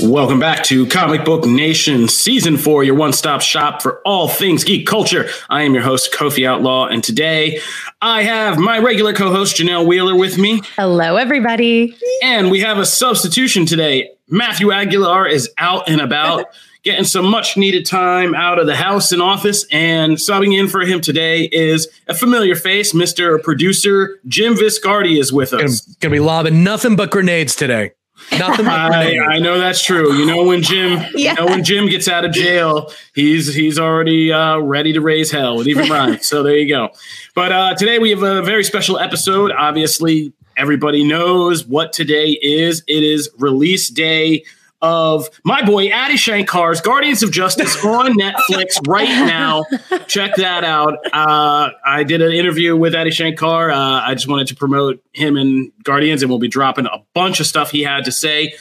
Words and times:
Welcome 0.00 0.38
back 0.38 0.62
to 0.64 0.86
Comic 0.86 1.24
Book 1.24 1.44
Nation 1.44 2.06
Season 2.06 2.56
4, 2.56 2.84
your 2.84 2.94
one 2.94 3.12
stop 3.12 3.40
shop 3.40 3.82
for 3.82 4.00
all 4.04 4.28
things 4.28 4.62
geek 4.62 4.86
culture. 4.86 5.28
I 5.50 5.62
am 5.62 5.74
your 5.74 5.82
host, 5.82 6.12
Kofi 6.12 6.46
Outlaw, 6.46 6.86
and 6.86 7.02
today 7.02 7.60
I 8.00 8.22
have 8.22 8.58
my 8.58 8.78
regular 8.78 9.12
co 9.12 9.32
host, 9.32 9.56
Janelle 9.56 9.86
Wheeler, 9.86 10.14
with 10.14 10.38
me. 10.38 10.62
Hello, 10.76 11.16
everybody. 11.16 11.96
And 12.22 12.48
we 12.50 12.60
have 12.60 12.78
a 12.78 12.86
substitution 12.86 13.66
today. 13.66 14.10
Matthew 14.28 14.70
Aguilar 14.70 15.26
is 15.26 15.50
out 15.58 15.88
and 15.88 16.00
about, 16.00 16.46
getting 16.84 17.04
some 17.04 17.26
much 17.26 17.56
needed 17.56 17.84
time 17.84 18.36
out 18.36 18.60
of 18.60 18.66
the 18.66 18.76
house 18.76 19.10
and 19.10 19.20
office. 19.20 19.66
And 19.72 20.12
subbing 20.12 20.56
in 20.56 20.68
for 20.68 20.82
him 20.82 21.00
today 21.00 21.44
is 21.50 21.88
a 22.06 22.14
familiar 22.14 22.54
face, 22.54 22.92
Mr. 22.92 23.42
Producer 23.42 24.20
Jim 24.28 24.54
Viscardi 24.54 25.18
is 25.18 25.32
with 25.32 25.52
us. 25.52 25.80
Gonna, 25.80 25.96
gonna 26.00 26.12
be 26.12 26.20
lobbing 26.20 26.62
nothing 26.62 26.94
but 26.94 27.10
grenades 27.10 27.56
today. 27.56 27.92
Nothing. 28.38 28.66
I, 28.66 29.18
I, 29.18 29.38
know 29.38 29.58
that's 29.58 29.82
true. 29.84 30.12
You 30.14 30.26
know 30.26 30.44
when 30.44 30.62
Jim, 30.62 31.00
yeah. 31.14 31.30
you 31.30 31.34
know 31.34 31.46
when 31.46 31.64
Jim 31.64 31.86
gets 31.88 32.08
out 32.08 32.24
of 32.24 32.32
jail, 32.32 32.92
he's 33.14 33.54
he's 33.54 33.78
already 33.78 34.32
uh, 34.32 34.58
ready 34.58 34.92
to 34.92 35.00
raise 35.00 35.30
hell. 35.30 35.60
It 35.60 35.68
even 35.68 35.88
rhymes. 35.90 36.26
so 36.26 36.42
there 36.42 36.56
you 36.56 36.68
go. 36.68 36.90
But 37.34 37.52
uh, 37.52 37.74
today 37.74 37.98
we 37.98 38.10
have 38.10 38.22
a 38.22 38.42
very 38.42 38.64
special 38.64 38.98
episode. 38.98 39.52
Obviously, 39.52 40.32
everybody 40.56 41.04
knows 41.04 41.66
what 41.66 41.92
today 41.92 42.38
is. 42.42 42.82
It 42.86 43.02
is 43.02 43.30
release 43.38 43.88
day 43.88 44.44
of 44.80 45.28
my 45.44 45.64
boy 45.64 45.92
Adi 45.92 46.14
Shankar's 46.14 46.80
Guardians 46.80 47.22
of 47.22 47.32
Justice 47.32 47.76
on 47.84 48.18
Netflix 48.18 48.86
right 48.86 49.08
now. 49.08 49.64
Check 50.06 50.36
that 50.36 50.64
out. 50.64 50.94
Uh, 51.12 51.70
I 51.84 52.04
did 52.04 52.22
an 52.22 52.32
interview 52.32 52.76
with 52.76 52.94
Adi 52.94 53.10
Shankar. 53.10 53.70
Uh, 53.70 54.02
I 54.02 54.14
just 54.14 54.28
wanted 54.28 54.46
to 54.48 54.56
promote 54.56 55.02
him 55.12 55.36
and 55.36 55.72
Guardians, 55.82 56.22
and 56.22 56.30
we'll 56.30 56.38
be 56.38 56.48
dropping 56.48 56.86
a 56.86 57.04
bunch 57.14 57.40
of 57.40 57.46
stuff 57.46 57.70
he 57.70 57.82
had 57.82 58.04
to 58.04 58.12
say. 58.12 58.54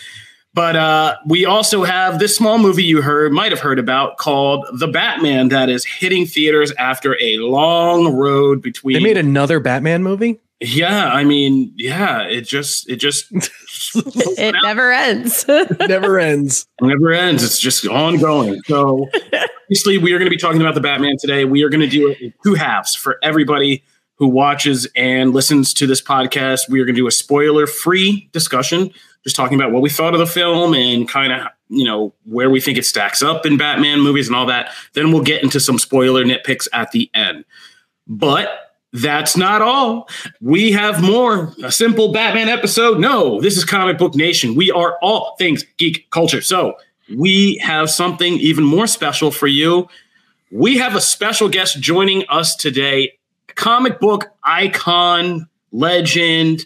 But 0.54 0.76
uh, 0.76 1.18
we 1.28 1.46
also 1.46 1.84
have 1.84 2.18
this 2.18 2.36
small 2.36 2.58
movie 2.58 2.84
you 2.84 3.04
heard, 3.04 3.32
might 3.32 3.52
have 3.52 3.62
heard 3.62 3.78
about, 3.78 4.18
called 4.18 4.66
The 4.74 4.88
Batman, 4.88 5.50
that 5.50 5.70
is 5.70 5.86
hitting 5.86 6.26
theaters 6.26 6.72
after 6.80 7.16
a 7.22 7.38
long 7.38 8.16
road 8.16 8.64
between. 8.64 8.96
They 8.96 9.04
made 9.04 9.18
another 9.18 9.60
Batman 9.60 10.02
movie. 10.02 10.40
Yeah, 10.60 11.10
I 11.14 11.24
mean, 11.24 11.72
yeah, 11.76 12.24
it 12.24 12.42
just, 12.42 12.90
it 12.90 12.96
just, 12.96 13.28
it 13.96 14.56
never 14.64 14.92
ends. 14.92 15.46
never 15.88 16.20
ends. 16.20 16.66
Never 16.82 17.12
ends. 17.12 17.44
It's 17.44 17.60
just 17.60 17.86
ongoing. 17.86 18.62
So, 18.66 19.08
obviously, 19.66 20.00
we 20.00 20.14
are 20.14 20.18
going 20.18 20.26
to 20.26 20.36
be 20.36 20.38
talking 20.38 20.62
about 20.62 20.74
the 20.74 20.82
Batman 20.82 21.18
today. 21.20 21.46
We 21.46 21.62
are 21.64 21.70
going 21.70 21.82
to 21.82 21.88
do 21.88 22.10
it 22.10 22.20
in 22.20 22.34
two 22.44 22.56
halves 22.56 22.96
for 22.96 23.20
everybody 23.22 23.84
who 24.16 24.28
watches 24.28 24.88
and 24.96 25.32
listens 25.32 25.76
to 25.76 25.86
this 25.86 26.02
podcast. 26.02 26.68
We 26.70 26.80
are 26.82 26.86
going 26.86 26.96
to 26.96 27.02
do 27.02 27.08
a 27.08 27.12
spoiler-free 27.12 28.30
discussion, 28.32 28.92
just 29.24 29.36
talking 29.36 29.60
about 29.60 29.72
what 29.72 29.84
we 29.84 29.92
thought 29.92 30.14
of 30.14 30.20
the 30.20 30.26
film 30.26 30.74
and 30.74 31.08
kind 31.08 31.34
of, 31.34 31.48
you 31.70 31.86
know, 31.86 32.16
where 32.24 32.50
we 32.50 32.60
think 32.60 32.80
it 32.80 32.86
stacks 32.88 33.22
up 33.22 33.46
in 33.46 33.58
Batman 33.58 34.02
movies 34.02 34.26
and 34.26 34.36
all 34.36 34.48
that. 34.48 34.72
Then 34.94 35.12
we'll 35.12 35.22
get 35.22 35.44
into 35.44 35.60
some 35.60 35.78
spoiler 35.78 36.26
nitpicks 36.26 36.68
at 36.74 36.92
the 36.92 37.12
end. 37.14 37.46
But 38.08 38.67
that's 38.94 39.36
not 39.36 39.62
all. 39.62 40.10
We 40.42 40.72
have 40.72 41.04
more. 41.04 41.54
A 41.64 41.72
simple 41.72 42.12
Batman 42.12 42.50
episode? 42.50 43.00
No, 43.00 43.42
this 43.42 43.58
is 43.58 43.66
Comic 43.66 43.98
Book 43.98 44.16
Nation. 44.16 44.56
We 44.56 44.72
are 44.72 44.98
all 45.02 45.36
things 45.38 45.64
geek 45.78 46.10
culture. 46.10 46.42
So 46.42 46.76
we 47.16 47.58
have 47.58 47.90
something 47.90 48.34
even 48.34 48.64
more 48.64 48.88
special 48.88 49.32
for 49.32 49.48
you. 49.48 49.88
We 50.52 50.78
have 50.78 50.96
a 50.96 51.02
special 51.02 51.50
guest 51.50 51.80
joining 51.80 52.24
us 52.30 52.56
today 52.56 53.14
comic 53.56 54.00
book 54.00 54.28
icon, 54.44 55.50
legend, 55.72 56.66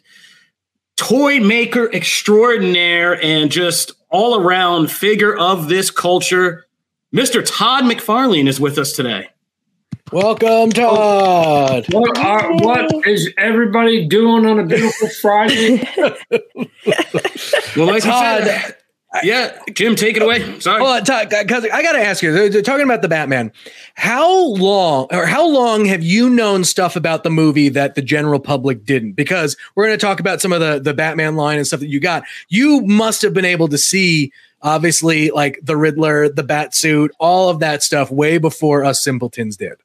toy 0.98 1.40
maker 1.40 1.92
extraordinaire, 1.94 3.20
and 3.24 3.50
just 3.50 3.94
all 4.10 4.40
around 4.40 4.92
figure 4.92 5.36
of 5.36 5.70
this 5.70 5.90
culture. 5.90 6.66
Mr. 7.16 7.44
Todd 7.46 7.86
McFarlane 7.86 8.48
is 8.48 8.60
with 8.60 8.78
us 8.78 8.94
today. 8.94 9.30
Welcome, 10.12 10.72
Todd. 10.72 11.86
What, 11.94 12.18
are, 12.18 12.52
uh, 12.52 12.58
what 12.58 13.08
is 13.08 13.32
everybody 13.38 14.06
doing 14.06 14.46
on 14.46 14.60
a 14.60 14.66
beautiful 14.66 15.08
Friday? 15.22 15.88
well, 17.78 17.88
like 17.88 18.04
Todd, 18.04 18.44
said, 18.44 18.76
yeah, 19.24 19.58
Jim, 19.74 19.96
take 19.96 20.18
it 20.18 20.24
away. 20.24 20.60
Sorry. 20.60 20.82
Well, 20.82 21.02
Todd, 21.02 21.30
because 21.30 21.66
I 21.72 21.82
got 21.82 21.94
to 21.94 22.04
ask 22.04 22.22
you, 22.22 22.50
they're 22.50 22.62
talking 22.62 22.84
about 22.84 23.02
the 23.02 23.08
Batman. 23.08 23.54
How 23.96 24.48
long, 24.48 25.08
or 25.12 25.26
how 25.26 25.48
long 25.48 25.86
have 25.86 26.04
you 26.04 26.30
known 26.30 26.66
stuff 26.66 26.98
about 26.98 27.24
the 27.24 27.30
movie 27.30 27.70
that 27.70 27.96
the 27.96 28.02
general 28.02 28.42
public 28.42 28.84
didn't? 28.84 29.14
Because 29.14 29.56
we're 29.76 29.86
going 29.86 29.98
to 29.98 30.06
talk 30.06 30.20
about 30.20 30.42
some 30.42 30.52
of 30.52 30.60
the 30.60 30.80
the 30.80 30.94
Batman 30.94 31.38
line 31.38 31.58
and 31.58 31.66
stuff 31.66 31.80
that 31.80 31.90
you 31.90 32.02
got. 32.02 32.24
You 32.50 32.82
must 32.82 33.22
have 33.22 33.34
been 33.34 33.46
able 33.46 33.70
to 33.70 33.78
see 33.78 34.34
obviously 34.62 35.30
like 35.32 35.58
the 35.64 35.78
Riddler, 35.78 36.28
the 36.28 36.44
bat 36.44 36.76
suit, 36.76 37.12
all 37.18 37.48
of 37.48 37.60
that 37.60 37.82
stuff 37.82 38.12
way 38.12 38.38
before 38.38 38.84
us 38.84 39.02
simpletons 39.02 39.56
did. 39.56 39.78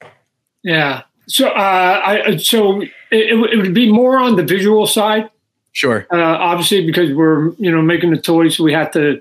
Yeah. 0.66 1.02
So, 1.28 1.48
uh, 1.48 2.02
I 2.04 2.36
so 2.38 2.80
it, 2.80 2.90
it 3.10 3.56
would 3.56 3.72
be 3.72 3.90
more 3.90 4.18
on 4.18 4.36
the 4.36 4.42
visual 4.42 4.86
side. 4.86 5.30
Sure. 5.72 6.06
Uh, 6.12 6.16
obviously, 6.18 6.84
because 6.84 7.12
we're 7.12 7.52
you 7.54 7.70
know 7.70 7.82
making 7.82 8.10
the 8.10 8.20
toys, 8.20 8.58
we 8.58 8.72
have 8.72 8.90
to 8.92 9.20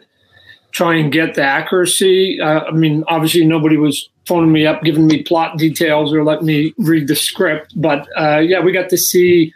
try 0.71 0.95
and 0.95 1.11
get 1.11 1.35
the 1.35 1.43
accuracy. 1.43 2.41
Uh, 2.41 2.61
I 2.61 2.71
mean, 2.71 3.03
obviously, 3.07 3.45
nobody 3.45 3.77
was 3.77 4.09
phoning 4.25 4.51
me 4.51 4.65
up, 4.65 4.81
giving 4.83 5.05
me 5.05 5.21
plot 5.21 5.57
details, 5.57 6.13
or 6.13 6.23
letting 6.23 6.47
me 6.47 6.73
read 6.79 7.07
the 7.07 7.15
script. 7.15 7.73
But 7.75 8.07
uh, 8.17 8.39
yeah, 8.39 8.59
we 8.59 8.71
got 8.71 8.89
to 8.89 8.97
see, 8.97 9.53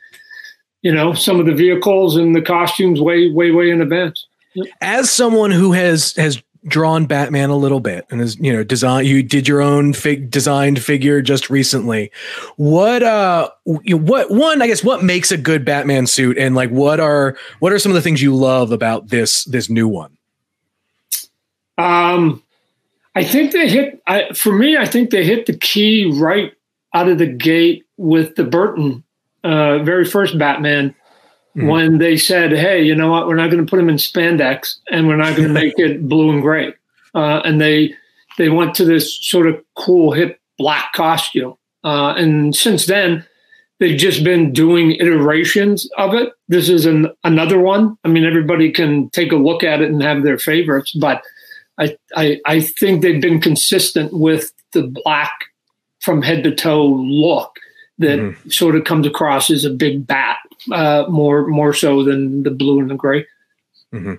you 0.84 0.94
know, 0.94 1.14
some 1.14 1.40
of 1.40 1.48
the 1.48 1.56
vehicles 1.56 2.16
and 2.18 2.36
the 2.36 2.42
costumes 2.42 3.02
way, 3.02 3.32
way, 3.32 3.50
way 3.50 3.72
in 3.72 3.82
advance. 3.82 4.28
As 4.80 5.10
someone 5.10 5.52
who 5.52 5.72
has 5.72 6.16
has 6.18 6.42
drawn 6.66 7.06
Batman 7.06 7.50
a 7.50 7.56
little 7.56 7.80
bit 7.80 8.06
and 8.10 8.20
is 8.20 8.38
you 8.38 8.52
know 8.52 8.64
design 8.64 9.06
you 9.06 9.24
did 9.24 9.48
your 9.48 9.62
own 9.62 9.94
fig 9.94 10.30
designed 10.30 10.82
figure 10.82 11.22
just 11.22 11.50
recently. 11.50 12.12
What 12.58 13.02
uh 13.02 13.50
what 13.66 14.30
one 14.30 14.62
I 14.62 14.68
guess 14.68 14.84
what 14.84 15.04
makes 15.04 15.32
a 15.32 15.38
good 15.38 15.64
Batman 15.64 16.06
suit 16.06 16.38
and 16.38 16.56
like 16.56 16.70
what 16.70 17.00
are 17.00 17.38
what 17.60 17.72
are 17.72 17.80
some 17.80 17.92
of 17.92 17.96
the 17.96 18.02
things 18.02 18.22
you 18.22 18.36
love 18.36 18.72
about 18.72 19.08
this 19.08 19.46
this 19.46 19.70
new 19.70 19.88
one? 19.88 20.18
Um 21.78 22.44
I 23.16 23.24
think 23.24 23.52
they 23.52 23.70
hit 23.70 24.02
I 24.06 24.34
for 24.34 24.54
me 24.54 24.78
I 24.78 24.86
think 24.86 25.12
they 25.12 25.24
hit 25.24 25.46
the 25.46 25.58
key 25.58 26.12
right 26.14 26.54
out 26.94 27.08
of 27.08 27.20
the 27.20 27.28
gate 27.28 27.86
with 27.98 28.36
the 28.36 28.44
Burton 28.44 29.04
uh 29.46 29.80
very 29.80 30.04
first 30.04 30.38
Batman 30.38 30.94
mm-hmm. 31.56 31.68
when 31.68 31.98
they 31.98 32.18
said, 32.18 32.52
"Hey, 32.52 32.84
you 32.84 32.96
know 32.96 33.10
what? 33.10 33.28
We're 33.28 33.36
not 33.36 33.50
going 33.50 33.66
to 33.66 33.70
put 33.70 33.78
them 33.78 33.90
in 33.90 33.98
spandex, 33.98 34.76
and 34.92 35.08
we're 35.08 35.18
not 35.18 35.36
going 35.36 35.48
to 35.48 35.54
make 35.54 35.78
it 35.78 36.08
blue 36.08 36.32
and 36.32 36.42
gray." 36.42 36.74
Uh, 37.14 37.42
and 37.44 37.60
they 37.60 37.94
they 38.38 38.50
went 38.50 38.76
to 38.76 38.86
this 38.86 39.18
sort 39.22 39.48
of 39.48 39.62
cool 39.76 40.12
hip 40.12 40.40
black 40.58 40.94
costume, 40.94 41.56
uh, 41.84 42.14
and 42.18 42.56
since 42.56 42.86
then 42.86 43.26
they've 43.80 43.98
just 43.98 44.24
been 44.24 44.52
doing 44.52 44.92
iterations 44.92 45.90
of 45.98 46.14
it. 46.14 46.34
This 46.50 46.70
is 46.70 46.86
an, 46.86 47.08
another 47.24 47.60
one. 47.60 47.98
I 48.04 48.10
mean, 48.10 48.26
everybody 48.26 48.72
can 48.72 49.10
take 49.10 49.32
a 49.32 49.38
look 49.38 49.64
at 49.64 49.82
it 49.82 49.90
and 49.90 50.04
have 50.04 50.24
their 50.24 50.38
favorites, 50.38 50.92
but 50.92 51.24
I, 51.78 51.98
I, 52.16 52.40
I 52.46 52.60
think 52.60 53.02
they've 53.02 53.22
been 53.22 53.40
consistent 53.40 54.14
with 54.14 54.52
the 54.74 54.84
black 54.84 55.32
from 56.02 56.22
head 56.22 56.44
to 56.44 56.54
toe 56.54 56.86
look 56.86 57.58
that 57.98 58.20
mm-hmm. 58.20 58.50
sort 58.50 58.76
of 58.76 58.84
comes 58.84 59.08
across 59.08 59.50
as 59.50 59.66
a 59.66 59.70
big 59.70 60.06
bat 60.06 60.38
uh, 60.72 61.06
more 61.10 61.48
more 61.48 61.74
so 61.74 62.04
than 62.04 62.44
the 62.44 62.52
blue 62.52 62.80
and 62.80 62.90
the 62.90 62.96
gray. 62.96 63.26
Mm-hmm. 63.94 64.14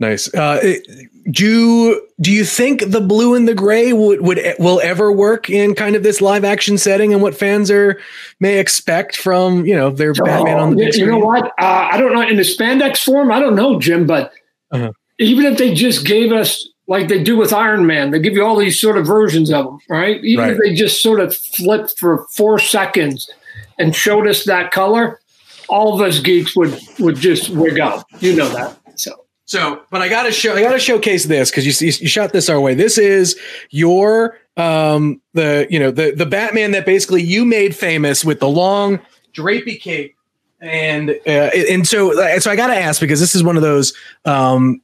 Nice. 0.00 0.32
Uh, 0.34 0.74
do 1.30 1.44
you, 1.46 2.08
do 2.20 2.32
you 2.32 2.44
think 2.44 2.90
the 2.90 3.00
blue 3.00 3.34
and 3.34 3.46
the 3.46 3.54
gray 3.54 3.92
would, 3.92 4.20
would 4.22 4.40
will 4.58 4.80
ever 4.80 5.12
work 5.12 5.48
in 5.48 5.76
kind 5.76 5.94
of 5.94 6.02
this 6.02 6.20
live 6.20 6.44
action 6.44 6.78
setting 6.78 7.12
and 7.12 7.22
what 7.22 7.36
fans 7.36 7.70
are 7.70 8.00
may 8.40 8.58
expect 8.58 9.16
from 9.16 9.64
you 9.66 9.74
know 9.74 9.90
their 9.90 10.10
oh, 10.10 10.24
Batman 10.24 10.58
on 10.58 10.70
the 10.70 10.76
big 10.76 10.96
You 10.96 11.06
know 11.06 11.18
what? 11.18 11.46
Uh, 11.60 11.88
I 11.92 11.96
don't 11.96 12.12
know 12.12 12.22
in 12.22 12.36
the 12.36 12.42
spandex 12.42 12.98
form. 12.98 13.30
I 13.30 13.38
don't 13.38 13.54
know, 13.54 13.78
Jim, 13.78 14.04
but 14.04 14.32
uh-huh. 14.72 14.90
even 15.20 15.46
if 15.46 15.58
they 15.58 15.74
just 15.74 16.04
gave 16.04 16.32
us 16.32 16.68
like 16.88 17.06
they 17.06 17.22
do 17.22 17.36
with 17.36 17.52
Iron 17.52 17.86
Man, 17.86 18.10
they 18.10 18.18
give 18.18 18.34
you 18.34 18.44
all 18.44 18.56
these 18.56 18.80
sort 18.80 18.98
of 18.98 19.06
versions 19.06 19.52
of 19.52 19.64
them, 19.64 19.78
right? 19.88 20.22
Even 20.24 20.44
right. 20.44 20.52
if 20.52 20.58
they 20.58 20.74
just 20.74 21.02
sort 21.02 21.20
of 21.20 21.34
flipped 21.34 21.98
for 21.98 22.26
four 22.32 22.58
seconds 22.58 23.30
and 23.78 23.94
showed 23.94 24.26
us 24.26 24.44
that 24.44 24.72
color, 24.72 25.20
all 25.68 25.94
of 25.94 26.00
us 26.00 26.20
geeks 26.20 26.56
would 26.56 26.78
would 26.98 27.16
just 27.16 27.50
wig 27.50 27.78
out. 27.78 28.04
You 28.20 28.36
know 28.36 28.48
that. 28.48 28.78
So 28.96 29.24
so, 29.46 29.82
but 29.90 30.00
I 30.00 30.08
gotta 30.08 30.32
show 30.32 30.54
I 30.54 30.62
gotta 30.62 30.78
showcase 30.78 31.24
this 31.24 31.50
because 31.50 31.66
you 31.66 31.88
you 32.00 32.08
shot 32.08 32.32
this 32.32 32.48
our 32.48 32.60
way. 32.60 32.74
This 32.74 32.98
is 32.98 33.38
your 33.70 34.38
um 34.56 35.20
the 35.34 35.66
you 35.70 35.78
know 35.78 35.90
the 35.90 36.12
the 36.12 36.26
Batman 36.26 36.70
that 36.72 36.86
basically 36.86 37.22
you 37.22 37.44
made 37.44 37.74
famous 37.74 38.24
with 38.24 38.40
the 38.40 38.48
long 38.48 39.00
drapey 39.34 39.80
cape 39.80 40.14
and 40.64 41.10
uh, 41.26 41.50
and 41.70 41.86
so 41.86 42.12
so 42.38 42.50
I 42.50 42.56
got 42.56 42.68
to 42.68 42.76
ask 42.76 43.00
because 43.00 43.20
this 43.20 43.34
is 43.34 43.44
one 43.44 43.56
of 43.56 43.62
those 43.62 43.92
um, 44.24 44.80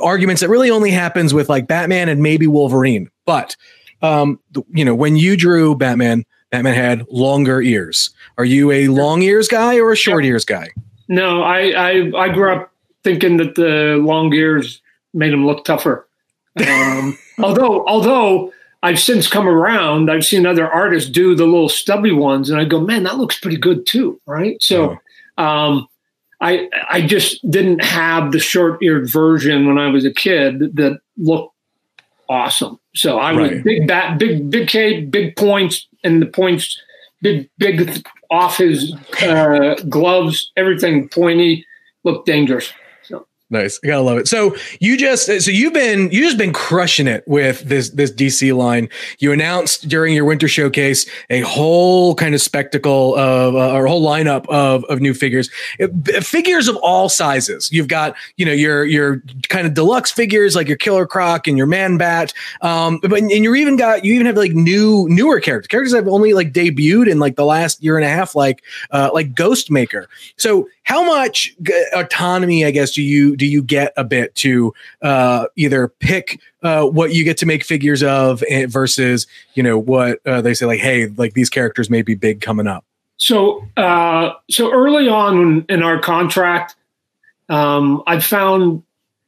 arguments 0.00 0.40
that 0.42 0.48
really 0.48 0.70
only 0.70 0.90
happens 0.90 1.34
with 1.34 1.48
like 1.48 1.66
Batman 1.66 2.08
and 2.08 2.22
maybe 2.22 2.46
Wolverine. 2.46 3.10
But 3.26 3.56
um, 4.00 4.38
you 4.70 4.84
know, 4.84 4.94
when 4.94 5.16
you 5.16 5.36
drew 5.36 5.74
Batman, 5.74 6.24
Batman 6.54 6.74
had 6.74 7.06
longer 7.10 7.60
ears. 7.60 8.10
Are 8.38 8.44
you 8.44 8.70
a 8.70 8.86
long 8.86 9.22
ears 9.22 9.48
guy 9.48 9.78
or 9.78 9.90
a 9.90 9.96
short 9.96 10.24
ears 10.24 10.44
guy? 10.44 10.70
No, 11.08 11.42
I 11.42 11.70
I, 11.70 12.12
I 12.16 12.28
grew 12.28 12.52
up 12.52 12.70
thinking 13.02 13.38
that 13.38 13.56
the 13.56 13.98
long 14.00 14.32
ears 14.32 14.80
made 15.12 15.32
him 15.32 15.44
look 15.46 15.64
tougher. 15.64 16.08
Um, 16.66 17.18
although 17.42 17.84
although 17.86 18.52
I've 18.84 19.00
since 19.00 19.28
come 19.28 19.48
around, 19.48 20.12
I've 20.12 20.24
seen 20.24 20.46
other 20.46 20.70
artists 20.70 21.10
do 21.10 21.34
the 21.34 21.44
little 21.44 21.68
stubby 21.68 22.12
ones, 22.12 22.50
and 22.50 22.60
I 22.60 22.64
go, 22.64 22.80
man, 22.80 23.02
that 23.02 23.18
looks 23.18 23.38
pretty 23.38 23.58
good 23.58 23.86
too, 23.86 24.20
right? 24.26 24.62
So. 24.62 24.98
Oh 25.36 25.44
um, 25.44 25.88
I 26.40 26.68
I 26.90 27.00
just 27.00 27.48
didn't 27.50 27.82
have 27.82 28.30
the 28.30 28.38
short 28.38 28.82
eared 28.82 29.10
version 29.10 29.66
when 29.66 29.78
I 29.78 29.88
was 29.88 30.04
a 30.04 30.12
kid 30.12 30.76
that 30.76 30.98
looked 31.16 31.54
awesome. 32.28 32.78
So 32.94 33.18
I 33.18 33.32
was 33.32 33.50
right. 33.50 33.64
big 33.64 33.88
bat, 33.88 34.18
big 34.18 34.50
big 34.50 34.68
cape, 34.68 35.10
big 35.10 35.36
points, 35.36 35.88
and 36.04 36.22
the 36.22 36.26
points 36.26 36.80
big 37.22 37.50
big 37.58 38.04
off 38.30 38.58
his 38.58 38.94
uh, 39.22 39.74
gloves, 39.88 40.52
everything 40.56 41.08
pointy, 41.08 41.66
looked 42.04 42.26
dangerous. 42.26 42.72
Nice. 43.54 43.78
I 43.84 43.86
gotta 43.86 44.02
love 44.02 44.18
it. 44.18 44.26
So 44.26 44.56
you 44.80 44.96
just 44.96 45.26
so 45.26 45.48
you've 45.48 45.72
been 45.72 46.10
you 46.10 46.24
just 46.24 46.36
been 46.36 46.52
crushing 46.52 47.06
it 47.06 47.22
with 47.28 47.60
this 47.60 47.90
this 47.90 48.10
DC 48.10 48.52
line. 48.56 48.88
You 49.20 49.30
announced 49.30 49.88
during 49.88 50.12
your 50.12 50.24
winter 50.24 50.48
showcase 50.48 51.08
a 51.30 51.42
whole 51.42 52.16
kind 52.16 52.34
of 52.34 52.40
spectacle 52.40 53.14
of 53.14 53.54
uh, 53.54 53.72
or 53.72 53.86
a 53.86 53.88
whole 53.88 54.04
lineup 54.04 54.44
of 54.48 54.82
of 54.86 55.00
new 55.00 55.14
figures, 55.14 55.48
it, 55.78 56.24
figures 56.24 56.66
of 56.66 56.74
all 56.78 57.08
sizes. 57.08 57.70
You've 57.70 57.86
got 57.86 58.16
you 58.36 58.44
know 58.44 58.50
your 58.50 58.84
your 58.84 59.22
kind 59.48 59.68
of 59.68 59.74
deluxe 59.74 60.10
figures 60.10 60.56
like 60.56 60.66
your 60.66 60.76
Killer 60.76 61.06
Croc 61.06 61.46
and 61.46 61.56
your 61.56 61.68
Man 61.68 61.96
Bat, 61.96 62.32
um, 62.60 62.98
but 63.02 63.12
and 63.12 63.30
you're 63.30 63.54
even 63.54 63.76
got 63.76 64.04
you 64.04 64.14
even 64.14 64.26
have 64.26 64.36
like 64.36 64.50
new 64.50 65.06
newer 65.08 65.38
characters 65.38 65.68
characters 65.68 65.92
that 65.92 65.98
have 65.98 66.08
only 66.08 66.32
like 66.32 66.52
debuted 66.52 67.08
in 67.08 67.20
like 67.20 67.36
the 67.36 67.44
last 67.44 67.80
year 67.84 67.96
and 67.96 68.04
a 68.04 68.08
half, 68.08 68.34
like 68.34 68.64
uh, 68.90 69.10
like 69.14 69.32
Ghost 69.32 69.70
Maker. 69.70 70.08
So 70.36 70.68
how 70.84 71.02
much 71.02 71.54
autonomy, 71.94 72.64
I 72.64 72.70
guess, 72.70 72.92
do 72.92 73.02
you 73.02 73.36
do 73.36 73.43
you 73.44 73.62
get 73.62 73.92
a 73.96 74.04
bit 74.04 74.34
to 74.36 74.74
uh, 75.02 75.46
either 75.56 75.88
pick 75.88 76.40
uh, 76.62 76.84
what 76.84 77.14
you 77.14 77.24
get 77.24 77.36
to 77.38 77.46
make 77.46 77.64
figures 77.64 78.02
of 78.02 78.42
eh, 78.48 78.66
versus 78.66 79.26
you 79.54 79.62
know 79.62 79.78
what 79.78 80.20
uh, 80.26 80.40
they 80.40 80.54
say 80.54 80.66
like, 80.66 80.80
hey, 80.80 81.06
like 81.06 81.34
these 81.34 81.50
characters 81.50 81.90
may 81.90 82.02
be 82.02 82.14
big 82.14 82.40
coming 82.40 82.66
up. 82.66 82.84
So 83.16 83.66
uh, 83.76 84.32
so 84.50 84.72
early 84.72 85.08
on 85.08 85.64
in 85.68 85.82
our 85.82 85.98
contract, 85.98 86.74
um, 87.48 88.02
I 88.06 88.20
found 88.20 88.82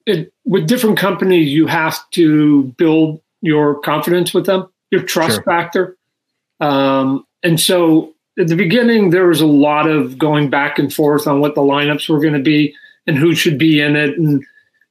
it 0.07 0.33
with 0.45 0.67
different 0.67 0.99
companies 0.99 1.53
you 1.53 1.67
have 1.67 1.99
to 2.11 2.65
build 2.79 3.21
your 3.43 3.81
confidence 3.81 4.33
with 4.33 4.47
them, 4.47 4.69
your 4.91 5.03
trust 5.03 5.37
sure. 5.37 5.43
factor, 5.45 5.97
um, 6.61 7.27
and 7.43 7.61
so 7.61 8.15
at 8.39 8.49
the 8.49 8.57
beginning, 8.57 9.11
there 9.11 9.27
was 9.27 9.41
a 9.41 9.47
lot 9.47 9.89
of 9.89 10.19
going 10.19 10.51
back 10.51 10.79
and 10.79 10.93
forth 10.93 11.27
on 11.27 11.41
what 11.41 11.55
the 11.55 11.63
lineups 11.63 12.09
were 12.09 12.21
going 12.21 12.35
to 12.35 12.43
be 12.43 12.75
and 13.07 13.17
who 13.17 13.35
should 13.35 13.59
be 13.59 13.81
in 13.81 13.97
it. 13.97 14.19
And 14.19 14.45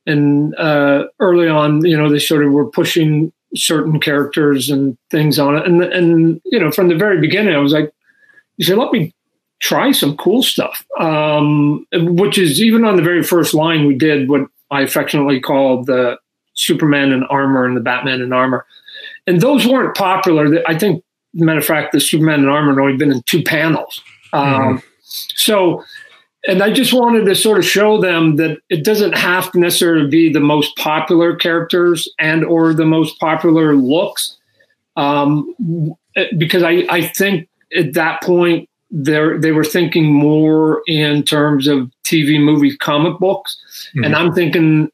and 0.08 0.56
uh, 0.58 1.06
early 1.20 1.48
on, 1.48 1.84
you 1.84 1.98
know, 1.98 2.10
they 2.10 2.20
sort 2.20 2.46
of 2.46 2.52
were 2.52 2.70
pushing 2.70 3.32
certain 3.56 4.00
characters 4.00 4.70
and 4.70 4.98
things 5.10 5.40
on 5.40 5.58
it. 5.58 5.66
And 5.66 5.84
and 5.84 6.42
you 6.46 6.60
know, 6.60 6.72
from 6.72 6.88
the 6.88 6.96
very 6.96 7.20
beginning, 7.20 7.56
I 7.56 7.60
was 7.60 7.74
like, 7.74 7.92
you 8.58 8.66
said, 8.66 8.78
let 8.78 8.92
me 8.92 9.14
try 9.60 9.92
some 9.92 10.18
cool 10.18 10.44
stuff. 10.44 10.86
Um, 11.00 11.86
which 11.94 12.38
is 12.38 12.62
even 12.62 12.86
on 12.86 12.96
the 12.96 13.02
very 13.02 13.24
first 13.24 13.54
line, 13.54 13.86
we 13.86 13.96
did 13.96 14.30
what 14.30 14.42
I 14.72 14.82
affectionately 14.82 15.40
called 15.40 15.88
the 15.88 16.18
Superman 16.54 17.12
in 17.12 17.24
armor 17.24 17.66
and 17.66 17.76
the 17.76 17.82
Batman 17.82 18.22
in 18.22 18.34
armor. 18.34 18.66
And 19.28 19.42
those 19.42 19.66
weren't 19.66 19.96
popular. 19.96 20.64
I 20.68 20.78
think 20.78 21.04
matter 21.34 21.60
of 21.60 21.66
fact, 21.66 21.92
the 21.92 22.00
Superman 22.00 22.42
in 22.42 22.48
armor 22.48 22.74
had 22.74 22.80
only 22.80 22.98
been 22.98 23.12
in 23.12 23.22
two 23.24 23.44
panels. 23.44 24.02
Um, 24.34 24.46
mm-hmm. 24.46 24.78
So, 25.02 25.84
and 26.47 26.62
I 26.62 26.71
just 26.71 26.94
wanted 26.94 27.25
to 27.25 27.36
sort 27.36 27.57
of 27.57 27.65
show 27.65 28.00
them 28.00 28.36
that 28.36 28.59
it 28.69 28.83
doesn't 28.83 29.13
have 29.13 29.51
to 29.51 29.59
necessarily 29.59 30.09
be 30.09 30.31
the 30.31 30.39
most 30.39 30.75
popular 30.77 31.36
characters 31.36 32.07
and 32.19 32.44
or 32.45 32.74
the 32.74 32.86
most 32.86 33.19
popular 33.19 33.75
looks, 33.75 34.38
um, 34.95 35.53
because 36.38 36.63
I, 36.63 36.86
I 36.89 37.01
think 37.07 37.50
at 37.75 37.94
that 37.94 38.21
point 38.21 38.69
they 38.92 39.19
they 39.38 39.51
were 39.51 39.63
thinking 39.63 40.13
more 40.13 40.81
in 40.88 41.24
terms 41.24 41.68
of 41.68 41.92
TV, 42.03 42.39
movies, 42.39 42.77
comic 42.80 43.19
books, 43.19 43.57
mm-hmm. 43.89 44.03
and 44.03 44.15
I'm 44.15 44.33
thinking 44.33 44.92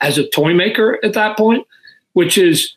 as 0.00 0.18
a 0.18 0.28
toy 0.30 0.54
maker 0.54 0.98
at 1.04 1.12
that 1.12 1.36
point, 1.36 1.66
which 2.14 2.38
is 2.38 2.74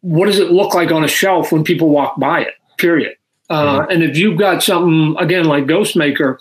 what 0.00 0.26
does 0.26 0.38
it 0.38 0.50
look 0.50 0.74
like 0.74 0.90
on 0.90 1.04
a 1.04 1.08
shelf 1.08 1.52
when 1.52 1.64
people 1.64 1.88
walk 1.88 2.18
by 2.18 2.42
it? 2.42 2.54
Period. 2.76 3.16
Uh, 3.48 3.80
mm-hmm. 3.80 3.90
And 3.90 4.02
if 4.02 4.16
you've 4.16 4.38
got 4.38 4.62
something 4.62 5.16
again 5.18 5.44
like 5.44 5.64
Ghostmaker, 5.64 6.38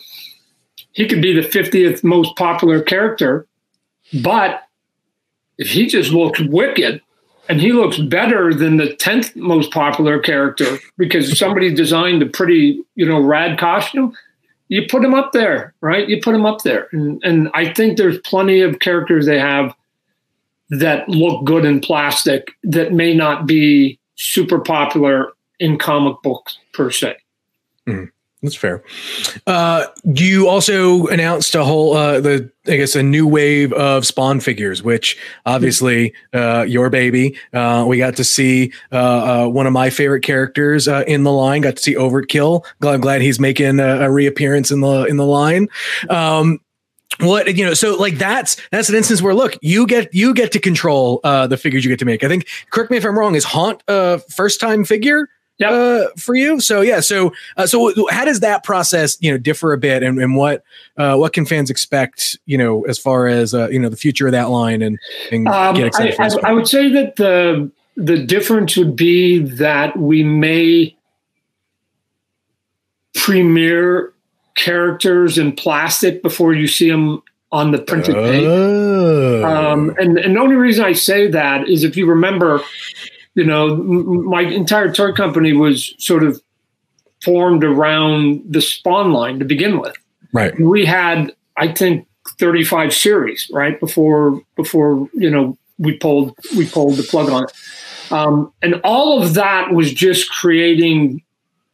he 0.94 1.08
could 1.08 1.22
be 1.22 1.34
the 1.34 1.48
50th 1.48 2.04
most 2.04 2.36
popular 2.36 2.82
character, 2.82 3.46
but 4.22 4.64
if 5.58 5.70
he 5.70 5.88
just 5.88 6.12
looks 6.12 6.40
wicked 6.40 7.02
and 7.50 7.60
he 7.60 7.74
looks 7.74 7.98
better 7.98 8.54
than 8.54 8.78
the 8.78 8.96
10th 8.96 9.36
most 9.36 9.72
popular 9.72 10.20
character 10.20 10.80
because 10.98 11.38
somebody 11.38 11.74
designed 11.74 12.22
a 12.22 12.26
pretty, 12.26 12.82
you 12.96 13.06
know, 13.06 13.20
rad 13.20 13.60
costume, 13.60 14.16
you 14.70 14.84
put 14.90 15.04
him 15.04 15.14
up 15.14 15.34
there, 15.34 15.74
right? 15.82 16.08
You 16.08 16.22
put 16.22 16.36
him 16.36 16.46
up 16.46 16.62
there. 16.62 16.88
And, 16.92 17.22
and 17.24 17.50
I 17.54 17.74
think 17.74 17.98
there's 17.98 18.20
plenty 18.20 18.62
of 18.62 18.80
characters 18.80 19.26
they 19.26 19.40
have 19.40 19.76
that 20.70 21.08
look 21.10 21.44
good 21.44 21.66
in 21.66 21.82
plastic 21.82 22.52
that 22.64 22.94
may 22.94 23.14
not 23.14 23.46
be 23.46 24.00
super 24.16 24.60
popular 24.60 25.34
in 25.60 25.78
comic 25.78 26.16
books 26.24 26.58
per 26.74 26.90
se. 26.90 27.16
Mm, 27.88 28.10
that's 28.44 28.56
fair. 28.56 28.84
Uh, 29.48 29.86
you 30.04 30.50
also 30.50 31.08
announced 31.08 31.56
a 31.56 31.64
whole, 31.64 31.94
uh, 31.96 32.20
the 32.20 32.52
I 32.68 32.76
guess 32.76 32.94
a 32.94 33.02
new 33.02 33.26
wave 33.26 33.72
of 33.72 34.06
Spawn 34.06 34.42
figures, 34.42 34.84
which 34.84 35.18
obviously 35.46 36.14
uh, 36.34 36.66
your 36.68 36.90
baby. 36.90 37.38
Uh, 37.54 37.86
we 37.88 37.98
got 37.98 38.18
to 38.18 38.24
see 38.26 38.74
uh, 38.92 39.46
uh, 39.46 39.48
one 39.48 39.66
of 39.66 39.72
my 39.72 39.90
favorite 39.90 40.22
characters 40.22 40.90
in 40.90 41.24
the 41.24 41.32
line. 41.32 41.62
Got 41.62 41.78
to 41.78 41.82
see 41.82 41.96
Overkill. 41.96 42.66
Glad, 42.82 43.02
glad 43.02 43.22
he's 43.22 43.40
making 43.40 43.80
a, 43.80 44.02
a 44.02 44.12
reappearance 44.12 44.72
in 44.72 44.82
the 44.82 45.06
in 45.06 45.16
the 45.16 45.26
line. 45.26 45.70
Um, 46.10 46.60
what 47.20 47.56
you 47.56 47.64
know 47.64 47.76
so 47.76 47.96
like 47.96 48.18
that's 48.18 48.58
that's 48.72 48.90
an 48.90 48.96
instance 48.96 49.22
where 49.22 49.36
look 49.36 49.56
you 49.62 49.86
get 49.86 50.12
you 50.16 50.34
get 50.34 50.52
to 50.52 50.60
control 50.60 51.20
uh 51.24 51.46
the 51.46 51.58
figures 51.58 51.86
you 51.86 51.92
get 51.92 52.00
to 52.00 52.06
make 52.06 52.24
i 52.24 52.28
think 52.28 52.48
correct 52.72 52.90
me 52.90 52.98
if 52.98 53.06
i'm 53.06 53.16
wrong 53.18 53.36
is 53.36 53.44
haunt 53.44 53.84
a 53.88 54.18
first 54.18 54.60
time 54.60 54.84
figure 54.84 55.30
yep. 55.58 55.72
uh 55.72 56.08
for 56.18 56.36
you 56.36 56.60
so 56.60 56.82
yeah 56.82 57.00
so 57.00 57.32
uh, 57.58 57.66
so 57.66 57.94
how 58.10 58.26
does 58.26 58.40
that 58.40 58.64
process 58.64 59.18
you 59.22 59.32
know 59.32 59.38
differ 59.38 59.74
a 59.74 59.78
bit 59.78 60.04
and, 60.04 60.20
and 60.20 60.36
what 60.36 60.64
uh 60.98 61.16
what 61.16 61.34
can 61.34 61.46
fans 61.46 61.70
expect 61.70 62.38
you 62.46 62.58
know 62.58 62.84
as 62.84 62.98
far 62.98 63.28
as 63.28 63.54
uh 63.54 63.70
you 63.70 63.80
know 63.80 63.90
the 63.90 63.98
future 63.98 64.26
of 64.26 64.32
that 64.32 64.50
line 64.50 64.82
and, 64.82 65.00
and 65.32 65.48
um, 65.48 65.76
get 65.76 65.88
excited 65.88 66.20
I, 66.20 66.26
I, 66.26 66.50
I 66.50 66.54
would 66.54 66.68
say 66.68 66.90
that 66.90 67.16
the 67.16 67.72
the 67.96 68.26
difference 68.26 68.76
would 68.76 68.96
be 68.96 69.40
that 69.40 69.98
we 69.98 70.24
may 70.24 70.96
premiere 73.14 74.14
characters 74.56 75.38
in 75.38 75.52
plastic 75.52 76.22
before 76.22 76.54
you 76.54 76.68
see 76.68 76.90
them 76.90 77.22
on 77.52 77.72
the 77.72 77.78
printed 77.78 78.16
page. 78.16 78.44
Oh. 78.46 79.44
Um, 79.46 79.96
and, 80.00 80.18
and 80.18 80.36
the 80.36 80.40
only 80.40 80.56
reason 80.56 80.84
I 80.84 80.94
say 80.94 81.28
that 81.30 81.70
is 81.70 81.84
if 81.84 81.96
you 81.96 82.08
remember, 82.08 82.62
you 83.36 83.44
know, 83.44 83.76
my 83.76 84.42
entire 84.42 84.92
toy 84.92 85.12
company 85.12 85.54
was 85.54 85.96
sort 85.98 86.24
of 86.24 86.42
formed 87.24 87.64
around 87.64 88.44
the 88.48 88.62
Spawn 88.62 89.12
line 89.12 89.40
to 89.40 89.46
begin 89.46 89.80
with. 89.80 89.96
Right. 90.34 90.58
We 90.60 90.86
had, 90.86 91.34
I 91.58 91.74
think, 91.74 92.08
35 92.40 92.94
series, 92.94 93.50
right? 93.52 93.80
Before 93.80 94.42
before 94.56 95.10
you 95.14 95.30
know 95.30 95.58
we 95.78 95.98
pulled 95.98 96.38
we 96.56 96.68
pulled 96.68 96.96
the 96.96 97.04
plug 97.04 97.30
on 97.30 97.44
it, 97.44 98.12
um, 98.12 98.52
and 98.62 98.80
all 98.84 99.22
of 99.22 99.34
that 99.34 99.72
was 99.74 99.94
just 99.94 100.32
creating 100.32 101.22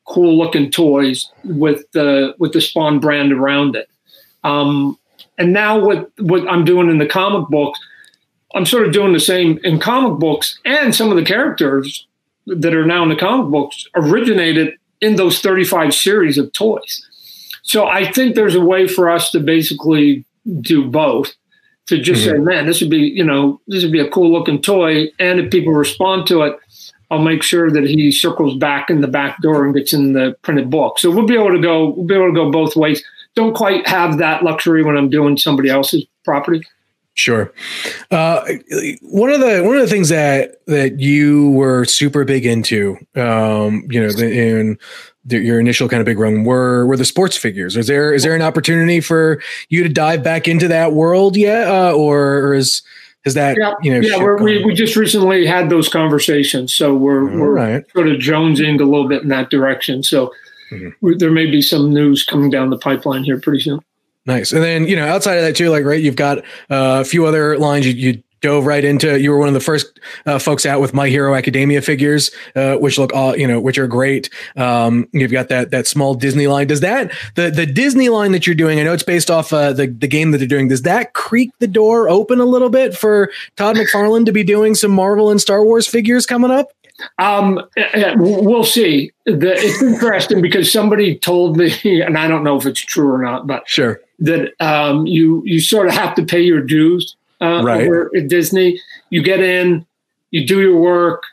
cool 0.05 0.37
looking 0.37 0.71
toys 0.71 1.31
with 1.43 1.89
the 1.91 2.35
with 2.39 2.53
the 2.53 2.61
Spawn 2.61 2.99
brand 2.99 3.31
around 3.31 3.75
it. 3.75 3.89
Um, 4.43 4.97
and 5.37 5.53
now 5.53 5.79
what 5.79 6.11
what 6.19 6.47
I'm 6.47 6.65
doing 6.65 6.89
in 6.89 6.97
the 6.97 7.07
comic 7.07 7.47
books, 7.49 7.79
I'm 8.55 8.65
sort 8.65 8.87
of 8.87 8.93
doing 8.93 9.13
the 9.13 9.19
same 9.19 9.59
in 9.63 9.79
comic 9.79 10.19
books, 10.19 10.59
and 10.65 10.93
some 10.93 11.11
of 11.11 11.17
the 11.17 11.25
characters 11.25 12.07
that 12.47 12.73
are 12.73 12.85
now 12.85 13.03
in 13.03 13.09
the 13.09 13.15
comic 13.15 13.51
books 13.51 13.85
originated 13.95 14.73
in 15.01 15.15
those 15.15 15.39
35 15.39 15.93
series 15.93 16.37
of 16.37 16.51
toys. 16.53 17.05
So 17.63 17.85
I 17.85 18.11
think 18.11 18.35
there's 18.35 18.55
a 18.55 18.61
way 18.61 18.87
for 18.87 19.09
us 19.09 19.31
to 19.31 19.39
basically 19.39 20.25
do 20.61 20.87
both. 20.87 21.33
To 21.87 21.99
just 21.99 22.21
mm-hmm. 22.21 22.37
say, 22.37 22.37
man, 22.37 22.65
this 22.67 22.81
would 22.81 22.91
be, 22.91 22.99
you 22.99 23.23
know, 23.23 23.59
this 23.67 23.81
would 23.81 23.91
be 23.91 23.99
a 23.99 24.09
cool 24.09 24.31
looking 24.31 24.61
toy, 24.61 25.07
and 25.19 25.39
if 25.39 25.51
people 25.51 25.73
respond 25.73 26.27
to 26.27 26.43
it, 26.43 26.55
I'll 27.11 27.19
make 27.19 27.41
sure 27.41 27.71
that 27.71 27.83
he 27.85 28.11
circles 28.11 28.55
back 28.57 28.91
in 28.91 29.01
the 29.01 29.07
back 29.07 29.41
door 29.41 29.65
and 29.65 29.73
gets 29.73 29.93
in 29.93 30.13
the 30.13 30.37
printed 30.43 30.69
book. 30.69 30.99
So 30.99 31.09
we'll 31.09 31.25
be 31.25 31.33
able 31.33 31.51
to 31.51 31.59
go, 31.59 31.89
we'll 31.89 32.05
be 32.05 32.13
able 32.13 32.27
to 32.27 32.33
go 32.33 32.51
both 32.51 32.75
ways. 32.75 33.03
Don't 33.35 33.55
quite 33.55 33.87
have 33.87 34.19
that 34.19 34.43
luxury 34.43 34.83
when 34.83 34.97
I'm 34.97 35.09
doing 35.09 35.37
somebody 35.37 35.69
else's 35.69 36.05
property. 36.23 36.63
Sure. 37.19 37.53
Uh, 38.11 38.45
one 39.01 39.29
of 39.29 39.41
the 39.41 39.61
one 39.61 39.75
of 39.75 39.81
the 39.81 39.89
things 39.89 40.07
that 40.07 40.65
that 40.67 41.01
you 41.01 41.51
were 41.51 41.83
super 41.83 42.23
big 42.23 42.45
into, 42.45 42.95
um, 43.17 43.85
you 43.89 44.01
know, 44.01 44.09
the, 44.09 44.31
in 44.31 44.79
the, 45.25 45.37
your 45.39 45.59
initial 45.59 45.89
kind 45.89 45.99
of 45.99 46.05
big 46.05 46.17
run 46.17 46.45
were 46.45 46.85
were 46.85 46.95
the 46.95 47.03
sports 47.03 47.35
figures. 47.35 47.75
Is 47.75 47.87
there 47.87 48.13
is 48.13 48.23
there 48.23 48.37
an 48.37 48.41
opportunity 48.41 49.01
for 49.01 49.41
you 49.67 49.83
to 49.83 49.89
dive 49.89 50.23
back 50.23 50.47
into 50.47 50.69
that 50.69 50.93
world 50.93 51.35
yet, 51.35 51.67
uh, 51.67 51.91
or, 51.91 52.39
or 52.39 52.53
is 52.53 52.83
is 53.25 53.33
that 53.33 53.57
yeah, 53.59 53.73
you 53.81 53.91
know? 53.91 53.99
Yeah, 53.99 54.41
we 54.41 54.63
we 54.63 54.73
just 54.73 54.95
recently 54.95 55.45
had 55.45 55.69
those 55.69 55.89
conversations, 55.89 56.73
so 56.73 56.95
we're 56.95 57.29
All 57.29 57.37
we're 57.37 57.51
right. 57.51 57.91
sort 57.91 58.07
of 58.07 58.15
jonesing 58.19 58.79
a 58.79 58.85
little 58.85 59.09
bit 59.09 59.23
in 59.23 59.27
that 59.27 59.49
direction. 59.49 60.03
So 60.03 60.31
mm-hmm. 60.71 61.17
there 61.17 61.31
may 61.31 61.47
be 61.47 61.61
some 61.61 61.93
news 61.93 62.23
coming 62.23 62.49
down 62.49 62.69
the 62.69 62.77
pipeline 62.77 63.25
here 63.25 63.41
pretty 63.41 63.59
soon. 63.59 63.81
Nice. 64.29 64.51
And 64.51 64.63
then, 64.63 64.87
you 64.87 64.95
know, 64.95 65.07
outside 65.07 65.37
of 65.37 65.41
that 65.41 65.55
too, 65.55 65.71
like, 65.71 65.83
right, 65.83 65.99
you've 65.99 66.15
got 66.15 66.37
uh, 66.69 67.01
a 67.01 67.03
few 67.03 67.25
other 67.25 67.57
lines 67.57 67.87
you, 67.87 67.93
you 67.93 68.23
dove 68.41 68.63
right 68.67 68.85
into. 68.85 69.19
You 69.19 69.31
were 69.31 69.39
one 69.39 69.47
of 69.47 69.55
the 69.55 69.59
first 69.59 69.99
uh, 70.27 70.37
folks 70.37 70.67
out 70.67 70.79
with 70.79 70.93
My 70.93 71.09
Hero 71.09 71.33
Academia 71.33 71.81
figures, 71.81 72.29
uh, 72.55 72.75
which 72.75 72.99
look 72.99 73.11
all 73.11 73.35
you 73.35 73.47
know, 73.47 73.59
which 73.59 73.79
are 73.79 73.87
great. 73.87 74.29
Um, 74.55 75.07
you've 75.13 75.31
got 75.31 75.49
that 75.49 75.71
that 75.71 75.87
small 75.87 76.13
Disney 76.13 76.45
line. 76.45 76.67
Does 76.67 76.81
that 76.81 77.11
the 77.33 77.49
the 77.49 77.65
Disney 77.65 78.09
line 78.09 78.31
that 78.33 78.45
you're 78.45 78.55
doing? 78.55 78.79
I 78.79 78.83
know 78.83 78.93
it's 78.93 79.01
based 79.01 79.31
off 79.31 79.51
uh, 79.51 79.73
the 79.73 79.87
the 79.87 80.07
game 80.07 80.29
that 80.29 80.37
they're 80.37 80.47
doing. 80.47 80.67
Does 80.67 80.83
that 80.83 81.13
creak 81.13 81.49
the 81.57 81.67
door 81.67 82.07
open 82.07 82.39
a 82.39 82.45
little 82.45 82.69
bit 82.69 82.95
for 82.95 83.31
Todd 83.57 83.77
McFarlane 83.77 84.27
to 84.27 84.31
be 84.31 84.43
doing 84.43 84.75
some 84.75 84.91
Marvel 84.91 85.31
and 85.31 85.41
Star 85.41 85.63
Wars 85.63 85.87
figures 85.87 86.27
coming 86.27 86.51
up? 86.51 86.67
Um, 87.17 87.61
we'll 88.17 88.63
see. 88.63 89.11
The, 89.25 89.53
it's 89.55 89.81
interesting 89.81 90.41
because 90.41 90.71
somebody 90.71 91.17
told 91.17 91.57
me, 91.57 91.73
and 92.01 92.17
I 92.17 92.27
don't 92.27 92.43
know 92.43 92.57
if 92.57 92.65
it's 92.65 92.81
true 92.81 93.11
or 93.11 93.21
not, 93.21 93.47
but 93.47 93.67
sure 93.67 94.01
that 94.19 94.53
um, 94.59 95.05
you 95.07 95.41
you 95.45 95.59
sort 95.59 95.87
of 95.87 95.93
have 95.93 96.15
to 96.15 96.25
pay 96.25 96.41
your 96.41 96.61
dues 96.61 97.15
uh, 97.41 97.61
right. 97.63 97.81
over 97.81 98.11
at 98.15 98.27
Disney. 98.27 98.79
You 99.09 99.23
get 99.23 99.39
in, 99.39 99.85
you 100.31 100.45
do 100.45 100.61
your 100.61 100.79
work. 100.79 101.23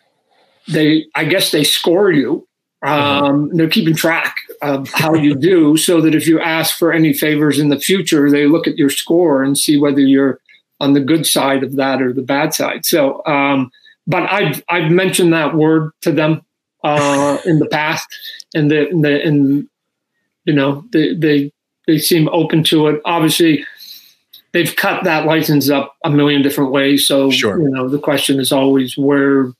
They, 0.68 1.06
I 1.14 1.24
guess, 1.24 1.50
they 1.50 1.64
score 1.64 2.10
you. 2.10 2.46
Um, 2.82 3.50
they're 3.56 3.68
keeping 3.68 3.96
track 3.96 4.36
of 4.62 4.88
how 4.90 5.14
you 5.14 5.34
do, 5.34 5.76
so 5.76 6.00
that 6.00 6.14
if 6.14 6.26
you 6.26 6.40
ask 6.40 6.76
for 6.76 6.92
any 6.92 7.12
favors 7.12 7.58
in 7.58 7.68
the 7.68 7.78
future, 7.78 8.30
they 8.30 8.46
look 8.46 8.66
at 8.66 8.76
your 8.76 8.90
score 8.90 9.42
and 9.42 9.58
see 9.58 9.76
whether 9.76 10.00
you're 10.00 10.40
on 10.78 10.92
the 10.92 11.00
good 11.00 11.26
side 11.26 11.62
of 11.62 11.76
that 11.76 12.02
or 12.02 12.12
the 12.12 12.22
bad 12.22 12.52
side. 12.52 12.84
So, 12.84 13.24
um, 13.26 13.70
but 14.06 14.30
I've 14.30 14.62
I've 14.68 14.90
mentioned 14.90 15.32
that 15.32 15.54
word 15.54 15.90
to 16.02 16.12
them 16.12 16.42
uh, 16.84 17.38
in 17.46 17.58
the 17.58 17.66
past, 17.66 18.06
and 18.54 18.70
the 18.70 18.88
and 18.88 19.04
the 19.04 19.22
and 19.22 19.68
you 20.44 20.54
know 20.54 20.84
they 20.92 21.14
they 21.14 21.52
they 21.86 21.98
seem 21.98 22.28
open 22.28 22.64
to 22.64 22.88
it. 22.88 23.00
Obviously, 23.04 23.64
they've 24.52 24.74
cut 24.76 25.04
that 25.04 25.26
license 25.26 25.70
up 25.70 25.96
a 26.04 26.10
million 26.10 26.42
different 26.42 26.72
ways. 26.72 27.06
So 27.06 27.30
sure. 27.30 27.60
you 27.60 27.68
know, 27.68 27.88
the 27.88 27.98
question 27.98 28.40
is 28.40 28.52
always 28.52 28.96
where 28.96 29.52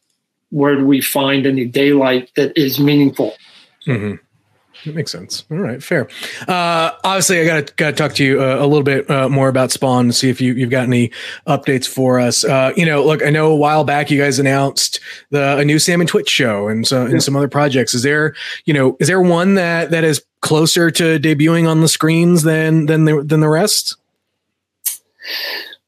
where 0.51 0.77
do 0.77 0.87
we 0.87 1.01
find 1.01 1.47
any 1.47 1.65
daylight 1.65 2.31
that 2.37 2.57
is 2.57 2.79
meaningful? 2.79 3.35
Mm-hmm. 3.87 4.23
That 4.85 4.95
makes 4.95 5.11
sense. 5.11 5.45
All 5.51 5.59
right, 5.59 5.83
fair. 5.83 6.09
Uh, 6.47 6.93
obviously, 7.03 7.41
I 7.41 7.45
got 7.45 7.67
to 7.67 7.75
got 7.75 7.91
to 7.91 7.97
talk 7.97 8.15
to 8.15 8.25
you 8.25 8.41
uh, 8.41 8.59
a 8.59 8.67
little 8.67 8.83
bit 8.83 9.11
uh, 9.11 9.29
more 9.29 9.49
about 9.49 9.73
Spawn. 9.73 10.13
See 10.13 10.29
if 10.29 10.41
you 10.41 10.55
you've 10.55 10.71
got 10.71 10.85
any 10.85 11.11
updates 11.47 11.89
for 11.89 12.21
us. 12.21 12.45
Uh, 12.45 12.73
you 12.77 12.87
know, 12.87 13.05
look, 13.05 13.23
I 13.25 13.31
know 13.31 13.51
a 13.51 13.57
while 13.57 13.85
back 13.85 14.11
you 14.11 14.21
guys 14.21 14.39
announced 14.39 15.01
the 15.31 15.59
a 15.59 15.65
new 15.65 15.79
Sam 15.79 16.01
and 16.01 16.09
Twitch 16.09 16.29
show 16.29 16.69
and 16.69 16.87
so 16.87 17.07
and 17.07 17.23
some 17.23 17.37
other 17.37 17.49
projects. 17.49 17.95
Is 17.95 18.03
there 18.03 18.35
you 18.65 18.75
know 18.75 18.97
is 19.01 19.09
there 19.09 19.21
one 19.21 19.55
that 19.55 19.91
that 19.91 20.05
is 20.05 20.23
closer 20.41 20.91
to 20.91 21.19
debuting 21.19 21.69
on 21.69 21.81
the 21.81 21.89
screens 21.89 22.43
than 22.43 22.87
than 22.87 23.05
the 23.05 23.23
than 23.23 23.41
the 23.41 23.49
rest? 23.49 23.97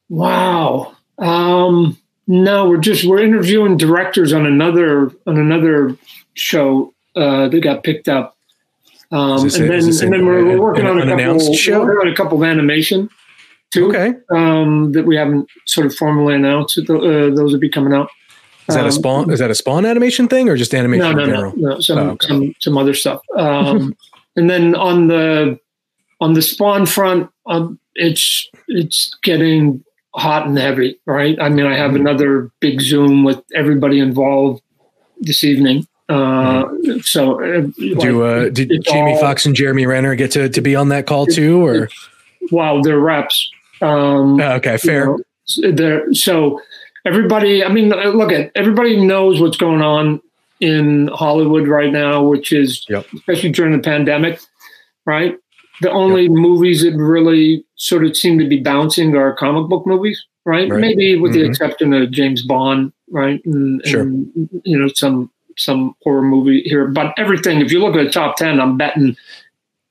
Wow. 0.09 0.97
Um, 1.19 1.99
no, 2.27 2.69
we're 2.69 2.79
just 2.79 3.05
we're 3.05 3.23
interviewing 3.23 3.77
directors 3.77 4.33
on 4.33 4.47
another 4.47 5.13
on 5.27 5.39
another 5.39 5.97
show 6.35 6.95
uh, 7.17 7.49
that 7.49 7.61
got 7.63 7.83
picked 7.83 8.09
up, 8.09 8.37
um, 9.11 9.43
and, 9.43 9.51
then, 9.51 9.71
and 9.71 10.13
then 10.13 10.27
we're, 10.27 10.45
we're 10.45 10.61
working 10.61 10.87
an, 10.87 11.01
on 11.01 11.09
a 11.09 11.17
couple 11.17 11.55
show? 11.55 11.83
on 11.83 12.09
a 12.09 12.15
couple 12.15 12.43
of 12.43 12.49
animation 12.49 13.09
too. 13.71 13.89
Okay, 13.89 14.15
um, 14.31 14.93
that 14.93 15.07
we 15.07 15.17
haven't 15.17 15.49
sort 15.67 15.87
of 15.87 15.95
formally 15.95 16.35
announced. 16.35 16.79
Uh, 16.79 16.85
those 16.85 17.53
would 17.53 17.61
be 17.61 17.71
coming 17.71 17.93
out. 17.93 18.11
Is 18.69 18.75
that 18.75 18.85
a 18.85 18.89
um, 18.89 18.93
spawn? 18.93 19.31
Is 19.31 19.39
that 19.39 19.51
a 19.51 19.55
spawn 19.55 19.87
animation 19.87 20.29
thing 20.29 20.49
or 20.49 20.57
just 20.57 20.75
animation? 20.75 21.17
No, 21.17 21.25
no, 21.25 21.27
no, 21.27 21.53
no. 21.57 21.81
Some, 21.81 21.99
oh, 21.99 22.11
okay. 22.11 22.29
some, 22.29 22.55
some 22.61 22.79
other 22.79 22.93
stuff. 22.93 23.23
Um, 23.35 23.97
and 24.37 24.51
then 24.51 24.75
on 24.75 25.09
the 25.09 25.59
on 26.21 26.35
the 26.35 26.43
spawn 26.43 26.85
front, 26.85 27.31
um, 27.47 27.81
it's 27.95 28.49
it's 28.69 29.17
getting 29.23 29.83
hot 30.15 30.47
and 30.47 30.59
heavy, 30.59 31.01
right? 31.07 31.41
I 31.41 31.49
mean, 31.49 31.65
I 31.65 31.77
have 31.77 31.93
mm-hmm. 31.93 32.07
another 32.07 32.51
big 32.61 32.83
Zoom 32.83 33.25
with 33.25 33.43
everybody 33.55 34.01
involved 34.01 34.63
this 35.21 35.45
evening. 35.45 35.87
Uh, 36.09 36.65
mm-hmm. 36.65 36.99
So, 37.01 37.43
uh, 37.43 37.67
do 37.77 38.23
uh, 38.23 38.49
did 38.49 38.83
Jamie 38.83 39.13
all, 39.13 39.21
Foxx 39.21 39.45
and 39.45 39.55
Jeremy 39.55 39.85
Renner 39.85 40.15
get 40.15 40.31
to, 40.33 40.49
to 40.49 40.61
be 40.61 40.75
on 40.75 40.89
that 40.89 41.07
call 41.07 41.27
too, 41.27 41.65
or? 41.65 41.89
Well, 42.51 42.83
they're 42.83 42.99
reps. 42.99 43.51
Um, 43.83 44.41
oh, 44.41 44.53
okay, 44.55 44.79
fair. 44.79 45.17
You 45.57 45.73
know, 45.73 46.13
so 46.13 46.63
everybody. 47.05 47.63
I 47.63 47.69
mean, 47.69 47.91
look 47.91 48.33
at 48.33 48.51
everybody 48.55 49.05
knows 49.05 49.41
what's 49.41 49.59
going 49.59 49.83
on 49.83 50.21
in 50.61 51.09
Hollywood 51.09 51.69
right 51.69 51.93
now, 51.93 52.23
which 52.23 52.53
is 52.53 52.85
yep. 52.89 53.07
especially 53.15 53.53
during 53.53 53.73
the 53.73 53.83
pandemic, 53.83 54.41
right? 55.05 55.37
The 55.81 55.91
only 55.91 56.23
yep. 56.23 56.33
movies 56.33 56.83
that 56.83 56.97
really 56.97 57.65
sort 57.77 58.05
of 58.05 58.17
seem 58.17 58.39
to 58.39 58.49
be 58.49 58.61
bouncing 58.61 59.15
are 59.15 59.35
comic 59.35 59.69
book 59.69 59.87
movies, 59.87 60.25
right? 60.45 60.69
right. 60.69 60.81
Maybe 60.81 61.19
with 61.19 61.33
mm-hmm. 61.33 61.43
the 61.43 61.47
exception 61.47 61.93
of 61.93 62.11
James 62.11 62.45
Bond, 62.45 62.93
right? 63.11 63.41
And, 63.45 63.81
sure. 63.87 64.03
And, 64.03 64.51
you 64.65 64.79
know, 64.79 64.89
some 64.89 65.31
some 65.59 65.95
horror 66.03 66.23
movie 66.23 66.63
here, 66.63 66.87
but 66.87 67.15
everything. 67.19 67.61
If 67.61 67.73
you 67.73 67.81
look 67.81 67.97
at 67.97 68.05
the 68.05 68.11
top 68.11 68.37
ten, 68.37 68.61
I'm 68.61 68.77
betting 68.77 69.17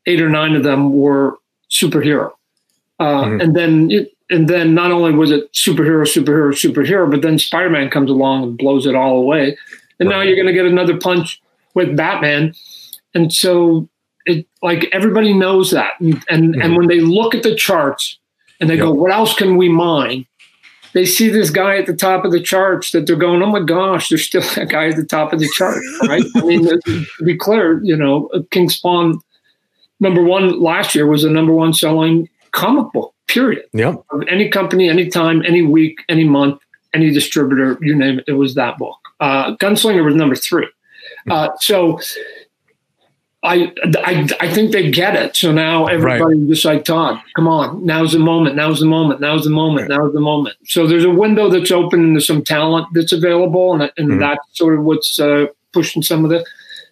eight 0.06 0.22
or 0.22 0.30
nine 0.30 0.56
of 0.56 0.64
them 0.64 0.94
were 0.94 1.38
superhero, 1.70 2.32
uh, 3.00 3.24
mm-hmm. 3.24 3.42
and 3.42 3.56
then 3.56 3.92
it, 3.92 4.14
and 4.30 4.48
then 4.48 4.74
not 4.74 4.92
only 4.92 5.12
was 5.14 5.32
it 5.32 5.52
superhero, 5.54 6.04
superhero, 6.04 6.52
superhero, 6.52 7.10
but 7.10 7.22
then 7.22 7.38
Spider 7.38 7.70
Man 7.70 7.90
comes 7.90 8.10
along 8.10 8.44
and 8.44 8.58
blows 8.58 8.86
it 8.86 8.96
all 8.96 9.18
away 9.18 9.58
and 10.00 10.10
right. 10.10 10.18
now 10.18 10.22
you're 10.22 10.36
going 10.36 10.48
to 10.48 10.54
get 10.54 10.66
another 10.66 10.98
punch 10.98 11.42
with 11.74 11.96
Batman. 11.96 12.54
And 13.14 13.34
so 13.34 13.90
it 14.26 14.46
like 14.62 14.90
everybody 14.92 15.34
knows 15.34 15.72
that. 15.72 16.00
And 16.00 16.24
and, 16.30 16.54
mm-hmm. 16.54 16.62
and 16.62 16.78
when 16.78 16.88
they 16.88 17.00
look 17.00 17.34
at 17.36 17.44
the 17.44 17.56
charts 17.56 18.20
and 18.60 18.70
they 18.70 18.76
yep. 18.76 18.86
go, 18.86 18.92
what 18.92 19.12
else 19.12 19.34
can 19.34 19.58
we 19.58 19.70
mine? 19.70 20.26
They 20.98 21.06
see 21.06 21.30
this 21.30 21.52
guy 21.52 21.78
at 21.78 21.86
the 21.86 21.96
top 21.96 22.26
of 22.26 22.32
the 22.32 22.42
charts 22.42 22.90
that 22.90 23.06
they're 23.06 23.16
going, 23.16 23.44
oh 23.44 23.52
my 23.52 23.60
gosh, 23.60 24.10
there's 24.10 24.26
still 24.26 24.42
a 24.58 24.66
guy 24.66 24.88
at 24.88 24.96
the 24.96 25.06
top 25.06 25.32
of 25.32 25.40
the 25.40 25.48
chart, 25.54 25.78
right? 26.08 26.24
I 26.36 26.42
mean, 26.42 26.66
to 26.66 27.06
be 27.24 27.38
clear, 27.38 27.80
you 27.84 27.96
know, 27.96 28.32
King 28.50 28.68
Spawn 28.68 29.22
number 30.00 30.24
one 30.24 30.60
last 30.60 30.96
year 30.96 31.06
was 31.06 31.22
the 31.22 31.30
number 31.30 31.54
one 31.54 31.72
selling 31.72 32.28
comic 32.52 32.92
book, 32.94 33.14
period. 33.28 33.66
Yep. 33.74 34.06
Of 34.10 34.24
any 34.28 34.50
company, 34.50 34.90
anytime, 34.90 35.44
any 35.46 35.62
week, 35.62 36.00
any 36.10 36.24
month, 36.24 36.60
any 36.96 37.12
distributor, 37.12 37.78
you 37.80 37.94
name 37.94 38.18
it, 38.18 38.26
it 38.30 38.34
was 38.34 38.56
that 38.56 38.80
book. 38.80 38.98
Uh, 39.20 39.56
Gunslinger 39.58 40.04
was 40.04 40.16
number 40.16 40.36
three. 40.36 40.68
Uh, 41.30 41.50
so 41.60 42.00
I, 43.44 43.72
I 43.84 44.28
I 44.40 44.52
think 44.52 44.72
they 44.72 44.90
get 44.90 45.16
it. 45.16 45.36
So 45.36 45.52
now 45.52 45.86
everybody 45.86 46.40
right. 46.40 46.48
just 46.48 46.66
like 46.66 46.86
Todd, 46.86 47.22
come 47.36 47.48
on, 47.48 47.86
now's 47.86 48.14
the 48.14 48.20
moment, 48.20 48.56
now's 48.56 48.80
the 48.80 48.88
moment, 48.88 49.22
now's 49.22 49.44
the 49.44 49.52
moment, 49.52 49.90
right. 49.90 49.98
now's 49.98 50.14
the 50.14 50.20
moment. 50.20 50.58
So 50.66 50.88
there's 50.88 51.06
a 51.06 51.12
window 51.12 51.50
that's 51.50 51.72
open 51.72 52.04
into 52.04 52.20
some 52.20 52.44
talent 52.44 52.88
that's 52.94 53.12
available, 53.12 53.74
and, 53.74 53.92
and 53.98 54.10
mm-hmm. 54.10 54.20
that's 54.20 54.42
sort 54.54 54.74
of 54.74 54.84
what's 54.84 55.20
uh, 55.20 55.46
pushing 55.72 56.02
some 56.02 56.24
of 56.24 56.32
the 56.32 56.44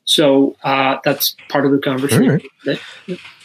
So 0.05 0.55
uh, 0.63 0.99
that's 1.03 1.35
part 1.49 1.65
of 1.65 1.71
the 1.71 1.79
conversation. 1.79 2.41
Right. 2.65 2.79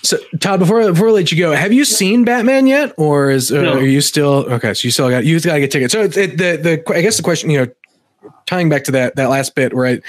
So 0.02 0.18
Todd, 0.38 0.60
before 0.60 0.82
before 0.82 1.08
I 1.08 1.12
let 1.12 1.32
you 1.32 1.38
go, 1.38 1.52
have 1.52 1.72
you 1.72 1.86
seen 1.86 2.24
Batman 2.24 2.66
yet, 2.66 2.92
or 2.98 3.30
is 3.30 3.50
uh, 3.50 3.62
no. 3.62 3.78
are 3.78 3.82
you 3.82 4.02
still 4.02 4.44
okay? 4.52 4.74
So 4.74 4.86
you 4.86 4.90
still 4.90 5.08
got 5.08 5.24
you 5.24 5.40
got 5.40 5.54
to 5.54 5.60
get 5.60 5.70
tickets. 5.70 5.92
So 5.92 6.02
it, 6.02 6.16
it, 6.16 6.38
the 6.38 6.82
the 6.86 6.94
I 6.94 7.00
guess 7.00 7.16
the 7.16 7.22
question 7.22 7.48
you 7.48 7.64
know 7.64 8.32
tying 8.46 8.68
back 8.68 8.84
to 8.84 8.92
that 8.92 9.16
that 9.16 9.30
last 9.30 9.54
bit 9.54 9.74
right 9.74 10.02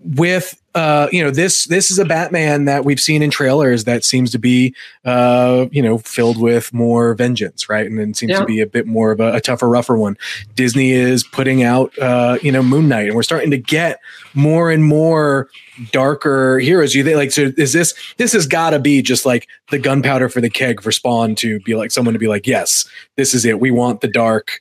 with 0.00 0.60
uh, 0.76 1.08
you 1.10 1.24
know 1.24 1.30
this 1.30 1.64
this 1.64 1.90
is 1.90 1.98
a 1.98 2.04
Batman 2.04 2.66
that 2.66 2.84
we've 2.84 3.00
seen 3.00 3.22
in 3.22 3.30
trailers 3.30 3.84
that 3.84 4.04
seems 4.04 4.30
to 4.32 4.38
be 4.38 4.74
uh, 5.06 5.66
you 5.72 5.80
know 5.80 5.96
filled 5.96 6.38
with 6.38 6.72
more 6.74 7.14
vengeance, 7.14 7.66
right? 7.70 7.86
And 7.86 7.98
then 7.98 8.12
seems 8.12 8.32
yeah. 8.32 8.40
to 8.40 8.44
be 8.44 8.60
a 8.60 8.66
bit 8.66 8.86
more 8.86 9.10
of 9.10 9.18
a, 9.18 9.36
a, 9.36 9.40
tougher, 9.40 9.70
rougher 9.70 9.96
one. 9.96 10.18
Disney 10.54 10.92
is 10.92 11.24
putting 11.24 11.62
out 11.62 11.98
uh, 11.98 12.38
you 12.42 12.52
know 12.52 12.62
Moon 12.62 12.88
Knight, 12.88 13.06
and 13.06 13.16
we're 13.16 13.22
starting 13.22 13.50
to 13.52 13.56
get 13.56 14.00
more 14.34 14.70
and 14.70 14.84
more 14.84 15.48
darker 15.92 16.58
heroes. 16.58 16.94
You 16.94 17.04
think 17.04 17.16
like 17.16 17.32
so? 17.32 17.52
Is 17.56 17.72
this 17.72 17.94
this 18.18 18.34
has 18.34 18.46
got 18.46 18.70
to 18.70 18.78
be 18.78 19.00
just 19.00 19.24
like 19.24 19.48
the 19.70 19.78
gunpowder 19.78 20.28
for 20.28 20.42
the 20.42 20.50
keg 20.50 20.82
for 20.82 20.92
Spawn 20.92 21.34
to 21.36 21.58
be 21.60 21.74
like 21.74 21.90
someone 21.90 22.12
to 22.12 22.18
be 22.18 22.28
like, 22.28 22.46
yes, 22.46 22.86
this 23.16 23.32
is 23.32 23.46
it. 23.46 23.60
We 23.60 23.70
want 23.70 24.02
the 24.02 24.08
dark 24.08 24.60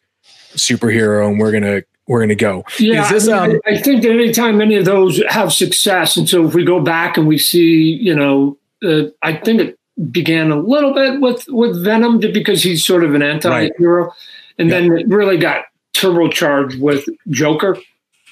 superhero, 0.56 1.28
and 1.28 1.42
we're 1.42 1.52
gonna 1.52 1.82
we're 2.08 2.20
going 2.20 2.30
to 2.30 2.36
go. 2.36 2.64
Yeah, 2.80 3.12
this, 3.12 3.28
I, 3.28 3.46
um, 3.46 3.60
I, 3.66 3.78
think 3.78 4.04
that 4.04 4.12
anytime 4.12 4.62
any 4.62 4.76
of 4.76 4.86
those 4.86 5.22
have 5.28 5.52
success, 5.52 6.18
and 6.18 6.30
so 6.30 6.48
if 6.48 6.54
we 6.54 6.64
go 6.64 6.80
back 6.80 7.18
and 7.18 7.28
we 7.28 7.38
see, 7.38 7.82
you 7.82 8.16
know, 8.16 8.58
uh, 8.84 9.10
I 9.22 9.38
think 9.38 9.62
it 9.62 9.80
began 10.12 10.52
a 10.52 10.58
little 10.58 10.94
bit 10.94 11.20
with 11.20 11.46
with 11.48 11.84
Venom 11.84 12.20
because 12.20 12.62
he's 12.62 12.86
sort 12.86 13.04
of 13.04 13.16
an 13.16 13.22
anti-hero, 13.22 14.06
right. 14.06 14.14
and 14.60 14.70
yeah. 14.70 14.80
then 14.80 14.98
it 14.98 15.08
really 15.08 15.38
got 15.38 15.66
turbocharged 15.96 16.80
with 16.80 17.06
Joker, 17.30 17.78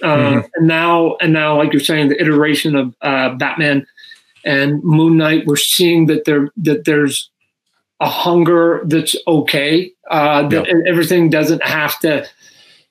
uh, 0.03 0.17
mm-hmm. 0.17 0.47
and 0.55 0.67
now 0.67 1.15
and 1.19 1.33
now, 1.33 1.57
like 1.57 1.73
you're 1.73 1.79
saying, 1.79 2.09
the 2.09 2.21
iteration 2.21 2.75
of 2.75 2.95
uh, 3.01 3.29
Batman 3.35 3.87
and 4.45 4.83
Moon 4.83 5.17
Knight, 5.17 5.47
we're 5.47 5.55
seeing 5.55 6.05
that 6.07 6.25
there 6.25 6.49
that 6.57 6.85
there's 6.85 7.31
a 7.99 8.09
hunger 8.09 8.81
that's 8.85 9.15
okay. 9.27 9.91
Uh, 10.11 10.47
that 10.49 10.67
everything 10.85 11.29
doesn't 11.29 11.63
have 11.63 11.97
to 11.99 12.27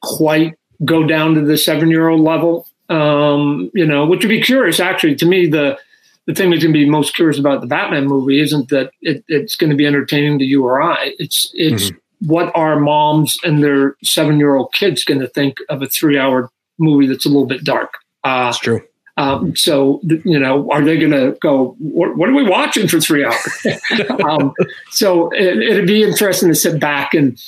quite 0.03 0.55
go 0.85 1.05
down 1.05 1.35
to 1.35 1.41
the 1.41 1.57
seven 1.57 1.91
year 1.91 2.09
old 2.09 2.21
level. 2.21 2.69
Um, 2.89 3.71
you 3.75 3.87
know, 3.87 4.05
which 4.05 4.23
would 4.23 4.29
be 4.29 4.43
curious 4.43 4.81
actually. 4.81 5.15
To 5.17 5.27
me, 5.27 5.47
the 5.47 5.79
the 6.27 6.35
thing 6.35 6.51
that's 6.51 6.63
going 6.63 6.73
to 6.73 6.79
be 6.79 6.89
most 6.89 7.15
curious 7.15 7.39
about 7.39 7.61
the 7.61 7.67
Batman 7.67 8.07
movie 8.07 8.41
isn't 8.41 8.69
that 8.69 8.91
it, 9.01 9.25
it's 9.29 9.57
going 9.57 9.71
to 9.71 9.77
be 9.77 9.87
entertaining 9.87 10.39
to 10.39 10.45
you 10.45 10.65
or 10.65 10.81
I. 10.81 11.15
It's 11.19 11.51
it's 11.55 11.91
mm-hmm. 11.91 12.29
what 12.29 12.53
are 12.55 12.79
moms 12.79 13.39
and 13.45 13.63
their 13.63 13.97
seven 14.03 14.39
year 14.39 14.55
old 14.55 14.73
kids 14.73 15.05
going 15.05 15.21
to 15.21 15.29
think 15.29 15.59
of 15.69 15.83
a 15.83 15.87
three 15.87 16.19
hour 16.19 16.51
movie 16.79 17.07
that's 17.07 17.27
a 17.27 17.29
little 17.29 17.47
bit 17.47 17.65
dark. 17.65 17.95
Uh, 18.25 18.45
that's 18.45 18.59
true. 18.59 18.83
Um, 19.17 19.55
so 19.57 20.01
you 20.25 20.39
know, 20.39 20.71
are 20.71 20.83
they 20.83 20.99
going 20.99 21.13
to 21.13 21.37
go? 21.41 21.77
What, 21.79 22.17
what, 22.17 22.31
are 22.31 22.35
we 22.35 22.49
watching 22.49 22.89
for 22.89 22.99
three 22.99 23.25
hours? 23.25 23.67
um, 24.27 24.55
so 24.91 25.31
it, 25.33 25.59
it'd 25.59 25.87
be 25.87 26.03
interesting 26.03 26.49
to 26.49 26.55
sit 26.55 26.81
back 26.81 27.13
and 27.13 27.39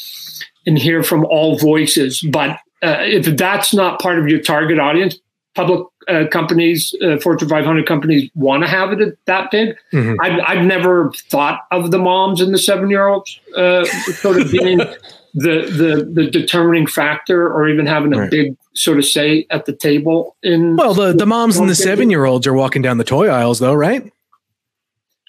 and 0.67 0.79
hear 0.79 1.03
from 1.03 1.25
all 1.25 1.59
voices. 1.59 2.21
But 2.21 2.59
uh, 2.85 2.99
if 3.01 3.37
that's 3.37 3.73
not 3.73 4.01
part 4.01 4.19
of 4.19 4.29
your 4.29 4.41
target 4.41 4.79
audience, 4.79 5.19
public 5.55 5.87
uh, 6.09 6.25
companies, 6.31 6.95
uh, 7.03 7.19
Fortune 7.19 7.49
500 7.49 7.87
companies 7.87 8.31
want 8.35 8.63
to 8.63 8.69
have 8.69 8.93
it 8.93 9.19
that 9.27 9.51
big. 9.51 9.77
Mm-hmm. 9.93 10.17
I've, 10.21 10.41
I've 10.47 10.65
never 10.67 11.13
thought 11.31 11.61
of 11.71 11.91
the 11.91 11.99
moms 11.99 12.41
and 12.41 12.53
the 12.53 12.59
seven 12.59 12.91
year 12.91 13.07
olds 13.07 13.41
uh, 13.57 13.85
sort 13.85 14.41
of 14.41 14.51
being 14.51 14.79
the, 15.35 16.05
the, 16.05 16.11
the 16.13 16.31
determining 16.31 16.87
factor 16.87 17.51
or 17.53 17.69
even 17.69 17.87
having 17.87 18.13
a 18.13 18.21
right. 18.21 18.31
big 18.31 18.57
sort 18.75 18.99
of 18.99 19.05
say 19.05 19.47
at 19.51 19.67
the 19.67 19.73
table. 19.73 20.37
In 20.43 20.77
well, 20.77 20.95
the, 20.95 21.13
the 21.13 21.27
moms 21.27 21.57
and 21.57 21.69
the 21.69 21.75
seven 21.75 22.11
year 22.11 22.25
olds 22.25 22.47
are 22.47 22.55
walking 22.55 22.83
down 22.83 22.99
the 22.99 23.05
toy 23.05 23.29
aisles, 23.29 23.59
though, 23.59 23.75
right? 23.75 24.13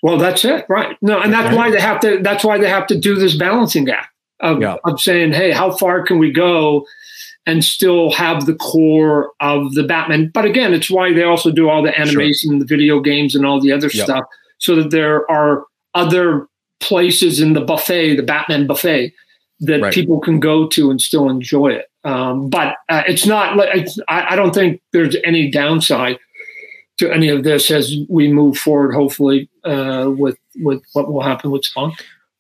Well, 0.04 0.18
that's 0.18 0.46
it, 0.46 0.66
right? 0.70 0.98
No, 1.02 1.20
and 1.20 1.34
that's 1.34 1.48
right. 1.48 1.56
why 1.56 1.72
they 1.72 1.82
have 1.82 2.00
to. 2.02 2.20
That's 2.22 2.44
why 2.44 2.60
they 2.60 2.70
have 2.70 2.86
to 2.88 3.00
do 3.00 3.16
this 3.16 3.36
balancing 3.36 3.90
act 3.90 4.14
of, 4.40 4.62
yeah. 4.62 4.78
of 4.84 5.00
saying, 5.00 5.34
"Hey, 5.34 5.52
how 5.52 5.72
far 5.72 6.04
can 6.04 6.20
we 6.20 6.32
go?" 6.32 6.86
And 7.46 7.64
still 7.64 8.12
have 8.12 8.46
the 8.46 8.56
core 8.56 9.32
of 9.40 9.74
the 9.74 9.84
Batman. 9.84 10.32
But 10.34 10.46
again, 10.46 10.74
it's 10.74 10.90
why 10.90 11.14
they 11.14 11.24
also 11.24 11.52
do 11.52 11.70
all 11.70 11.84
the 11.84 11.98
animation, 12.00 12.52
sure. 12.52 12.60
the 12.60 12.66
video 12.66 13.00
games, 13.00 13.36
and 13.36 13.46
all 13.46 13.62
the 13.62 13.72
other 13.72 13.90
yep. 13.94 14.06
stuff, 14.06 14.26
so 14.58 14.76
that 14.76 14.92
there 14.92 15.30
are 15.30 15.66
other 15.94 16.48
places 16.80 17.40
in 17.40 17.54
the 17.54 17.62
buffet, 17.62 18.16
the 18.16 18.24
Batman 18.24 18.68
buffet, 18.68 19.14
that 19.62 19.82
right. 19.82 19.94
people 19.94 20.20
can 20.20 20.40
go 20.40 20.68
to 20.68 20.90
and 20.92 21.02
still 21.02 21.30
enjoy 21.30 21.70
it. 21.70 21.86
Um, 22.04 22.50
but 22.50 22.76
uh, 22.90 23.04
it's 23.08 23.26
not. 23.26 23.58
It's, 23.76 24.00
I, 24.08 24.34
I 24.34 24.36
don't 24.36 24.54
think 24.54 24.82
there's 24.92 25.16
any 25.24 25.50
downside 25.50 26.20
to 26.98 27.12
any 27.12 27.30
of 27.30 27.44
this 27.44 27.72
as 27.72 27.96
we 28.10 28.32
move 28.32 28.58
forward. 28.58 28.94
Hopefully, 28.94 29.50
uh, 29.64 30.12
with 30.16 30.38
with 30.58 30.84
what 30.94 31.12
will 31.12 31.22
happen 31.22 31.52
with 31.52 31.66
Spawn 31.66 31.94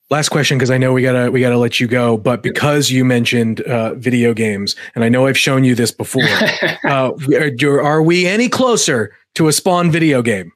last 0.10 0.30
question 0.30 0.58
because 0.58 0.72
I 0.72 0.78
know 0.78 0.94
we 0.94 1.02
gotta 1.02 1.32
we 1.32 1.42
gotta 1.42 1.58
let 1.58 1.80
you 1.80 1.88
go, 1.88 2.18
but 2.18 2.44
because 2.44 2.90
you 2.90 3.06
mentioned 3.06 3.62
uh, 3.62 3.94
video 3.96 4.34
games, 4.34 4.76
and 4.94 5.04
I 5.04 5.10
know 5.10 5.28
I've 5.28 5.38
shown 5.38 5.64
you 5.64 5.76
this 5.76 5.92
before, 5.92 6.24
uh, 6.84 7.12
are, 7.14 7.82
are, 7.82 8.02
we 8.02 8.28
any 8.28 8.50
closer 8.50 9.14
to 9.36 9.48
a 9.48 9.54
Spawn 9.54 9.92
video 9.92 10.22
game? 10.22 10.52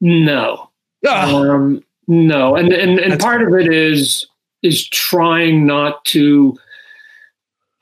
No, 0.00 0.70
oh. 1.06 1.50
um, 1.50 1.82
no, 2.06 2.56
and 2.56 2.72
and 2.72 2.98
and 2.98 3.20
part 3.20 3.42
of 3.42 3.52
it 3.54 3.72
is 3.72 4.26
is 4.62 4.88
trying 4.88 5.66
not 5.66 6.04
to. 6.06 6.56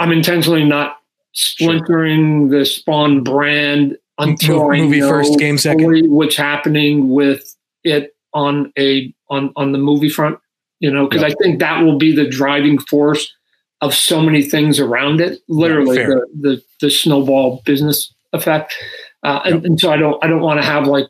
I'm 0.00 0.10
intentionally 0.10 0.64
not 0.64 0.98
splintering 1.32 2.50
sure. 2.50 2.58
the 2.58 2.66
Spawn 2.66 3.22
brand 3.22 3.96
until 4.18 4.68
movie 4.70 5.00
know 5.00 5.08
first, 5.08 5.38
game 5.38 5.58
second. 5.58 6.10
What's 6.10 6.36
happening 6.36 7.10
with 7.10 7.54
it 7.84 8.13
on 8.34 8.72
a 8.78 9.14
on 9.30 9.52
on 9.56 9.72
the 9.72 9.78
movie 9.78 10.08
front, 10.08 10.38
you 10.80 10.90
know, 10.90 11.08
because 11.08 11.22
I 11.22 11.34
think 11.42 11.60
that 11.60 11.82
will 11.82 11.98
be 11.98 12.14
the 12.14 12.28
driving 12.28 12.78
force 12.78 13.32
of 13.80 13.94
so 13.94 14.20
many 14.20 14.42
things 14.42 14.78
around 14.80 15.20
it. 15.20 15.40
Literally, 15.48 15.98
yeah, 15.98 16.06
the, 16.06 16.26
the, 16.40 16.62
the 16.80 16.90
snowball 16.90 17.62
business 17.64 18.12
effect. 18.32 18.74
Uh, 19.22 19.40
and, 19.44 19.64
and 19.64 19.80
so 19.80 19.90
I 19.90 19.96
don't 19.96 20.22
I 20.22 20.26
don't 20.26 20.42
want 20.42 20.60
to 20.60 20.66
have 20.66 20.86
like 20.86 21.06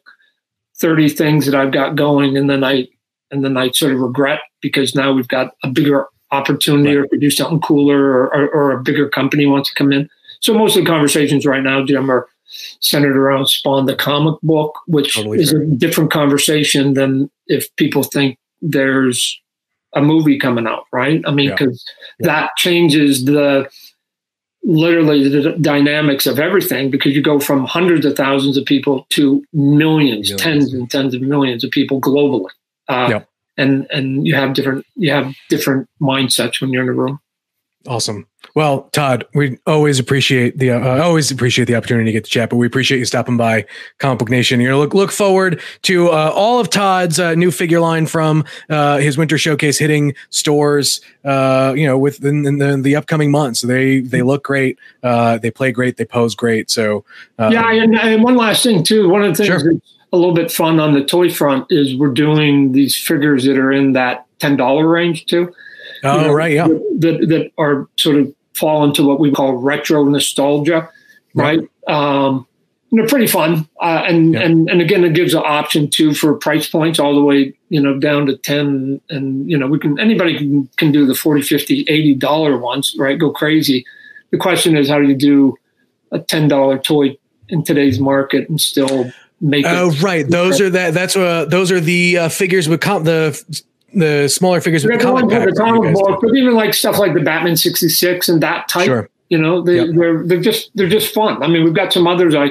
thirty 0.79 1.09
things 1.09 1.47
that 1.47 1.55
I've 1.55 1.73
got 1.73 1.97
going, 1.97 2.37
and 2.37 2.49
then 2.49 2.63
I 2.63 2.89
and 3.31 3.45
then 3.45 3.57
I 3.57 3.71
sort 3.71 3.93
of 3.93 4.01
regret 4.01 4.41
because 4.61 4.95
now 4.95 5.13
we've 5.13 5.29
got 5.29 5.55
a 5.63 5.69
bigger 5.69 6.07
opportunity, 6.31 6.97
right. 6.97 7.05
or 7.05 7.09
to 7.09 7.19
do 7.19 7.31
something 7.31 7.61
cooler, 7.61 8.01
or, 8.01 8.35
or, 8.35 8.49
or 8.51 8.73
a 8.73 8.83
bigger 8.83 9.09
company 9.09 9.47
wants 9.47 9.71
to 9.71 9.75
come 9.75 9.93
in. 9.93 10.09
So 10.41 10.53
most 10.53 10.77
of 10.77 10.85
the 10.85 10.91
conversations 10.91 11.47
right 11.47 11.63
now, 11.63 11.85
Jim, 11.85 12.11
are 12.11 12.29
centered 12.81 13.17
around 13.17 13.47
Spawn 13.47 13.87
the 13.87 13.97
comic 13.97 14.39
book, 14.43 14.79
which 14.87 15.17
totally 15.17 15.41
is 15.41 15.51
fair. 15.51 15.63
a 15.63 15.67
different 15.67 16.11
conversation 16.11 16.95
than 16.95 17.31
if 17.47 17.75
people 17.77 18.03
think 18.03 18.39
there's 18.63 19.41
a 19.95 20.03
movie 20.03 20.39
coming 20.39 20.67
out, 20.67 20.85
right? 20.93 21.23
I 21.27 21.31
mean, 21.31 21.51
because 21.51 21.85
yeah. 22.19 22.27
yeah. 22.27 22.33
that 22.33 22.51
changes 22.57 23.25
the 23.25 23.69
literally 24.65 25.29
the 25.29 25.53
dynamics 25.61 26.27
of 26.27 26.39
everything 26.39 26.91
because 26.91 27.15
you 27.15 27.23
go 27.23 27.39
from 27.39 27.65
hundreds 27.67 28.07
of 28.07 28.17
thousands 28.17 28.57
of 28.57 28.65
people 28.65 29.07
to 29.11 29.45
millions, 29.53 30.31
millions. 30.31 30.43
tens 30.43 30.73
and 30.73 30.91
tens 30.91 31.15
of 31.15 31.21
millions 31.21 31.63
of 31.63 31.71
people 31.71 32.01
globally. 32.01 32.51
Uh, 32.89 33.09
yeah. 33.11 33.23
And 33.57 33.87
and 33.91 34.27
you 34.27 34.35
have 34.35 34.55
different 34.55 34.85
you 34.97 35.13
have 35.13 35.33
different 35.49 35.89
mindsets 36.01 36.61
when 36.61 36.73
you're 36.73 36.83
in 36.83 36.89
a 36.89 36.93
room. 36.93 37.21
Awesome. 37.87 38.27
Well, 38.55 38.89
Todd, 38.93 39.27
we 39.35 39.59
always 39.67 39.99
appreciate 39.99 40.59
the 40.59 40.71
uh, 40.71 41.03
always 41.03 41.31
appreciate 41.31 41.65
the 41.65 41.75
opportunity 41.75 42.07
to 42.07 42.13
get 42.13 42.25
to 42.25 42.31
chat, 42.31 42.51
but 42.51 42.57
we 42.57 42.67
appreciate 42.67 42.99
you 42.99 43.05
stopping 43.05 43.37
by 43.37 43.67
Comic 43.99 44.21
Book 44.21 44.31
Nation. 44.31 44.61
You 44.61 44.69
know, 44.69 44.79
look 44.79 44.95
look 44.95 45.11
forward 45.11 45.61
to 45.83 46.09
uh, 46.09 46.31
all 46.33 46.61
of 46.61 46.71
Todd's 46.71 47.19
uh, 47.19 47.35
new 47.35 47.51
figure 47.51 47.81
line 47.81 48.07
from 48.07 48.45
uh, 48.71 48.99
his 48.99 49.19
winter 49.19 49.39
showcase 49.39 49.77
hitting 49.77 50.15
stores. 50.31 51.01
Uh, 51.25 51.75
you 51.77 51.87
know, 51.87 51.99
within 51.99 52.47
in 52.47 52.59
the, 52.59 52.77
the, 52.77 52.97
upcoming 52.97 53.31
months, 53.31 53.63
they 53.63 54.01
they 54.01 54.23
look 54.23 54.45
great. 54.45 54.79
Uh, 55.03 55.37
they 55.39 55.51
play 55.51 55.73
great. 55.73 55.97
They 55.97 56.05
pose 56.05 56.35
great. 56.35 56.71
So 56.71 57.05
yeah, 57.39 57.71
and, 57.71 57.99
and, 57.99 58.23
one 58.23 58.37
last 58.37 58.63
thing 58.63 58.85
too. 58.85 59.09
One 59.09 59.23
of 59.23 59.37
the 59.37 59.45
things 59.45 59.63
sure. 59.63 59.73
that's 59.73 59.95
a 60.13 60.17
little 60.17 60.35
bit 60.35 60.53
fun 60.53 60.79
on 60.79 60.93
the 60.95 61.05
toy 61.05 61.29
front 61.29 61.67
is 61.71 61.97
we're 61.97 62.13
doing 62.13 62.73
these 62.73 62.97
figures 62.97 63.45
that 63.45 63.59
are 63.59 63.73
in 63.73 63.95
that 63.95 64.27
ten 64.39 64.57
dollar 64.57 64.89
range 64.89 65.27
too. 65.27 65.53
Oh, 66.05 66.21
you 66.21 66.27
know, 66.27 66.33
right, 66.33 66.53
yeah. 66.53 66.67
That, 66.67 67.27
that 67.29 67.51
are 67.59 67.89
sort 67.97 68.17
of 68.17 68.35
fall 68.55 68.85
into 68.85 69.03
what 69.07 69.19
we 69.19 69.33
call 69.33 69.55
retro 69.55 70.05
nostalgia, 70.05 70.89
right? 71.35 71.61
Um, 71.87 72.47
they're 72.93 73.07
pretty 73.07 73.27
fun, 73.27 73.69
uh, 73.81 74.05
and 74.07 74.35
yeah. 74.35 74.41
and 74.41 74.71
and 74.71 74.81
again, 74.81 75.03
it 75.05 75.15
gives 75.15 75.35
an 75.35 75.43
option 75.45 75.91
too 75.91 76.15
for 76.15 76.35
price 76.35 76.69
points 76.69 76.99
all 76.99 77.15
the 77.15 77.23
way 77.23 77.53
you 77.69 77.81
know 77.81 77.99
down 77.99 78.27
to 78.27 78.37
ten, 78.37 79.01
and 79.11 79.51
you 79.51 79.59
know 79.59 79.67
we 79.67 79.79
can 79.79 79.99
anybody 79.99 80.39
can 80.39 80.69
can 80.77 80.93
do 80.93 81.05
the 81.07 81.15
40 81.15 81.43
50 81.43 81.87
80 81.89 82.15
dollar 82.15 82.57
ones, 82.57 82.95
right? 82.99 83.19
Go 83.19 83.33
crazy. 83.33 83.85
The 84.31 84.39
question 84.39 84.77
is, 84.77 84.89
how 84.89 84.99
do 85.01 85.09
you 85.09 85.17
do 85.17 85.57
a 86.13 86.21
ten 86.21 86.47
dollar 86.47 86.79
toy 86.79 87.17
in 87.49 87.65
today's 87.65 87.99
market 87.99 88.49
and 88.49 88.61
still 88.61 89.11
make? 89.41 89.67
Oh, 89.67 89.91
right. 90.01 90.29
Those 90.29 90.61
are 90.61 90.71
that. 90.71 90.95
That's 90.95 91.17
uh, 91.17 91.47
those 91.47 91.73
are 91.73 91.81
the 91.81 92.19
uh, 92.19 92.29
figures 92.29 92.69
with 92.69 92.81
comp 92.81 93.05
the 93.07 93.65
the 93.95 94.29
smaller 94.29 94.61
figures 94.61 94.83
the 94.83 94.99
comic, 94.99 95.29
the 95.29 95.55
comic 95.57 95.95
book, 95.95 96.21
but 96.23 96.35
even 96.35 96.55
like 96.55 96.75
stuff 96.75 96.99
like 96.99 97.15
the 97.15 97.21
Batman 97.21 97.57
sixty 97.57 97.89
six 97.89 98.29
and 98.29 98.43
that 98.43 98.69
type. 98.69 98.87
Sure. 98.87 99.09
You 99.31 99.39
know, 99.39 99.63
they, 99.63 99.77
yep. 99.77 99.89
they're 99.95 100.23
they're 100.27 100.41
just 100.41 100.71
they're 100.75 100.89
just 100.89 101.15
fun. 101.15 101.43
I 101.43 101.49
mean, 101.49 101.65
we've 101.65 101.75
got 101.75 101.93
some 101.93 102.07
others. 102.07 102.35
I 102.35 102.51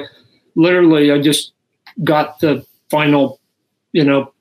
literally, 0.56 1.12
I 1.12 1.20
just 1.20 1.52
got 2.02 2.40
the 2.40 2.66
final, 2.90 3.40
you 3.92 4.04
know, 4.04 4.32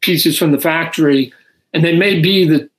pieces 0.00 0.38
from 0.38 0.52
the 0.52 0.60
factory, 0.60 1.32
and 1.74 1.84
they 1.84 1.96
may 1.96 2.20
be 2.20 2.48
the 2.48 2.70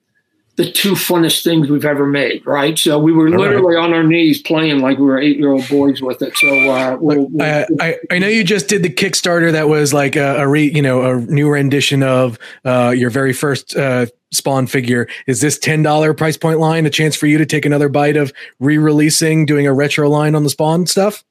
the 0.55 0.71
two 0.71 0.91
funnest 0.91 1.43
things 1.43 1.67
we've 1.67 1.85
ever 1.85 2.05
made, 2.05 2.45
right? 2.45 2.77
So 2.77 2.99
we 2.99 3.11
were 3.11 3.29
literally 3.29 3.75
right. 3.75 3.83
on 3.83 3.91
our 3.93 4.03
knees 4.03 4.39
playing 4.39 4.81
like 4.81 4.99
we 4.99 5.05
were 5.05 5.19
eight 5.19 5.37
year 5.37 5.51
old 5.51 5.67
boys 5.67 5.99
with 6.01 6.21
it. 6.21 6.37
So 6.37 6.69
uh, 6.69 6.97
we'll, 6.99 7.25
we'll, 7.25 7.41
I, 7.41 7.65
I, 7.79 7.97
I 8.11 8.19
know 8.19 8.27
you 8.27 8.43
just 8.43 8.67
did 8.67 8.83
the 8.83 8.89
Kickstarter 8.89 9.51
that 9.51 9.67
was 9.67 9.93
like 9.93 10.15
a, 10.15 10.37
a 10.37 10.47
re, 10.47 10.71
you 10.71 10.81
know 10.81 11.01
a 11.01 11.21
new 11.21 11.49
rendition 11.49 12.03
of 12.03 12.37
uh, 12.65 12.93
your 12.95 13.09
very 13.09 13.33
first 13.33 13.75
uh, 13.75 14.05
Spawn 14.31 14.67
figure. 14.67 15.07
Is 15.25 15.41
this 15.41 15.57
ten 15.57 15.81
dollar 15.81 16.13
price 16.13 16.37
point 16.37 16.59
line 16.59 16.85
a 16.85 16.91
chance 16.91 17.15
for 17.15 17.25
you 17.25 17.39
to 17.39 17.47
take 17.47 17.65
another 17.65 17.89
bite 17.89 18.17
of 18.17 18.31
re 18.59 18.77
releasing, 18.77 19.47
doing 19.47 19.65
a 19.65 19.73
retro 19.73 20.07
line 20.07 20.35
on 20.35 20.43
the 20.43 20.51
Spawn 20.51 20.85
stuff? 20.85 21.23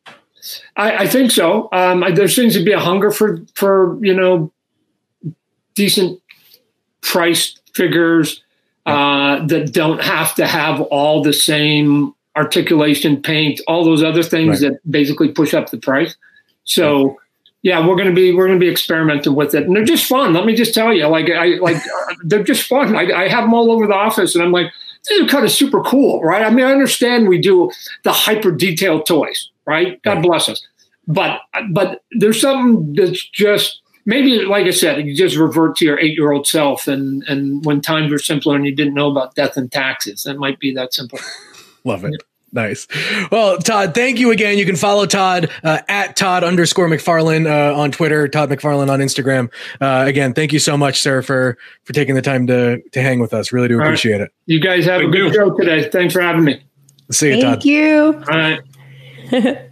I, 0.76 0.96
I 1.04 1.06
think 1.06 1.30
so. 1.30 1.68
Um, 1.72 2.04
there 2.14 2.26
seems 2.26 2.54
to 2.54 2.64
be 2.64 2.72
a 2.72 2.80
hunger 2.80 3.12
for 3.12 3.38
for 3.54 4.04
you 4.04 4.14
know 4.14 4.52
decent 5.74 6.20
price 7.02 7.58
figures 7.72 8.41
uh, 8.87 9.45
that 9.47 9.73
don't 9.73 10.03
have 10.03 10.35
to 10.35 10.47
have 10.47 10.81
all 10.81 11.23
the 11.23 11.33
same 11.33 12.14
articulation, 12.37 13.21
paint, 13.23 13.61
all 13.68 13.85
those 13.85 14.03
other 14.03 14.23
things 14.23 14.62
right. 14.62 14.73
that 14.73 14.90
basically 14.90 15.31
push 15.31 15.55
up 15.55 15.71
the 15.71 15.79
price. 15.79 16.16
So 16.64 17.18
yeah, 17.62 17.87
we're 17.87 17.97
gonna 17.97 18.12
be 18.12 18.35
we're 18.35 18.47
gonna 18.47 18.59
be 18.59 18.71
experimenting 18.71 19.35
with 19.35 19.55
it, 19.55 19.64
and 19.66 19.77
they're 19.77 19.85
just 19.85 20.07
fun. 20.07 20.33
Let 20.33 20.47
me 20.47 20.55
just 20.55 20.75
tell 20.75 20.92
you, 20.92 21.07
like 21.07 21.31
I 21.31 21.59
like 21.61 21.77
they're 22.25 22.42
just 22.42 22.66
fun. 22.66 22.97
I, 22.97 23.12
I 23.12 23.29
have 23.29 23.45
them 23.45 23.55
all 23.55 23.71
over 23.71 23.87
the 23.87 23.95
office, 23.95 24.35
and 24.35 24.42
I'm 24.42 24.53
like, 24.53 24.73
these 25.09 25.21
are 25.21 25.27
kind 25.27 25.45
of 25.45 25.51
super 25.51 25.81
cool, 25.83 26.21
right? 26.23 26.42
I 26.42 26.51
mean, 26.51 26.64
I 26.64 26.73
understand 26.73 27.29
we 27.29 27.40
do 27.40 27.71
the 28.03 28.12
hyper 28.12 28.51
detailed 28.51 29.07
toys, 29.07 29.51
right? 29.64 30.03
God 30.03 30.23
bless 30.23 30.49
us, 30.49 30.66
but 31.07 31.40
but 31.71 32.03
there's 32.12 32.40
something 32.40 32.95
that's 32.95 33.25
just 33.31 33.82
maybe 34.04 34.40
like 34.40 34.66
I 34.66 34.70
said, 34.70 35.04
you 35.06 35.14
just 35.14 35.36
revert 35.36 35.76
to 35.76 35.84
your 35.84 35.98
eight 35.98 36.16
year 36.16 36.32
old 36.32 36.46
self 36.46 36.88
and 36.88 37.22
and 37.28 37.64
when 37.64 37.80
times 37.80 38.10
were 38.10 38.18
simpler 38.18 38.56
and 38.56 38.64
you 38.64 38.74
didn't 38.74 38.94
know 38.94 39.10
about 39.10 39.34
death 39.34 39.56
and 39.56 39.70
taxes. 39.70 40.24
That 40.24 40.38
might 40.38 40.58
be 40.58 40.74
that 40.74 40.94
simple. 40.94 41.18
Love 41.84 42.04
it. 42.04 42.22
Nice. 42.54 42.86
Well, 43.30 43.56
Todd, 43.56 43.94
thank 43.94 44.18
you 44.18 44.30
again. 44.30 44.58
You 44.58 44.66
can 44.66 44.76
follow 44.76 45.06
Todd 45.06 45.50
uh, 45.64 45.80
at 45.88 46.16
Todd 46.16 46.44
underscore 46.44 46.86
McFarlane 46.86 47.46
uh, 47.46 47.74
on 47.74 47.90
Twitter, 47.90 48.28
Todd 48.28 48.50
McFarlane 48.50 48.90
on 48.90 49.00
Instagram. 49.00 49.50
Uh, 49.80 50.04
again, 50.06 50.34
thank 50.34 50.52
you 50.52 50.58
so 50.58 50.76
much, 50.76 51.00
sir, 51.00 51.22
for 51.22 51.56
for 51.84 51.94
taking 51.94 52.14
the 52.14 52.20
time 52.20 52.46
to 52.48 52.82
to 52.90 53.00
hang 53.00 53.20
with 53.20 53.32
us. 53.32 53.52
Really 53.52 53.68
do 53.68 53.80
appreciate 53.80 54.18
right. 54.18 54.22
it. 54.22 54.32
You 54.44 54.60
guys 54.60 54.84
have 54.84 55.00
thank 55.00 55.14
a 55.14 55.16
good 55.16 55.32
you. 55.32 55.34
show 55.34 55.56
today. 55.56 55.88
Thanks 55.88 56.12
for 56.12 56.20
having 56.20 56.44
me. 56.44 56.62
See 57.10 57.28
you, 57.28 57.40
thank 57.40 57.44
Todd. 57.44 57.52
Thank 57.52 57.64
you. 57.64 58.22
All 58.28 58.38
right. 59.40 59.68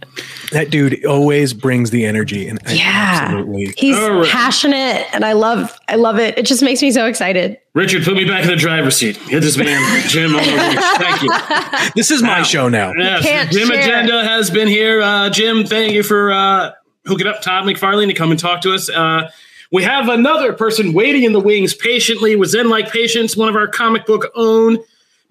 that 0.51 0.69
dude 0.69 1.05
always 1.05 1.53
brings 1.53 1.89
the 1.89 2.05
energy 2.05 2.47
and 2.47 2.59
yeah. 2.69 3.19
absolutely 3.23 3.73
he's 3.77 3.97
right. 3.97 4.27
passionate 4.27 5.05
and 5.13 5.25
i 5.25 5.33
love 5.33 5.79
i 5.87 5.95
love 5.95 6.19
it. 6.19 6.37
It 6.37 6.45
just 6.45 6.61
makes 6.61 6.81
me 6.81 6.91
so 6.91 7.05
excited. 7.05 7.57
Richard 7.73 8.03
put 8.03 8.15
me 8.15 8.25
back 8.25 8.43
in 8.43 8.49
the 8.49 8.55
driver's 8.55 8.97
seat. 8.97 9.19
Get 9.27 9.41
this 9.41 9.57
man 9.57 10.07
jim 10.07 10.35
on 10.35 10.43
the 10.43 10.95
thank 10.97 11.21
you. 11.21 11.91
This 11.95 12.11
is 12.11 12.21
my 12.21 12.43
show 12.43 12.69
now. 12.69 12.93
yes, 12.95 13.53
jim 13.53 13.67
share. 13.67 13.79
agenda 13.79 14.23
has 14.23 14.49
been 14.49 14.67
here. 14.67 15.01
Uh, 15.01 15.29
jim 15.29 15.65
thank 15.65 15.93
you 15.93 16.03
for 16.03 16.31
uh, 16.31 16.71
hooking 17.05 17.27
up 17.27 17.41
todd 17.41 17.65
mcfarlane 17.65 18.07
to 18.07 18.13
come 18.13 18.31
and 18.31 18.39
talk 18.39 18.61
to 18.61 18.73
us. 18.73 18.89
Uh, 18.89 19.29
we 19.71 19.83
have 19.83 20.09
another 20.09 20.53
person 20.53 20.93
waiting 20.93 21.23
in 21.23 21.33
the 21.33 21.39
wings 21.39 21.73
patiently 21.73 22.35
with 22.35 22.49
zen 22.49 22.69
like 22.69 22.91
patience 22.91 23.35
one 23.37 23.49
of 23.49 23.55
our 23.55 23.67
comic 23.67 24.05
book 24.05 24.31
own 24.35 24.77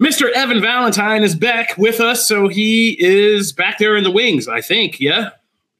Mr. 0.01 0.31
Evan 0.31 0.59
Valentine 0.61 1.21
is 1.21 1.35
back 1.35 1.77
with 1.77 1.99
us, 1.99 2.27
so 2.27 2.47
he 2.47 2.97
is 2.99 3.53
back 3.53 3.77
there 3.77 3.95
in 3.95 4.03
the 4.03 4.09
wings, 4.09 4.47
I 4.47 4.59
think. 4.59 4.99
Yeah, 4.99 5.29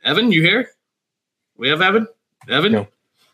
Evan, 0.03 0.31
you 0.31 0.43
here? 0.43 0.69
We 1.57 1.69
have 1.69 1.81
Evan. 1.81 2.07
Evan? 2.47 2.71
No, 2.71 2.87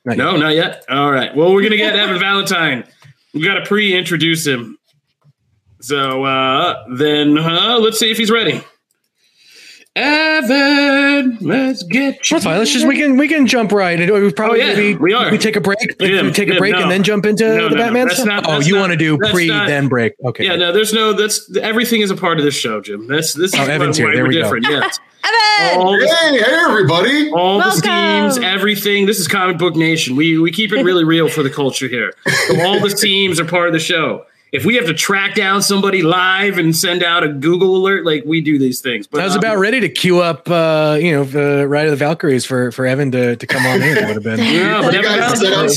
not 0.05 0.17
no, 0.17 0.31
yet. 0.31 0.39
not 0.39 0.55
yet. 0.55 0.85
All 0.89 1.11
right. 1.11 1.35
Well, 1.35 1.53
we're 1.53 1.63
gonna 1.63 1.75
get 1.75 1.95
Evan 1.99 2.19
Valentine. 2.19 2.85
We 3.33 3.43
got 3.43 3.55
to 3.55 3.65
pre-introduce 3.65 4.47
him. 4.47 4.77
So 5.81 6.23
uh, 6.23 6.85
then, 6.95 7.37
uh, 7.37 7.77
let's 7.79 7.99
see 7.99 8.09
if 8.09 8.17
he's 8.17 8.31
ready. 8.31 8.63
Evan, 9.97 11.39
let's 11.41 11.81
get 11.81 12.29
you. 12.29 12.35
That's 12.35 12.45
fine. 12.45 12.59
Let's 12.59 12.71
just 12.71 12.85
we 12.85 12.97
can 12.97 13.17
we 13.17 13.27
can 13.27 13.47
jump 13.47 13.71
right. 13.71 13.97
We 13.99 14.31
probably 14.31 14.61
oh, 14.61 14.65
yeah, 14.65 14.75
maybe, 14.75 14.95
we 14.95 15.13
are. 15.13 15.31
We 15.31 15.39
take 15.39 15.55
a 15.55 15.61
break. 15.61 15.79
Jim, 15.99 16.27
we 16.27 16.31
take 16.31 16.49
Jim, 16.49 16.57
a 16.57 16.59
break 16.59 16.73
no. 16.73 16.83
and 16.83 16.91
then 16.91 17.01
jump 17.01 17.25
into 17.25 17.45
no, 17.45 17.69
the 17.69 17.75
no, 17.75 17.81
Batman. 17.83 18.09
Stuff? 18.11 18.27
Not, 18.27 18.45
oh, 18.47 18.59
you 18.59 18.75
want 18.75 18.91
to 18.91 18.97
do 18.97 19.17
pre 19.17 19.47
not, 19.47 19.65
then 19.65 19.87
break? 19.87 20.13
Okay. 20.23 20.45
Yeah, 20.45 20.55
no, 20.55 20.71
there's 20.71 20.93
no. 20.93 21.13
That's 21.13 21.55
everything 21.57 22.01
is 22.01 22.11
a 22.11 22.15
part 22.15 22.37
of 22.37 22.45
this 22.45 22.53
show, 22.53 22.79
Jim. 22.79 23.07
That's 23.07 23.33
this 23.33 23.55
oh, 23.55 23.63
is 23.63 23.69
Evan's 23.69 23.97
here. 23.97 24.13
There 24.13 24.23
we're 24.23 24.33
different. 24.33 24.67
Go. 24.67 24.71
Yes. 24.71 24.99
Evan. 25.59 25.85
The, 25.87 26.17
hey, 26.21 26.37
hey, 26.37 26.43
everybody! 26.45 27.31
All 27.31 27.57
Welcome. 27.57 27.81
the 27.81 27.87
teams, 27.87 28.37
everything. 28.37 29.07
This 29.07 29.19
is 29.19 29.27
Comic 29.27 29.57
Book 29.57 29.75
Nation. 29.75 30.15
We 30.15 30.37
we 30.37 30.51
keep 30.51 30.73
it 30.73 30.83
really 30.83 31.05
real 31.05 31.27
for 31.27 31.41
the 31.41 31.49
culture 31.49 31.87
here. 31.87 32.13
So 32.45 32.61
all 32.61 32.79
the 32.79 32.89
teams 33.01 33.39
are 33.39 33.45
part 33.45 33.65
of 33.65 33.73
the 33.73 33.79
show 33.79 34.27
if 34.51 34.65
we 34.65 34.75
have 34.75 34.85
to 34.85 34.93
track 34.93 35.35
down 35.35 35.61
somebody 35.61 36.01
live 36.01 36.57
and 36.57 36.75
send 36.75 37.03
out 37.03 37.23
a 37.23 37.29
Google 37.29 37.75
alert, 37.75 38.05
like 38.05 38.23
we 38.25 38.41
do 38.41 38.57
these 38.57 38.81
things. 38.81 39.07
But 39.07 39.21
I 39.21 39.25
was 39.25 39.33
um, 39.33 39.39
about 39.39 39.57
ready 39.57 39.79
to 39.81 39.89
queue 39.89 40.21
up, 40.21 40.49
uh, 40.49 40.97
you 40.99 41.11
know, 41.11 41.23
the 41.23 41.67
Ride 41.67 41.85
of 41.85 41.91
the 41.91 41.97
Valkyries 41.97 42.45
for 42.45 42.71
for 42.71 42.85
Evan 42.85 43.11
to, 43.11 43.35
to 43.35 43.47
come 43.47 43.65
on 43.65 43.81
in. 43.81 43.97
It 43.97 44.05
would 44.05 44.15
have 44.15 44.23
been. 44.23 44.39
yeah, 44.39 44.89
you, 44.89 45.03
guys 45.03 45.39
set 45.39 45.53
up, 45.53 45.71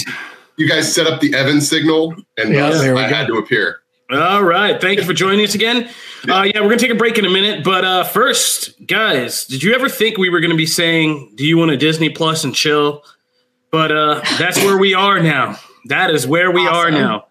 you 0.56 0.68
guys 0.68 0.94
set 0.94 1.06
up 1.06 1.20
the 1.20 1.35
Evan 1.35 1.61
signal, 1.61 2.14
and 2.37 2.54
yeah, 2.54 2.68
uh, 2.68 2.96
I 2.96 3.09
go. 3.09 3.14
had 3.14 3.26
to 3.26 3.35
appear. 3.35 3.80
All 4.11 4.42
right. 4.42 4.80
Thank 4.80 4.98
you 4.98 5.04
for 5.04 5.12
joining 5.12 5.44
us 5.44 5.54
again. 5.54 5.88
Uh, 6.28 6.42
yeah, 6.42 6.61
we're 6.61 6.66
going 6.66 6.78
to 6.78 6.85
take 6.85 6.90
a 6.90 6.98
break 6.98 7.16
in 7.16 7.24
a 7.24 7.30
minute. 7.30 7.62
But 7.62 7.85
uh, 7.85 8.02
first, 8.02 8.85
guys, 8.85 9.46
did 9.46 9.62
you 9.62 9.72
ever 9.72 9.88
think 9.88 10.18
we 10.18 10.28
were 10.28 10.40
going 10.40 10.50
to 10.50 10.56
be 10.56 10.66
saying, 10.66 11.35
Do 11.37 11.46
you 11.46 11.56
want 11.56 11.70
a 11.70 11.76
Disney 11.76 12.11
Plus 12.11 12.42
and 12.42 12.52
chill? 12.52 13.04
But 13.70 13.92
uh, 13.92 14.20
that's 14.37 14.59
where 14.59 14.76
we 14.76 14.94
are 14.94 15.20
now. 15.20 15.56
That 15.87 16.11
is 16.11 16.26
where 16.26 16.50
we 16.50 16.66
awesome. 16.66 16.74
are 16.74 16.90
now. 16.90 17.26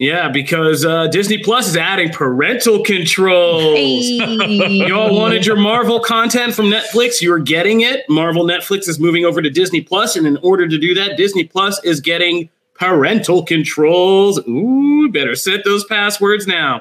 Yeah, 0.00 0.30
because 0.30 0.82
uh, 0.82 1.08
Disney 1.08 1.36
Plus 1.36 1.68
is 1.68 1.76
adding 1.76 2.10
parental 2.10 2.82
controls. 2.82 3.74
Hey. 3.76 4.86
Y'all 4.88 5.14
wanted 5.14 5.44
your 5.44 5.56
Marvel 5.56 6.00
content 6.00 6.54
from 6.54 6.70
Netflix. 6.70 7.20
You're 7.20 7.38
getting 7.38 7.82
it. 7.82 8.08
Marvel 8.08 8.44
Netflix 8.44 8.88
is 8.88 8.98
moving 8.98 9.26
over 9.26 9.42
to 9.42 9.50
Disney 9.50 9.82
Plus, 9.82 10.16
and 10.16 10.26
in 10.26 10.38
order 10.38 10.66
to 10.66 10.78
do 10.78 10.94
that, 10.94 11.18
Disney 11.18 11.44
Plus 11.44 11.78
is 11.84 12.00
getting 12.00 12.48
parental 12.72 13.42
controls. 13.42 14.40
Ooh, 14.48 15.10
better 15.12 15.34
set 15.34 15.64
those 15.66 15.84
passwords 15.84 16.46
now. 16.46 16.80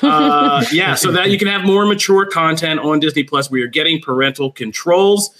Uh, 0.00 0.64
yeah, 0.72 0.94
so 0.94 1.10
that 1.10 1.30
you 1.30 1.40
can 1.40 1.48
have 1.48 1.64
more 1.64 1.84
mature 1.86 2.24
content 2.24 2.78
on 2.78 3.00
Disney 3.00 3.24
Plus. 3.24 3.50
We 3.50 3.62
are 3.62 3.66
getting 3.66 4.00
parental 4.00 4.52
controls 4.52 5.34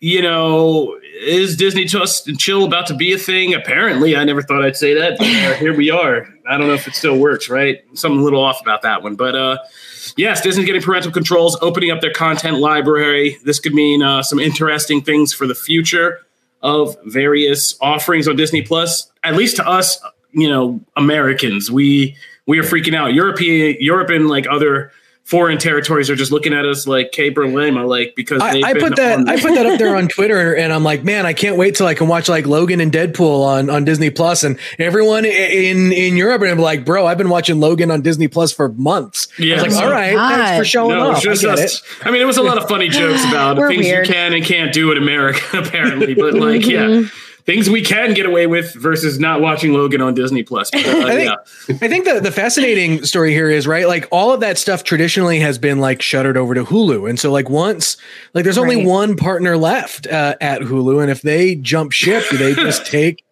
you 0.00 0.22
know, 0.22 0.98
is 1.20 1.56
Disney 1.56 1.84
Just 1.84 2.28
and 2.28 2.38
Chill 2.38 2.64
about 2.64 2.86
to 2.88 2.94
be 2.94 3.12
a 3.12 3.18
thing? 3.18 3.54
Apparently, 3.54 4.16
I 4.16 4.24
never 4.24 4.42
thought 4.42 4.64
I'd 4.64 4.76
say 4.76 4.94
that. 4.94 5.18
But, 5.18 5.26
uh, 5.26 5.54
here 5.54 5.76
we 5.76 5.90
are. 5.90 6.28
I 6.48 6.56
don't 6.56 6.68
know 6.68 6.74
if 6.74 6.86
it 6.86 6.94
still 6.94 7.18
works, 7.18 7.48
right? 7.48 7.82
Something 7.94 8.20
a 8.20 8.22
little 8.24 8.42
off 8.42 8.60
about 8.60 8.82
that 8.82 9.02
one, 9.02 9.16
but 9.16 9.34
uh, 9.34 9.58
yes, 10.16 10.40
Disney's 10.40 10.66
getting 10.66 10.82
parental 10.82 11.12
controls, 11.12 11.58
opening 11.60 11.90
up 11.90 12.00
their 12.00 12.12
content 12.12 12.58
library. 12.58 13.38
This 13.44 13.58
could 13.60 13.74
mean 13.74 14.02
uh, 14.02 14.22
some 14.22 14.38
interesting 14.38 15.02
things 15.02 15.32
for 15.32 15.46
the 15.46 15.54
future 15.54 16.20
of 16.62 16.96
various 17.04 17.76
offerings 17.80 18.26
on 18.26 18.36
Disney 18.36 18.62
Plus. 18.62 19.10
At 19.24 19.34
least 19.34 19.56
to 19.56 19.66
us, 19.66 20.00
you 20.32 20.48
know, 20.48 20.80
Americans, 20.96 21.70
we 21.70 22.16
we 22.46 22.58
are 22.58 22.62
freaking 22.62 22.94
out. 22.94 23.12
European, 23.12 23.76
Europe, 23.80 24.10
and 24.10 24.28
like 24.28 24.46
other 24.48 24.92
foreign 25.28 25.58
territories 25.58 26.08
are 26.08 26.16
just 26.16 26.32
looking 26.32 26.54
at 26.54 26.64
us 26.64 26.86
like 26.86 27.12
caper 27.12 27.46
lima, 27.46 27.84
like 27.84 28.14
because 28.16 28.40
I, 28.40 28.62
I 28.64 28.72
put 28.72 28.96
that 28.96 29.28
I 29.28 29.38
put 29.38 29.54
that 29.54 29.66
up 29.66 29.78
there 29.78 29.94
on 29.98 30.08
Twitter, 30.08 30.56
and 30.56 30.72
I'm 30.72 30.82
like, 30.82 31.04
man, 31.04 31.26
I 31.26 31.34
can't 31.34 31.58
wait 31.58 31.74
till 31.74 31.86
I 31.86 31.94
can 31.94 32.08
watch 32.08 32.30
like 32.30 32.46
Logan 32.46 32.80
and 32.80 32.90
Deadpool 32.90 33.44
on 33.44 33.68
on 33.68 33.84
Disney 33.84 34.08
Plus, 34.08 34.42
and 34.42 34.58
everyone 34.78 35.26
in 35.26 35.92
in 35.92 36.16
Europe 36.16 36.40
and 36.40 36.50
I'm 36.50 36.58
like, 36.58 36.86
bro, 36.86 37.06
I've 37.06 37.18
been 37.18 37.28
watching 37.28 37.60
Logan 37.60 37.90
on 37.90 38.00
Disney 38.00 38.26
Plus 38.26 38.52
for 38.52 38.70
months. 38.70 39.28
Yeah, 39.38 39.60
I 39.60 39.64
was 39.64 39.76
like, 39.76 39.84
all 39.84 39.90
right, 39.90 40.14
God. 40.14 40.34
thanks 40.34 40.58
for 40.58 40.64
showing 40.64 40.96
no, 40.96 41.10
off. 41.10 41.22
Just 41.22 41.44
I, 41.44 41.52
us, 41.52 41.82
I 42.02 42.10
mean, 42.10 42.22
it 42.22 42.26
was 42.26 42.38
a 42.38 42.42
lot 42.42 42.56
of 42.56 42.66
funny 42.66 42.88
jokes 42.88 43.22
about 43.28 43.58
things 43.68 43.84
weird. 43.84 44.06
you 44.06 44.12
can 44.12 44.32
and 44.32 44.42
can't 44.42 44.72
do 44.72 44.90
in 44.92 44.96
America, 44.96 45.40
apparently, 45.58 46.14
but 46.14 46.34
like, 46.34 46.62
mm-hmm. 46.62 47.02
yeah 47.02 47.08
things 47.48 47.70
we 47.70 47.80
can 47.80 48.12
get 48.12 48.26
away 48.26 48.46
with 48.46 48.74
versus 48.74 49.18
not 49.18 49.40
watching 49.40 49.72
Logan 49.72 50.02
on 50.02 50.12
Disney 50.12 50.42
Plus. 50.42 50.70
But, 50.78 50.86
uh, 50.86 51.06
I 51.06 51.14
think, 51.14 51.30
yeah. 51.30 51.76
I 51.82 51.88
think 51.88 52.04
the, 52.04 52.20
the 52.20 52.30
fascinating 52.30 53.04
story 53.04 53.32
here 53.32 53.50
is 53.50 53.66
right. 53.66 53.86
Like 53.88 54.06
all 54.12 54.32
of 54.32 54.40
that 54.40 54.58
stuff 54.58 54.84
traditionally 54.84 55.40
has 55.40 55.58
been 55.58 55.80
like 55.80 56.02
shuttered 56.02 56.36
over 56.36 56.54
to 56.54 56.64
Hulu, 56.64 57.08
and 57.08 57.18
so 57.18 57.32
like 57.32 57.48
once 57.48 57.96
like 58.34 58.44
there's 58.44 58.58
only 58.58 58.76
right. 58.76 58.86
one 58.86 59.16
partner 59.16 59.56
left 59.56 60.06
uh, 60.06 60.36
at 60.40 60.60
Hulu, 60.60 61.00
and 61.02 61.10
if 61.10 61.22
they 61.22 61.56
jump 61.56 61.92
ship, 61.92 62.24
do 62.30 62.36
they 62.36 62.54
just 62.54 62.86
take 62.90 63.24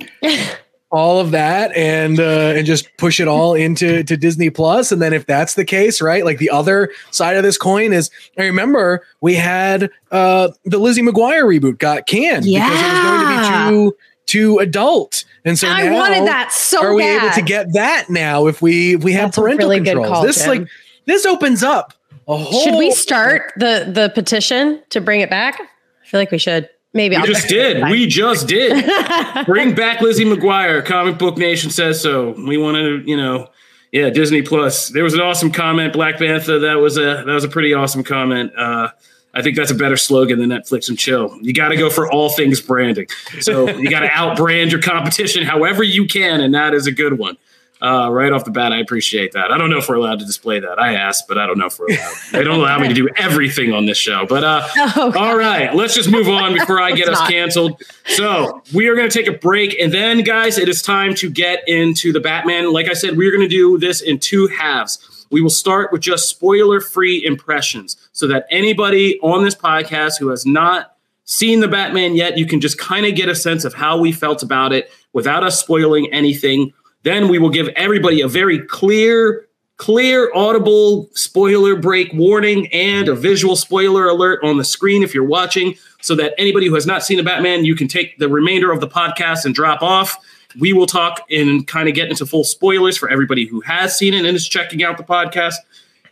all 0.90 1.18
of 1.18 1.32
that 1.32 1.74
and 1.76 2.20
uh, 2.20 2.54
and 2.56 2.66
just 2.66 2.88
push 2.96 3.18
it 3.18 3.28
all 3.28 3.54
into 3.54 4.04
to 4.04 4.16
Disney 4.16 4.50
Plus. 4.50 4.92
And 4.92 5.02
then 5.02 5.12
if 5.12 5.26
that's 5.26 5.54
the 5.54 5.64
case, 5.64 6.00
right? 6.00 6.24
Like 6.24 6.38
the 6.38 6.50
other 6.50 6.90
side 7.10 7.36
of 7.36 7.42
this 7.42 7.58
coin 7.58 7.92
is 7.92 8.10
I 8.38 8.44
remember 8.44 9.04
we 9.20 9.34
had 9.34 9.90
uh, 10.10 10.50
the 10.64 10.78
Lizzie 10.78 11.02
McGuire 11.02 11.44
reboot 11.44 11.78
got 11.78 12.06
canned 12.06 12.46
yeah. 12.46 12.68
because 12.68 12.80
it 12.80 12.92
was 12.92 13.02
going 13.02 13.26
to 13.26 13.90
be 13.90 13.92
too 13.92 13.96
too 14.26 14.58
adult. 14.58 15.24
And 15.44 15.58
so 15.58 15.68
I 15.68 15.90
wanted 15.90 16.26
that 16.26 16.52
so 16.52 16.82
are 16.82 16.94
we 16.94 17.02
bad. 17.02 17.24
able 17.24 17.34
to 17.34 17.42
get 17.42 17.72
that 17.74 18.10
now 18.10 18.46
if 18.46 18.60
we 18.60 18.94
if 18.94 19.04
we 19.04 19.12
have 19.12 19.26
that's 19.26 19.38
parental 19.38 19.70
really 19.70 19.84
controls? 19.84 20.08
Call, 20.08 20.22
this 20.22 20.44
Jim. 20.44 20.48
like 20.48 20.68
this 21.06 21.26
opens 21.26 21.62
up 21.62 21.94
a 22.28 22.36
whole 22.36 22.60
Should 22.62 22.78
we 22.78 22.90
start 22.90 23.52
the 23.56 23.88
the 23.92 24.10
petition 24.14 24.82
to 24.90 25.00
bring 25.00 25.20
it 25.20 25.30
back? 25.30 25.60
I 25.60 26.06
feel 26.06 26.20
like 26.20 26.30
we 26.30 26.38
should. 26.38 26.68
Maybe 26.96 27.16
we 27.16 27.20
I'll 27.20 27.26
just 27.26 27.48
did. 27.48 27.82
We 27.90 28.06
just 28.06 28.48
did. 28.48 28.84
Bring 29.46 29.74
back 29.74 30.00
Lizzie 30.00 30.24
McGuire. 30.24 30.84
Comic 30.84 31.18
Book 31.18 31.36
Nation 31.36 31.70
says 31.70 32.00
so. 32.00 32.30
We 32.30 32.56
want 32.56 32.76
to, 32.76 33.02
you 33.08 33.16
know, 33.16 33.50
yeah, 33.92 34.10
Disney 34.10 34.42
Plus. 34.42 34.88
There 34.88 35.04
was 35.04 35.14
an 35.14 35.20
awesome 35.20 35.52
comment, 35.52 35.92
Black 35.92 36.18
Panther. 36.18 36.58
That 36.58 36.74
was 36.74 36.96
a 36.96 37.22
that 37.24 37.26
was 37.26 37.44
a 37.44 37.48
pretty 37.48 37.72
awesome 37.72 38.02
comment. 38.02 38.52
Uh, 38.56 38.88
I 39.32 39.42
think 39.42 39.56
that's 39.56 39.70
a 39.70 39.74
better 39.74 39.98
slogan 39.98 40.38
than 40.38 40.48
Netflix 40.48 40.88
and 40.88 40.98
chill. 40.98 41.38
You 41.42 41.52
got 41.52 41.68
to 41.68 41.76
go 41.76 41.90
for 41.90 42.10
all 42.10 42.30
things 42.30 42.60
branding. 42.60 43.06
So 43.40 43.68
you 43.68 43.90
got 43.90 44.00
to 44.00 44.08
outbrand 44.08 44.70
your 44.70 44.80
competition 44.80 45.44
however 45.44 45.82
you 45.82 46.06
can, 46.06 46.40
and 46.40 46.54
that 46.54 46.72
is 46.72 46.86
a 46.86 46.92
good 46.92 47.18
one. 47.18 47.36
Uh, 47.86 48.10
right 48.10 48.32
off 48.32 48.44
the 48.44 48.50
bat, 48.50 48.72
I 48.72 48.80
appreciate 48.80 49.30
that. 49.32 49.52
I 49.52 49.58
don't 49.58 49.70
know 49.70 49.78
if 49.78 49.88
we're 49.88 49.94
allowed 49.94 50.18
to 50.18 50.24
display 50.24 50.58
that. 50.58 50.80
I 50.80 50.94
asked, 50.94 51.28
but 51.28 51.38
I 51.38 51.46
don't 51.46 51.56
know 51.56 51.66
if 51.66 51.78
we're 51.78 51.86
allowed. 51.86 52.14
they 52.32 52.42
don't 52.42 52.58
allow 52.58 52.80
me 52.80 52.88
to 52.88 52.94
do 52.94 53.08
everything 53.16 53.72
on 53.72 53.86
this 53.86 53.96
show. 53.96 54.26
But 54.28 54.42
uh, 54.42 54.66
oh, 54.96 55.12
all 55.16 55.36
right, 55.36 55.72
let's 55.72 55.94
just 55.94 56.10
move 56.10 56.28
on 56.28 56.52
before 56.52 56.80
I 56.80 56.90
get 56.96 57.08
us 57.08 57.20
not. 57.20 57.30
canceled. 57.30 57.80
So 58.06 58.60
we 58.74 58.88
are 58.88 58.96
going 58.96 59.08
to 59.08 59.16
take 59.16 59.28
a 59.28 59.38
break, 59.38 59.78
and 59.78 59.94
then, 59.94 60.22
guys, 60.24 60.58
it 60.58 60.68
is 60.68 60.82
time 60.82 61.14
to 61.14 61.30
get 61.30 61.62
into 61.68 62.12
the 62.12 62.18
Batman. 62.18 62.72
Like 62.72 62.88
I 62.88 62.92
said, 62.92 63.16
we're 63.16 63.30
going 63.30 63.48
to 63.48 63.54
do 63.56 63.78
this 63.78 64.00
in 64.00 64.18
two 64.18 64.48
halves. 64.48 65.26
We 65.30 65.40
will 65.40 65.48
start 65.50 65.92
with 65.92 66.00
just 66.00 66.28
spoiler-free 66.28 67.24
impressions, 67.24 67.96
so 68.10 68.26
that 68.26 68.46
anybody 68.50 69.20
on 69.20 69.44
this 69.44 69.54
podcast 69.54 70.18
who 70.18 70.30
has 70.30 70.44
not 70.44 70.96
seen 71.24 71.60
the 71.60 71.68
Batman 71.68 72.16
yet, 72.16 72.36
you 72.36 72.46
can 72.46 72.60
just 72.60 72.78
kind 72.78 73.06
of 73.06 73.14
get 73.14 73.28
a 73.28 73.34
sense 73.36 73.64
of 73.64 73.74
how 73.74 73.96
we 73.98 74.10
felt 74.10 74.42
about 74.42 74.72
it 74.72 74.90
without 75.12 75.44
us 75.44 75.60
spoiling 75.60 76.12
anything. 76.12 76.72
Then 77.06 77.28
we 77.28 77.38
will 77.38 77.50
give 77.50 77.68
everybody 77.76 78.20
a 78.20 78.26
very 78.26 78.58
clear, 78.58 79.46
clear, 79.76 80.28
audible 80.34 81.08
spoiler 81.12 81.76
break 81.76 82.12
warning 82.12 82.66
and 82.72 83.08
a 83.08 83.14
visual 83.14 83.54
spoiler 83.54 84.08
alert 84.08 84.40
on 84.42 84.56
the 84.56 84.64
screen 84.64 85.04
if 85.04 85.14
you're 85.14 85.22
watching, 85.22 85.76
so 86.02 86.16
that 86.16 86.34
anybody 86.36 86.66
who 86.66 86.74
has 86.74 86.84
not 86.84 87.04
seen 87.04 87.16
the 87.16 87.22
Batman, 87.22 87.64
you 87.64 87.76
can 87.76 87.86
take 87.86 88.18
the 88.18 88.28
remainder 88.28 88.72
of 88.72 88.80
the 88.80 88.88
podcast 88.88 89.44
and 89.44 89.54
drop 89.54 89.82
off. 89.82 90.16
We 90.58 90.72
will 90.72 90.86
talk 90.88 91.22
and 91.30 91.64
kind 91.64 91.88
of 91.88 91.94
get 91.94 92.08
into 92.08 92.26
full 92.26 92.42
spoilers 92.42 92.96
for 92.96 93.08
everybody 93.08 93.46
who 93.46 93.60
has 93.60 93.96
seen 93.96 94.12
it 94.12 94.24
and 94.24 94.36
is 94.36 94.48
checking 94.48 94.82
out 94.82 94.98
the 94.98 95.04
podcast. 95.04 95.54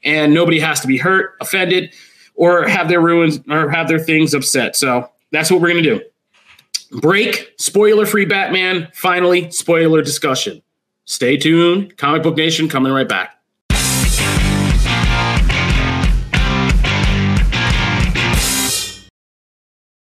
And 0.05 0.33
nobody 0.33 0.61
has 0.61 0.79
to 0.83 0.87
be 0.87 0.97
hurt, 0.97 1.35
offended, 1.41 1.93
or 2.37 2.69
have 2.69 2.89
their 2.89 3.01
ruins 3.01 3.41
or 3.51 3.69
have 3.69 3.89
their 3.89 3.99
things 3.99 4.33
upset. 4.33 4.77
So 4.77 5.11
that's 5.33 5.51
what 5.51 5.61
we're 5.61 5.73
going 5.73 5.83
to 5.83 5.99
do. 5.99 7.01
Break, 7.01 7.53
spoiler 7.59 8.07
free 8.07 8.27
Batman, 8.27 8.87
finally, 8.95 9.51
spoiler 9.51 10.01
discussion. 10.01 10.63
Stay 11.05 11.37
tuned. 11.37 11.97
Comic 11.97 12.23
Book 12.23 12.37
Nation 12.37 12.69
coming 12.69 12.93
right 12.93 13.09
back. 13.09 13.31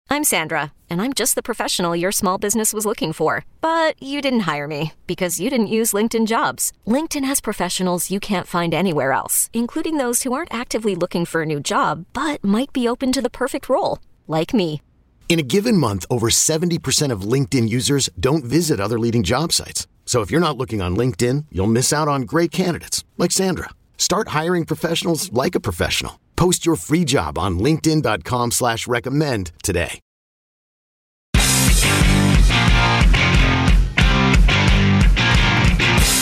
I'm 0.09 0.23
Sandra, 0.23 0.71
and 0.89 1.01
I'm 1.01 1.13
just 1.13 1.35
the 1.35 1.43
professional 1.43 1.95
your 1.95 2.13
small 2.13 2.37
business 2.37 2.73
was 2.73 2.85
looking 2.85 3.11
for. 3.13 3.45
But 3.59 4.01
you 4.01 4.21
didn't 4.21 4.47
hire 4.51 4.67
me 4.67 4.93
because 5.05 5.39
you 5.39 5.49
didn't 5.49 5.67
use 5.67 5.93
LinkedIn 5.93 6.25
jobs. 6.27 6.71
LinkedIn 6.87 7.25
has 7.25 7.41
professionals 7.41 8.09
you 8.09 8.19
can't 8.19 8.47
find 8.47 8.73
anywhere 8.73 9.11
else, 9.11 9.49
including 9.53 9.97
those 9.97 10.23
who 10.23 10.33
aren't 10.33 10.53
actively 10.53 10.95
looking 10.95 11.25
for 11.25 11.41
a 11.41 11.45
new 11.45 11.59
job 11.59 12.05
but 12.13 12.43
might 12.43 12.73
be 12.73 12.87
open 12.87 13.11
to 13.11 13.21
the 13.21 13.29
perfect 13.29 13.69
role, 13.69 13.99
like 14.27 14.53
me. 14.53 14.81
In 15.29 15.39
a 15.39 15.43
given 15.43 15.75
month, 15.75 16.05
over 16.09 16.29
70% 16.29 17.11
of 17.11 17.21
LinkedIn 17.33 17.67
users 17.67 18.09
don't 18.17 18.45
visit 18.45 18.79
other 18.79 18.97
leading 18.97 19.23
job 19.23 19.51
sites. 19.51 19.87
So 20.07 20.21
if 20.21 20.31
you're 20.31 20.41
not 20.41 20.57
looking 20.57 20.81
on 20.81 20.95
LinkedIn, 20.95 21.45
you'll 21.51 21.67
miss 21.67 21.93
out 21.93 22.07
on 22.07 22.21
great 22.21 22.49
candidates 22.49 23.03
like 23.17 23.31
Sandra. 23.31 23.69
Start 23.97 24.29
hiring 24.29 24.65
professionals 24.65 25.31
like 25.33 25.53
a 25.53 25.59
professional. 25.59 26.19
Post 26.37 26.65
your 26.65 26.77
free 26.77 27.03
job 27.03 27.37
on 27.37 27.59
LinkedIn.com 27.59 28.51
slash 28.51 28.87
recommend 28.87 29.51
today. 29.61 29.99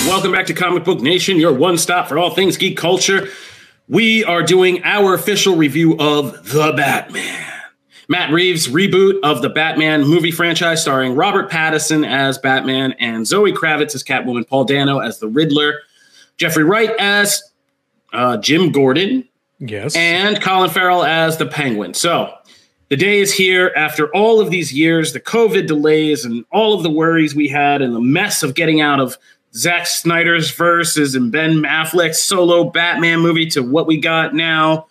Welcome 0.07 0.31
back 0.31 0.45
to 0.47 0.53
Comic 0.53 0.83
Book 0.83 1.01
Nation, 1.01 1.37
your 1.39 1.53
one 1.53 1.77
stop 1.77 2.07
for 2.07 2.17
all 2.17 2.29
things 2.29 2.57
geek 2.57 2.77
culture. 2.77 3.27
We 3.87 4.23
are 4.23 4.41
doing 4.41 4.83
our 4.83 5.13
official 5.13 5.55
review 5.55 5.97
of 5.99 6.51
The 6.51 6.73
Batman. 6.75 7.54
Matt 8.07 8.31
Reeves' 8.31 8.67
reboot 8.67 9.19
of 9.23 9.41
the 9.41 9.49
Batman 9.49 10.03
movie 10.03 10.31
franchise, 10.31 10.81
starring 10.81 11.15
Robert 11.15 11.49
Pattinson 11.49 12.07
as 12.07 12.37
Batman 12.37 12.93
and 12.93 13.25
Zoe 13.25 13.51
Kravitz 13.51 13.95
as 13.95 14.03
Catwoman, 14.03 14.47
Paul 14.47 14.65
Dano 14.65 14.99
as 14.99 15.19
the 15.19 15.27
Riddler, 15.27 15.79
Jeffrey 16.37 16.63
Wright 16.63 16.91
as 16.99 17.43
uh, 18.13 18.37
Jim 18.37 18.71
Gordon, 18.71 19.27
yes, 19.59 19.95
and 19.95 20.41
Colin 20.41 20.69
Farrell 20.69 21.03
as 21.03 21.37
the 21.37 21.45
Penguin. 21.45 21.93
So 21.93 22.33
the 22.89 22.97
day 22.97 23.19
is 23.19 23.33
here 23.33 23.71
after 23.75 24.13
all 24.15 24.39
of 24.39 24.51
these 24.51 24.71
years, 24.71 25.13
the 25.13 25.19
COVID 25.19 25.67
delays, 25.67 26.25
and 26.25 26.45
all 26.51 26.75
of 26.75 26.83
the 26.83 26.91
worries 26.91 27.33
we 27.33 27.47
had, 27.47 27.81
and 27.81 27.95
the 27.95 28.01
mess 28.01 28.43
of 28.43 28.53
getting 28.53 28.81
out 28.81 28.99
of 28.99 29.17
Zack 29.55 29.87
Snyder's 29.87 30.51
verses 30.51 31.15
and 31.15 31.31
Ben 31.31 31.63
Affleck's 31.63 32.21
solo 32.21 32.65
Batman 32.69 33.21
movie 33.21 33.47
to 33.51 33.61
what 33.61 33.87
we 33.87 33.97
got 33.97 34.35
now 34.35 34.87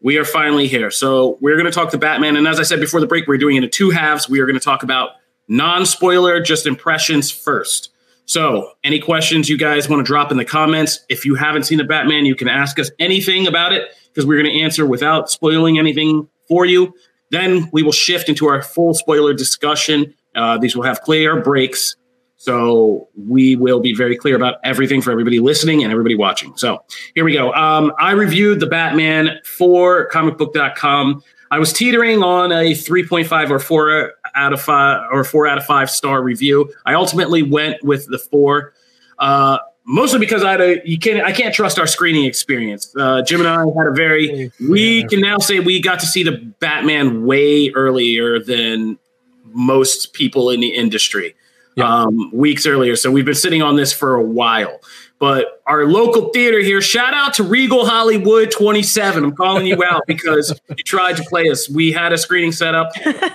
we 0.00 0.18
are 0.18 0.24
finally 0.24 0.66
here. 0.66 0.90
So 0.90 1.38
we're 1.40 1.56
going 1.56 1.66
to 1.66 1.72
talk 1.72 1.90
to 1.90 1.98
Batman. 1.98 2.36
And 2.36 2.46
as 2.46 2.60
I 2.60 2.62
said 2.62 2.80
before 2.80 3.00
the 3.00 3.06
break, 3.06 3.26
we're 3.26 3.38
doing 3.38 3.56
it 3.56 3.64
in 3.64 3.70
two 3.70 3.90
halves. 3.90 4.28
We 4.28 4.40
are 4.40 4.46
going 4.46 4.58
to 4.58 4.64
talk 4.64 4.82
about 4.82 5.10
non 5.48 5.86
spoiler, 5.86 6.40
just 6.40 6.66
impressions 6.66 7.30
first. 7.30 7.90
So, 8.28 8.72
any 8.82 8.98
questions 8.98 9.48
you 9.48 9.56
guys 9.56 9.88
want 9.88 10.00
to 10.00 10.04
drop 10.04 10.32
in 10.32 10.36
the 10.36 10.44
comments? 10.44 10.98
If 11.08 11.24
you 11.24 11.36
haven't 11.36 11.62
seen 11.62 11.78
the 11.78 11.84
Batman, 11.84 12.26
you 12.26 12.34
can 12.34 12.48
ask 12.48 12.76
us 12.80 12.90
anything 12.98 13.46
about 13.46 13.72
it 13.72 13.92
because 14.08 14.26
we're 14.26 14.42
going 14.42 14.52
to 14.52 14.62
answer 14.62 14.84
without 14.84 15.30
spoiling 15.30 15.78
anything 15.78 16.28
for 16.48 16.66
you. 16.66 16.92
Then 17.30 17.68
we 17.72 17.84
will 17.84 17.92
shift 17.92 18.28
into 18.28 18.46
our 18.46 18.62
full 18.62 18.94
spoiler 18.94 19.32
discussion. 19.32 20.12
Uh, 20.34 20.58
these 20.58 20.74
will 20.74 20.82
have 20.82 21.02
clear 21.02 21.40
breaks 21.40 21.94
so 22.36 23.08
we 23.16 23.56
will 23.56 23.80
be 23.80 23.94
very 23.94 24.16
clear 24.16 24.36
about 24.36 24.56
everything 24.62 25.00
for 25.00 25.10
everybody 25.10 25.40
listening 25.40 25.82
and 25.82 25.90
everybody 25.90 26.14
watching. 26.14 26.56
So 26.56 26.84
here 27.14 27.24
we 27.24 27.32
go. 27.32 27.52
Um, 27.54 27.92
I 27.98 28.12
reviewed 28.12 28.60
the 28.60 28.66
Batman 28.66 29.38
for 29.44 30.08
comicbook.com. 30.10 31.22
I 31.50 31.58
was 31.58 31.72
teetering 31.72 32.22
on 32.22 32.52
a 32.52 32.72
3.5 32.72 33.50
or 33.50 33.58
4 33.58 34.12
out 34.34 34.52
of 34.52 34.60
5 34.60 35.08
or 35.12 35.24
4 35.24 35.46
out 35.46 35.58
of 35.58 35.64
5 35.64 35.90
star 35.90 36.22
review. 36.22 36.72
I 36.84 36.94
ultimately 36.94 37.42
went 37.42 37.82
with 37.82 38.06
the 38.06 38.18
4. 38.18 38.74
Uh, 39.18 39.58
mostly 39.86 40.18
because 40.18 40.44
I 40.44 40.50
had 40.50 40.60
a, 40.60 40.82
you 40.88 40.98
can't 40.98 41.24
I 41.24 41.32
can't 41.32 41.54
trust 41.54 41.78
our 41.78 41.86
screening 41.86 42.26
experience. 42.26 42.94
Uh, 42.98 43.22
Jim 43.22 43.40
and 43.40 43.48
I 43.48 43.60
had 43.60 43.86
a 43.86 43.92
very 43.92 44.52
we 44.68 45.04
can 45.04 45.20
now 45.20 45.38
say 45.38 45.60
we 45.60 45.80
got 45.80 46.00
to 46.00 46.06
see 46.06 46.22
the 46.22 46.36
Batman 46.60 47.24
way 47.24 47.70
earlier 47.70 48.38
than 48.38 48.98
most 49.44 50.12
people 50.12 50.50
in 50.50 50.60
the 50.60 50.74
industry 50.74 51.34
yeah. 51.76 52.02
um, 52.02 52.30
weeks 52.32 52.66
earlier. 52.66 52.96
So 52.96 53.10
we've 53.10 53.24
been 53.24 53.34
sitting 53.34 53.62
on 53.62 53.76
this 53.76 53.92
for 53.92 54.14
a 54.14 54.22
while. 54.22 54.80
But 55.18 55.62
our 55.66 55.86
local 55.86 56.28
theater 56.28 56.60
here, 56.60 56.82
shout 56.82 57.14
out 57.14 57.32
to 57.34 57.42
Regal 57.42 57.86
Hollywood 57.86 58.50
27. 58.50 59.24
I'm 59.24 59.34
calling 59.34 59.66
you 59.66 59.82
out 59.82 60.02
because 60.06 60.58
you 60.68 60.84
tried 60.84 61.16
to 61.16 61.22
play 61.24 61.48
us. 61.48 61.70
We 61.70 61.90
had 61.90 62.12
a 62.12 62.18
screening 62.18 62.52
set 62.52 62.74
up 62.74 62.92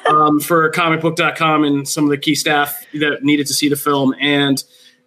um, 0.07 0.39
for 0.39 0.69
comicbook.com 0.71 1.63
and 1.63 1.87
some 1.87 2.03
of 2.03 2.11
the 2.11 2.17
key 2.17 2.35
staff 2.35 2.85
that 2.93 3.23
needed 3.23 3.47
to 3.47 3.53
see 3.53 3.67
the 3.67 3.75
film. 3.75 4.13
And 4.19 4.63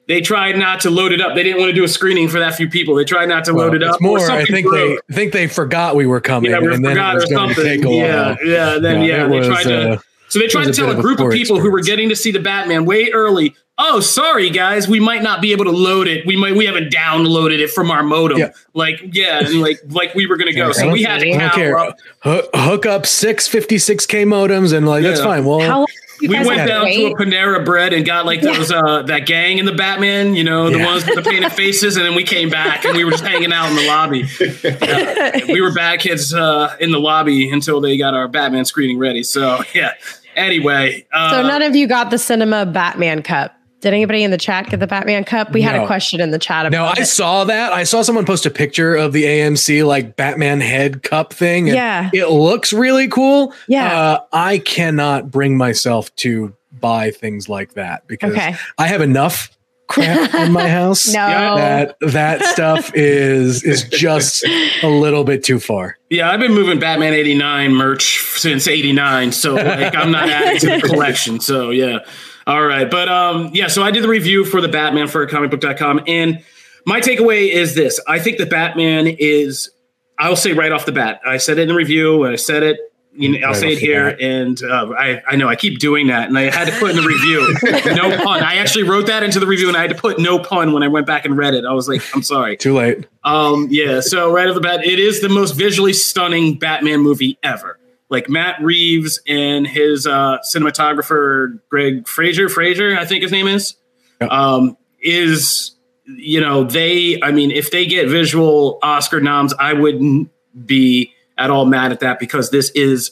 they 0.09 0.21
tried 0.21 0.59
not 0.59 0.81
to 0.81 0.91
load 0.91 1.13
it 1.13 1.21
up. 1.21 1.37
They 1.37 1.45
didn't 1.45 1.61
want 1.61 1.71
to 1.71 1.75
do 1.75 1.85
a 1.85 1.89
screening 1.89 2.29
for 2.29 2.41
that 2.41 2.55
few 2.57 2.69
people. 2.69 2.97
They 2.97 3.05
tried 3.05 3.29
not 3.29 3.45
to 3.45 3.55
well, 3.55 3.67
load 3.67 3.77
it 3.77 3.83
up. 3.85 4.01
More, 4.01 4.19
I 4.19 4.45
think 4.45 4.67
broke. 4.67 4.75
they 4.75 5.15
I 5.15 5.17
think 5.17 5.33
they 5.33 5.47
forgot 5.47 5.95
we 5.95 6.07
were 6.07 6.21
coming. 6.21 6.51
Yeah, 6.51 6.59
we 6.59 6.75
and 6.75 6.85
forgot 6.85 6.95
then 6.95 7.11
it 7.11 7.15
was 7.15 7.25
or 7.25 7.35
something. 7.35 7.93
Yeah, 7.93 8.37
yeah. 8.45 8.79
Then 8.79 9.01
yeah, 9.01 9.07
yeah 9.07 9.27
they 9.29 9.39
was, 9.39 9.47
tried 9.47 9.63
to. 9.65 9.91
Uh, 9.93 9.99
so 10.35 10.41
they 10.41 10.49
tried 10.49 10.65
to 10.65 10.73
tell 10.73 10.91
a 10.91 11.01
group 11.01 11.21
of 11.21 11.31
people 11.31 11.59
experience. 11.59 11.63
who 11.63 11.71
were 11.71 11.81
getting 11.81 12.09
to 12.09 12.17
see 12.17 12.33
the 12.33 12.41
Batman 12.41 12.87
way 12.87 13.09
early, 13.13 13.55
"Oh, 13.79 14.01
sorry 14.01 14.51
guys, 14.51 14.89
we 14.89 14.99
might 14.99 15.23
not 15.23 15.41
be 15.41 15.53
able 15.53 15.65
to 15.67 15.71
load 15.71 16.09
it. 16.09 16.27
We 16.27 16.35
might 16.35 16.57
we 16.57 16.67
haven't 16.67 16.93
downloaded 16.93 17.61
it 17.61 17.71
from 17.71 17.89
our 17.89 18.03
modem. 18.03 18.39
Yeah. 18.39 18.51
Like 18.73 19.01
yeah, 19.13 19.47
like 19.53 19.79
like 19.91 20.13
we 20.17 20.27
were 20.27 20.37
going 20.37 20.51
to 20.51 20.57
go. 20.57 20.73
So 20.73 20.91
we 20.91 21.05
had 21.05 21.21
to 21.21 21.95
hook, 22.25 22.51
hook 22.53 22.85
up 22.85 23.07
six 23.07 23.49
56k 23.49 24.25
modems 24.25 24.77
and 24.77 24.89
like 24.89 25.05
yeah. 25.05 25.11
that's 25.11 25.23
fine. 25.23 25.45
Well, 25.45 25.61
How- 25.61 25.87
we 26.21 26.29
went 26.29 26.69
down 26.69 26.87
to 26.87 27.07
a 27.07 27.15
Panera 27.15 27.65
Bread 27.65 27.93
and 27.93 28.05
got 28.05 28.27
like 28.27 28.41
those 28.41 28.71
uh 28.71 29.03
that 29.03 29.27
gang 29.27 29.59
in 29.59 29.67
the 29.67 29.73
Batman, 29.73 30.35
you 30.35 30.45
know, 30.45 30.71
the 30.71 30.79
yeah. 30.79 30.87
ones 30.87 31.07
with 31.07 31.17
the 31.17 31.31
painted 31.31 31.53
faces, 31.53 31.97
and 31.97 32.05
then 32.05 32.15
we 32.15 32.25
came 32.25 32.51
back 32.51 32.85
and 32.85 32.97
we 32.97 33.05
were 33.05 33.11
just 33.11 33.25
hanging 33.25 33.53
out 33.53 33.71
in 33.71 33.77
the 33.77 33.87
lobby. 33.87 34.25
Uh, 34.65 35.41
we 35.49 35.61
were 35.61 35.73
bad 35.73 36.01
kids 36.01 36.33
uh, 36.33 36.75
in 36.81 36.91
the 36.91 36.99
lobby 36.99 37.51
until 37.51 37.81
they 37.81 37.97
got 37.97 38.15
our 38.15 38.29
Batman 38.29 38.65
screening 38.65 38.99
ready. 38.99 39.23
So 39.23 39.63
yeah. 39.75 39.93
Anyway, 40.37 41.07
uh, 41.13 41.31
so 41.31 41.43
none 41.43 41.63
of 41.63 41.75
you 41.77 41.87
got 41.87 42.11
the 42.11 42.19
cinema 42.19 42.67
Batman 42.67 43.23
cup. 43.23 43.55
Did 43.81 43.93
anybody 43.93 44.23
in 44.23 44.31
the 44.31 44.39
chat 44.39 44.71
get 44.71 44.81
the 44.81 44.87
Batman 44.87 45.25
cup? 45.25 45.53
We 45.53 45.61
no. 45.61 45.71
had 45.71 45.83
a 45.83 45.87
question 45.87 46.19
in 46.19 46.31
the 46.31 46.39
chat 46.39 46.65
about 46.65 46.79
No, 46.79 46.87
I 46.87 47.03
it. 47.03 47.07
saw 47.07 47.45
that. 47.45 47.75
I 47.75 47.85
saw 47.85 48.01
someone 48.01 48.25
post 48.25 48.47
a 48.47 48.51
picture 48.51 48.97
of 48.97 49.13
the 49.13 49.25
AMC 49.25 49.87
like 49.87 50.17
Batman 50.17 50.63
head 50.63 51.03
cup 51.03 51.35
thing. 51.35 51.67
yeah. 51.67 52.09
It 52.15 52.29
looks 52.29 52.73
really 52.73 53.09
cool. 53.09 53.53
Yeah. 53.69 53.95
Uh, 53.95 54.21
I 54.33 54.59
cannot 54.59 55.31
bring 55.31 55.59
myself 55.59 56.15
to 56.17 56.57
buy 56.81 57.11
things 57.11 57.51
like 57.51 57.75
that 57.75 58.07
because 58.07 58.33
okay. 58.33 58.57
I 58.79 58.87
have 58.87 59.03
enough 59.03 59.51
crap 59.89 60.35
in 60.35 60.53
my 60.53 60.69
house. 60.69 61.09
no. 61.13 61.57
That 61.57 61.97
that 62.01 62.45
stuff 62.45 62.93
is 62.95 63.63
is 63.63 63.85
just 63.85 64.45
a 64.83 64.89
little 64.89 65.25
bit 65.25 65.45
too 65.45 65.61
far. 65.61 65.99
Yeah, 66.11 66.31
I've 66.31 66.41
been 66.41 66.55
moving 66.55 66.79
Batman 66.79 67.13
89 67.13 67.73
merch 67.75 68.19
since 68.37 68.67
89, 68.67 69.33
so 69.33 69.55
like 69.55 69.95
I'm 69.95 70.11
not 70.11 70.29
adding 70.29 70.59
to 70.61 70.81
the 70.81 70.81
collection. 70.89 71.41
So 71.41 71.71
yeah. 71.71 72.01
All 72.47 72.65
right. 72.65 72.91
But 72.91 73.09
um 73.09 73.51
yeah, 73.53 73.69
so 73.69 73.83
I 73.83 73.91
did 73.91 74.05
the 74.05 74.09
review 74.09 74.45
for 74.45 74.61
the 74.61 74.69
Batman 74.69 75.09
for 75.09 75.23
a 75.23 75.29
comicbook.com 75.29 76.03
and 76.07 76.43
my 76.87 77.01
takeaway 77.01 77.51
is 77.51 77.75
this. 77.75 77.99
I 78.07 78.19
think 78.19 78.39
the 78.39 78.47
Batman 78.47 79.07
is 79.07 79.71
I'll 80.19 80.37
say 80.37 80.53
right 80.53 80.71
off 80.71 80.87
the 80.87 80.93
bat. 80.93 81.21
I 81.27 81.39
said 81.39 81.59
it 81.59 81.63
in 81.63 81.69
the 81.69 81.75
review 81.75 82.25
and 82.25 82.33
I 82.33 82.37
said 82.37 82.63
it 82.63 82.79
you 83.17 83.29
know, 83.29 83.47
I'll 83.47 83.53
right 83.53 83.57
say 83.57 83.73
it 83.73 83.79
here, 83.79 84.17
and 84.21 84.61
uh, 84.63 84.93
I, 84.99 85.23
I 85.27 85.37
know 85.37 85.49
I 85.49 85.57
keep 85.57 85.79
doing 85.79 86.09
that, 86.09 86.29
and 86.29 86.37
I 86.37 86.51
had 86.51 86.67
to 86.67 86.79
put 86.79 86.91
in 86.91 86.97
the 86.97 87.03
review 87.03 87.55
no 87.95 88.17
pun. 88.23 88.43
I 88.43 88.57
actually 88.57 88.85
wrote 88.85 89.07
that 89.07 89.23
into 89.23 89.39
the 89.39 89.47
review, 89.47 89.69
and 89.69 89.77
I 89.77 89.83
had 89.83 89.91
to 89.91 89.97
put 89.97 90.19
no 90.19 90.39
pun 90.39 90.73
when 90.73 90.83
I 90.83 90.89
went 90.89 91.07
back 91.07 91.25
and 91.25 91.37
read 91.37 91.55
it. 91.55 91.65
I 91.65 91.73
was 91.73 91.89
like, 91.89 92.03
I'm 92.15 92.23
sorry, 92.23 92.57
too 92.57 92.75
late. 92.75 93.07
Um, 93.23 93.69
yeah. 93.71 94.01
So 94.01 94.33
right 94.33 94.49
off 94.49 94.55
the 94.55 94.61
bat, 94.61 94.85
it 94.85 94.99
is 94.99 95.21
the 95.21 95.29
most 95.29 95.53
visually 95.53 95.93
stunning 95.93 96.59
Batman 96.59 97.01
movie 97.01 97.39
ever. 97.43 97.79
Like 98.11 98.29
Matt 98.29 98.61
Reeves 98.61 99.21
and 99.27 99.67
his 99.67 100.07
uh, 100.07 100.39
cinematographer 100.41 101.59
Greig 101.69 102.07
Fraser, 102.09 102.49
Fraser, 102.49 102.97
I 102.99 103.05
think 103.05 103.23
his 103.23 103.33
name 103.33 103.47
is, 103.47 103.77
yep. 104.21 104.31
um, 104.31 104.77
is 105.01 105.77
you 106.07 106.41
know 106.41 106.65
they. 106.65 107.21
I 107.23 107.31
mean, 107.31 107.53
if 107.53 107.71
they 107.71 107.87
get 107.87 108.09
visual 108.09 108.79
Oscar 108.83 109.21
noms, 109.21 109.55
I 109.55 109.73
wouldn't 109.73 110.31
be 110.67 111.14
at 111.39 111.51
all 111.51 111.67
mad 111.67 111.93
at 111.93 112.01
that 112.01 112.19
because 112.19 112.51
this 112.51 112.71
is 112.71 113.11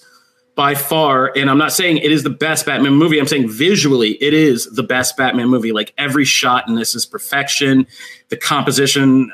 by 0.55 0.75
far, 0.75 1.33
and 1.35 1.49
I'm 1.49 1.59
not 1.59 1.73
saying 1.73 1.99
it 1.99 2.13
is 2.13 2.25
the 2.25 2.31
best 2.31 2.67
Batman 2.67 2.93
movie. 2.93 3.19
I'm 3.19 3.27
saying 3.27 3.49
visually, 3.49 4.13
it 4.23 4.35
is 4.35 4.67
the 4.67 4.83
best 4.83 5.17
Batman 5.17 5.49
movie. 5.49 5.73
Like 5.73 5.95
every 5.97 6.25
shot 6.25 6.69
in 6.69 6.75
this 6.75 6.95
is 6.95 7.07
perfection. 7.07 7.87
The 8.29 8.37
composition, 8.37 9.33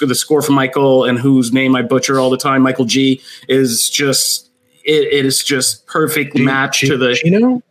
the 0.00 0.14
score 0.14 0.42
from 0.42 0.54
Michael, 0.54 1.04
and 1.04 1.18
whose 1.18 1.52
name 1.52 1.74
I 1.74 1.82
butcher 1.82 2.20
all 2.20 2.30
the 2.30 2.36
time, 2.36 2.62
Michael 2.62 2.84
G, 2.84 3.20
is 3.48 3.88
just 3.90 4.50
it, 4.84 5.12
it 5.12 5.26
is 5.26 5.42
just 5.42 5.86
perfect 5.86 6.36
G- 6.36 6.44
match 6.44 6.80
G- 6.80 6.88
to 6.88 6.96
the. 6.96 7.18
You 7.24 7.40
know, 7.40 7.62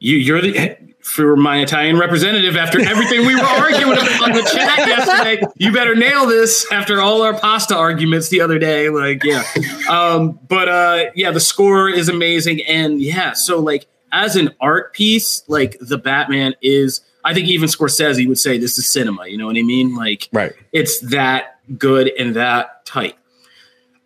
you 0.00 0.16
you're 0.16 0.40
the 0.40 0.76
for 1.08 1.36
my 1.36 1.60
Italian 1.60 1.98
representative 1.98 2.54
after 2.54 2.80
everything 2.80 3.26
we 3.26 3.34
were 3.34 3.40
arguing 3.40 3.98
on 3.98 4.32
the 4.32 4.42
chat 4.42 4.78
yesterday. 4.86 5.42
You 5.56 5.72
better 5.72 5.94
nail 5.94 6.26
this 6.26 6.70
after 6.70 7.00
all 7.00 7.22
our 7.22 7.32
pasta 7.32 7.74
arguments 7.74 8.28
the 8.28 8.42
other 8.42 8.58
day. 8.58 8.90
Like, 8.90 9.24
yeah. 9.24 9.42
Um, 9.88 10.38
but 10.48 10.68
uh, 10.68 11.04
yeah, 11.14 11.30
the 11.30 11.40
score 11.40 11.88
is 11.88 12.10
amazing. 12.10 12.62
And 12.64 13.00
yeah, 13.00 13.32
so 13.32 13.58
like 13.58 13.86
as 14.12 14.36
an 14.36 14.50
art 14.60 14.92
piece, 14.92 15.42
like 15.48 15.78
the 15.80 15.96
Batman 15.96 16.54
is, 16.60 17.00
I 17.24 17.32
think 17.32 17.48
even 17.48 17.68
Scorsese 17.68 18.28
would 18.28 18.38
say 18.38 18.58
this 18.58 18.78
is 18.78 18.86
cinema. 18.86 19.26
You 19.28 19.38
know 19.38 19.46
what 19.46 19.56
I 19.56 19.62
mean? 19.62 19.96
Like, 19.96 20.28
right. 20.30 20.52
it's 20.72 21.00
that 21.10 21.58
good 21.78 22.12
and 22.18 22.36
that 22.36 22.84
tight. 22.84 23.16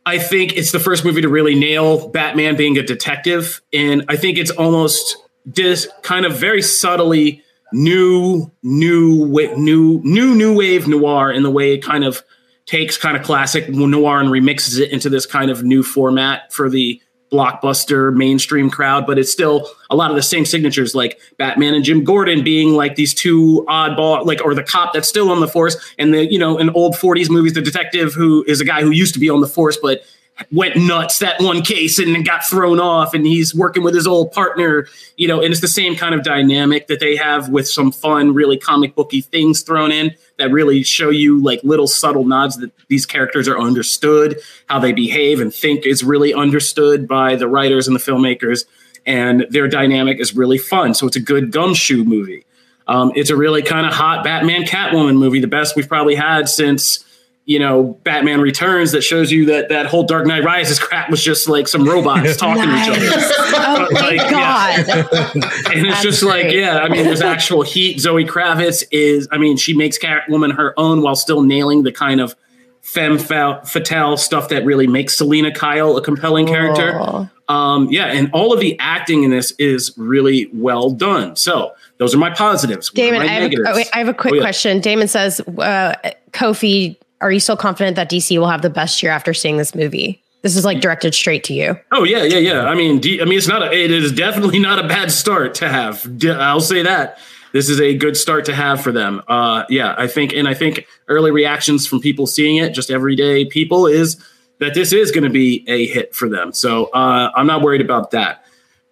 I 0.07 0.19
think 0.19 0.57
it's 0.57 0.71
the 0.71 0.81
first 0.81 1.05
movie 1.05 1.23
to 1.23 1.29
really 1.29 1.57
nail 1.57 2.09
Batman 2.09 2.57
being 2.57 2.79
a 2.79 2.83
detective. 2.83 3.61
And 3.73 4.05
I 4.09 4.17
think 4.17 4.38
it's 4.38 4.51
almost 4.53 5.17
just 5.50 5.88
kind 6.02 6.26
of 6.26 6.37
very 6.37 6.62
subtly 6.62 7.42
new, 7.72 8.50
new, 8.62 9.26
new, 9.57 10.00
new, 10.05 10.35
new 10.35 10.57
wave 10.57 10.87
noir 10.87 11.31
in 11.31 11.42
the 11.42 11.50
way 11.50 11.74
it 11.74 11.83
kind 11.83 12.05
of 12.05 12.22
takes 12.66 12.96
kind 12.96 13.16
of 13.16 13.22
classic 13.22 13.68
noir 13.68 14.20
and 14.20 14.28
remixes 14.28 14.78
it 14.78 14.90
into 14.90 15.09
this 15.09 15.26
kind 15.26 15.50
of 15.50 15.64
new 15.64 15.83
format 15.83 16.52
for 16.52 16.70
the 16.70 17.00
blockbuster 17.33 18.14
mainstream 18.14 18.68
crowd, 18.68 19.07
but 19.07 19.18
it's 19.18 19.33
still 19.33 19.68
a 19.88 19.96
lot 19.96 20.11
of 20.11 20.16
the 20.16 20.22
same 20.22 20.44
signatures, 20.44 20.94
like 20.94 21.18
Batman 21.38 21.74
and 21.74 21.83
Jim 21.83 22.05
Gordon 22.05 22.44
being 22.44 22.74
like 22.74 22.94
these 22.94 23.14
two 23.14 23.64
oddball, 23.68 24.26
like 24.26 24.44
or 24.44 24.55
the 24.55 24.62
cop 24.62 24.92
that's 24.92 25.09
still 25.09 25.31
on 25.31 25.40
the 25.40 25.48
force, 25.48 25.76
and 25.98 26.12
the 26.12 26.31
you 26.31 26.38
know 26.38 26.59
in 26.59 26.68
old 26.70 26.94
'40s 26.94 27.31
movies, 27.31 27.55
the 27.55 27.62
detective 27.62 28.12
who 28.12 28.44
is 28.46 28.61
a 28.61 28.64
guy 28.64 28.83
who 28.83 28.90
used 28.90 29.14
to 29.14 29.20
be 29.20 29.31
on 29.31 29.40
the 29.40 29.48
force, 29.48 29.78
but 29.81 30.02
went 30.50 30.76
nuts 30.76 31.18
that 31.18 31.40
one 31.40 31.62
case 31.62 31.98
and 31.98 32.24
got 32.24 32.44
thrown 32.44 32.81
off 32.81 33.14
and 33.14 33.26
he's 33.26 33.55
working 33.55 33.83
with 33.83 33.94
his 33.94 34.07
old 34.07 34.33
partner 34.33 34.87
you 35.16 35.28
know 35.28 35.40
and 35.40 35.52
it's 35.52 35.61
the 35.61 35.68
same 35.68 35.94
kind 35.94 36.14
of 36.14 36.22
dynamic 36.22 36.87
that 36.87 37.00
they 37.00 37.16
have 37.16 37.48
with 37.48 37.68
some 37.68 37.92
fun 37.92 38.35
really 38.35 38.57
comic 38.57 38.94
booky 38.94 39.20
things 39.20 39.62
thrown 39.62 39.92
in 39.92 40.14
that 40.38 40.50
really 40.50 40.83
show 40.83 41.11
you 41.11 41.42
like 41.42 41.61
little 41.62 41.87
subtle 41.87 42.24
nods 42.24 42.57
that 42.57 42.72
these 42.88 43.07
characters 43.07 43.46
are 43.46 43.59
understood 43.59 44.40
how 44.68 44.78
they 44.78 44.92
behave 44.92 45.40
and 45.40 45.55
think 45.55 45.87
is 45.87 46.02
really 46.02 46.35
understood 46.35 47.07
by 47.07 47.37
the 47.37 47.48
writers 47.48 47.87
and 47.87 47.94
the 47.94 48.00
filmmakers 48.00 48.64
and 49.07 49.46
their 49.50 49.68
dynamic 49.68 50.20
is 50.20 50.35
really 50.35 50.59
fun. 50.59 50.94
So 50.94 51.07
it's 51.07 51.16
a 51.16 51.20
good 51.20 51.50
gumshoe 51.50 52.05
movie. 52.05 52.44
Um, 52.87 53.12
it's 53.14 53.31
a 53.31 53.37
really 53.37 53.62
kind 53.62 53.87
of 53.87 53.92
hot 53.92 54.24
batman 54.24 54.64
catwoman 54.64 55.16
movie 55.16 55.40
the 55.40 55.46
best 55.46 55.76
we've 55.76 55.88
probably 55.88 56.16
had 56.16 56.48
since 56.48 57.05
you 57.44 57.59
know, 57.59 57.98
Batman 58.05 58.40
Returns 58.40 58.92
that 58.92 59.02
shows 59.02 59.33
you 59.33 59.46
that 59.46 59.68
that 59.68 59.87
whole 59.87 60.05
Dark 60.05 60.26
Knight 60.26 60.44
Rises 60.44 60.78
crap 60.78 61.11
was 61.11 61.22
just 61.22 61.48
like 61.48 61.66
some 61.66 61.85
robots 61.85 62.37
talking 62.38 62.64
nice. 62.64 62.87
to 62.87 63.05
each 63.05 63.12
other. 63.12 63.33
Oh, 63.55 63.87
like, 63.92 64.18
God. 64.31 64.85
Yeah. 64.88 64.94
and 65.35 65.87
it's 65.87 65.88
That's 65.88 66.02
just 66.02 66.22
great. 66.22 66.46
like, 66.46 66.55
yeah, 66.55 66.78
I 66.78 66.88
mean, 66.88 67.05
there's 67.05 67.20
actual 67.20 67.62
heat. 67.62 68.00
Zoe 68.00 68.24
Kravitz 68.24 68.85
is, 68.90 69.28
I 69.31 69.38
mean, 69.38 69.57
she 69.57 69.74
makes 69.74 69.98
Catwoman 69.98 70.57
her 70.57 70.74
own 70.78 71.02
while 71.02 71.14
still 71.14 71.42
nailing 71.42 71.83
the 71.83 71.92
kind 71.92 72.20
of 72.20 72.35
femme 72.81 73.18
fatale 73.18 74.16
stuff 74.16 74.48
that 74.48 74.64
really 74.64 74.87
makes 74.87 75.16
Selina 75.16 75.52
Kyle 75.52 75.96
a 75.96 76.02
compelling 76.02 76.46
character. 76.46 77.31
Um, 77.48 77.88
yeah, 77.90 78.07
and 78.07 78.31
all 78.33 78.52
of 78.52 78.61
the 78.61 78.76
acting 78.81 79.22
in 79.22 79.31
this 79.31 79.52
is 79.52 79.92
really 79.96 80.50
well 80.52 80.90
done. 80.90 81.37
So 81.37 81.72
those 81.98 82.14
are 82.14 82.18
my 82.18 82.31
positives. 82.31 82.90
Damon, 82.90 83.20
my 83.20 83.26
I, 83.26 83.28
have 83.28 83.52
a, 83.52 83.57
oh, 83.68 83.74
wait, 83.74 83.88
I, 83.94 83.98
have 83.98 84.09
a, 84.09 84.14
quick 84.14 84.33
oh, 84.33 84.37
yeah. 84.37 84.42
question. 84.42 84.81
Damon 84.81 85.09
says, 85.09 85.40
uh, 85.40 85.94
Kofi 86.33 86.96
are 87.22 87.32
you 87.32 87.40
still 87.40 87.56
confident 87.56 87.96
that 87.96 88.11
DC 88.11 88.37
will 88.38 88.48
have 88.48 88.62
the 88.62 88.70
best 88.70 89.02
year 89.02 89.12
after 89.12 89.32
seeing 89.32 89.56
this 89.56 89.74
movie? 89.74 90.22
This 90.42 90.56
is 90.56 90.64
like 90.64 90.80
directed 90.80 91.14
straight 91.14 91.44
to 91.44 91.54
you. 91.54 91.78
Oh 91.92 92.02
yeah, 92.02 92.24
yeah, 92.24 92.38
yeah. 92.38 92.64
I 92.64 92.74
mean, 92.74 92.98
D- 92.98 93.22
I 93.22 93.24
mean, 93.24 93.38
it's 93.38 93.46
not 93.46 93.62
a. 93.62 93.72
It 93.72 93.92
is 93.92 94.11
definitely 94.11 94.58
not 94.58 94.85
a 94.85 94.88
bad 94.88 95.12
start 95.12 95.54
to 95.56 95.68
have. 95.68 96.04
I'll 96.26 96.61
say 96.61 96.82
that 96.82 97.18
this 97.52 97.68
is 97.68 97.80
a 97.80 97.94
good 97.94 98.16
start 98.16 98.44
to 98.46 98.54
have 98.54 98.82
for 98.82 98.90
them. 98.90 99.22
Uh, 99.28 99.64
yeah, 99.68 99.94
I 99.96 100.08
think, 100.08 100.32
and 100.32 100.48
I 100.48 100.54
think 100.54 100.87
early 101.08 101.30
reactions 101.30 101.87
from 101.87 102.00
people 102.00 102.26
seeing 102.26 102.56
it, 102.56 102.74
just 102.74 102.90
everyday 102.90 103.44
people, 103.44 103.87
is 103.87 104.22
that 104.58 104.74
this 104.74 104.92
is 104.92 105.11
going 105.11 105.24
to 105.24 105.30
be 105.30 105.64
a 105.68 105.87
hit 105.87 106.14
for 106.14 106.28
them. 106.28 106.52
So 106.52 106.87
uh, 106.87 107.30
I'm 107.35 107.46
not 107.46 107.62
worried 107.62 107.80
about 107.80 108.11
that. 108.12 108.44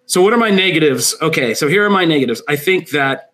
So 0.05 0.21
what 0.21 0.33
are 0.33 0.37
my 0.37 0.49
negatives? 0.49 1.15
Okay, 1.21 1.53
so 1.53 1.67
here 1.67 1.85
are 1.85 1.89
my 1.89 2.05
negatives. 2.05 2.41
I 2.47 2.55
think 2.55 2.89
that 2.89 3.30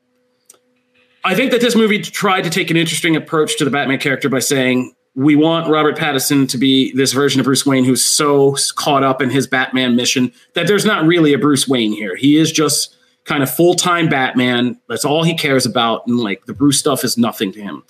I 1.27 1.35
think 1.35 1.51
that 1.51 1.59
this 1.59 1.75
movie 1.75 1.99
tried 1.99 2.45
to 2.45 2.49
take 2.49 2.71
an 2.71 2.77
interesting 2.77 3.17
approach 3.17 3.57
to 3.57 3.65
the 3.65 3.69
Batman 3.69 3.99
character 3.99 4.29
by 4.29 4.39
saying 4.39 4.95
we 5.13 5.35
want 5.35 5.69
Robert 5.69 5.97
Pattinson 5.97 6.47
to 6.47 6.57
be 6.57 6.93
this 6.93 7.11
version 7.11 7.41
of 7.41 7.43
Bruce 7.43 7.65
Wayne 7.65 7.83
who's 7.83 8.05
so 8.05 8.55
caught 8.75 9.03
up 9.03 9.21
in 9.21 9.29
his 9.29 9.45
Batman 9.45 9.97
mission 9.97 10.31
that 10.53 10.67
there's 10.67 10.85
not 10.85 11.05
really 11.05 11.33
a 11.33 11.37
Bruce 11.37 11.67
Wayne 11.67 11.91
here. 11.91 12.15
He 12.15 12.37
is 12.37 12.49
just 12.49 12.95
kind 13.25 13.43
of 13.43 13.53
full 13.53 13.73
time 13.73 14.07
Batman. 14.07 14.79
That's 14.87 15.03
all 15.03 15.23
he 15.23 15.35
cares 15.35 15.65
about. 15.65 16.07
And 16.07 16.17
like 16.17 16.45
the 16.45 16.53
Bruce 16.53 16.79
stuff 16.79 17.03
is 17.03 17.17
nothing 17.17 17.51
to 17.51 17.61
him. 17.61 17.83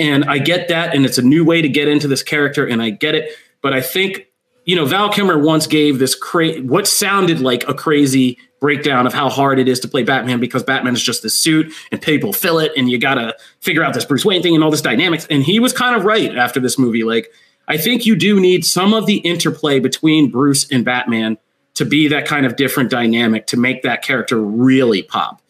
And 0.00 0.24
I 0.24 0.38
get 0.38 0.66
that. 0.66 0.92
And 0.92 1.06
it's 1.06 1.18
a 1.18 1.22
new 1.22 1.44
way 1.44 1.62
to 1.62 1.68
get 1.68 1.86
into 1.86 2.08
this 2.08 2.24
character. 2.24 2.66
And 2.66 2.82
I 2.82 2.90
get 2.90 3.14
it. 3.14 3.30
But 3.60 3.74
I 3.74 3.80
think, 3.80 4.26
you 4.64 4.74
know, 4.74 4.86
Val 4.86 5.08
Kilmer 5.08 5.38
once 5.38 5.68
gave 5.68 6.00
this 6.00 6.16
cra- 6.16 6.58
what 6.62 6.88
sounded 6.88 7.38
like 7.38 7.68
a 7.68 7.74
crazy 7.74 8.38
breakdown 8.62 9.08
of 9.08 9.12
how 9.12 9.28
hard 9.28 9.58
it 9.58 9.66
is 9.66 9.80
to 9.80 9.88
play 9.88 10.04
Batman 10.04 10.38
because 10.38 10.62
Batman 10.62 10.94
is 10.94 11.02
just 11.02 11.24
this 11.24 11.34
suit 11.34 11.74
and 11.90 12.00
people 12.00 12.32
fill 12.32 12.60
it 12.60 12.70
and 12.76 12.88
you 12.88 12.96
got 12.96 13.16
to 13.16 13.36
figure 13.60 13.82
out 13.82 13.92
this 13.92 14.04
Bruce 14.04 14.24
Wayne 14.24 14.40
thing 14.40 14.54
and 14.54 14.62
all 14.62 14.70
this 14.70 14.80
dynamics. 14.80 15.26
And 15.28 15.42
he 15.42 15.58
was 15.58 15.72
kind 15.72 15.96
of 15.96 16.04
right 16.04 16.38
after 16.38 16.60
this 16.60 16.78
movie. 16.78 17.02
Like, 17.02 17.28
I 17.66 17.76
think 17.76 18.06
you 18.06 18.14
do 18.14 18.40
need 18.40 18.64
some 18.64 18.94
of 18.94 19.06
the 19.06 19.16
interplay 19.16 19.80
between 19.80 20.30
Bruce 20.30 20.70
and 20.70 20.84
Batman 20.84 21.38
to 21.74 21.84
be 21.84 22.06
that 22.08 22.24
kind 22.24 22.46
of 22.46 22.54
different 22.54 22.88
dynamic 22.88 23.48
to 23.48 23.56
make 23.56 23.82
that 23.82 24.02
character 24.02 24.40
really 24.40 25.02
pop. 25.02 25.42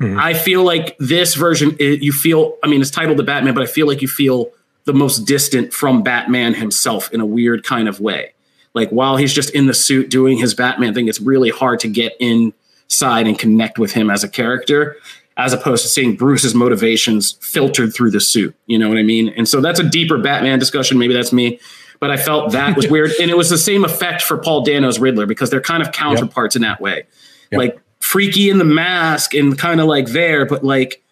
Mm-hmm. 0.00 0.18
I 0.18 0.32
feel 0.32 0.64
like 0.64 0.96
this 0.98 1.34
version, 1.34 1.76
you 1.78 2.12
feel, 2.12 2.56
I 2.64 2.68
mean, 2.68 2.80
it's 2.80 2.90
titled 2.90 3.18
The 3.18 3.22
Batman, 3.22 3.52
but 3.52 3.62
I 3.62 3.66
feel 3.66 3.86
like 3.86 4.00
you 4.00 4.08
feel 4.08 4.50
the 4.84 4.94
most 4.94 5.26
distant 5.26 5.74
from 5.74 6.02
Batman 6.02 6.54
himself 6.54 7.12
in 7.12 7.20
a 7.20 7.26
weird 7.26 7.64
kind 7.64 7.86
of 7.86 8.00
way. 8.00 8.32
Like 8.76 8.90
while 8.90 9.16
he's 9.16 9.32
just 9.32 9.48
in 9.50 9.66
the 9.66 9.74
suit 9.74 10.10
doing 10.10 10.36
his 10.36 10.52
Batman 10.52 10.92
thing, 10.92 11.08
it's 11.08 11.18
really 11.18 11.48
hard 11.48 11.80
to 11.80 11.88
get 11.88 12.12
inside 12.20 13.26
and 13.26 13.38
connect 13.38 13.78
with 13.78 13.92
him 13.92 14.10
as 14.10 14.22
a 14.22 14.28
character, 14.28 14.96
as 15.38 15.54
opposed 15.54 15.82
to 15.82 15.88
seeing 15.88 16.14
Bruce's 16.14 16.54
motivations 16.54 17.38
filtered 17.40 17.94
through 17.94 18.10
the 18.10 18.20
suit. 18.20 18.54
You 18.66 18.78
know 18.78 18.90
what 18.90 18.98
I 18.98 19.02
mean? 19.02 19.30
And 19.30 19.48
so 19.48 19.62
that's 19.62 19.80
a 19.80 19.82
deeper 19.82 20.18
Batman 20.18 20.58
discussion. 20.58 20.98
Maybe 20.98 21.14
that's 21.14 21.32
me. 21.32 21.58
But 22.00 22.10
I 22.10 22.18
felt 22.18 22.52
that 22.52 22.76
was 22.76 22.86
weird. 22.90 23.12
And 23.18 23.30
it 23.30 23.36
was 23.38 23.48
the 23.48 23.56
same 23.56 23.82
effect 23.82 24.20
for 24.20 24.36
Paul 24.36 24.62
Dano's 24.62 24.98
Riddler 24.98 25.24
because 25.24 25.48
they're 25.48 25.62
kind 25.62 25.82
of 25.82 25.90
counterparts 25.92 26.54
yep. 26.54 26.56
in 26.56 26.62
that 26.68 26.78
way. 26.78 27.06
Yep. 27.52 27.58
Like 27.58 27.80
freaky 28.00 28.50
in 28.50 28.58
the 28.58 28.64
mask 28.66 29.32
and 29.32 29.58
kind 29.58 29.80
of 29.80 29.86
like 29.86 30.08
there, 30.08 30.44
but 30.44 30.62
like 30.62 31.02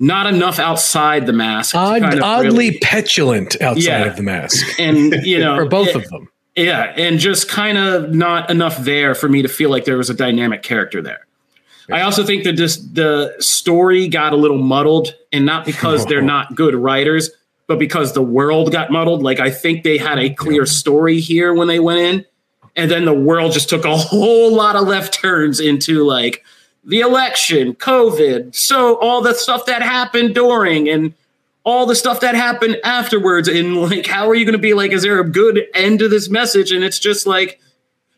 not 0.00 0.26
enough 0.26 0.58
outside 0.58 1.26
the 1.26 1.32
mask. 1.32 1.76
Odd, 1.76 2.02
kind 2.02 2.14
of 2.14 2.24
oddly 2.24 2.70
really, 2.70 2.78
petulant 2.80 3.62
outside 3.62 3.84
yeah. 3.84 4.04
of 4.04 4.16
the 4.16 4.24
mask. 4.24 4.80
And, 4.80 5.12
you 5.24 5.38
know, 5.44 5.54
for 5.54 5.66
both 5.66 5.90
it, 5.90 5.94
of 5.94 6.08
them. 6.08 6.28
Yeah, 6.56 6.92
and 6.96 7.18
just 7.18 7.48
kind 7.48 7.76
of 7.76 8.14
not 8.14 8.50
enough 8.50 8.78
there 8.78 9.14
for 9.14 9.28
me 9.28 9.42
to 9.42 9.48
feel 9.48 9.70
like 9.70 9.84
there 9.84 9.96
was 9.96 10.08
a 10.08 10.14
dynamic 10.14 10.62
character 10.62 11.02
there. 11.02 11.26
I 11.90 12.02
also 12.02 12.24
think 12.24 12.44
that 12.44 12.56
this 12.56 12.76
the 12.76 13.34
story 13.40 14.08
got 14.08 14.32
a 14.32 14.36
little 14.36 14.58
muddled, 14.58 15.14
and 15.32 15.44
not 15.44 15.64
because 15.64 16.06
they're 16.06 16.22
not 16.22 16.54
good 16.54 16.74
writers, 16.74 17.30
but 17.66 17.78
because 17.78 18.12
the 18.12 18.22
world 18.22 18.72
got 18.72 18.90
muddled. 18.90 19.22
Like 19.22 19.40
I 19.40 19.50
think 19.50 19.82
they 19.82 19.98
had 19.98 20.18
a 20.18 20.30
clear 20.30 20.64
story 20.64 21.20
here 21.20 21.52
when 21.52 21.68
they 21.68 21.80
went 21.80 22.00
in, 22.00 22.24
and 22.76 22.90
then 22.90 23.04
the 23.04 23.14
world 23.14 23.52
just 23.52 23.68
took 23.68 23.84
a 23.84 23.96
whole 23.96 24.54
lot 24.54 24.76
of 24.76 24.86
left 24.86 25.12
turns 25.12 25.60
into 25.60 26.04
like 26.04 26.44
the 26.84 27.00
election, 27.00 27.74
COVID, 27.74 28.54
so 28.54 28.98
all 29.00 29.22
the 29.22 29.34
stuff 29.34 29.66
that 29.66 29.82
happened 29.82 30.34
during, 30.34 30.88
and 30.88 31.14
all 31.64 31.86
the 31.86 31.96
stuff 31.96 32.20
that 32.20 32.34
happened 32.34 32.78
afterwards. 32.84 33.48
And 33.48 33.76
like, 33.76 34.06
how 34.06 34.28
are 34.28 34.34
you 34.34 34.44
going 34.44 34.52
to 34.52 34.58
be 34.58 34.74
like, 34.74 34.92
is 34.92 35.02
there 35.02 35.18
a 35.18 35.28
good 35.28 35.66
end 35.74 35.98
to 36.00 36.08
this 36.08 36.28
message? 36.28 36.70
And 36.70 36.84
it's 36.84 36.98
just 36.98 37.26
like, 37.26 37.60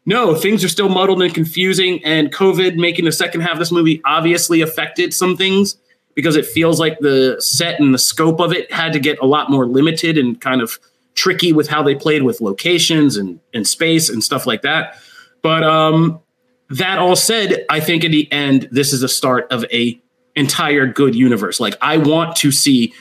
no, 0.04 0.34
things 0.34 0.62
are 0.62 0.68
still 0.68 0.88
muddled 0.88 1.22
and 1.22 1.32
confusing. 1.32 2.04
And 2.04 2.32
COVID 2.32 2.76
making 2.76 3.04
the 3.04 3.12
second 3.12 3.40
half 3.40 3.52
of 3.52 3.58
this 3.58 3.72
movie 3.72 4.00
obviously 4.04 4.60
affected 4.60 5.14
some 5.14 5.36
things 5.36 5.76
because 6.14 6.36
it 6.36 6.46
feels 6.46 6.80
like 6.80 6.98
the 7.00 7.36
set 7.40 7.80
and 7.80 7.92
the 7.92 7.98
scope 7.98 8.40
of 8.40 8.52
it 8.52 8.72
had 8.72 8.92
to 8.92 8.98
get 8.98 9.18
a 9.20 9.26
lot 9.26 9.50
more 9.50 9.66
limited 9.66 10.16
and 10.16 10.40
kind 10.40 10.60
of 10.60 10.78
tricky 11.14 11.52
with 11.52 11.68
how 11.68 11.82
they 11.82 11.94
played 11.94 12.22
with 12.22 12.40
locations 12.40 13.16
and, 13.16 13.40
and 13.52 13.66
space 13.66 14.08
and 14.08 14.22
stuff 14.22 14.46
like 14.46 14.62
that. 14.62 14.96
But 15.42 15.62
um, 15.64 16.20
that 16.70 16.98
all 16.98 17.16
said, 17.16 17.64
I 17.68 17.80
think 17.80 18.04
in 18.04 18.12
the 18.12 18.30
end, 18.32 18.68
this 18.70 18.92
is 18.92 19.02
a 19.02 19.08
start 19.08 19.46
of 19.50 19.64
a 19.72 20.00
entire 20.36 20.86
good 20.86 21.14
universe. 21.14 21.58
Like 21.58 21.74
I 21.80 21.96
want 21.96 22.36
to 22.36 22.52
see 22.52 22.92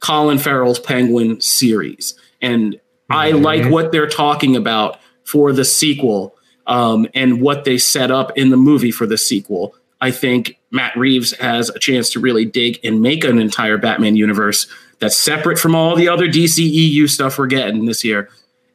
Colin 0.00 0.38
Farrell's 0.38 0.78
Penguin 0.78 1.40
series, 1.40 2.14
and 2.40 2.74
mm-hmm. 2.74 3.12
I 3.12 3.30
like 3.30 3.70
what 3.70 3.92
they're 3.92 4.08
talking 4.08 4.56
about 4.56 4.98
for 5.24 5.52
the 5.52 5.64
sequel 5.64 6.34
um, 6.66 7.06
and 7.14 7.40
what 7.40 7.64
they 7.64 7.78
set 7.78 8.10
up 8.10 8.36
in 8.36 8.50
the 8.50 8.56
movie 8.56 8.90
for 8.90 9.06
the 9.06 9.18
sequel. 9.18 9.74
I 10.00 10.10
think 10.10 10.58
Matt 10.70 10.96
Reeves 10.96 11.32
has 11.38 11.68
a 11.68 11.78
chance 11.78 12.10
to 12.10 12.20
really 12.20 12.44
dig 12.44 12.78
and 12.84 13.02
make 13.02 13.24
an 13.24 13.38
entire 13.38 13.76
Batman 13.76 14.16
universe 14.16 14.66
that's 14.98 15.16
separate 15.16 15.58
from 15.58 15.74
all 15.74 15.96
the 15.96 16.08
other 16.08 16.26
DCEU 16.26 17.08
stuff 17.08 17.38
we're 17.38 17.46
getting 17.46 17.84
this 17.84 18.04
year 18.04 18.30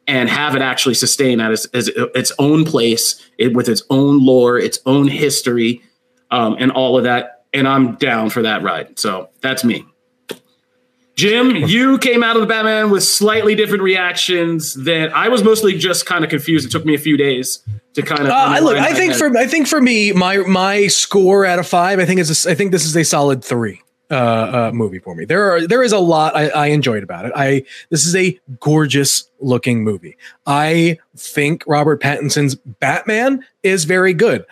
and 0.06 0.28
have 0.28 0.54
it 0.54 0.62
actually 0.62 0.94
sustain 0.94 1.40
as, 1.40 1.66
as 1.74 1.88
its 1.88 2.32
own 2.38 2.64
place 2.64 3.20
it, 3.38 3.54
with 3.54 3.68
its 3.68 3.82
own 3.90 4.24
lore, 4.24 4.58
its 4.58 4.78
own 4.86 5.08
history, 5.08 5.82
um, 6.30 6.56
and 6.58 6.70
all 6.70 6.96
of 6.96 7.04
that. 7.04 7.44
And 7.52 7.66
I'm 7.66 7.96
down 7.96 8.30
for 8.30 8.42
that 8.42 8.62
ride. 8.62 8.98
So 8.98 9.30
that's 9.40 9.64
me. 9.64 9.84
Jim, 11.16 11.56
you 11.56 11.96
came 11.96 12.22
out 12.22 12.36
of 12.36 12.42
the 12.42 12.46
Batman 12.46 12.90
with 12.90 13.02
slightly 13.02 13.54
different 13.54 13.82
reactions 13.82 14.74
than 14.74 15.10
I 15.14 15.28
was 15.28 15.42
mostly 15.42 15.76
just 15.76 16.04
kind 16.04 16.22
of 16.22 16.28
confused. 16.28 16.66
It 16.66 16.70
took 16.70 16.84
me 16.84 16.94
a 16.94 16.98
few 16.98 17.16
days 17.16 17.60
to 17.94 18.02
kind 18.02 18.20
of. 18.20 18.26
Uh, 18.28 18.58
look, 18.62 18.76
I 18.76 18.92
think 18.92 19.12
head. 19.12 19.18
for 19.18 19.36
I 19.38 19.46
think 19.46 19.66
for 19.66 19.80
me, 19.80 20.12
my 20.12 20.36
my 20.38 20.88
score 20.88 21.46
out 21.46 21.58
of 21.58 21.66
five, 21.66 21.98
I 21.98 22.04
think 22.04 22.20
is 22.20 22.46
a, 22.46 22.50
I 22.50 22.54
think 22.54 22.70
this 22.70 22.84
is 22.84 22.94
a 22.94 23.02
solid 23.02 23.42
three 23.42 23.80
uh, 24.10 24.14
uh, 24.14 24.70
movie 24.74 24.98
for 24.98 25.14
me. 25.14 25.24
There 25.24 25.50
are 25.52 25.66
there 25.66 25.82
is 25.82 25.92
a 25.92 25.98
lot 25.98 26.36
I, 26.36 26.48
I 26.50 26.66
enjoyed 26.66 27.02
about 27.02 27.24
it. 27.24 27.32
I 27.34 27.64
this 27.88 28.04
is 28.04 28.14
a 28.14 28.38
gorgeous 28.60 29.30
looking 29.40 29.84
movie. 29.84 30.18
I 30.44 30.98
think 31.16 31.64
Robert 31.66 32.02
Pattinson's 32.02 32.56
Batman 32.56 33.42
is 33.62 33.84
very 33.84 34.12
good 34.12 34.44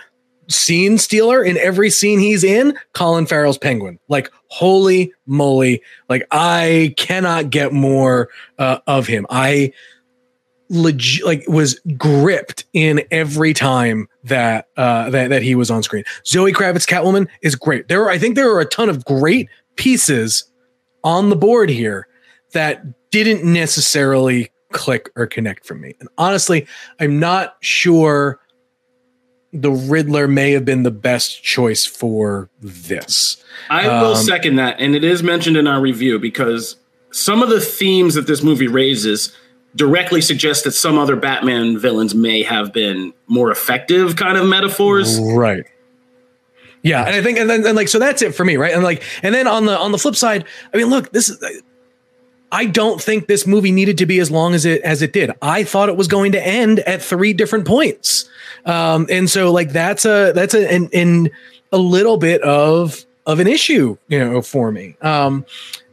scene 0.49 0.99
stealer 0.99 1.43
in 1.43 1.57
every 1.59 1.91
scene 1.91 2.19
he's 2.19 2.45
in, 2.45 2.79
Colin 2.93 3.27
Farrell's 3.27 3.59
Penguin. 3.59 3.99
Like, 4.09 4.31
holy 4.55 5.12
moly. 5.26 5.82
Like, 6.09 6.26
I 6.30 6.94
cannot 6.96 7.50
get 7.50 7.72
more 7.72 8.28
uh, 8.59 8.78
of 8.86 9.07
him. 9.07 9.26
I 9.30 9.72
legit 10.70 11.26
like 11.26 11.44
was 11.46 11.78
gripped 11.96 12.64
in 12.72 13.02
every 13.11 13.52
time 13.52 14.09
that 14.24 14.68
uh 14.78 15.11
that, 15.11 15.28
that 15.28 15.42
he 15.42 15.55
was 15.55 15.70
on 15.70 15.82
screen. 15.82 16.05
Zoe 16.26 16.52
Kravitz 16.52 16.86
Catwoman 16.88 17.28
is 17.42 17.55
great. 17.55 17.88
There 17.88 18.02
are 18.02 18.11
I 18.11 18.18
think 18.18 18.34
there 18.34 18.50
are 18.50 18.61
a 18.61 18.64
ton 18.64 18.88
of 18.88 19.05
great 19.05 19.48
pieces 19.76 20.50
on 21.05 21.28
the 21.28 21.36
board 21.36 21.68
here 21.68 22.09
that 22.52 22.82
didn't 23.11 23.44
necessarily 23.44 24.50
click 24.72 25.11
or 25.16 25.26
connect 25.26 25.66
for 25.66 25.74
me. 25.74 25.94
And 26.00 26.09
honestly, 26.16 26.66
I'm 26.98 27.20
not 27.20 27.57
sure 27.61 28.40
the 29.55 29.70
Riddler 29.70 30.26
may 30.26 30.50
have 30.52 30.64
been 30.64 30.82
the 30.82 30.90
best 30.90 31.42
choice 31.42 31.86
for 31.86 32.50
this. 32.61 33.42
I 33.70 33.86
will 33.86 34.14
um, 34.14 34.22
second 34.22 34.57
that. 34.57 34.80
And 34.80 34.94
it 34.94 35.05
is 35.05 35.22
mentioned 35.22 35.57
in 35.57 35.66
our 35.66 35.80
review 35.80 36.18
because 36.18 36.76
some 37.12 37.42
of 37.42 37.48
the 37.48 37.61
themes 37.61 38.14
that 38.14 38.26
this 38.26 38.42
movie 38.42 38.66
raises 38.66 39.34
directly 39.76 40.20
suggest 40.20 40.64
that 40.64 40.72
some 40.72 40.98
other 40.98 41.16
Batman 41.16 41.78
villains 41.78 42.14
may 42.14 42.42
have 42.42 42.72
been 42.72 43.14
more 43.28 43.50
effective 43.50 44.16
kind 44.16 44.36
of 44.36 44.46
metaphors. 44.46 45.18
Right. 45.20 45.64
Yeah, 46.82 47.02
and 47.05 47.14
I 47.14 47.22
think 47.22 47.38
and 47.38 47.48
then 47.48 47.66
and 47.66 47.76
like 47.76 47.88
so 47.88 47.98
that's 47.98 48.20
it 48.20 48.34
for 48.34 48.44
me, 48.44 48.59
right? 48.59 48.74
And 48.74 48.84
like 48.84 49.02
and 49.22 49.34
then 49.34 49.46
on 49.46 49.64
the 49.64 49.78
on 49.78 49.90
the 49.90 49.96
flip 49.96 50.14
side, 50.14 50.44
I 50.72 50.76
mean, 50.76 50.88
look, 50.88 51.12
this 51.12 51.30
is 51.30 51.42
I 52.55 52.66
don't 52.66 53.02
think 53.02 53.26
this 53.26 53.48
movie 53.48 53.72
needed 53.72 53.98
to 53.98 54.07
be 54.07 54.20
as 54.20 54.30
long 54.30 54.55
as 54.55 54.64
it 54.64 54.80
as 54.82 55.02
it 55.02 55.12
did. 55.12 55.32
I 55.42 55.64
thought 55.64 55.88
it 55.88 55.96
was 55.96 56.07
going 56.07 56.30
to 56.32 56.46
end 56.46 56.78
at 56.80 57.02
three 57.02 57.32
different 57.32 57.66
points. 57.66 58.30
Um, 58.64 59.09
and 59.11 59.28
so 59.28 59.50
like 59.50 59.72
that's 59.72 60.05
a 60.05 60.30
that's 60.32 60.55
a 60.55 60.72
in, 60.72 60.88
in 60.90 61.30
a 61.72 61.78
little 61.78 62.16
bit 62.16 62.40
of 62.42 63.05
of 63.26 63.40
an 63.40 63.48
issue, 63.48 63.96
you 64.07 64.20
know, 64.20 64.40
for 64.40 64.70
me. 64.70 64.96
Um, 65.02 65.44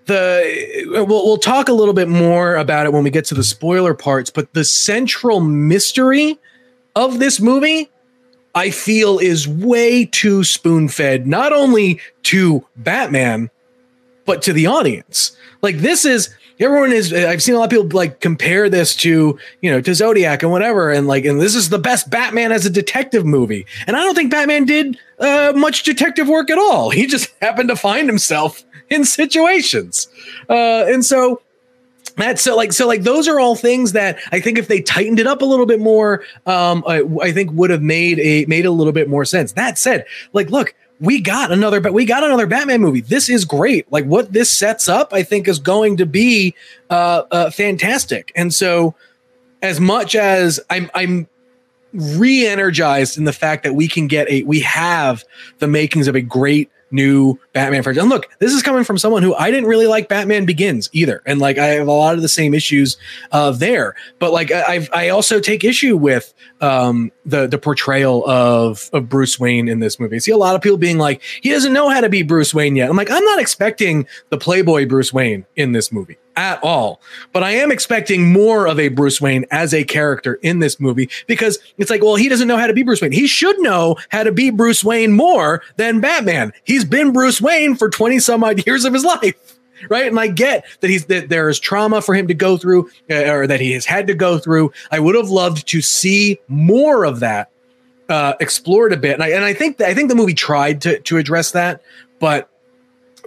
the 0.06 0.84
we'll, 0.88 1.26
we'll 1.26 1.38
talk 1.38 1.68
a 1.68 1.74
little 1.74 1.96
bit 1.96 2.08
more 2.08 2.56
about 2.56 2.86
it 2.86 2.94
when 2.94 3.04
we 3.04 3.10
get 3.10 3.26
to 3.26 3.36
the 3.36 3.44
spoiler 3.44 3.96
parts, 3.96 4.30
but 4.30 4.54
the 4.54 4.64
central 4.64 5.40
mystery 5.40 6.40
of 6.96 7.18
this 7.18 7.40
movie 7.40 7.90
I 8.54 8.70
feel 8.70 9.18
is 9.18 9.48
way 9.48 10.06
too 10.06 10.44
spoon 10.44 10.90
fed, 10.90 11.26
not 11.26 11.54
only 11.54 12.00
to 12.24 12.68
Batman, 12.76 13.50
but 14.26 14.44
to 14.44 14.54
the 14.54 14.68
audience. 14.68 15.36
Like, 15.64 15.78
this 15.78 16.06
is 16.06 16.30
everyone 16.62 16.92
is 16.92 17.14
I've 17.14 17.42
seen 17.42 17.56
a 17.56 17.58
lot 17.58 17.66
of 17.66 17.70
people 17.72 17.98
like 17.98 18.20
compare 18.20 18.70
this 18.70 18.96
to, 18.98 19.40
you 19.62 19.72
know, 19.72 19.82
to 19.82 19.96
Zodiac 19.96 20.44
and 20.44 20.52
whatever. 20.52 20.92
And 20.92 21.08
like, 21.08 21.26
and 21.26 21.42
this 21.42 21.56
is 21.56 21.70
the 21.70 21.80
best 21.80 22.10
Batman 22.10 22.52
as 22.52 22.66
a 22.66 22.70
detective 22.70 23.26
movie. 23.26 23.66
And 23.88 23.96
I 23.96 24.02
don't 24.02 24.16
think 24.16 24.32
Batman 24.32 24.66
did 24.66 24.98
uh, 25.20 25.54
much 25.56 25.84
detective 25.84 26.28
work 26.28 26.50
at 26.50 26.58
all. 26.58 26.90
He 26.90 27.08
just 27.08 27.34
happened 27.42 27.70
to 27.70 27.76
find 27.76 28.08
himself 28.08 28.64
in 28.90 29.06
situations. 29.06 30.08
Uh, 30.50 30.86
and 30.88 31.04
so 31.04 31.42
that's 32.18 32.42
so 32.42 32.56
like 32.56 32.74
so 32.74 32.88
like 32.88 33.04
those 33.04 33.28
are 33.28 33.40
all 33.40 33.56
things 33.56 33.94
that 33.94 34.20
I 34.32 34.40
think 34.42 34.58
if 34.58 34.68
they 34.68 34.82
tightened 34.82 35.20
it 35.20 35.28
up 35.28 35.42
a 35.42 35.46
little 35.46 35.66
bit 35.66 35.80
more, 35.80 36.24
um, 36.46 36.84
I, 36.86 37.04
I 37.22 37.32
think 37.32 37.52
would 37.54 37.70
have 37.70 37.82
made 37.82 38.20
a 38.20 38.46
made 38.46 38.66
a 38.66 38.72
little 38.72 38.94
bit 38.94 39.10
more 39.10 39.26
sense. 39.26 39.54
That 39.54 39.78
said, 39.78 40.06
like 40.34 40.50
look, 40.50 40.76
we 41.02 41.20
got 41.20 41.52
another 41.52 41.82
but 41.82 41.94
we 41.94 42.06
got 42.06 42.24
another 42.24 42.46
Batman 42.46 42.80
movie. 42.80 43.02
This 43.02 43.28
is 43.28 43.44
great. 43.44 43.92
Like 43.92 44.06
what 44.06 44.32
this 44.32 44.50
sets 44.50 44.88
up, 44.88 45.14
I 45.14 45.24
think 45.24 45.48
is 45.48 45.60
going 45.60 45.98
to 45.98 46.06
be 46.06 46.56
uh, 46.90 47.24
uh 47.32 47.50
fantastic. 47.50 48.32
And 48.36 48.54
so 48.54 48.96
as 49.62 49.80
much 49.80 50.16
as 50.16 50.60
I'm 50.70 50.90
I'm 50.94 51.28
re-energized 51.94 53.18
in 53.18 53.26
the 53.26 53.34
fact 53.34 53.64
that 53.64 53.74
we 53.74 53.88
can 53.88 54.08
get 54.08 54.30
a 54.30 54.44
we 54.44 54.62
have 54.62 55.24
the 55.58 55.68
makings 55.68 56.08
of 56.08 56.16
a 56.16 56.22
great 56.22 56.72
new 56.92 57.40
Batman 57.54 57.84
franchise. 57.84 58.02
And 58.02 58.10
look, 58.10 58.30
this 58.40 58.54
is 58.54 58.62
coming 58.62 58.84
from 58.84 58.98
someone 58.98 59.24
who 59.24 59.34
I 59.36 59.52
didn't 59.52 59.70
really 59.70 59.88
like 59.88 60.10
Batman 60.10 60.46
Begins 60.46 60.90
either, 60.94 61.22
and 61.26 61.40
like 61.40 61.58
I 61.58 61.68
have 61.68 61.88
a 61.88 61.92
lot 61.92 62.16
of 62.16 62.22
the 62.22 62.30
same 62.30 62.54
issues 62.54 62.98
uh, 63.32 63.52
there. 63.52 63.96
But 64.20 64.32
like 64.32 64.52
I 64.52 64.88
I 64.94 65.10
also 65.10 65.40
take 65.40 65.64
issue 65.64 65.98
with 65.98 66.34
um, 66.60 67.12
the 67.26 67.48
the 67.48 67.58
portrayal 67.58 68.28
of 68.30 68.90
of 68.94 69.10
Bruce 69.10 69.40
Wayne 69.40 69.68
in 69.68 69.80
this 69.80 70.00
movie. 70.00 70.16
I 70.16 70.20
see 70.20 70.32
a 70.32 70.38
lot 70.38 70.56
of 70.56 70.62
people 70.62 70.78
being 70.78 70.98
like, 70.98 71.22
he 71.42 71.50
doesn't 71.50 71.74
know 71.74 71.90
how 71.90 72.02
to 72.02 72.10
be 72.10 72.24
Bruce 72.24 72.54
Wayne 72.54 72.76
yet. 72.76 72.90
I'm 72.90 72.98
like, 72.98 73.12
I'm 73.12 73.26
not 73.26 73.40
expecting 73.40 74.08
the 74.30 74.38
Playboy 74.38 74.88
Bruce 74.88 75.14
Wayne 75.14 75.46
in 75.56 75.72
this 75.72 75.92
movie 75.92 76.18
at 76.36 76.64
all. 76.64 77.02
But 77.34 77.44
I 77.44 77.52
am 77.52 77.72
expecting 77.72 78.32
more 78.32 78.68
of 78.68 78.80
a 78.80 78.90
Bruce 78.90 79.20
Wayne 79.22 79.46
as 79.52 79.74
a 79.74 79.84
character 79.84 80.36
in 80.36 80.60
this 80.60 80.80
movie 80.80 81.10
because 81.28 81.60
it's 81.78 81.90
like, 81.90 82.02
well, 82.02 82.16
he 82.16 82.30
doesn't 82.30 82.48
know 82.48 82.58
how 82.58 82.68
to 82.68 82.74
be 82.74 82.84
Bruce 82.84 83.02
Wayne. 83.02 83.12
He 83.12 83.28
should 83.28 83.60
know 83.60 83.98
how 84.10 84.24
to 84.24 84.32
be 84.32 84.50
Bruce 84.50 84.84
Wayne 84.84 85.12
more 85.12 85.62
than 85.78 86.00
Batman. 86.00 86.54
He's 86.64 86.86
been 86.86 87.12
Bruce 87.12 87.42
Wayne 87.42 87.76
for 87.76 87.90
20 87.90 88.20
some 88.20 88.44
odd 88.44 88.66
years 88.66 88.86
of 88.86 88.94
his 88.94 89.04
life. 89.22 89.58
Right. 89.90 90.06
And 90.06 90.20
I 90.20 90.28
get 90.28 90.66
that 90.82 90.92
he's 90.92 91.06
that 91.06 91.30
there 91.30 91.50
is 91.50 91.60
trauma 91.60 92.04
for 92.04 92.14
him 92.14 92.28
to 92.28 92.36
go 92.36 92.56
through 92.56 92.92
uh, 93.10 93.32
or 93.32 93.48
that 93.48 93.60
he 93.60 93.72
has 93.72 93.84
had 93.84 94.06
to 94.08 94.14
go 94.14 94.38
through. 94.38 94.72
I 94.92 95.00
would 95.00 95.16
have 95.16 95.30
loved 95.30 95.68
to 95.70 95.82
see 95.82 96.40
more 96.48 97.04
of 97.04 97.20
that 97.22 97.50
uh, 98.12 98.34
explored 98.40 98.94
a 98.94 98.98
bit. 98.98 99.14
And 99.14 99.24
I, 99.24 99.30
and 99.30 99.44
I 99.44 99.54
think 99.54 99.78
that, 99.78 99.90
I 99.90 99.94
think 99.94 100.10
the 100.10 100.16
movie 100.16 100.34
tried 100.34 100.82
to, 100.82 101.00
to 101.00 101.18
address 101.18 101.52
that, 101.52 101.82
but 102.20 102.50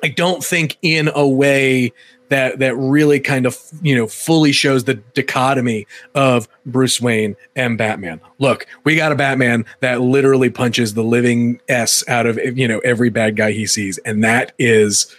I 0.02 0.08
don't 0.08 0.44
think 0.44 0.76
in 0.82 1.10
a 1.14 1.26
way 1.26 1.92
that 2.28 2.58
that 2.58 2.74
really 2.76 3.20
kind 3.20 3.46
of 3.46 3.58
you 3.82 3.94
know 3.94 4.06
fully 4.06 4.52
shows 4.52 4.84
the 4.84 4.94
dichotomy 4.94 5.86
of 6.14 6.48
Bruce 6.66 7.00
Wayne 7.00 7.36
and 7.56 7.76
Batman. 7.78 8.20
Look, 8.38 8.66
we 8.84 8.96
got 8.96 9.12
a 9.12 9.14
Batman 9.14 9.64
that 9.80 10.00
literally 10.00 10.50
punches 10.50 10.94
the 10.94 11.04
living 11.04 11.60
s 11.68 12.06
out 12.08 12.26
of 12.26 12.38
you 12.38 12.68
know 12.68 12.78
every 12.80 13.10
bad 13.10 13.36
guy 13.36 13.52
he 13.52 13.66
sees, 13.66 13.98
and 13.98 14.24
that 14.24 14.52
is 14.58 15.14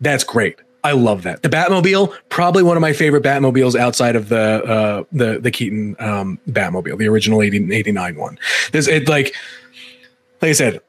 that's 0.00 0.24
great. 0.24 0.56
I 0.84 0.92
love 0.92 1.22
that. 1.22 1.42
The 1.42 1.48
Batmobile, 1.48 2.12
probably 2.28 2.64
one 2.64 2.76
of 2.76 2.80
my 2.80 2.92
favorite 2.92 3.22
Batmobiles 3.22 3.76
outside 3.76 4.16
of 4.16 4.28
the 4.28 4.64
uh, 4.64 5.04
the 5.12 5.38
the 5.38 5.50
Keaton 5.50 5.96
um, 6.00 6.40
Batmobile, 6.50 6.98
the 6.98 7.08
original 7.08 7.40
80, 7.40 7.72
89 7.72 8.16
one. 8.16 8.38
There's 8.72 8.88
it 8.88 9.08
like 9.08 9.34
like 10.40 10.48
I 10.48 10.52
said, 10.52 10.80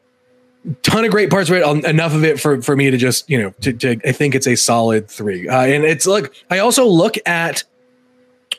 ton 0.81 1.05
of 1.05 1.11
great 1.11 1.29
parts 1.29 1.49
of 1.49 1.55
it. 1.55 1.63
Um, 1.63 1.85
enough 1.85 2.13
of 2.13 2.23
it 2.23 2.39
for 2.39 2.61
for 2.61 2.75
me 2.75 2.91
to 2.91 2.97
just 2.97 3.29
you 3.29 3.41
know 3.41 3.53
to, 3.61 3.73
to 3.73 3.99
I 4.07 4.11
think 4.11 4.35
it's 4.35 4.47
a 4.47 4.55
solid 4.55 5.09
three. 5.09 5.47
Uh, 5.47 5.61
and 5.61 5.83
it's 5.83 6.05
like 6.05 6.33
I 6.49 6.59
also 6.59 6.85
look 6.85 7.15
at 7.25 7.63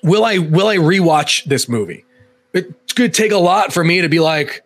will 0.03 0.25
I 0.25 0.39
will 0.39 0.69
I 0.69 0.77
rewatch 0.77 1.45
this 1.45 1.69
movie? 1.69 2.05
It 2.53 2.73
could 2.95 3.15
take 3.15 3.33
a 3.33 3.39
lot 3.39 3.73
for 3.73 3.83
me 3.83 4.01
to 4.01 4.09
be 4.09 4.21
like 4.21 4.63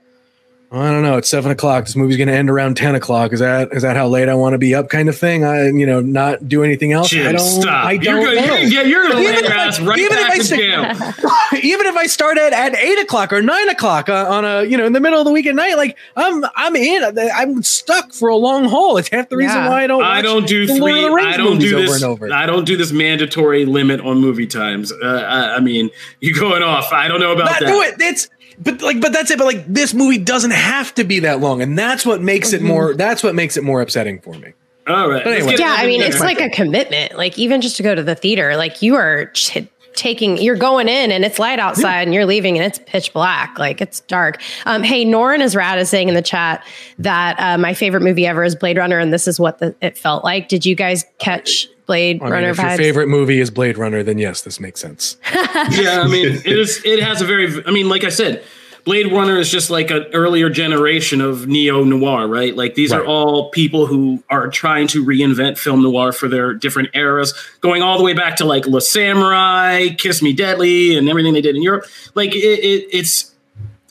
I 0.70 0.90
don't 0.90 1.02
know. 1.02 1.16
It's 1.16 1.30
seven 1.30 1.50
o'clock. 1.50 1.86
This 1.86 1.96
movie's 1.96 2.18
going 2.18 2.28
to 2.28 2.34
end 2.34 2.50
around 2.50 2.76
ten 2.76 2.94
o'clock. 2.94 3.32
Is 3.32 3.40
that 3.40 3.72
is 3.72 3.82
that 3.84 3.96
how 3.96 4.06
late 4.06 4.28
I 4.28 4.34
want 4.34 4.52
to 4.52 4.58
be 4.58 4.74
up, 4.74 4.90
kind 4.90 5.08
of 5.08 5.16
thing? 5.16 5.42
I 5.42 5.68
you 5.68 5.86
know 5.86 6.00
not 6.00 6.46
do 6.46 6.62
anything 6.62 6.92
else. 6.92 7.08
Jim, 7.08 7.26
I 7.26 7.32
don't. 7.32 7.62
stop. 7.62 7.86
I 7.86 7.96
don't 7.96 8.20
you're 8.20 8.34
know. 8.34 8.46
gonna, 8.46 8.60
yeah, 8.64 8.82
you're 8.82 9.02
gonna 9.04 9.14
lay 9.14 9.22
Even 9.28 9.34
your 9.36 9.44
if 9.44 9.80
I- 9.80 9.84
right 9.86 9.98
even 9.98 10.18
if 10.18 10.30
I 10.30 10.38
to 10.38 10.56
jail. 10.56 11.14
Even 11.62 11.86
if 11.86 11.96
I 11.96 12.06
start 12.06 12.36
at, 12.38 12.52
at 12.52 12.76
eight 12.76 12.98
o'clock 13.00 13.32
or 13.32 13.40
nine 13.42 13.68
o'clock 13.70 14.08
uh, 14.10 14.26
on 14.28 14.44
a 14.44 14.62
you 14.64 14.76
know 14.76 14.84
in 14.84 14.92
the 14.92 15.00
middle 15.00 15.18
of 15.18 15.24
the 15.24 15.32
week 15.32 15.46
at 15.46 15.54
night, 15.54 15.76
like 15.78 15.96
I'm 16.14 16.44
I'm 16.54 16.76
in. 16.76 17.18
I'm 17.18 17.62
stuck 17.62 18.12
for 18.12 18.28
a 18.28 18.36
long 18.36 18.66
haul. 18.68 18.98
It's 18.98 19.08
half 19.08 19.30
the 19.30 19.38
reason 19.38 19.56
Yeah. 19.56 19.68
why 19.70 19.84
I 19.84 19.86
don't. 19.86 20.04
I 20.04 20.20
don't 20.22 20.46
do 20.46 20.66
the 20.66 20.74
Lord 20.78 20.92
of 20.92 21.10
three. 21.12 21.22
the 21.22 21.28
I 21.28 21.36
don't 21.38 21.54
movies 21.54 21.70
do 21.70 21.76
over 21.78 21.86
this. 21.86 22.02
and 22.02 22.04
over. 22.12 22.32
I 22.32 22.44
don't 22.46 22.64
do 22.66 22.76
this 22.76 22.92
mandatory 22.92 23.64
limit 23.64 24.00
on 24.02 24.18
movie 24.18 24.46
times. 24.46 24.92
Uh, 24.92 25.06
I, 25.26 25.56
I 25.56 25.60
mean, 25.60 25.88
you 26.20 26.34
going 26.34 26.62
off? 26.62 26.92
I 26.92 27.08
don't 27.08 27.20
know 27.20 27.32
about 27.32 27.46
Not 27.46 27.60
that. 27.60 27.66
do 27.66 27.80
it. 27.80 27.94
It's 27.98 28.28
but 28.60 28.82
like 28.82 29.00
but 29.00 29.12
that's 29.12 29.30
it. 29.30 29.38
But 29.38 29.46
like 29.46 29.66
this 29.66 29.94
movie 29.94 30.18
doesn't 30.18 30.52
have 30.52 30.94
to 30.94 31.04
be 31.04 31.20
that 31.20 31.40
long, 31.40 31.62
and 31.62 31.78
that's 31.78 32.04
what 32.04 32.20
makes 32.20 32.52
it 32.52 32.62
more. 32.62 32.94
That's 32.94 33.22
what 33.22 33.34
makes 33.34 33.56
it 33.56 33.64
more 33.64 33.80
upsetting 33.80 34.20
for 34.20 34.34
me. 34.34 34.52
All 34.86 35.08
right. 35.08 35.22
But 35.22 35.34
anyway. 35.34 35.56
Yeah, 35.58 35.76
I 35.78 35.86
mean, 35.86 36.00
it's 36.00 36.20
like 36.20 36.40
a 36.40 36.48
commitment. 36.48 37.16
Like 37.16 37.38
even 37.38 37.60
just 37.60 37.76
to 37.76 37.82
go 37.82 37.94
to 37.94 38.02
the 38.02 38.14
theater, 38.14 38.56
like 38.56 38.80
you 38.80 38.94
are 38.94 39.26
ch- 39.32 39.68
taking, 39.94 40.38
you're 40.38 40.56
going 40.56 40.88
in 40.88 41.10
and 41.10 41.24
it's 41.24 41.38
light 41.38 41.58
outside, 41.58 42.02
and 42.02 42.14
you're 42.14 42.24
leaving 42.24 42.56
and 42.56 42.66
it's 42.66 42.78
pitch 42.86 43.12
black. 43.12 43.58
Like 43.58 43.80
it's 43.82 44.00
dark. 44.00 44.40
Um, 44.64 44.82
hey, 44.82 45.04
Norin 45.04 45.40
is 45.40 45.54
rad 45.54 45.78
is 45.78 45.90
saying 45.90 46.08
in 46.08 46.14
the 46.14 46.22
chat 46.22 46.64
that 46.98 47.38
uh, 47.38 47.58
my 47.58 47.74
favorite 47.74 48.02
movie 48.02 48.26
ever 48.26 48.42
is 48.44 48.54
Blade 48.54 48.78
Runner, 48.78 48.98
and 48.98 49.12
this 49.12 49.28
is 49.28 49.38
what 49.38 49.58
the, 49.58 49.74
it 49.82 49.98
felt 49.98 50.24
like. 50.24 50.48
Did 50.48 50.64
you 50.64 50.74
guys 50.74 51.04
catch 51.18 51.68
Blade 51.88 52.20
I 52.20 52.26
mean, 52.26 52.32
Runner 52.34 52.50
if 52.50 52.58
your 52.58 52.76
favorite 52.76 53.08
movie 53.08 53.40
is 53.40 53.50
Blade 53.50 53.78
Runner, 53.78 54.02
then 54.02 54.18
yes, 54.18 54.42
this 54.42 54.60
makes 54.60 54.78
sense. 54.78 55.16
yeah, 55.32 56.02
I 56.02 56.06
mean, 56.06 56.34
it 56.34 56.46
is. 56.46 56.82
It 56.84 57.02
has 57.02 57.22
a 57.22 57.24
very. 57.24 57.64
I 57.64 57.70
mean, 57.70 57.88
like 57.88 58.04
I 58.04 58.10
said, 58.10 58.44
Blade 58.84 59.10
Runner 59.10 59.38
is 59.38 59.50
just 59.50 59.70
like 59.70 59.90
an 59.90 60.04
earlier 60.12 60.50
generation 60.50 61.22
of 61.22 61.48
neo 61.48 61.84
noir, 61.84 62.28
right? 62.28 62.54
Like 62.54 62.74
these 62.74 62.92
are 62.92 63.02
all 63.06 63.48
people 63.50 63.86
who 63.86 64.22
are 64.28 64.48
trying 64.48 64.86
to 64.88 65.02
reinvent 65.02 65.56
film 65.56 65.82
noir 65.82 66.12
for 66.12 66.28
their 66.28 66.52
different 66.52 66.90
eras, 66.92 67.32
going 67.62 67.80
all 67.80 67.96
the 67.96 68.04
way 68.04 68.12
back 68.12 68.36
to 68.36 68.44
like 68.44 68.66
La 68.66 68.80
Samurai, 68.80 69.88
Kiss 69.96 70.20
Me 70.20 70.34
Deadly, 70.34 70.94
and 70.94 71.08
everything 71.08 71.32
they 71.32 71.40
did 71.40 71.56
in 71.56 71.62
Europe. 71.62 71.86
Like 72.14 72.34
it, 72.34 72.38
it, 72.38 72.88
it's 72.92 73.34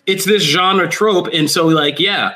it's 0.05 0.23
this 0.23 0.43
genre 0.43 0.87
trope, 0.87 1.29
and 1.33 1.49
so 1.49 1.65
like 1.65 1.99
yeah, 1.99 2.35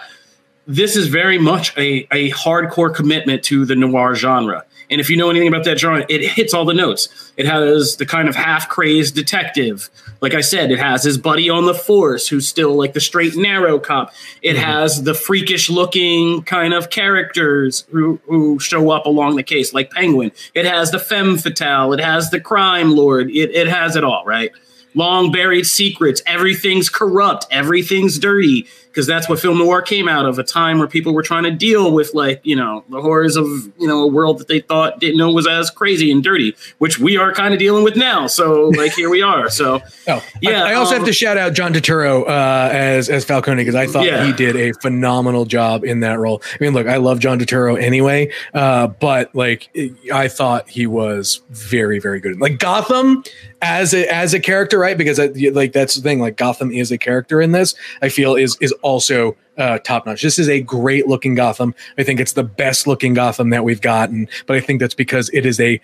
this 0.65 0.95
is 0.95 1.05
very 1.05 1.37
much 1.37 1.77
a, 1.77 2.07
a 2.11 2.31
hardcore 2.31 2.93
commitment 2.93 3.43
to 3.43 3.63
the 3.63 3.75
noir 3.75 4.15
genre. 4.15 4.65
And 4.91 4.99
if 4.99 5.09
you 5.09 5.15
know 5.15 5.29
anything 5.29 5.47
about 5.47 5.63
that 5.63 5.79
genre, 5.79 6.05
it 6.09 6.21
hits 6.21 6.53
all 6.53 6.65
the 6.65 6.73
notes. 6.73 7.31
It 7.37 7.45
has 7.45 7.95
the 7.95 8.05
kind 8.05 8.27
of 8.27 8.35
half 8.35 8.67
crazed 8.67 9.15
detective. 9.15 9.89
Like 10.19 10.33
I 10.33 10.41
said, 10.41 10.69
it 10.69 10.79
has 10.79 11.03
his 11.03 11.17
buddy 11.17 11.49
on 11.49 11.65
the 11.65 11.73
force 11.73 12.27
who's 12.27 12.47
still 12.47 12.75
like 12.75 12.93
the 12.93 12.99
straight 12.99 13.35
narrow 13.37 13.79
cop. 13.79 14.13
It 14.41 14.55
mm-hmm. 14.55 14.63
has 14.63 15.03
the 15.03 15.13
freakish 15.13 15.69
looking 15.69 16.43
kind 16.43 16.73
of 16.73 16.89
characters 16.89 17.85
who, 17.89 18.19
who 18.27 18.59
show 18.59 18.91
up 18.91 19.05
along 19.05 19.37
the 19.37 19.43
case, 19.43 19.73
like 19.73 19.91
Penguin. 19.91 20.31
It 20.53 20.65
has 20.65 20.91
the 20.91 20.99
femme 20.99 21.37
fatale. 21.37 21.93
It 21.93 22.01
has 22.01 22.29
the 22.29 22.41
crime 22.41 22.91
lord. 22.91 23.31
It, 23.31 23.51
it 23.55 23.67
has 23.67 23.95
it 23.95 24.03
all, 24.03 24.25
right? 24.25 24.51
long 24.93 25.31
buried 25.31 25.65
secrets. 25.65 26.21
Everything's 26.25 26.89
corrupt. 26.89 27.45
Everything's 27.51 28.19
dirty. 28.19 28.67
Because 28.91 29.07
that's 29.07 29.29
what 29.29 29.39
film 29.39 29.57
noir 29.57 29.81
came 29.81 30.09
out 30.09 30.25
of 30.25 30.37
a 30.37 30.43
time 30.43 30.77
where 30.77 30.87
people 30.87 31.13
were 31.13 31.23
trying 31.23 31.43
to 31.43 31.51
deal 31.51 31.93
with, 31.93 32.13
like, 32.13 32.41
you 32.43 32.55
know, 32.57 32.83
the 32.89 33.01
horrors 33.01 33.37
of, 33.37 33.45
you 33.79 33.87
know, 33.87 34.03
a 34.03 34.07
world 34.07 34.37
that 34.39 34.47
they 34.49 34.59
thought 34.59 34.99
didn't 34.99 35.17
know 35.17 35.31
was 35.31 35.47
as 35.47 35.69
crazy 35.69 36.11
and 36.11 36.21
dirty, 36.23 36.55
which 36.79 36.99
we 36.99 37.15
are 37.17 37.31
kind 37.33 37.53
of 37.53 37.59
dealing 37.59 37.83
with 37.85 37.95
now. 37.95 38.27
So, 38.27 38.69
like, 38.75 38.91
here 38.93 39.09
we 39.09 39.21
are. 39.21 39.49
So, 39.49 39.81
Oh, 40.07 40.21
Yeah, 40.41 40.63
I, 40.63 40.71
I 40.71 40.73
also 40.73 40.95
um, 40.95 41.01
have 41.01 41.07
to 41.07 41.13
shout 41.13 41.37
out 41.37 41.53
John 41.53 41.73
Turturro 41.73 42.27
uh, 42.27 42.69
as 42.71 43.09
as 43.09 43.23
Falcone 43.23 43.61
because 43.61 43.75
I 43.75 43.87
thought 43.87 44.05
Yeah. 44.05 44.25
he 44.25 44.33
did 44.33 44.55
a 44.55 44.73
phenomenal 44.81 45.45
job 45.45 45.83
in 45.85 46.01
that 46.01 46.19
role. 46.19 46.41
I 46.53 46.57
mean, 46.63 46.73
look, 46.73 46.87
I 46.87 46.97
love 46.97 47.19
John 47.19 47.39
Turturro 47.39 47.81
anyway, 47.81 48.31
uh, 48.53 48.87
but 48.87 49.33
like 49.33 49.69
I 50.13 50.27
thought 50.27 50.67
he 50.69 50.85
was 50.87 51.41
very 51.49 51.99
very 51.99 52.19
good. 52.19 52.39
Like 52.41 52.59
Gotham 52.59 53.23
as 53.61 53.93
a 53.93 54.11
as 54.11 54.33
a 54.33 54.39
character, 54.39 54.79
right? 54.79 54.97
Because 54.97 55.19
I, 55.19 55.27
like 55.51 55.71
that's 55.73 55.95
the 55.95 56.01
thing. 56.01 56.19
Like 56.19 56.35
Gotham 56.35 56.71
is 56.71 56.91
a 56.91 56.97
character 56.97 57.41
in 57.41 57.51
this. 57.51 57.75
I 58.01 58.09
feel 58.09 58.35
is 58.35 58.57
is 58.59 58.73
also 58.81 59.35
uh, 59.57 59.79
top 59.79 60.05
notch. 60.05 60.21
This 60.21 60.39
is 60.39 60.49
a 60.49 60.61
great 60.61 61.07
looking 61.07 61.35
Gotham. 61.35 61.75
I 61.97 62.03
think 62.03 62.19
it's 62.19 62.33
the 62.33 62.43
best 62.43 62.87
looking 62.87 63.13
Gotham 63.13 63.49
that 63.49 63.63
we've 63.63 63.81
gotten, 63.81 64.27
but 64.45 64.55
I 64.55 64.59
think 64.59 64.79
that's 64.79 64.95
because 64.95 65.29
it 65.33 65.45
is 65.45 65.59
a 65.59 65.79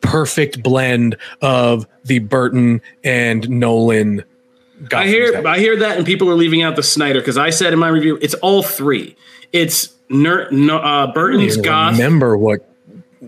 perfect 0.00 0.62
blend 0.62 1.16
of 1.42 1.86
the 2.04 2.20
Burton 2.20 2.80
and 3.04 3.48
Nolan. 3.48 4.24
Gothams 4.84 4.94
I 4.94 5.06
hear 5.06 5.46
I 5.46 5.58
hear 5.58 5.76
that, 5.76 5.96
and 5.96 6.06
people 6.06 6.30
are 6.30 6.36
leaving 6.36 6.62
out 6.62 6.76
the 6.76 6.82
Snyder 6.82 7.20
because 7.20 7.36
I 7.36 7.50
said 7.50 7.72
in 7.72 7.78
my 7.78 7.88
review 7.88 8.18
it's 8.20 8.34
all 8.34 8.62
three. 8.62 9.16
It's 9.52 9.94
Ner- 10.08 10.50
no, 10.50 10.78
uh, 10.78 11.12
Burton's 11.12 11.56
Goth, 11.56 11.92
remember 11.92 12.36
what 12.36 12.60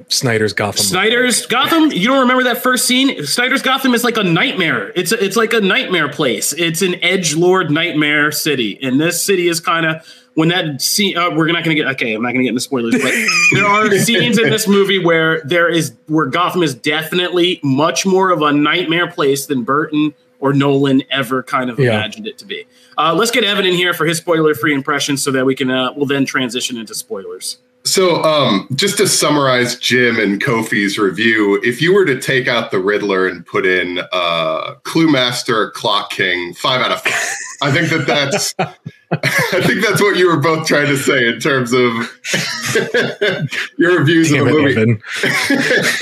Snyder's 0.09 0.53
Gotham. 0.53 0.85
Snyder's 0.85 1.47
Gotham. 1.47 1.91
You 1.93 2.07
don't 2.09 2.21
remember 2.21 2.45
that 2.45 2.63
first 2.63 2.87
scene? 2.87 3.25
Snyder's 3.27 3.63
Gotham 3.63 3.95
is 3.95 4.05
like 4.05 4.17
a 4.17 4.23
nightmare. 4.25 4.93
It's 4.95 5.13
a, 5.13 5.23
it's 5.25 5.37
like 5.37 5.53
a 5.53 5.61
nightmare 5.61 6.09
place. 6.09 6.53
It's 6.53 6.83
an 6.83 7.03
edge 7.03 7.35
lord 7.35 7.71
nightmare 7.71 8.31
city, 8.33 8.79
and 8.83 9.01
this 9.01 9.25
city 9.25 9.49
is 9.49 9.61
kind 9.61 9.87
of 9.87 10.07
when 10.35 10.49
that 10.49 10.81
scene. 10.81 11.17
Uh, 11.17 11.31
we're 11.31 11.47
not 11.49 11.65
going 11.65 11.77
to 11.77 11.83
get 11.83 11.91
okay. 11.95 12.15
I'm 12.15 12.23
not 12.23 12.29
going 12.33 12.41
to 12.41 12.45
get 12.45 12.51
into 12.51 12.61
spoilers, 12.61 12.93
but 13.01 13.13
there 13.53 13.67
are 13.67 13.91
scenes 13.99 14.39
in 14.39 14.49
this 14.51 14.69
movie 14.69 14.99
where 15.05 15.41
there 15.43 15.69
is 15.69 15.93
where 16.07 16.27
Gotham 16.27 16.63
is 16.63 16.75
definitely 16.75 17.59
much 17.63 18.07
more 18.07 18.31
of 18.31 18.43
a 18.43 18.53
nightmare 18.53 19.11
place 19.11 19.47
than 19.47 19.65
Burton 19.65 20.15
or 20.39 20.53
Nolan 20.55 21.03
ever 21.11 21.43
kind 21.43 21.69
of 21.69 21.79
Yeah. 21.79 21.97
imagined 21.99 22.27
it 22.27 22.39
to 22.39 22.47
be. 22.47 22.65
Uh, 22.97 23.13
let's 23.15 23.31
get 23.31 23.45
Evan 23.45 23.67
in 23.67 23.75
here 23.75 23.93
for 23.93 24.07
his 24.07 24.19
spoiler-free 24.19 24.73
impression, 24.73 25.17
so 25.17 25.31
that 25.33 25.45
we 25.45 25.55
can 25.55 25.71
uh, 25.71 25.93
we'll 25.97 26.07
then 26.07 26.25
transition 26.25 26.77
into 26.79 26.95
spoilers. 26.95 27.59
So, 27.85 28.23
um, 28.23 28.69
just 28.75 28.99
to 28.99 29.09
summarize 29.09 29.77
Jim 29.77 30.19
and 30.19 30.41
Kofi's 30.41 30.99
review, 30.99 31.59
if 31.63 31.81
you 31.81 31.95
were 31.95 32.05
to 32.05 32.21
take 32.21 32.47
out 32.47 32.71
the 32.71 32.79
Riddler 32.79 33.27
and 33.27 33.45
put 33.47 33.65
in 33.65 34.01
uh, 34.13 34.75
Clue 34.83 35.11
Master, 35.11 35.71
Clock 35.71 36.11
King, 36.11 36.53
five 36.55 36.83
out 36.83 36.93
of 36.93 37.01
five, 37.01 37.37
I 37.63 37.73
think 37.73 37.89
that 37.91 38.07
that's. 38.07 38.55
I 39.13 39.61
think 39.63 39.85
that's 39.85 40.01
what 40.01 40.17
you 40.17 40.29
were 40.29 40.39
both 40.39 40.69
trying 40.69 40.87
to 40.87 40.97
say 40.97 41.27
in 41.27 41.41
terms 41.41 41.73
of 41.73 41.91
your 43.77 43.99
reviews 43.99 44.31
Damn 44.31 44.47
of 44.47 44.55
the 44.55 45.01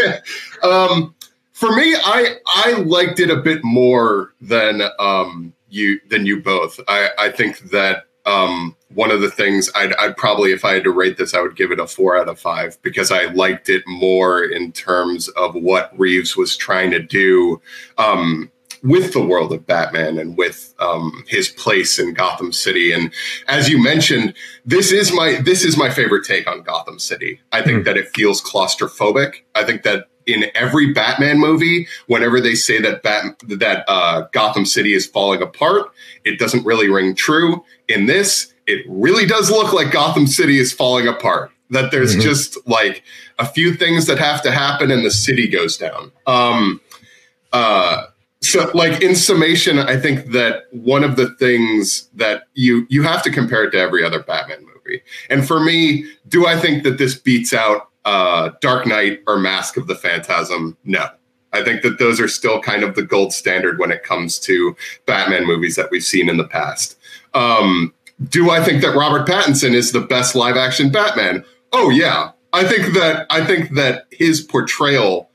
movie. 0.03 0.21
Um, 0.69 1.15
for 1.53 1.75
me, 1.75 1.95
I 1.97 2.37
I 2.47 2.73
liked 2.73 3.21
it 3.21 3.31
a 3.31 3.37
bit 3.37 3.63
more 3.63 4.33
than 4.41 4.83
um, 4.99 5.53
you 5.71 6.01
than 6.09 6.27
you 6.27 6.43
both. 6.43 6.81
I, 6.89 7.11
I 7.19 7.31
think 7.31 7.71
that 7.71 8.08
um, 8.29 8.77
one 8.93 9.11
of 9.11 9.23
the 9.23 9.31
things 9.31 9.71
I'd, 9.75 9.95
I'd 9.95 10.17
probably, 10.17 10.53
if 10.53 10.65
I 10.65 10.75
had 10.75 10.85
to 10.85 10.91
rate 10.91 11.17
this, 11.17 11.33
I 11.33 11.41
would 11.41 11.57
give 11.57 11.73
it 11.73 11.81
a 11.81 11.87
four 11.87 12.17
out 12.17 12.29
of 12.29 12.39
five 12.39 12.81
because 12.83 13.11
I 13.11 13.25
liked 13.25 13.71
it 13.71 13.83
more 13.87 14.45
in 14.45 14.73
terms 14.73 15.29
of 15.29 15.55
what 15.55 15.99
Reeves 15.99 16.37
was 16.37 16.57
trying 16.57 16.91
to 16.91 16.99
do 17.01 17.61
um, 17.97 18.51
with 18.83 19.15
the 19.15 19.25
world 19.25 19.53
of 19.53 19.67
Batman 19.67 20.19
and 20.19 20.37
with 20.37 20.75
um, 20.79 21.25
his 21.27 21.49
place 21.49 21.99
in 21.99 22.13
Gotham 22.13 22.53
City. 22.53 22.93
And 22.93 23.13
as 23.47 23.71
you 23.71 23.83
mentioned, 23.83 24.35
this 24.65 24.93
is 24.93 25.11
my 25.13 25.41
this 25.41 25.65
is 25.65 25.77
my 25.77 25.89
favorite 25.91 26.27
take 26.27 26.47
on 26.47 26.63
Gotham 26.63 26.99
City. 26.99 27.41
I 27.51 27.63
think 27.63 27.85
that 27.87 27.97
it 27.97 28.09
feels 28.15 28.43
claustrophobic. 28.43 29.37
I 29.55 29.65
think 29.65 29.83
that 29.85 30.07
in 30.29 30.45
every 30.55 30.93
Batman 30.93 31.39
movie, 31.39 31.89
whenever 32.07 32.41
they 32.41 32.55
say 32.55 32.81
that 32.81 33.03
Bat- 33.03 33.43
that 33.49 33.85
uh, 33.89 34.23
Gotham 34.33 34.65
City 34.67 34.93
is 34.95 35.07
falling 35.07 35.43
apart, 35.43 35.91
it 36.25 36.39
doesn't 36.39 36.65
really 36.65 36.89
ring 36.89 37.15
true. 37.15 37.65
In 37.89 38.07
this, 38.07 38.53
it 38.67 38.85
really 38.89 39.27
does 39.27 39.51
look 39.51 39.73
like 39.73 39.91
Gotham 39.91 40.27
City 40.27 40.59
is 40.59 40.73
falling 40.73 41.09
apart. 41.09 41.51
That 41.71 41.91
there's 41.91 42.15
Mhm. 42.17 42.23
just 42.23 42.57
like 42.69 43.03
a 43.39 43.47
few 43.47 43.75
things 43.75 44.07
that 44.07 44.19
have 44.19 44.43
to 44.43 44.51
happen, 44.51 44.91
and 44.91 45.05
the 45.05 45.11
city 45.11 45.49
goes 45.49 45.77
down. 45.77 46.13
Um, 46.27 46.81
uh, 47.53 48.05
so 48.41 48.71
like 48.73 49.03
in 49.03 49.17
summation 49.17 49.81
i 49.81 49.97
think 49.97 50.31
that 50.31 50.67
one 50.71 51.03
of 51.03 51.17
the 51.17 51.29
things 51.41 52.09
that 52.15 52.45
you 52.55 52.87
you 52.89 53.03
have 53.03 53.21
to 53.21 53.33
compare 53.33 53.65
it 53.65 53.73
to 53.73 53.79
every 53.79 54.05
other 54.05 54.23
batman 54.23 54.65
movie 54.65 55.03
and 55.29 55.45
for 55.49 55.59
me 55.59 56.05
do 56.29 56.47
i 56.47 56.57
think 56.57 56.85
that 56.85 56.99
this 56.99 57.17
beats 57.17 57.53
out 57.53 57.88
uh 58.09 58.51
dark 58.61 58.87
knight 58.87 59.21
or 59.27 59.39
mask 59.39 59.77
of 59.77 59.87
the 59.87 59.95
phantasm 59.95 60.77
no. 60.85 61.07
I 61.51 61.65
think 61.65 61.81
that 61.83 61.99
those 61.99 62.21
are 62.21 62.29
still 62.29 62.61
kind 62.61 62.83
of 62.83 62.95
the 62.95 63.03
gold 63.03 63.33
standard 63.33 63.79
when 63.79 63.91
it 63.91 64.03
comes 64.03 64.39
to 64.41 64.75
batman 65.07 65.47
movies 65.47 65.77
that 65.77 65.91
we've 65.91 66.05
seen 66.05 66.29
in 66.29 66.39
the 66.39 66.49
past. 66.49 66.97
Um 67.35 67.93
do 68.29 68.51
i 68.51 68.65
think 68.65 68.83
that 68.83 68.97
robert 68.97 69.29
pattinson 69.29 69.75
is 69.75 69.93
the 69.93 70.01
best 70.01 70.35
live 70.35 70.57
action 70.57 70.91
batman? 70.91 71.45
Oh 71.73 71.91
yeah. 71.91 72.33
I 72.53 72.65
think 72.65 72.95
that 72.95 73.27
i 73.31 73.45
think 73.45 73.75
that 73.75 74.07
his 74.11 74.41
portrayal 74.41 75.29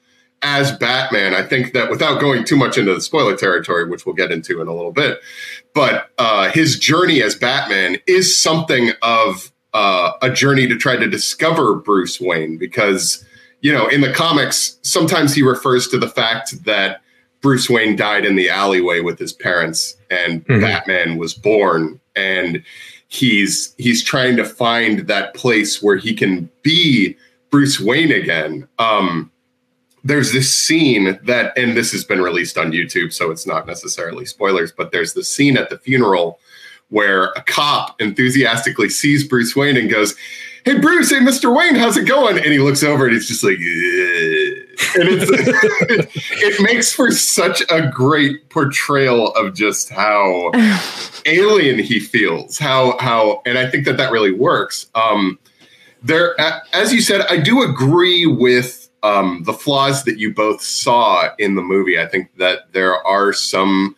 as 0.44 0.74
Batman, 0.74 1.34
I 1.34 1.42
think 1.42 1.72
that 1.72 1.90
without 1.90 2.20
going 2.20 2.44
too 2.44 2.58
much 2.58 2.78
into 2.78 2.94
the 2.94 3.00
spoiler 3.00 3.36
territory, 3.36 3.90
which 3.90 4.06
we'll 4.06 4.14
get 4.14 4.30
into 4.30 4.62
in 4.62 4.68
a 4.68 4.74
little 4.74 4.92
bit, 4.92 5.22
but 5.74 6.10
uh, 6.18 6.52
his 6.52 6.78
journey 6.78 7.24
as 7.24 7.34
Batman 7.34 7.98
is 8.08 8.38
something 8.38 8.92
of 9.02 9.53
uh, 9.74 10.12
a 10.22 10.30
journey 10.30 10.68
to 10.68 10.78
try 10.78 10.96
to 10.96 11.08
discover 11.08 11.76
Bruce 11.76 12.20
Wayne 12.22 12.58
because 12.58 13.26
you 13.62 13.72
know 13.74 13.88
in 13.88 14.02
the 14.02 14.12
comics 14.12 14.78
sometimes 14.82 15.34
he 15.34 15.42
refers 15.42 15.88
to 15.90 15.98
the 15.98 16.10
fact 16.10 16.64
that 16.66 17.02
Bruce 17.42 17.70
Wayne 17.70 17.96
died 17.96 18.26
in 18.26 18.36
the 18.36 18.50
alleyway 18.50 19.00
with 19.02 19.20
his 19.20 19.34
parents 19.34 19.96
and 20.10 20.46
Mhm. 20.48 20.62
Batman 20.62 21.18
was 21.18 21.34
born 21.34 22.00
and 22.16 22.64
he's 23.08 23.74
he's 23.78 24.04
trying 24.04 24.36
to 24.38 24.46
find 24.46 25.00
that 25.08 25.34
place 25.34 25.82
where 25.82 25.98
he 25.98 26.14
can 26.14 26.50
be 26.62 27.16
Bruce 27.50 27.80
Wayne 27.80 28.12
again. 28.12 28.68
Um, 28.80 29.30
there's 30.06 30.34
this 30.34 30.52
scene 30.52 31.18
that, 31.24 31.58
and 31.58 31.78
this 31.78 31.92
has 31.94 32.04
been 32.04 32.20
released 32.22 32.58
on 32.58 32.72
YouTube, 32.74 33.14
so 33.14 33.32
it's 33.32 33.48
not 33.48 33.66
necessarily 33.66 34.26
spoilers, 34.26 34.72
but 34.74 34.92
there's 34.92 35.14
the 35.14 35.24
scene 35.24 35.56
at 35.56 35.70
the 35.70 35.78
funeral 35.78 36.40
where 36.90 37.26
a 37.36 37.42
cop 37.44 38.00
enthusiastically 38.02 38.90
sees 38.90 39.28
Bruce 39.28 39.56
Wayne 39.56 39.78
and 39.78 39.90
goes, 39.90 40.16
Hey, 40.66 40.80
Bruce, 40.80 41.10
hey, 41.10 41.18
Mr. 41.18 41.56
Wayne, 41.56 41.76
how's 41.76 41.98
it 41.98 42.08
going? 42.08 42.38
And 42.38 42.46
he 42.46 42.60
looks 42.60 42.84
over 42.84 43.06
and 43.06 43.14
he's 43.14 43.28
just 43.28 43.44
like, 43.44 43.60
"Yeah." 43.60 44.64
and 44.96 45.10
it's, 45.10 45.30
it, 45.30 46.10
it 46.32 46.62
makes 46.62 46.94
for 46.94 47.12
such 47.12 47.62
a 47.70 47.88
great 47.90 48.50
portrayal 48.50 49.32
of 49.34 49.54
just 49.54 49.90
how 49.90 50.52
alien 51.26 51.80
he 51.80 52.00
feels 52.00 52.58
how 52.58 52.98
how 53.00 53.42
and 53.46 53.58
i 53.58 53.70
think 53.70 53.86
that 53.86 53.98
that 53.98 54.12
really 54.12 54.32
works 54.32 54.88
um 54.96 55.38
there 56.02 56.36
as 56.74 56.94
you 56.94 57.02
said 57.02 57.22
i 57.30 57.38
do 57.38 57.62
agree 57.62 58.26
with 58.26 58.90
um 59.04 59.44
the 59.46 59.54
flaws 59.54 60.04
that 60.04 60.18
you 60.18 60.34
both 60.34 60.62
saw 60.62 61.30
in 61.38 61.56
the 61.56 61.62
movie 61.62 62.00
i 62.00 62.08
think 62.08 62.36
that 62.38 62.72
there 62.74 63.06
are 63.06 63.32
some 63.32 63.96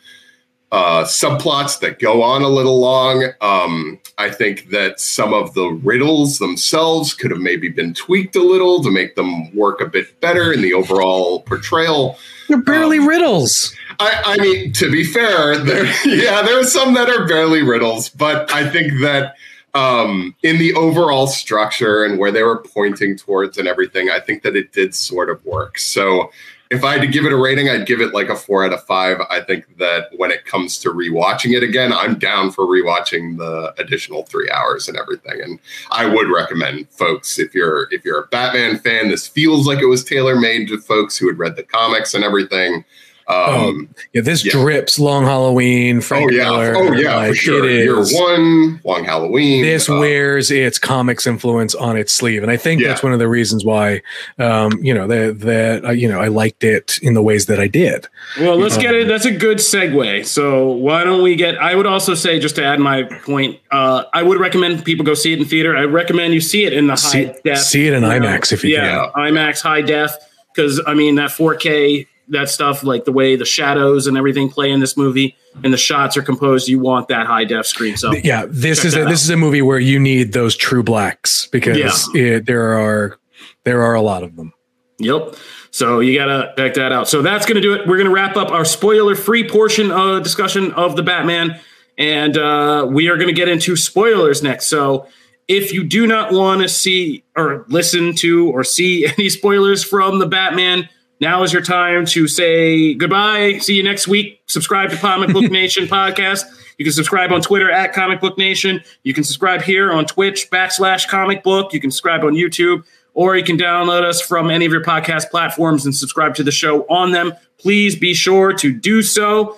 uh 0.76 1.05
subplots 1.05 1.80
that 1.80 1.99
go 1.99 2.21
on 2.21 2.41
a 2.41 2.49
little 2.49 2.80
long 2.82 3.30
um 3.39 3.97
i 4.17 4.30
think 4.30 4.69
that 4.71 4.99
some 4.99 5.34
of 5.34 5.53
the 5.53 5.67
riddles 5.84 6.38
themselves 6.38 7.13
could 7.13 7.32
have 7.32 7.39
maybe 7.39 7.69
been 7.69 7.93
tweaked 7.93 8.36
a 8.36 8.43
little 8.43 8.84
to 8.84 8.91
make 8.91 9.15
them 9.15 9.55
work 9.55 9.80
a 9.80 9.86
bit 9.86 10.19
better 10.19 10.51
in 10.51 10.61
the 10.61 10.73
overall 10.73 11.39
portrayal 11.43 12.17
They're 12.49 12.57
barely 12.57 12.99
riddles. 12.99 13.73
I, 13.99 14.21
I 14.26 14.38
mean, 14.38 14.73
to 14.73 14.91
be 14.91 15.03
fair, 15.03 15.57
there, 15.57 15.86
yeah, 16.05 16.41
there 16.41 16.59
are 16.59 16.65
some 16.65 16.93
that 16.95 17.09
are 17.09 17.26
barely 17.26 17.63
riddles, 17.63 18.09
but 18.09 18.51
I 18.51 18.69
think 18.69 18.99
that 19.01 19.36
um, 19.73 20.36
in 20.41 20.57
the 20.57 20.73
overall 20.73 21.28
structure 21.28 22.03
and 22.03 22.17
where 22.17 22.32
they 22.32 22.43
were 22.43 22.59
pointing 22.59 23.17
towards 23.17 23.57
and 23.57 23.67
everything, 23.67 24.09
I 24.09 24.19
think 24.19 24.43
that 24.43 24.55
it 24.55 24.71
did 24.71 24.95
sort 24.95 25.30
of 25.30 25.43
work. 25.45 25.78
So 25.78 26.32
if 26.72 26.84
I 26.84 26.93
had 26.93 27.01
to 27.01 27.07
give 27.07 27.26
it 27.26 27.32
a 27.32 27.38
rating, 27.38 27.70
I'd 27.70 27.86
give 27.86 28.01
it 28.01 28.13
like 28.13 28.30
a 28.30 28.36
four 28.36 28.66
out 28.66 28.74
of 28.74 28.84
five. 28.84 29.20
I 29.30 29.41
think 29.41 29.78
that 29.78 30.09
when 30.18 30.32
it 30.32 30.45
comes 30.45 30.80
to 30.80 30.89
rewatching 30.89 31.55
it 31.55 31.61
again, 31.61 31.93
I'm 31.93 32.18
down 32.18 32.51
for 32.51 32.66
rewatching 32.66 33.38
the 33.38 33.74
additional 33.78 34.24
three 34.24 34.49
hours 34.49 34.88
and 34.88 34.97
everything. 34.97 35.41
And 35.41 35.59
I 35.91 36.07
would 36.07 36.28
recommend 36.30 36.89
folks 36.89 37.38
if 37.38 37.53
you're 37.53 37.88
if 37.91 38.03
you're 38.03 38.24
a 38.24 38.28
Batman 38.28 38.80
fan, 38.80 39.09
this 39.09 39.28
feels 39.28 39.68
like 39.68 39.80
it 39.80 39.86
was 39.86 40.03
tailor 40.03 40.36
made 40.36 40.68
to 40.70 40.80
folks 40.80 41.18
who 41.18 41.28
had 41.28 41.38
read 41.38 41.55
the 41.55 41.63
comics 41.63 42.13
and 42.13 42.24
everything. 42.24 42.84
Um, 43.28 43.89
Yeah, 44.13 44.21
this 44.21 44.45
Yeah. 44.45 44.51
drips 44.51 44.99
Long 44.99 45.23
Halloween. 45.26 45.99
Frank 46.01 46.32
oh 46.32 46.36
yeah, 46.36 46.43
Miller, 46.43 46.73
oh 46.78 46.93
yeah, 46.93 47.21
for 47.23 47.28
like, 47.30 47.36
sure. 47.36 47.69
It 47.69 47.84
Year 47.86 47.99
is. 47.99 48.13
one, 48.13 48.80
Long 48.84 49.03
Halloween. 49.03 49.63
This 49.63 49.89
uh, 49.89 49.95
wears 49.97 50.51
its 50.51 50.78
comics 50.78 51.26
influence 51.26 51.73
on 51.73 51.97
its 51.97 52.13
sleeve, 52.13 52.43
and 52.43 52.51
I 52.51 52.57
think 52.57 52.82
Yeah. 52.82 52.89
that's 52.89 53.01
one 53.03 53.13
of 53.13 53.19
the 53.19 53.28
reasons 53.28 53.65
why, 53.65 54.01
um, 54.38 54.73
you 54.82 54.93
know, 54.93 55.07
that 55.07 55.39
that 55.39 55.86
uh, 55.86 55.91
you 55.91 56.07
know 56.07 56.19
I 56.19 56.28
liked 56.28 56.63
it 56.63 56.99
in 57.01 57.15
the 57.15 57.21
ways 57.23 57.47
that 57.47 57.59
I 57.59 57.67
did. 57.67 58.07
Well, 58.39 58.57
let's 58.57 58.78
get 58.78 58.93
it. 58.93 59.07
That's 59.07 59.26
a 59.26 59.32
good 59.32 59.57
segue. 59.57 60.26
So 60.26 60.67
why 60.71 61.03
don't 61.03 61.23
we 61.23 61.36
get? 61.36 61.57
I 61.57 61.73
would 61.76 61.88
also 61.88 62.13
say, 62.13 62.39
just 62.39 62.55
to 62.57 62.63
add 62.63 62.80
my 62.80 63.03
point, 63.03 63.59
uh, 63.71 64.03
I 64.13 64.21
would 64.23 64.39
recommend 64.39 64.86
people 64.86 65.03
go 65.03 65.13
see 65.15 65.34
it 65.34 65.39
in 65.39 65.45
theater. 65.45 65.76
I 65.76 65.84
recommend 65.86 66.34
you 66.34 66.41
see 66.41 66.65
it 66.65 66.73
in 66.73 66.88
the 66.88 66.95
See, 66.95 67.26
high 67.26 67.36
def. 67.43 67.57
see 67.59 67.88
it 67.88 67.93
in 67.93 68.03
you 68.03 68.09
know, 68.09 68.19
IMAX 68.19 68.51
if 68.53 68.63
you 68.63 68.76
yeah, 68.76 69.09
IMAX 69.15 69.61
high 69.61 69.82
def. 69.82 70.11
Because 70.53 70.80
I 70.88 70.93
mean 70.93 71.15
that 71.15 71.32
4K, 71.32 72.07
that 72.30 72.49
stuff, 72.49 72.84
like 72.84 73.05
the 73.05 73.11
way 73.11 73.36
the 73.36 73.45
shadows 73.45 74.07
and 74.07 74.17
everything 74.17 74.49
play 74.49 74.71
in 74.71 74.80
this 74.80 74.97
movie, 74.97 75.36
and 75.63 75.71
the 75.71 75.78
shots 75.78 76.17
are 76.17 76.21
composed, 76.21 76.67
you 76.67 76.80
want 76.80 77.07
that 77.09 77.28
high 77.28 77.45
def 77.45 77.65
screen. 77.65 77.97
So. 77.97 78.13
Yeah, 78.13 78.45
this 78.47 78.84
is 78.84 78.95
a, 78.95 79.05
this 79.05 79.23
is 79.23 79.30
a 79.30 79.38
movie 79.38 79.61
where 79.61 79.80
you 79.80 79.99
need 79.99 80.34
those 80.34 80.55
true 80.55 80.84
blacks 80.84 81.47
because 81.47 82.09
it, 82.15 82.45
there 82.45 82.80
are 82.80 83.17
there 83.63 83.84
are 83.84 83.93
a 83.93 84.01
lot 84.01 84.23
of 84.23 84.36
them. 84.36 84.53
Yep. 84.99 85.36
So 85.71 85.99
you 85.99 86.17
gotta 86.17 86.53
check 86.57 86.76
that 86.76 86.91
out. 86.91 87.09
So 87.09 87.21
that's 87.21 87.45
gonna 87.45 87.61
do 87.61 87.73
it. 87.73 87.88
We're 87.88 87.97
gonna 87.97 88.11
wrap 88.11 88.38
up 88.38 88.51
our 88.51 88.65
spoiler-free 88.65 89.49
portion 89.49 89.91
of 89.91 90.23
discussion 90.23 90.71
of 90.73 90.95
the 90.95 91.03
Batman, 91.03 91.59
and 91.97 92.38
uh, 92.38 92.88
we 92.89 93.09
are 93.09 93.17
gonna 93.17 93.34
get 93.34 93.49
into 93.49 93.76
spoilers 93.76 94.41
next. 94.41 94.67
So 94.67 95.07
if 95.47 95.73
you 95.73 95.84
do 95.84 96.07
not 96.07 96.32
want 96.32 96.61
to 96.61 96.69
see 96.69 97.23
or 97.36 97.65
listen 97.67 98.15
to 98.15 98.49
or 98.51 98.63
see 98.63 99.05
any 99.17 99.30
spoilers 99.30 99.84
from 99.84 100.19
the 100.19 100.28
Batman, 100.28 100.89
now 101.22 101.43
is 101.43 101.53
your 101.53 101.61
time 101.61 102.05
to 102.07 102.28
say 102.28 102.93
goodbye. 102.93 103.59
See 103.59 103.76
you 103.76 103.84
next 103.84 104.07
week. 104.07 104.41
Subscribe 104.47 104.89
to 104.89 104.97
Comic 104.97 105.32
Book 105.32 105.49
Nation 105.51 105.86
podcast. 105.86 106.43
You 106.78 106.84
can 106.84 106.93
subscribe 106.93 107.32
on 107.32 107.41
Twitter 107.41 107.72
at 107.72 107.93
Comic 107.93 108.20
Book 108.20 108.38
Nation. 108.38 108.84
You 109.03 109.13
can 109.13 109.24
subscribe 109.24 109.61
here 109.61 109.91
on 109.91 110.05
Twitch 110.05 110.49
backslash 110.49 111.07
Comic 111.07 111.43
Book. 111.43 111.74
You 111.74 111.80
can 111.80 111.89
subscribe 111.89 112.24
on 112.24 112.34
YouTube, 112.34 112.84
or 113.13 113.38
you 113.38 113.43
can 113.43 113.57
download 113.57 114.03
us 114.03 114.22
from 114.22 114.49
any 114.51 114.66
of 114.66 114.74
your 114.74 114.84
podcast 114.84 115.30
platforms 115.30 115.86
and 115.86 115.95
subscribe 115.95 116.36
to 116.36 116.43
the 116.43 116.51
show 116.51 116.86
on 116.88 117.11
them. 117.11 117.34
Please 117.59 117.95
be 117.95 118.13
sure 118.13 118.51
to 118.53 118.74
do 118.74 119.01
so. 119.01 119.57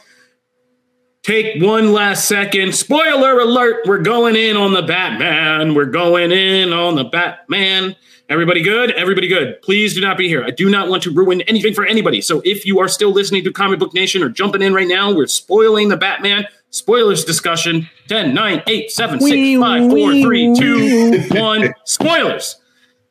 Take 1.28 1.62
one 1.62 1.92
last 1.92 2.26
second. 2.26 2.74
Spoiler 2.74 3.42
alert. 3.42 3.86
We're 3.86 3.98
going 3.98 4.38
in 4.38 4.56
on 4.56 4.72
the 4.72 4.82
Batman. 4.82 5.76
We're 5.76 5.84
going 5.84 6.32
in 6.32 6.72
on 6.72 6.96
the 6.96 7.04
Batman. 7.04 7.98
Everybody 8.30 8.62
good? 8.62 8.92
Everybody 8.92 9.28
good. 9.28 9.62
Please 9.62 9.94
do 9.94 10.00
not 10.00 10.18
be 10.18 10.30
here. 10.30 10.42
I 10.42 10.52
do 10.52 10.70
not 10.70 10.88
want 10.88 11.04
to 11.04 11.12
ruin 11.12 11.42
anything 11.42 11.74
for 11.74 11.86
anybody. 11.86 12.22
So 12.22 12.42
if 12.46 12.66
you 12.66 12.80
are 12.80 12.88
still 12.88 13.12
listening 13.12 13.44
to 13.44 13.52
Comic 13.52 13.78
Book 13.78 13.94
Nation 13.94 14.24
or 14.24 14.30
jumping 14.30 14.62
in 14.62 14.74
right 14.74 14.88
now, 14.88 15.14
we're 15.14 15.28
spoiling 15.28 15.90
the 15.90 15.98
Batman. 15.98 16.48
Spoilers 16.70 17.26
discussion 17.26 17.90
10, 18.08 18.34
9, 18.34 18.64
8, 18.66 18.90
7, 18.90 19.20
6, 19.20 19.60
5, 19.60 19.90
4, 19.90 20.12
3, 20.22 20.56
2, 20.56 21.28
1. 21.30 21.74
Spoilers. 21.84 22.56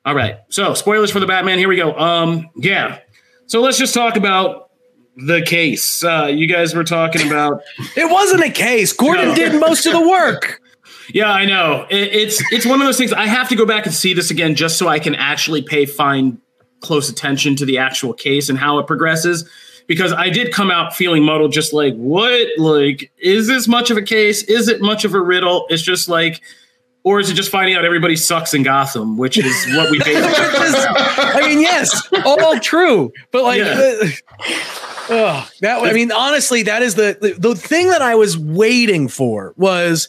All 0.07 0.15
right. 0.15 0.39
So 0.49 0.73
spoilers 0.73 1.11
for 1.11 1.21
the 1.21 1.27
Batman. 1.27 1.59
Here 1.59 1.69
we 1.69 1.77
go. 1.77 1.95
Um, 1.99 2.49
yeah. 2.57 3.01
So 3.45 3.61
let's 3.61 3.77
just 3.77 3.93
talk 3.93 4.17
about 4.17 4.66
the 5.17 5.43
case. 5.43 6.05
Uh, 6.05 6.27
you 6.27 6.47
guys 6.47 6.75
were 6.75 6.85
talking 6.85 7.27
about 7.27 7.63
It 7.97 8.11
wasn't 8.11 8.43
a 8.45 8.51
case. 8.51 8.93
Gordon 8.93 9.29
No. 9.29 9.35
did 9.35 9.59
most 9.61 9.87
of 9.87 9.93
the 9.93 10.07
work. 10.09 10.61
Yeah, 11.15 11.31
I 11.31 11.45
know. 11.45 11.87
It, 11.89 12.13
it's 12.13 12.43
it's 12.53 12.67
one 12.67 12.81
of 12.81 12.87
those 12.89 12.99
things. 12.99 13.13
I 13.13 13.27
have 13.27 13.49
to 13.51 13.55
go 13.57 13.65
back 13.65 13.87
and 13.87 13.95
see 13.95 14.13
this 14.13 14.33
again 14.33 14.57
just 14.57 14.77
so 14.77 14.89
I 14.89 14.99
can 14.99 15.15
actually 15.15 15.63
pay 15.63 15.87
fine 15.87 16.39
close 16.81 17.09
attention 17.09 17.55
to 17.57 17.65
the 17.65 17.79
actual 17.79 18.13
case 18.13 18.49
and 18.49 18.59
how 18.59 18.81
it 18.81 18.89
progresses. 18.89 19.49
Because 19.87 20.13
I 20.13 20.31
did 20.31 20.53
come 20.53 20.69
out 20.73 20.97
feeling 20.97 21.23
muddled, 21.23 21.53
just 21.53 21.73
like 21.73 21.95
what? 21.95 22.49
Like, 22.59 23.13
is 23.19 23.47
this 23.47 23.69
much 23.69 23.93
of 23.93 23.97
a 23.97 24.03
case? 24.03 24.43
Is 24.45 24.67
it 24.67 24.81
much 24.81 25.05
of 25.05 25.15
a 25.15 25.21
riddle? 25.21 25.67
It's 25.69 25.81
just 25.83 26.09
like, 26.09 26.41
or 27.05 27.21
is 27.21 27.31
it 27.31 27.35
just 27.35 27.53
finding 27.53 27.77
out 27.77 27.85
everybody 27.85 28.17
sucks 28.17 28.53
in 28.53 28.65
Gotham, 28.65 29.17
which 29.17 29.39
is 29.39 29.67
what 29.77 29.93
we 29.93 29.99
basically. 30.05 30.25
I 30.27 31.47
mean, 31.47 31.61
yes, 31.61 32.03
all 32.25 32.59
true, 32.59 33.13
but 33.31 33.45
like, 33.45 33.59
Yeah. 33.61 34.01
uh, 34.03 34.86
ugh, 35.11 35.49
that. 35.61 35.83
I 35.83 35.93
mean, 35.93 36.13
honestly, 36.13 36.63
that 36.65 36.83
is 36.83 36.95
the, 36.95 37.17
the 37.21 37.35
the 37.51 37.55
thing 37.55 37.89
that 37.91 38.03
I 38.03 38.15
was 38.15 38.37
waiting 38.39 39.09
for 39.09 39.55
was 39.57 40.09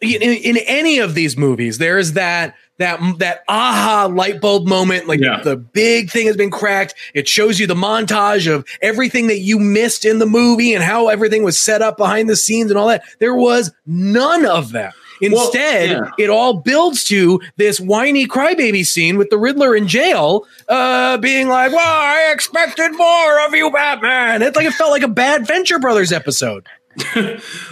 in, 0.00 0.20
in 0.22 0.56
any 0.66 0.98
of 0.98 1.14
these 1.14 1.36
movies. 1.36 1.78
There 1.78 1.98
is 1.98 2.12
that 2.14 2.54
that 2.78 3.00
that 3.18 3.42
aha 3.48 4.10
light 4.12 4.40
bulb 4.40 4.66
moment, 4.66 5.06
like 5.06 5.20
Yeah. 5.20 5.40
the 5.42 5.56
big 5.56 6.10
thing 6.10 6.26
has 6.26 6.36
been 6.36 6.50
cracked. 6.50 6.94
It 7.14 7.28
shows 7.28 7.60
you 7.60 7.66
the 7.66 7.74
montage 7.74 8.52
of 8.52 8.66
everything 8.82 9.28
that 9.28 9.38
you 9.38 9.58
missed 9.58 10.04
in 10.04 10.18
the 10.18 10.26
movie 10.26 10.74
and 10.74 10.82
how 10.82 11.08
everything 11.08 11.44
was 11.44 11.58
set 11.58 11.82
up 11.82 11.96
behind 11.96 12.28
the 12.28 12.36
scenes 12.36 12.70
and 12.70 12.78
all 12.78 12.88
that. 12.88 13.04
There 13.20 13.34
was 13.36 13.70
none 13.86 14.44
of 14.44 14.72
that. 14.72 14.92
Well, 15.20 15.44
Instead, 15.46 15.90
yeah. 15.90 16.10
it 16.18 16.30
all 16.30 16.54
builds 16.54 17.04
to 17.04 17.40
this 17.56 17.78
whiny 17.80 18.26
crybaby 18.26 18.84
scene 18.84 19.16
with 19.16 19.30
the 19.30 19.38
Riddler 19.38 19.74
in 19.76 19.86
jail, 19.88 20.44
uh, 20.68 21.18
being 21.18 21.48
like, 21.48 21.72
"Well, 21.72 21.80
I 21.80 22.30
expected 22.32 22.92
more 22.96 23.46
of 23.46 23.54
you, 23.54 23.70
Batman." 23.70 24.42
It's 24.42 24.56
like 24.56 24.66
it 24.66 24.72
felt 24.74 24.90
like 24.90 25.02
a 25.02 25.08
bad 25.08 25.46
Venture 25.46 25.78
Brothers 25.78 26.12
episode. 26.12 26.66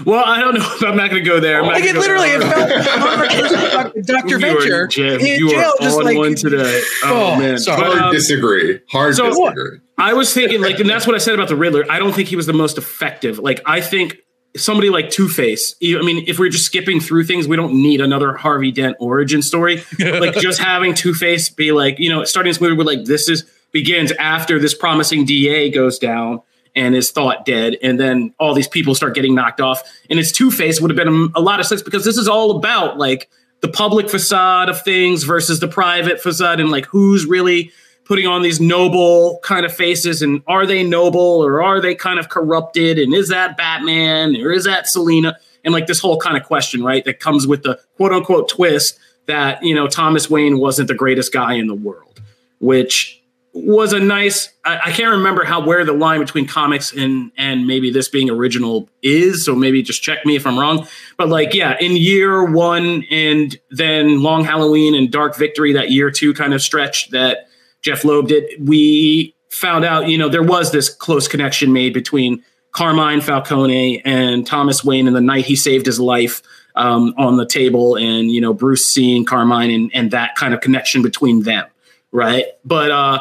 well, 0.05 0.25
I 0.25 0.41
don't 0.41 0.55
know. 0.55 0.65
if 0.75 0.83
I'm 0.83 0.97
not 0.97 1.11
going 1.11 1.23
to 1.23 1.29
go 1.31 1.39
there. 1.39 1.59
I'm 1.61 1.67
not 1.67 1.75
Like 1.75 1.85
it 1.85 1.95
gonna 1.95 1.95
go 1.95 2.01
literally, 2.01 2.29
there. 2.31 2.41
it 2.43 2.85
felt 2.85 3.95
like 3.95 4.05
Dr. 4.05 4.29
You 4.29 4.35
are 4.37 4.39
Venture 4.41 4.87
jail- 4.89 5.15
in 5.21 5.49
jail, 5.49 5.73
just 5.81 5.97
on 5.99 6.05
like 6.05 6.17
one 6.17 6.35
today. 6.35 6.81
Oh, 7.05 7.33
Oh, 7.35 7.39
man! 7.39 7.57
sorry. 7.59 7.83
Hard 7.85 7.99
um, 7.99 8.13
disagree. 8.13 8.81
Hard 8.91 9.15
so 9.15 9.29
what? 9.39 9.55
disagree. 9.55 9.79
I 9.99 10.15
was 10.15 10.35
thinking, 10.35 10.61
like, 10.61 10.81
and 10.81 10.91
that's 10.91 11.07
what 11.07 11.15
I 11.15 11.19
said 11.19 11.35
about 11.35 11.47
the 11.49 11.55
Riddler. 11.55 11.85
I 11.89 12.01
don't 12.01 12.13
think 12.13 12.29
he 12.29 12.35
was 12.37 12.47
the 12.47 12.53
most 12.53 12.79
effective. 12.79 13.39
Like, 13.39 13.61
I 13.65 13.81
think 13.81 14.17
somebody 14.57 14.91
like 14.91 15.11
Two 15.11 15.29
Face. 15.29 15.75
I 15.83 16.03
mean, 16.03 16.25
if 16.27 16.39
we're 16.39 16.51
just 16.51 16.67
skipping 16.67 17.01
through 17.01 17.25
things, 17.25 17.49
we 17.49 17.57
don't 17.57 17.75
need 17.75 18.01
another 18.01 18.35
Harvey 18.35 18.71
Dent 18.71 18.97
origin 19.01 19.43
story. 19.43 19.83
like, 19.99 20.35
just 20.37 20.61
having 20.61 20.95
Two 20.95 21.15
Face 21.15 21.49
be 21.49 21.73
like, 21.73 21.99
you 21.99 22.11
know, 22.11 22.25
starting 22.25 22.51
this 22.51 22.61
movie 22.61 22.77
with 22.77 22.87
like, 22.87 23.05
this 23.05 23.29
is 23.29 23.45
begins 23.73 24.13
after 24.13 24.59
this 24.59 24.75
promising 24.75 25.25
DA 25.25 25.71
goes 25.71 25.99
down 25.99 26.43
and 26.75 26.95
is 26.95 27.11
thought 27.11 27.45
dead, 27.45 27.77
and 27.83 28.01
then 28.01 28.35
all 28.39 28.55
these 28.55 28.69
people 28.69 28.95
start 28.95 29.15
getting 29.15 29.35
knocked 29.35 29.61
off, 29.61 29.83
and 30.09 30.19
it's 30.19 30.33
Two 30.33 30.51
Face 30.51 30.81
would 30.81 30.91
have 30.91 30.97
been 30.97 31.31
a, 31.35 31.39
a 31.39 31.43
lot 31.43 31.61
of 31.61 31.67
sense 31.67 31.83
because 31.83 32.05
this 32.05 32.17
is 32.17 32.29
all 32.29 32.57
about 32.57 32.99
like 32.99 33.31
the 33.61 33.69
public 33.69 34.11
facade 34.11 34.69
of 34.69 34.83
things 34.83 35.23
versus 35.23 35.61
the 35.61 35.69
private 35.69 36.21
facade 36.21 36.61
and 36.61 36.71
like 36.71 36.87
who's 36.87 37.27
really 37.27 37.71
putting 38.13 38.27
on 38.27 38.43
these 38.43 38.61
noble 38.61 39.39
kind 39.43 39.65
of 39.65 39.75
faces 39.75 40.21
and 40.21 40.43
are 40.47 40.67
they 40.67 40.85
noble 40.85 41.43
or 41.43 41.63
are 41.63 41.81
they 41.81 41.95
kind 41.95 42.19
of 42.19 42.29
corrupted 42.29 42.99
and 42.99 43.15
is 43.15 43.31
that 43.31 43.57
batman 43.57 44.37
or 44.37 44.53
is 44.53 44.65
that 44.65 44.87
selina 44.87 45.35
and 45.65 45.73
like 45.73 45.87
this 45.87 45.99
whole 45.99 46.19
kind 46.19 46.37
of 46.37 46.43
question 46.43 46.85
right 46.85 47.07
that 47.07 47.21
comes 47.21 47.47
with 47.47 47.63
the 47.63 47.81
quote 47.97 48.13
unquote 48.13 48.51
twist 48.51 48.99
that 49.25 49.63
you 49.63 49.75
know 49.75 49.89
thomas 49.89 50.29
wayne 50.29 50.59
wasn't 50.59 50.87
the 50.87 50.95
greatest 50.95 51.33
guy 51.33 51.55
in 51.55 51.69
the 51.69 51.75
world 51.75 52.21
which 52.59 53.19
was 53.55 53.95
a 53.95 53.99
nice 53.99 54.51
I, 54.63 54.77
I, 54.77 54.93
can't 54.93 55.13
remember 55.13 55.43
how 55.43 55.65
where 55.65 55.83
the 55.83 55.95
line 55.95 56.21
between 56.21 56.47
comics 56.47 56.93
and 56.93 57.33
and 57.39 57.67
maybe 57.67 57.91
this 57.91 58.11
being 58.11 58.29
original 58.29 58.91
is 59.01 59.47
so 59.47 59.55
maybe 59.55 59.83
just 59.83 60.03
check 60.03 60.27
me 60.27 60.37
if 60.37 60.47
i'm 60.47 60.59
wrong. 60.59 60.87
But 61.17 61.31
like 61.31 61.55
yeah 61.55 61.79
in 61.81 61.97
year 61.97 62.45
one 62.45 63.05
and 63.11 63.59
then 63.71 64.23
long 64.23 64.45
halloween 64.45 64.95
and 64.95 65.11
dark 65.11 65.35
victory 65.35 65.73
that 65.73 65.91
year 65.91 66.11
two 66.11 66.35
kind 66.35 66.53
of 66.53 66.61
stretch 66.61 67.09
that 67.09 67.49
Jeph 67.83 68.05
Loeb 68.05 68.29
did, 68.29 68.45
we 68.67 69.35
found 69.51 69.85
out, 69.85 70.09
you 70.09 70.17
know, 70.17 70.29
there 70.29 70.43
was 70.43 70.73
this 70.73 70.89
close 70.89 71.29
connection 71.29 71.73
made 71.73 71.93
between 71.93 72.43
Carmine 72.73 73.21
Falcone 73.21 74.03
and 74.05 74.47
Thomas 74.47 74.83
Wayne 74.83 75.07
and 75.07 75.15
the 75.15 75.21
night 75.21 75.45
he 75.45 75.57
saved 75.57 75.87
his 75.87 76.01
life 76.01 76.43
um, 76.75 77.15
on 77.19 77.37
the 77.37 77.47
table, 77.47 77.97
and 77.97 78.31
you 78.31 78.41
know 78.41 78.55
Bruce 78.55 78.87
seeing 78.87 79.25
Carmine 79.25 79.71
and, 79.71 79.91
and 79.95 80.11
that 80.11 80.35
kind 80.37 80.55
of 80.55 80.61
connection 80.61 81.03
between 81.03 81.43
them, 81.43 81.67
right? 82.11 82.47
But 82.65 82.91
uh, 82.91 83.21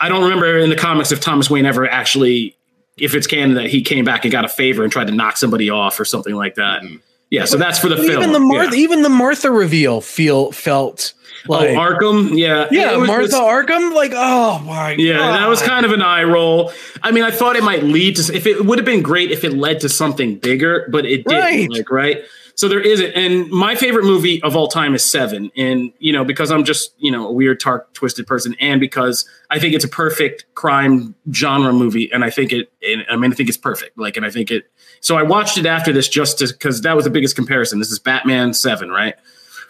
I 0.00 0.08
don't 0.08 0.22
remember 0.22 0.58
in 0.58 0.70
the 0.70 0.76
comics 0.76 1.12
if 1.12 1.20
Thomas 1.20 1.50
Wayne 1.50 1.66
ever 1.66 1.88
actually, 1.88 2.56
if 2.96 3.14
it's 3.14 3.26
canon 3.26 3.56
that 3.56 3.66
he 3.66 3.82
came 3.82 4.04
back 4.04 4.24
and 4.24 4.32
got 4.32 4.44
a 4.44 4.48
favor 4.48 4.82
and 4.82 4.92
tried 4.92 5.08
to 5.08 5.12
knock 5.12 5.36
somebody 5.36 5.70
off 5.70 5.98
or 5.98 6.04
something 6.04 6.34
like 6.34 6.54
that. 6.54 6.82
Mm-hmm. 6.82 6.96
Yeah, 7.30 7.44
so 7.44 7.58
that's 7.58 7.78
for 7.78 7.88
the 7.88 7.96
film. 7.96 8.22
Even 8.22 8.32
the 8.32 8.40
Martha, 8.40 8.76
yeah. 8.76 8.82
even 8.82 9.02
the 9.02 9.10
Martha 9.10 9.50
reveal 9.50 10.00
feel 10.00 10.50
felt 10.52 11.12
Oh, 11.48 11.52
like, 11.52 11.70
oh, 11.70 11.74
Arkham, 11.74 12.38
yeah, 12.38 12.68
yeah, 12.70 12.96
was, 12.96 13.06
Martha 13.06 13.22
was, 13.22 13.34
Arkham, 13.34 13.94
like, 13.94 14.12
oh 14.14 14.58
my, 14.60 14.94
god. 14.94 15.00
yeah, 15.00 15.18
God. 15.18 15.32
that 15.38 15.48
was 15.48 15.62
kind 15.62 15.84
of 15.84 15.92
an 15.92 16.02
eye 16.02 16.24
roll. 16.24 16.72
I 17.02 17.10
mean, 17.10 17.24
I 17.24 17.30
thought 17.30 17.56
it 17.56 17.62
might 17.62 17.84
lead 17.84 18.16
to 18.16 18.34
if 18.34 18.46
it 18.46 18.64
would 18.64 18.78
have 18.78 18.86
been 18.86 19.02
great 19.02 19.30
if 19.30 19.44
it 19.44 19.52
led 19.52 19.80
to 19.80 19.88
something 19.88 20.36
bigger, 20.38 20.88
but 20.90 21.04
it 21.04 21.24
didn't. 21.24 21.40
Right. 21.40 21.70
Like, 21.70 21.90
right. 21.90 22.24
So 22.58 22.66
there 22.66 22.80
isn't. 22.80 23.12
And 23.12 23.48
my 23.50 23.76
favorite 23.76 24.04
movie 24.04 24.42
of 24.42 24.56
all 24.56 24.66
time 24.66 24.96
is 24.96 25.04
Seven. 25.04 25.52
And, 25.56 25.92
you 26.00 26.12
know, 26.12 26.24
because 26.24 26.50
I'm 26.50 26.64
just, 26.64 26.92
you 26.98 27.12
know, 27.12 27.28
a 27.28 27.32
weird, 27.32 27.60
dark, 27.60 27.92
twisted 27.92 28.26
person, 28.26 28.56
and 28.58 28.80
because 28.80 29.28
I 29.48 29.60
think 29.60 29.74
it's 29.74 29.84
a 29.84 29.88
perfect 29.88 30.44
crime 30.56 31.14
genre 31.32 31.72
movie. 31.72 32.10
And 32.12 32.24
I 32.24 32.30
think 32.30 32.52
it, 32.52 32.72
and, 32.82 33.04
I 33.08 33.14
mean, 33.14 33.30
I 33.32 33.36
think 33.36 33.48
it's 33.48 33.56
perfect. 33.56 33.96
Like, 33.96 34.16
and 34.16 34.26
I 34.26 34.30
think 34.30 34.50
it, 34.50 34.68
so 35.00 35.16
I 35.16 35.22
watched 35.22 35.56
it 35.56 35.66
after 35.66 35.92
this 35.92 36.08
just 36.08 36.40
because 36.40 36.80
that 36.80 36.96
was 36.96 37.04
the 37.04 37.10
biggest 37.10 37.36
comparison. 37.36 37.78
This 37.78 37.92
is 37.92 38.00
Batman 38.00 38.52
7, 38.52 38.90
right? 38.90 39.14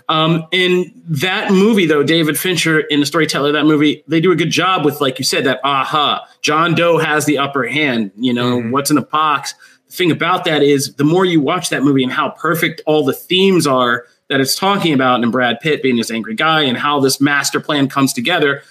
Um, 0.08 0.46
in 0.52 0.92
that 1.08 1.50
movie, 1.50 1.84
though, 1.84 2.02
David 2.02 2.38
Fincher 2.38 2.80
in 2.80 3.00
the 3.00 3.06
storyteller 3.06 3.52
that 3.52 3.66
movie, 3.66 4.02
they 4.08 4.20
do 4.20 4.32
a 4.32 4.36
good 4.36 4.50
job 4.50 4.84
with, 4.84 5.00
like 5.00 5.18
you 5.18 5.24
said, 5.24 5.44
that 5.44 5.60
aha. 5.64 6.26
John 6.40 6.74
Doe 6.74 6.98
has 6.98 7.26
the 7.26 7.38
upper 7.38 7.66
hand. 7.66 8.12
You 8.16 8.32
know, 8.32 8.58
mm-hmm. 8.58 8.70
what's 8.70 8.90
in 8.90 8.96
a 8.96 9.02
box? 9.02 9.54
The 9.88 9.94
thing 9.94 10.10
about 10.10 10.44
that 10.44 10.62
is 10.62 10.94
the 10.94 11.04
more 11.04 11.24
you 11.24 11.40
watch 11.40 11.68
that 11.70 11.82
movie 11.82 12.02
and 12.02 12.12
how 12.12 12.30
perfect 12.30 12.80
all 12.86 13.04
the 13.04 13.12
themes 13.12 13.66
are 13.66 14.06
that 14.28 14.40
it's 14.40 14.56
talking 14.56 14.92
about, 14.94 15.22
and 15.22 15.32
Brad 15.32 15.60
Pitt 15.60 15.82
being 15.82 15.96
this 15.96 16.10
angry 16.10 16.34
guy, 16.34 16.62
and 16.62 16.76
how 16.76 17.00
this 17.00 17.20
master 17.20 17.60
plan 17.60 17.88
comes 17.88 18.12
together. 18.12 18.62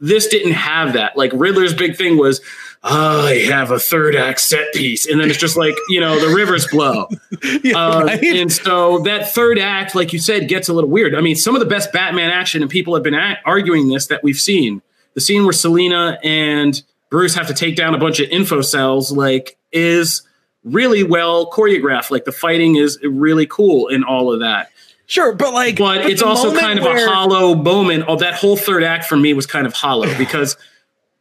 This 0.00 0.26
didn't 0.26 0.52
have 0.52 0.92
that. 0.94 1.16
Like 1.16 1.30
Riddler's 1.34 1.74
big 1.74 1.96
thing 1.96 2.16
was, 2.16 2.40
I 2.86 3.46
have 3.48 3.70
a 3.70 3.78
third 3.78 4.14
act 4.14 4.40
set 4.40 4.74
piece. 4.74 5.06
And 5.06 5.18
then 5.18 5.30
it's 5.30 5.38
just 5.38 5.56
like, 5.56 5.74
you 5.88 6.00
know, 6.00 6.20
the 6.20 6.34
rivers 6.34 6.66
blow. 6.66 7.08
yeah, 7.64 7.78
uh, 7.78 8.04
right? 8.04 8.22
And 8.22 8.52
so 8.52 8.98
that 9.00 9.32
third 9.32 9.58
act, 9.58 9.94
like 9.94 10.12
you 10.12 10.18
said, 10.18 10.48
gets 10.48 10.68
a 10.68 10.74
little 10.74 10.90
weird. 10.90 11.14
I 11.14 11.22
mean, 11.22 11.34
some 11.34 11.56
of 11.56 11.60
the 11.60 11.66
best 11.66 11.92
Batman 11.92 12.30
action, 12.30 12.60
and 12.60 12.70
people 12.70 12.94
have 12.94 13.02
been 13.02 13.14
arguing 13.46 13.88
this 13.88 14.08
that 14.08 14.22
we've 14.22 14.36
seen. 14.36 14.82
The 15.14 15.22
scene 15.22 15.44
where 15.44 15.54
Selina 15.54 16.18
and 16.22 16.82
Bruce 17.08 17.34
have 17.34 17.46
to 17.46 17.54
take 17.54 17.74
down 17.74 17.94
a 17.94 17.98
bunch 17.98 18.20
of 18.20 18.28
incels, 18.28 19.16
like, 19.16 19.56
is 19.72 20.22
really 20.62 21.04
well 21.04 21.50
choreographed. 21.50 22.10
Like 22.10 22.24
the 22.24 22.32
fighting 22.32 22.76
is 22.76 22.98
really 23.02 23.46
cool 23.46 23.88
in 23.88 24.04
all 24.04 24.32
of 24.32 24.40
that. 24.40 24.70
Sure, 25.06 25.34
but 25.34 25.52
like, 25.52 25.76
but, 25.76 26.02
but 26.02 26.10
it's 26.10 26.22
also 26.22 26.58
kind 26.58 26.78
of 26.78 26.84
where... 26.84 27.06
a 27.06 27.10
hollow 27.10 27.54
moment. 27.54 28.04
Oh, 28.08 28.16
that 28.16 28.34
whole 28.34 28.56
third 28.56 28.82
act 28.82 29.04
for 29.04 29.16
me 29.16 29.34
was 29.34 29.46
kind 29.46 29.66
of 29.66 29.74
hollow 29.74 30.12
because 30.16 30.56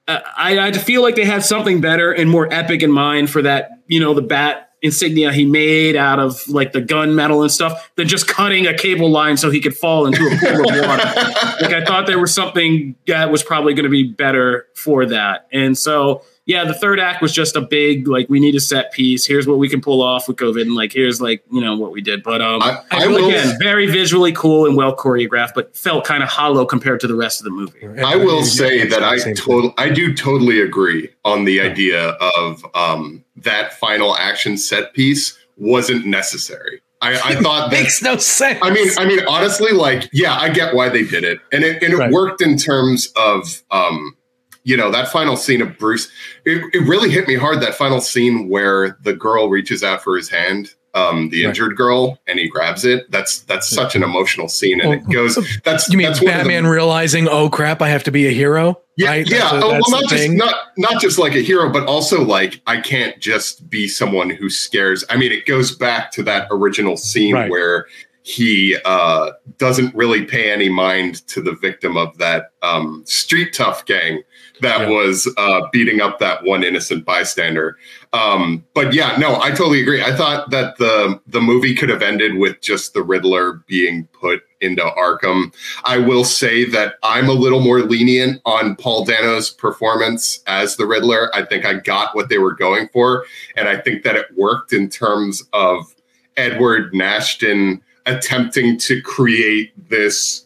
I, 0.08 0.60
I 0.60 0.72
feel 0.74 1.01
like 1.01 1.16
they 1.16 1.26
had 1.26 1.43
something 1.43 1.80
better 1.80 2.12
and 2.12 2.30
more 2.30 2.51
epic 2.51 2.84
in 2.84 2.91
mind 2.91 3.30
for 3.30 3.41
that, 3.41 3.80
you 3.88 3.99
know, 3.99 4.14
the 4.14 4.22
bat 4.22 4.72
insignia 4.82 5.32
he 5.32 5.45
made 5.45 5.95
out 5.95 6.20
of 6.20 6.45
like 6.49 6.74
the 6.74 6.82
gun 6.82 7.16
metal 7.16 7.41
and 7.41 7.49
stuff 7.49 7.89
than 7.95 8.06
just 8.06 8.28
cutting 8.28 8.68
a 8.68 8.78
cable 8.78 9.10
line 9.10 9.38
so 9.38 9.49
he 9.49 9.62
could 9.62 9.76
fall 9.76 10.06
into 10.06 10.22
a 10.26 10.38
pool 10.38 10.70
of 10.70 10.86
water. 10.86 11.04
like 11.62 11.74
I 11.74 11.86
thought 11.86 12.06
there 12.06 12.20
was 12.20 12.34
something 12.34 12.95
that 13.08 13.32
was 13.32 13.43
probably 13.43 13.74
going 13.74 13.86
to 13.86 13.89
be 13.89 14.04
better 14.04 14.68
for 14.76 15.06
that. 15.06 15.47
And 15.54 15.78
so 15.78 16.24
yeah, 16.46 16.66
the 16.66 16.74
third 16.74 17.00
act 17.00 17.22
was 17.22 17.32
just 17.32 17.56
a 17.56 17.62
big 17.62 18.08
like 18.08 18.28
we 18.30 18.39
need 18.39 18.56
a 18.56 18.60
set 18.60 18.91
piece. 18.91 19.26
Here's 19.26 19.48
what 19.48 19.60
we 19.60 19.70
can 19.70 19.80
pull 19.80 20.02
off 20.02 20.28
with 20.28 20.38
COVID, 20.38 20.62
and 20.62 20.76
like 20.76 20.91
here's 20.91 21.22
like 21.22 21.44
you 21.52 21.62
know 21.62 21.78
what 21.78 21.91
we 21.91 22.02
did. 22.02 22.22
But 22.22 22.41
um, 22.41 22.62
I, 22.62 22.82
I 22.91 23.08
will, 23.08 23.30
again, 23.30 23.58
very 23.60 23.88
visually 23.88 24.34
cool 24.34 24.66
and 24.66 24.76
well 24.76 24.96
choreographed, 24.96 25.54
but 25.56 25.76
felt 25.76 26.06
kind 26.06 26.22
of 26.22 26.28
hollow 26.28 26.66
compared 26.66 27.00
to 27.02 27.08
the 27.08 27.16
rest 27.16 27.39
of 27.39 27.46
the 27.46 27.52
movie. 27.52 27.88
I 28.04 28.18
will 28.18 28.44
say 28.44 28.86
that 28.86 29.04
I 29.04 29.18
totally, 29.34 29.74
I 29.78 29.89
do 29.89 30.14
totally 30.14 30.60
agree 30.60 31.10
on 31.24 31.46
the 31.46 31.62
idea 31.62 32.10
of 32.38 32.66
um, 32.76 33.24
that 33.38 33.74
final 33.80 34.18
action 34.18 34.58
set 34.58 34.94
piece 34.94 35.39
wasn't 35.58 36.06
necessary. 36.06 36.82
I, 37.02 37.14
I 37.14 37.36
thought 37.41 37.72
that 37.72 37.82
makes 37.82 38.02
no 38.02 38.18
sense. 38.18 38.60
I 38.62 38.70
mean, 38.70 38.89
I 38.98 39.06
mean, 39.06 39.26
honestly, 39.28 39.72
like, 39.72 40.10
yeah, 40.12 40.36
I 40.36 40.50
get 40.50 40.76
why 40.76 40.89
they 40.89 41.04
did 41.04 41.24
it, 41.24 41.39
and 41.54 41.64
it 41.64 41.82
and 41.82 41.94
it 41.94 41.98
right. 41.98 42.12
worked 42.12 42.41
in 42.41 42.58
terms 42.58 43.14
of 43.16 43.64
um, 43.72 44.18
you 44.64 44.78
know 44.78 44.91
that 44.91 45.07
final 45.09 45.36
scene 45.36 45.61
of 45.61 45.78
bruce 45.78 46.09
it, 46.45 46.64
it 46.74 46.88
really 46.88 47.09
hit 47.09 47.28
me 47.28 47.36
hard 47.36 47.61
that 47.61 47.76
final 47.76 48.01
scene 48.01 48.49
where 48.49 48.97
the 49.01 49.14
girl 49.14 49.49
reaches 49.49 49.84
out 49.84 50.01
for 50.01 50.16
his 50.16 50.30
hand 50.30 50.74
um, 50.95 51.30
the 51.30 51.43
injured 51.43 51.70
right. 51.70 51.78
girl 51.78 52.20
and 52.28 52.38
he 52.38 52.47
grabs 52.47 52.86
it 52.86 53.09
that's 53.09 53.39
that's 53.39 53.68
such 53.68 53.95
an 53.95 54.03
emotional 54.03 54.47
scene 54.47 54.80
and 54.80 54.89
well, 54.89 54.99
it 54.99 55.09
goes 55.11 55.59
that's 55.64 55.89
you 55.89 55.97
mean 55.97 56.05
that's 56.05 56.24
batman 56.24 56.66
the, 56.66 56.70
realizing 56.70 57.28
oh 57.28 57.49
crap 57.49 57.82
i 57.82 57.89
have 57.89 58.03
to 58.03 58.11
be 58.11 58.28
a 58.28 58.32
hero 58.32 58.80
yeah 58.95 59.09
right? 59.09 59.28
yeah 59.28 59.39
that's, 59.39 59.53
oh, 59.53 59.72
well 59.72 59.89
not 59.89 60.07
just 60.07 60.30
not 60.30 60.55
not 60.78 61.01
just 61.01 61.18
like 61.18 61.34
a 61.34 61.41
hero 61.41 61.72
but 61.72 61.88
also 61.88 62.24
like 62.24 62.61
i 62.68 62.80
can't 62.80 63.20
just 63.20 63.68
be 63.72 63.88
someone 63.88 64.30
who 64.30 64.51
scares 64.51 65.03
i 65.09 65.18
mean 65.18 65.32
it 65.32 65.47
goes 65.47 65.76
back 65.76 66.11
to 66.11 66.22
that 66.22 66.47
original 66.51 66.95
scene 66.95 67.34
right. 67.34 67.49
where 67.49 67.88
he 68.24 68.78
uh, 68.86 69.32
doesn't 69.57 69.93
really 69.93 70.24
pay 70.24 70.49
any 70.49 70.70
mind 70.70 71.28
to 71.28 71.41
the 71.41 71.51
victim 71.51 71.97
of 71.97 72.18
that 72.18 72.51
um, 72.61 73.03
street 73.05 73.53
tough 73.53 73.86
gang 73.86 74.24
that 74.62 74.82
yeah. 74.82 74.89
was 74.89 75.32
uh, 75.38 75.68
beating 75.72 76.01
up 76.01 76.20
that 76.20 76.43
one 76.43 76.64
innocent 76.64 77.06
bystander. 77.06 77.78
Um, 78.14 78.64
but 78.74 78.93
yeah, 78.93 79.16
no, 79.18 79.39
I 79.41 79.49
totally 79.49 79.82
agree. 79.82 80.01
I 80.01 80.16
thought 80.16 80.51
that 80.51 80.78
the 80.78 81.20
the 81.28 81.41
movie 81.41 81.76
could 81.76 81.89
have 81.89 82.01
ended 82.01 82.38
with 82.38 82.62
just 82.62 82.93
the 82.93 83.01
Riddler 83.01 83.64
being 83.68 84.08
put 84.14 84.43
into 84.62 84.84
Arkham. 84.84 85.54
I 85.84 85.97
will 85.97 86.24
say 86.24 86.66
that 86.70 86.95
I'm 87.04 87.28
a 87.28 87.34
little 87.34 87.60
more 87.60 87.82
lenient 87.82 88.41
on 88.45 88.76
Paul 88.76 89.06
Dano's 89.06 89.49
performance 89.49 90.41
as 90.47 90.76
the 90.76 90.86
Riddler. 90.86 91.36
I 91.36 91.43
think 91.43 91.66
I 91.66 91.76
got 91.76 92.16
what 92.16 92.30
they 92.30 92.38
were 92.38 92.54
going 92.54 92.89
for, 92.89 93.26
and 93.56 93.68
I 93.68 93.78
think 93.78 94.04
that 94.04 94.16
it 94.16 94.28
worked 94.36 94.72
in 94.74 94.89
terms 94.89 95.43
of 95.54 95.93
Edward 96.38 96.93
Nashton 96.93 97.82
attempting 98.06 98.78
to 98.78 99.01
create 99.01 99.72
this 99.89 100.45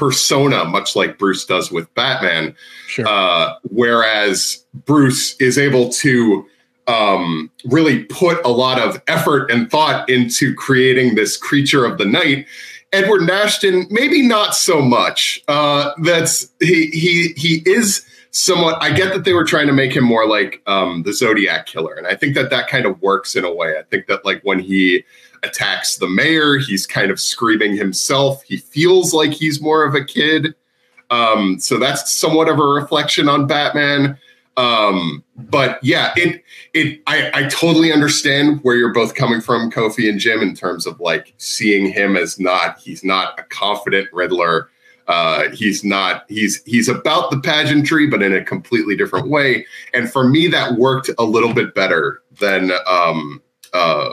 persona, 0.00 0.64
much 0.64 0.96
like 0.96 1.18
Bruce 1.18 1.44
does 1.44 1.70
with 1.70 1.94
Batman. 1.94 2.56
Sure. 2.88 3.06
Uh, 3.06 3.54
whereas 3.64 4.64
Bruce 4.86 5.36
is 5.36 5.58
able 5.58 5.90
to 5.90 6.46
um, 6.86 7.50
really 7.66 8.04
put 8.04 8.44
a 8.44 8.48
lot 8.48 8.80
of 8.80 9.00
effort 9.06 9.50
and 9.50 9.70
thought 9.70 10.08
into 10.08 10.54
creating 10.54 11.14
this 11.14 11.36
creature 11.36 11.84
of 11.84 11.98
the 11.98 12.06
night. 12.06 12.46
Edward 12.92 13.20
Nashton, 13.20 13.86
maybe 13.90 14.26
not 14.26 14.56
so 14.56 14.80
much. 14.80 15.44
Uh, 15.46 15.92
that's 16.02 16.50
he 16.60 16.86
he 16.86 17.34
he 17.36 17.62
is 17.66 18.04
somewhat. 18.30 18.82
I 18.82 18.92
get 18.92 19.12
that 19.12 19.24
they 19.24 19.34
were 19.34 19.44
trying 19.44 19.66
to 19.66 19.72
make 19.74 19.92
him 19.92 20.02
more 20.02 20.26
like 20.26 20.62
um, 20.66 21.02
the 21.04 21.12
Zodiac 21.12 21.66
killer, 21.66 21.94
and 21.94 22.06
I 22.06 22.16
think 22.16 22.34
that 22.34 22.48
that 22.50 22.68
kind 22.68 22.86
of 22.86 23.00
works 23.02 23.36
in 23.36 23.44
a 23.44 23.54
way. 23.54 23.78
I 23.78 23.82
think 23.82 24.06
that 24.06 24.24
like 24.24 24.40
when 24.42 24.58
he 24.58 25.04
attacks 25.42 25.96
the 25.96 26.08
mayor. 26.08 26.58
He's 26.58 26.86
kind 26.86 27.10
of 27.10 27.20
screaming 27.20 27.76
himself. 27.76 28.42
He 28.42 28.58
feels 28.58 29.14
like 29.14 29.32
he's 29.32 29.60
more 29.60 29.84
of 29.84 29.94
a 29.94 30.04
kid. 30.04 30.54
Um, 31.10 31.58
so 31.58 31.78
that's 31.78 32.12
somewhat 32.12 32.48
of 32.48 32.58
a 32.58 32.64
reflection 32.64 33.28
on 33.28 33.46
Batman. 33.46 34.18
Um, 34.56 35.24
but 35.36 35.82
yeah, 35.82 36.12
it 36.16 36.42
it 36.74 37.00
I, 37.06 37.30
I 37.32 37.42
totally 37.48 37.92
understand 37.92 38.60
where 38.62 38.76
you're 38.76 38.92
both 38.92 39.14
coming 39.14 39.40
from, 39.40 39.70
Kofi 39.70 40.08
and 40.08 40.20
Jim, 40.20 40.42
in 40.42 40.54
terms 40.54 40.86
of 40.86 41.00
like 41.00 41.32
seeing 41.38 41.90
him 41.90 42.16
as 42.16 42.38
not 42.38 42.78
he's 42.78 43.02
not 43.02 43.38
a 43.38 43.44
confident 43.44 44.08
Riddler. 44.12 44.68
Uh, 45.08 45.48
he's 45.50 45.82
not 45.82 46.24
he's 46.28 46.62
he's 46.64 46.88
about 46.88 47.30
the 47.30 47.40
pageantry, 47.40 48.06
but 48.06 48.22
in 48.22 48.34
a 48.34 48.44
completely 48.44 48.96
different 48.96 49.28
way. 49.28 49.66
And 49.94 50.12
for 50.12 50.28
me, 50.28 50.46
that 50.48 50.74
worked 50.74 51.10
a 51.18 51.24
little 51.24 51.54
bit 51.54 51.74
better 51.74 52.22
than 52.38 52.70
um, 52.86 53.42
uh, 53.72 54.10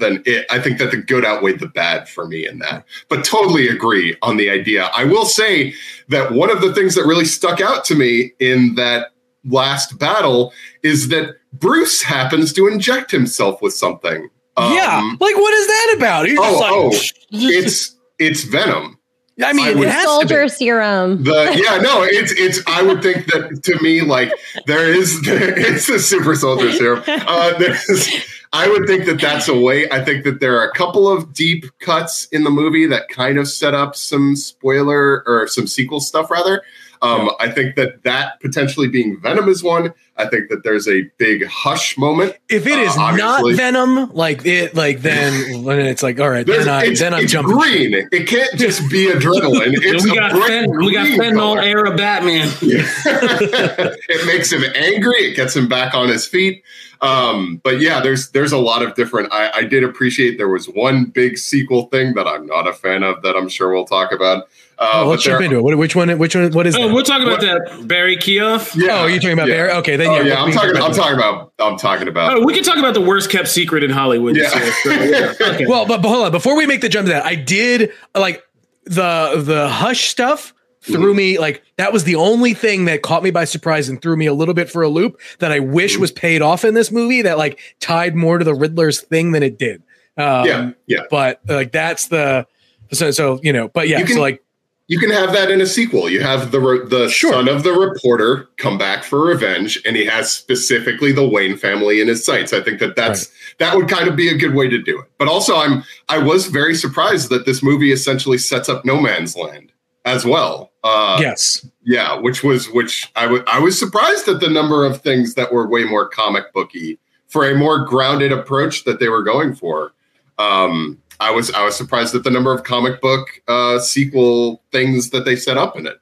then 0.00 0.22
it. 0.26 0.46
I 0.50 0.58
think 0.58 0.78
that 0.78 0.90
the 0.90 0.96
good 0.96 1.24
outweighed 1.24 1.60
the 1.60 1.68
bad 1.68 2.08
for 2.08 2.26
me 2.26 2.46
in 2.46 2.58
that. 2.60 2.84
But 3.08 3.24
totally 3.24 3.68
agree 3.68 4.16
on 4.22 4.36
the 4.36 4.50
idea. 4.50 4.90
I 4.96 5.04
will 5.04 5.26
say 5.26 5.74
that 6.08 6.32
one 6.32 6.50
of 6.50 6.60
the 6.60 6.74
things 6.74 6.94
that 6.94 7.04
really 7.04 7.24
stuck 7.24 7.60
out 7.60 7.84
to 7.86 7.94
me 7.94 8.32
in 8.40 8.74
that 8.74 9.12
last 9.44 9.98
battle 9.98 10.52
is 10.82 11.08
that 11.08 11.36
Bruce 11.52 12.02
happens 12.02 12.52
to 12.54 12.68
inject 12.68 13.10
himself 13.10 13.60
with 13.62 13.74
something. 13.74 14.28
yeah, 14.58 14.98
Um, 14.98 15.16
like 15.20 15.36
what 15.36 15.54
is 15.54 15.66
that 15.66 15.94
about? 15.96 16.28
You're 16.28 16.42
oh, 16.42 16.58
like, 16.58 16.72
oh, 16.72 16.90
it's 17.30 17.96
it's 18.18 18.42
Venom. 18.44 18.98
I 19.42 19.52
mean, 19.52 19.66
I 19.66 19.70
it 19.70 19.76
would- 19.76 19.88
has 19.88 20.02
to 20.02 20.08
Soldier 20.08 20.42
be. 20.44 20.48
serum. 20.48 21.22
The 21.24 21.60
yeah, 21.62 21.78
no, 21.78 22.02
it's 22.02 22.32
it's. 22.32 22.60
I 22.66 22.82
would 22.82 23.02
think 23.02 23.26
that 23.32 23.62
to 23.64 23.82
me, 23.82 24.00
like 24.02 24.32
there 24.66 24.88
is, 24.92 25.20
it's 25.24 25.86
the 25.86 25.98
super 25.98 26.34
soldier 26.34 26.72
serum. 26.72 27.02
Uh, 27.06 27.58
there's, 27.58 28.08
I 28.52 28.68
would 28.68 28.86
think 28.86 29.04
that 29.06 29.20
that's 29.20 29.48
a 29.48 29.56
way. 29.58 29.88
I 29.90 30.04
think 30.04 30.24
that 30.24 30.40
there 30.40 30.58
are 30.60 30.64
a 30.68 30.72
couple 30.72 31.08
of 31.08 31.32
deep 31.32 31.66
cuts 31.78 32.26
in 32.32 32.42
the 32.44 32.50
movie 32.50 32.86
that 32.86 33.08
kind 33.08 33.38
of 33.38 33.48
set 33.48 33.74
up 33.74 33.94
some 33.94 34.34
spoiler 34.36 35.22
or 35.26 35.46
some 35.46 35.66
sequel 35.66 36.00
stuff. 36.00 36.30
Rather, 36.30 36.62
um, 37.02 37.30
I 37.40 37.50
think 37.50 37.76
that 37.76 38.02
that 38.04 38.40
potentially 38.40 38.88
being 38.88 39.18
Venom 39.20 39.48
is 39.48 39.62
one. 39.62 39.92
I 40.16 40.26
think 40.28 40.50
that 40.50 40.64
there's 40.64 40.86
a 40.86 41.02
big 41.16 41.46
hush 41.46 41.96
moment. 41.96 42.36
If 42.50 42.66
it 42.66 42.78
is 42.78 42.94
Uh, 42.96 43.16
not. 43.16 43.54
Venom, 43.54 44.12
like 44.12 44.44
it, 44.44 44.74
like 44.74 45.00
then 45.00 45.64
then 45.64 45.80
it's 45.80 46.02
like 46.02 46.20
all 46.20 46.28
right, 46.28 46.46
There's, 46.46 46.66
then, 46.66 46.74
I, 46.74 46.84
it's, 46.86 47.00
then 47.00 47.14
I'm 47.14 47.22
it's 47.24 47.32
jumping. 47.32 47.56
green. 47.56 47.94
It 48.12 48.28
can't 48.28 48.54
just 48.58 48.90
be 48.90 49.06
adrenaline. 49.06 49.74
It's 49.82 50.04
we 50.04 50.10
a 50.10 50.14
got 50.14 50.32
bright 50.32 50.46
fen- 50.48 50.76
we 50.76 50.92
got 50.92 51.06
green 51.06 51.18
fentanyl 51.20 51.62
era 51.62 51.96
Batman. 51.96 52.48
it 52.62 54.26
makes 54.26 54.52
him 54.52 54.62
angry. 54.74 55.16
It 55.30 55.36
gets 55.36 55.56
him 55.56 55.68
back 55.68 55.94
on 55.94 56.08
his 56.08 56.26
feet. 56.26 56.62
Um, 57.02 57.60
but 57.64 57.80
yeah, 57.80 58.00
there's 58.00 58.30
there's 58.32 58.52
a 58.52 58.58
lot 58.58 58.82
of 58.82 58.94
different. 58.94 59.32
I, 59.32 59.50
I 59.54 59.62
did 59.64 59.84
appreciate 59.84 60.36
there 60.36 60.48
was 60.50 60.66
one 60.68 61.06
big 61.06 61.38
sequel 61.38 61.86
thing 61.86 62.12
that 62.14 62.26
I'm 62.26 62.44
not 62.46 62.66
a 62.68 62.74
fan 62.74 63.02
of 63.02 63.22
that 63.22 63.36
I'm 63.36 63.48
sure 63.48 63.72
we'll 63.72 63.86
talk 63.86 64.12
about. 64.12 64.48
Uh, 64.80 65.02
Oh, 65.04 65.08
let's 65.10 65.22
jump 65.22 65.42
into 65.42 65.56
it. 65.58 65.62
What, 65.62 65.76
which 65.76 65.94
one? 65.94 66.08
Which 66.18 66.34
one? 66.34 66.50
What 66.52 66.66
is 66.66 66.74
Oh, 66.74 66.88
that? 66.88 66.94
we'll 66.94 67.04
talk 67.04 67.20
about 67.20 67.40
that. 67.42 67.86
Barry 67.86 68.16
Keough. 68.16 68.74
Yeah, 68.74 69.02
oh, 69.02 69.06
you're 69.06 69.18
talking 69.18 69.34
about 69.34 69.48
yeah. 69.48 69.54
Bear? 69.54 69.70
Okay, 69.76 69.96
then 69.96 70.08
Oh 70.08 70.16
yeah. 70.20 70.22
yeah, 70.24 70.42
I'm 70.42 70.50
talking. 70.52 70.74
I'm 70.76 70.92
talking 70.94 71.14
about. 71.16 71.52
I'm 71.58 71.76
talking 71.76 72.08
about. 72.08 72.38
Oh, 72.38 72.44
we 72.46 72.54
can 72.54 72.62
talk 72.64 72.78
about 72.78 72.94
the 72.94 73.00
worst 73.02 73.28
kept 73.30 73.48
secret 73.48 73.84
in 73.84 73.90
Hollywood. 73.90 74.36
this 74.36 74.50
Yeah. 74.86 74.94
year. 74.94 75.34
So. 75.34 75.44
Okay. 75.54 75.66
Well, 75.66 75.84
but, 75.86 76.00
but 76.00 76.08
hold 76.08 76.24
on. 76.26 76.32
Before 76.32 76.56
we 76.56 76.64
make 76.66 76.80
the 76.80 76.88
jump 76.88 77.06
to 77.08 77.12
that, 77.12 77.26
I 77.26 77.34
did 77.34 77.92
like 78.14 78.42
the 78.84 79.42
the 79.44 79.68
hush 79.68 80.08
stuff 80.08 80.54
threw 80.82 81.12
me 81.12 81.38
like 81.38 81.62
that 81.76 81.92
was 81.92 82.04
the 82.04 82.14
only 82.14 82.54
thing 82.54 82.86
that 82.86 83.02
caught 83.02 83.22
me 83.22 83.30
by 83.30 83.44
surprise 83.44 83.90
and 83.90 84.00
threw 84.00 84.16
me 84.16 84.24
a 84.24 84.32
little 84.32 84.54
bit 84.54 84.70
for 84.70 84.80
a 84.80 84.88
loop 84.88 85.20
that 85.40 85.52
I 85.52 85.58
wish 85.58 85.98
was 85.98 86.10
paid 86.10 86.40
off 86.40 86.64
in 86.64 86.72
this 86.72 86.90
movie 86.90 87.20
that 87.20 87.36
like 87.36 87.60
tied 87.80 88.16
more 88.16 88.38
to 88.38 88.44
the 88.46 88.54
Riddler's 88.54 89.02
thing 89.02 89.32
than 89.32 89.42
it 89.42 89.58
did. 89.58 89.82
Um, 90.16 90.46
yeah, 90.46 90.70
yeah. 90.86 91.00
But 91.10 91.40
like 91.46 91.70
that's 91.70 92.08
the 92.08 92.46
so 92.92 93.10
so 93.10 93.38
you 93.42 93.52
know. 93.52 93.68
But 93.68 93.88
yeah, 93.88 93.98
You 93.98 94.06
can- 94.06 94.14
so 94.14 94.20
like 94.22 94.42
You 94.90 94.98
can 94.98 95.10
have 95.10 95.32
that 95.34 95.52
in 95.52 95.60
a 95.60 95.66
sequel. 95.66 96.08
You 96.10 96.20
have 96.20 96.50
the 96.50 96.58
the 96.88 97.08
Sure. 97.08 97.32
son 97.32 97.46
of 97.48 97.62
the 97.62 97.70
reporter 97.72 98.48
come 98.56 98.76
back 98.76 99.04
for 99.04 99.24
revenge, 99.24 99.80
and 99.86 99.94
he 99.94 100.04
has 100.06 100.32
specifically 100.32 101.12
the 101.12 101.24
Wayne 101.24 101.56
family 101.56 102.00
in 102.00 102.08
his 102.08 102.24
sights. 102.24 102.52
I 102.52 102.60
think 102.60 102.80
that 102.80 102.96
that's 102.96 103.30
that 103.58 103.76
would 103.76 103.88
kind 103.88 104.08
of 104.08 104.16
be 104.16 104.28
a 104.28 104.36
good 104.36 104.52
way 104.52 104.68
to 104.68 104.78
do 104.78 104.98
it. 104.98 105.06
But 105.16 105.28
also, 105.28 105.54
I'm 105.56 105.84
I 106.08 106.18
was 106.18 106.46
very 106.46 106.74
surprised 106.74 107.28
that 107.30 107.46
this 107.46 107.62
movie 107.62 107.92
essentially 107.92 108.36
sets 108.36 108.68
up 108.68 108.84
No 108.84 109.00
Man's 109.00 109.36
Land 109.36 109.70
as 110.04 110.24
well. 110.24 110.72
Uh, 110.82 111.18
yes, 111.20 111.64
yeah, 111.84 112.18
which 112.18 112.42
was 112.42 112.68
which 112.70 113.12
I 113.14 113.28
wa- 113.28 113.44
I 113.46 113.60
was 113.60 113.78
surprised 113.78 114.26
at 114.26 114.40
the 114.40 114.50
number 114.50 114.84
of 114.84 115.00
things 115.02 115.34
that 115.34 115.52
were 115.52 115.68
way 115.68 115.84
more 115.84 116.08
comic 116.08 116.52
booky 116.52 116.98
for 117.28 117.48
a 117.48 117.54
more 117.54 117.84
grounded 117.84 118.32
approach 118.32 118.82
that 118.86 118.98
they 118.98 119.08
were 119.08 119.22
going 119.22 119.54
for. 119.54 119.92
Um, 120.36 120.98
I 121.20 121.30
was 121.30 121.50
I 121.52 121.64
was 121.64 121.76
surprised 121.76 122.14
at 122.14 122.24
the 122.24 122.30
number 122.30 122.52
of 122.52 122.64
comic 122.64 123.00
book 123.00 123.28
uh, 123.46 123.78
sequel 123.78 124.62
things 124.72 125.10
that 125.10 125.24
they 125.24 125.36
set 125.36 125.56
up 125.58 125.76
in 125.76 125.86
it. 125.86 125.98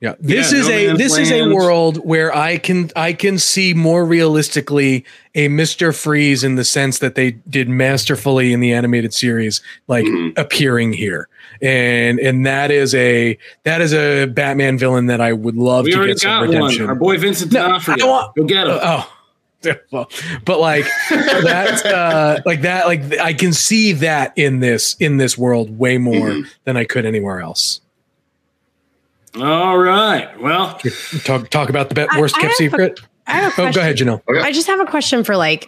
Yeah, 0.00 0.14
this 0.18 0.50
Yeah, 0.50 0.58
is 0.58 0.66
No 0.68 0.74
a 0.74 0.86
Man's 0.88 0.98
this 0.98 1.16
is 1.16 1.30
a 1.30 1.54
world 1.54 1.98
where 1.98 2.34
I 2.34 2.58
can 2.58 2.90
I 2.96 3.12
can 3.12 3.38
see 3.38 3.72
more 3.72 4.04
realistically 4.04 5.04
a 5.36 5.46
Mister 5.46 5.92
Freeze 5.92 6.42
in 6.42 6.56
the 6.56 6.64
sense 6.64 6.98
that 6.98 7.14
they 7.14 7.30
did 7.48 7.68
masterfully 7.68 8.52
in 8.52 8.58
the 8.58 8.72
animated 8.72 9.14
series, 9.14 9.60
like 9.86 10.04
Mhm. 10.04 10.36
appearing 10.36 10.92
here, 10.92 11.28
and 11.60 12.18
and 12.18 12.44
that 12.46 12.72
is 12.72 12.96
a 12.96 13.38
that 13.62 13.80
is 13.80 13.94
a 13.94 14.26
Batman 14.26 14.76
villain 14.76 15.06
that 15.06 15.20
I 15.20 15.32
would 15.34 15.54
love 15.56 15.84
we 15.84 15.92
to 15.92 16.04
get 16.06 16.18
some 16.18 16.30
got 16.30 16.42
redemption. 16.48 16.82
one. 16.82 16.88
Our 16.88 16.96
boy 16.96 17.18
Vincent 17.18 17.52
No, 17.52 17.60
I 17.60 17.66
D'Onofrio. 17.68 18.06
want- 18.08 18.34
Go 18.34 18.42
get 18.44 18.66
him. 18.66 18.72
Uh, 18.72 18.78
oh. 18.82 19.12
Yeah, 19.64 19.74
well, 19.90 20.08
but 20.44 20.58
like 20.60 20.84
that, 21.10 21.82
uh, 21.86 22.40
like 22.44 22.62
that, 22.62 22.86
like 22.86 23.18
I 23.18 23.32
can 23.32 23.52
see 23.52 23.92
that 23.92 24.32
in 24.36 24.60
this 24.60 24.96
in 24.98 25.16
this 25.18 25.36
world 25.38 25.78
way 25.78 25.98
more 25.98 26.28
Mhm. 26.30 26.46
than 26.64 26.76
I 26.76 26.84
could 26.84 27.04
anywhere 27.06 27.40
else. 27.40 27.80
All 29.40 29.78
right. 29.78 30.28
Well, 30.40 30.78
Talk 31.24 31.48
talk 31.48 31.68
about 31.70 31.88
the 31.88 31.94
be- 31.94 32.06
I- 32.10 32.20
worst 32.20 32.36
I 32.36 32.42
kept 32.42 32.54
secret. 32.54 33.00
I 33.26 33.40
a 33.40 33.46
Oh, 33.46 33.50
question. 33.52 33.72
go 33.72 33.80
ahead, 33.80 33.96
Janelle. 33.96 34.22
Okay. 34.28 34.40
I 34.40 34.52
just 34.52 34.66
have 34.66 34.80
a 34.80 34.84
question 34.84 35.24
for 35.24 35.36
like 35.36 35.66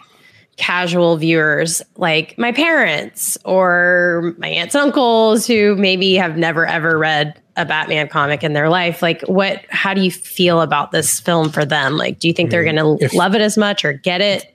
casual 0.57 1.17
viewers, 1.17 1.81
like 1.97 2.37
my 2.37 2.51
parents 2.51 3.37
or 3.43 4.35
my 4.37 4.47
aunts 4.49 4.75
and 4.75 4.83
uncles 4.83 5.47
who 5.47 5.75
maybe 5.77 6.15
have 6.15 6.37
never 6.37 6.65
ever 6.67 6.97
read 6.97 7.33
a 7.57 7.65
Batman 7.65 8.07
comic 8.07 8.43
in 8.43 8.53
their 8.53 8.69
life. 8.69 9.01
Like, 9.01 9.21
what? 9.23 9.65
How 9.69 9.93
do 9.93 10.01
you 10.01 10.11
feel 10.11 10.61
about 10.61 10.91
this 10.91 11.19
film 11.19 11.49
for 11.51 11.65
them? 11.65 11.97
Like, 11.97 12.19
do 12.19 12.27
you 12.27 12.33
think 12.33 12.51
they're 12.51 12.63
mm-hmm. 12.63 12.77
going 12.77 13.09
to 13.09 13.17
love 13.17 13.35
it 13.35 13.41
as 13.41 13.57
much 13.57 13.85
or 13.85 13.93
get 13.93 14.21
it? 14.21 14.51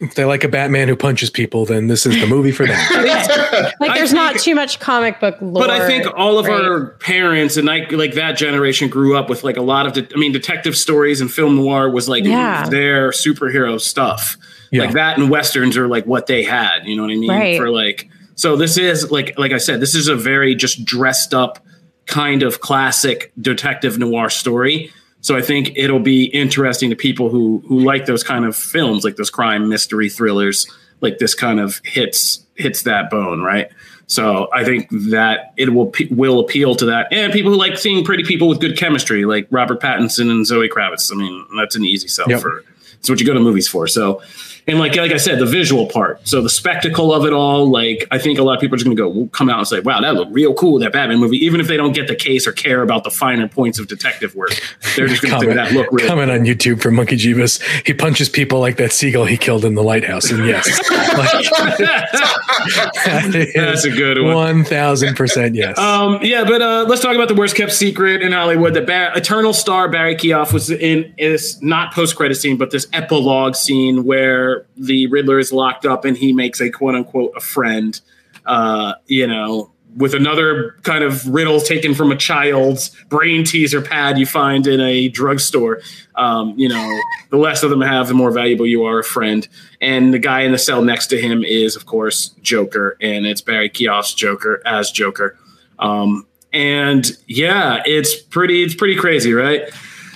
If 0.00 0.16
they 0.16 0.24
like 0.24 0.44
a 0.44 0.48
Batman 0.48 0.88
who 0.88 0.96
punches 0.96 1.30
people, 1.30 1.64
then 1.64 1.86
this 1.86 2.04
is 2.04 2.20
the 2.20 2.26
movie 2.26 2.52
for 2.52 2.66
them. 2.66 2.78
Like, 3.80 3.94
there's 3.94 4.10
think- 4.10 4.22
not 4.22 4.38
too 4.38 4.54
much 4.54 4.80
comic 4.80 5.20
book 5.20 5.36
lore. 5.40 5.66
but 5.66 5.70
I 5.70 5.86
think 5.86 6.06
all 6.16 6.38
of 6.38 6.46
right? 6.46 6.64
our 6.64 6.90
parents 6.98 7.56
and 7.56 7.66
like 7.66 7.92
like 7.92 8.14
that 8.14 8.32
generation 8.32 8.88
grew 8.88 9.16
up 9.16 9.28
with 9.28 9.44
like 9.44 9.56
a 9.56 9.62
lot 9.62 9.86
of. 9.86 9.92
De- 9.92 10.14
I 10.14 10.18
mean, 10.18 10.32
detective 10.32 10.76
stories 10.76 11.20
and 11.20 11.30
film 11.30 11.56
noir 11.56 11.90
was 11.90 12.08
like 12.08 12.24
Yeah. 12.24 12.68
their 12.68 13.10
superhero 13.10 13.80
stuff. 13.80 14.36
Yeah. 14.70 14.82
Like 14.82 14.94
that 14.94 15.18
and 15.18 15.30
westerns 15.30 15.76
are 15.76 15.86
like 15.86 16.04
what 16.06 16.26
they 16.26 16.42
had. 16.42 16.84
You 16.84 16.96
know 16.96 17.02
what 17.02 17.12
I 17.12 17.16
mean? 17.16 17.30
Right. 17.30 17.56
For 17.56 17.70
like, 17.70 18.08
so 18.34 18.56
this 18.56 18.76
is 18.76 19.10
like 19.10 19.38
like 19.38 19.52
I 19.52 19.58
said, 19.58 19.80
this 19.80 19.94
is 19.94 20.08
a 20.08 20.16
very 20.16 20.54
just 20.54 20.84
dressed 20.84 21.32
up 21.32 21.64
kind 22.06 22.42
of 22.42 22.60
classic 22.60 23.32
detective 23.40 23.98
noir 23.98 24.30
story. 24.30 24.92
So 25.20 25.36
I 25.36 25.40
think 25.42 25.72
it'll 25.76 26.00
be 26.00 26.24
interesting 26.24 26.90
to 26.90 26.96
people 26.96 27.30
who 27.30 27.62
who 27.66 27.80
like 27.80 28.06
those 28.06 28.22
kind 28.22 28.44
of 28.44 28.54
films, 28.56 29.04
like 29.04 29.16
those 29.16 29.30
crime 29.30 29.68
mystery 29.68 30.08
thrillers. 30.10 30.70
Like 31.00 31.18
this 31.18 31.34
kind 31.34 31.60
of 31.60 31.80
hits 31.84 32.44
hits 32.56 32.82
that 32.82 33.10
bone, 33.10 33.40
right? 33.42 33.70
So 34.06 34.48
I 34.52 34.64
think 34.64 34.88
that 35.10 35.54
it 35.56 35.72
will 35.72 35.92
will 36.10 36.40
appeal 36.40 36.74
to 36.76 36.86
that, 36.86 37.10
and 37.10 37.32
people 37.32 37.52
who 37.52 37.58
like 37.58 37.78
seeing 37.78 38.04
pretty 38.04 38.22
people 38.24 38.48
with 38.48 38.60
good 38.60 38.76
chemistry, 38.76 39.24
like 39.24 39.46
Robert 39.50 39.80
Pattinson 39.80 40.30
and 40.30 40.46
Zoe 40.46 40.68
Kravitz. 40.68 41.10
I 41.10 41.16
mean, 41.16 41.44
that's 41.56 41.74
an 41.74 41.84
easy 41.84 42.08
sell 42.08 42.26
Yep. 42.28 42.40
for. 42.42 42.62
It's 42.98 43.08
what 43.08 43.18
you 43.20 43.26
go 43.26 43.34
to 43.34 43.40
movies 43.40 43.66
for. 43.68 43.86
So, 43.86 44.22
and 44.66 44.78
like 44.78 44.96
like 44.96 45.12
I 45.12 45.18
said, 45.18 45.38
the 45.38 45.46
visual 45.46 45.86
part. 45.86 46.26
So 46.26 46.40
the 46.40 46.48
spectacle 46.50 47.12
of 47.12 47.26
it 47.26 47.32
all. 47.32 47.70
Like 47.70 48.06
I 48.10 48.18
think 48.18 48.38
a 48.38 48.42
lot 48.42 48.54
of 48.54 48.60
people 48.60 48.74
are 48.74 48.78
just 48.78 48.86
going 48.86 48.96
to 48.96 49.02
go 49.02 49.26
come 49.28 49.50
out 49.50 49.58
and 49.58 49.68
say, 49.68 49.80
"Wow, 49.80 50.00
that 50.00 50.14
looked 50.14 50.32
real 50.32 50.54
cool." 50.54 50.78
That 50.78 50.92
Batman 50.92 51.18
movie, 51.18 51.36
even 51.44 51.60
if 51.60 51.68
they 51.68 51.76
don't 51.76 51.92
get 51.92 52.08
the 52.08 52.14
case 52.16 52.46
or 52.46 52.52
care 52.52 52.82
about 52.82 53.04
the 53.04 53.10
finer 53.10 53.46
points 53.48 53.78
of 53.78 53.88
detective 53.88 54.34
work, 54.34 54.52
they're 54.96 55.06
just 55.06 55.22
going 55.22 55.32
to 55.40 55.46
comment, 55.46 55.56
that 55.56 55.72
look 55.72 55.92
real. 55.92 56.06
comment 56.08 56.30
on 56.30 56.40
YouTube 56.40 56.80
from 56.80 56.94
Monkey 56.94 57.16
Jeebus. 57.16 57.62
He 57.86 57.92
punches 57.94 58.28
people 58.28 58.60
like 58.60 58.76
that 58.78 58.92
seagull 58.92 59.24
he 59.26 59.36
killed 59.36 59.64
in 59.64 59.74
the 59.74 59.82
lighthouse. 59.82 60.30
And 60.30 60.46
yes, 60.46 60.66
like, 60.90 61.78
that 61.78 63.52
That's 63.54 63.84
a 63.84 63.90
good 63.90 64.22
one. 64.22 64.34
One 64.34 64.64
thousand 64.64 65.16
percent 65.16 65.54
yes. 65.54 65.78
Um, 65.78 66.18
yeah, 66.22 66.44
but 66.44 66.62
uh, 66.62 66.86
let's 66.88 67.02
talk 67.02 67.14
about 67.14 67.28
the 67.28 67.34
worst 67.34 67.56
kept 67.56 67.72
secret 67.72 68.22
in 68.22 68.32
Hollywood. 68.32 68.74
The 68.74 68.82
Bar- 68.82 69.16
Eternal 69.16 69.52
Star 69.52 69.88
Barry 69.88 70.16
Keough 70.16 70.52
was 70.52 70.70
in 70.70 71.14
is 71.18 71.60
not 71.62 71.92
post 71.92 72.16
credit 72.16 72.36
scene, 72.36 72.56
but 72.56 72.70
this 72.70 72.86
epilogue 72.92 73.54
scene 73.54 74.04
where 74.04 74.53
the 74.76 75.06
Riddler 75.08 75.38
is 75.38 75.52
locked 75.52 75.86
up 75.86 76.04
and 76.04 76.16
he 76.16 76.32
makes 76.32 76.60
a 76.60 76.70
quote 76.70 76.94
unquote 76.94 77.32
a 77.36 77.40
friend. 77.40 78.00
Uh, 78.46 78.94
you 79.06 79.26
know, 79.26 79.72
with 79.96 80.14
another 80.14 80.76
kind 80.82 81.04
of 81.04 81.26
riddle 81.28 81.60
taken 81.60 81.94
from 81.94 82.10
a 82.10 82.16
child's 82.16 82.90
brain 83.08 83.44
teaser 83.44 83.80
pad 83.80 84.18
you 84.18 84.26
find 84.26 84.66
in 84.66 84.80
a 84.80 85.08
drugstore. 85.08 85.80
Um, 86.16 86.54
you 86.58 86.68
know, 86.68 87.00
the 87.30 87.36
less 87.36 87.62
of 87.62 87.70
them 87.70 87.80
have, 87.80 88.08
the 88.08 88.14
more 88.14 88.30
valuable 88.30 88.66
you 88.66 88.84
are 88.84 88.98
a 88.98 89.04
friend. 89.04 89.46
And 89.80 90.12
the 90.12 90.18
guy 90.18 90.40
in 90.40 90.52
the 90.52 90.58
cell 90.58 90.82
next 90.82 91.08
to 91.08 91.20
him 91.20 91.44
is, 91.44 91.76
of 91.76 91.86
course, 91.86 92.30
Joker, 92.42 92.96
and 93.00 93.26
it's 93.26 93.40
Barry 93.40 93.70
Keough's 93.70 94.14
Joker 94.14 94.60
as 94.66 94.90
Joker. 94.90 95.38
Um, 95.78 96.26
and 96.52 97.10
yeah, 97.26 97.82
it's 97.84 98.20
pretty, 98.20 98.62
it's 98.62 98.74
pretty 98.74 98.96
crazy, 98.96 99.32
right? 99.32 99.62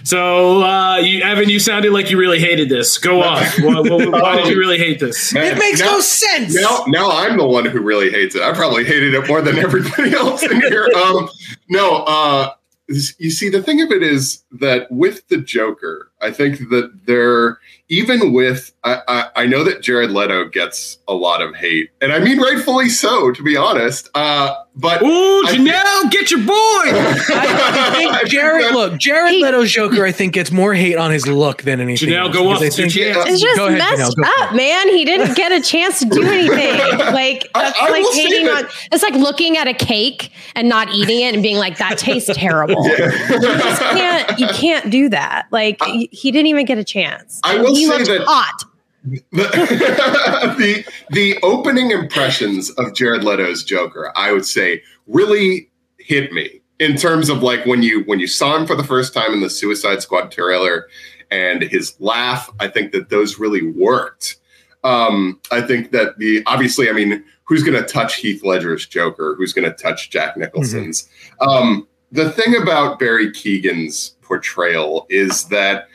So, 0.08 0.62
uh, 0.62 0.96
you, 0.96 1.20
Evan, 1.22 1.50
you 1.50 1.60
sounded 1.60 1.92
like 1.92 2.10
you 2.10 2.16
really 2.18 2.40
hated 2.40 2.70
this. 2.70 2.96
Go 2.96 3.22
off. 3.22 3.58
why, 3.58 3.80
why, 3.80 4.06
why 4.06 4.36
did 4.42 4.46
you 4.46 4.58
really 4.58 4.78
hate 4.78 5.00
this? 5.00 5.34
Man, 5.34 5.54
it 5.54 5.58
makes 5.58 5.80
now- 5.80 5.92
no 5.92 6.00
sense. 6.00 6.54
Now, 6.54 6.84
now 6.88 7.10
I'm 7.10 7.36
the 7.36 7.46
one 7.46 7.66
who 7.66 7.78
really 7.80 8.10
hates 8.10 8.34
it. 8.34 8.40
I 8.40 8.54
probably 8.54 8.86
hated 8.86 9.12
it 9.12 9.28
more 9.28 9.42
than 9.42 9.58
everybody 9.64 10.14
else 10.14 10.42
in 10.42 10.62
here. 10.62 10.88
Um, 10.96 11.28
no, 11.68 12.04
uh, 12.04 12.52
you 12.88 13.28
see, 13.30 13.50
the 13.50 13.62
thing 13.62 13.82
of 13.82 13.90
it 13.90 14.02
is 14.02 14.44
that 14.52 14.90
with 14.90 15.28
the 15.28 15.36
Joker, 15.36 16.07
I 16.20 16.30
think 16.32 16.58
that 16.70 16.90
they're 17.06 17.58
even 17.90 18.32
with 18.34 18.72
I, 18.84 19.00
I, 19.08 19.42
I 19.42 19.46
know 19.46 19.64
that 19.64 19.82
Jared 19.82 20.10
Leto 20.10 20.46
gets 20.48 20.98
a 21.08 21.14
lot 21.14 21.40
of 21.42 21.54
hate, 21.54 21.90
and 22.02 22.12
I 22.12 22.18
mean 22.18 22.38
rightfully 22.40 22.88
so, 22.88 23.32
to 23.32 23.42
be 23.42 23.56
honest. 23.56 24.08
Uh, 24.14 24.54
but 24.76 25.02
Ooh, 25.02 25.06
I 25.06 25.52
Janelle, 25.56 26.10
get 26.10 26.30
your 26.30 26.40
boy. 26.40 26.54
I 26.54 27.94
think 28.20 28.30
Jared, 28.30 28.72
look, 28.72 28.98
Jared 28.98 29.34
He- 29.34 29.42
Leto's 29.42 29.70
Joker, 29.72 30.04
I 30.04 30.12
think 30.12 30.34
gets 30.34 30.52
more 30.52 30.74
hate 30.74 30.96
on 30.96 31.10
his 31.10 31.26
look 31.26 31.62
than 31.62 31.80
anything. 31.80 32.10
Janelle, 32.10 32.26
else, 32.26 32.34
go 32.34 32.42
because 32.52 32.68
up. 32.68 32.72
Think- 32.74 32.92
Two 32.92 33.00
chance. 33.12 33.28
It's 33.30 33.40
just 33.40 33.60
ahead, 33.60 33.78
messed 33.78 34.16
Janelle, 34.16 34.42
up, 34.48 34.54
man. 34.54 34.88
He 34.90 35.04
didn't 35.04 35.34
get 35.36 35.50
a 35.52 35.60
chance 35.60 35.98
to 36.00 36.04
do 36.06 36.22
anything. 36.26 36.78
Like 36.98 37.48
I- 37.54 37.62
that's 37.62 37.78
I 37.80 37.90
like 37.90 38.02
will 38.02 38.12
hating 38.12 38.46
that- 38.46 38.64
on. 38.66 38.70
It's 38.92 39.02
like 39.02 39.14
looking 39.14 39.56
at 39.56 39.66
a 39.66 39.74
cake 39.74 40.30
and 40.54 40.68
not 40.68 40.92
eating 40.94 41.20
it 41.20 41.34
and 41.34 41.42
being 41.42 41.56
like, 41.56 41.78
"That 41.78 41.96
tastes 41.98 42.30
terrible." 42.34 42.84
You 42.88 43.40
just 43.40 43.80
can't. 43.82 44.38
You 44.38 44.46
can't 44.48 44.90
do 44.90 45.08
that. 45.10 45.46
Like 45.50 45.80
y- 46.10 46.16
he 46.16 46.30
didn't 46.30 46.46
even 46.48 46.64
get 46.66 46.78
a 46.78 46.84
chance. 46.84 47.40
I 47.44 47.58
will 47.58 47.74
he 47.74 47.86
say 47.86 48.04
that- 48.04 48.24
hot. 48.26 48.64
the 49.32 50.84
the 51.10 51.38
opening 51.42 51.92
impressions 51.92 52.70
of 52.70 52.94
Jared 52.94 53.24
Leto's 53.24 53.64
Joker, 53.64 54.12
I 54.16 54.32
would 54.32 54.44
say, 54.44 54.82
really 55.06 55.70
hit 55.98 56.32
me 56.32 56.60
in 56.78 56.96
terms 56.96 57.28
of 57.30 57.42
like 57.42 57.64
when 57.64 57.82
you 57.82 58.02
when 58.04 58.18
you 58.20 58.26
saw 58.26 58.56
him 58.56 58.66
for 58.66 58.74
the 58.74 58.84
first 58.84 59.14
time 59.14 59.32
in 59.32 59.40
the 59.40 59.48
Suicide 59.48 60.02
Squad 60.02 60.30
trailer 60.30 60.88
and 61.30 61.62
his 61.62 61.94
laugh. 62.00 62.50
I 62.60 62.68
think 62.68 62.92
that 62.92 63.08
those 63.08 63.38
really 63.38 63.66
worked. 63.70 64.36
Um, 64.84 65.40
I 65.50 65.60
think 65.62 65.90
that 65.92 66.18
the 66.18 66.42
obviously, 66.46 66.88
I 66.90 66.92
mean, 66.92 67.24
who's 67.44 67.62
going 67.62 67.80
to 67.80 67.88
touch 67.88 68.16
Heath 68.16 68.44
Ledger's 68.44 68.86
Joker? 68.86 69.34
Who's 69.36 69.52
going 69.52 69.70
to 69.70 69.76
touch 69.76 70.10
Jack 70.10 70.36
Nicholson's? 70.36 71.08
Um, 71.40 71.86
the 72.12 72.30
thing 72.30 72.60
about 72.60 72.98
Barry 72.98 73.30
Keegan's 73.32 74.16
portrayal 74.22 75.06
is 75.08 75.44
that 75.44 75.88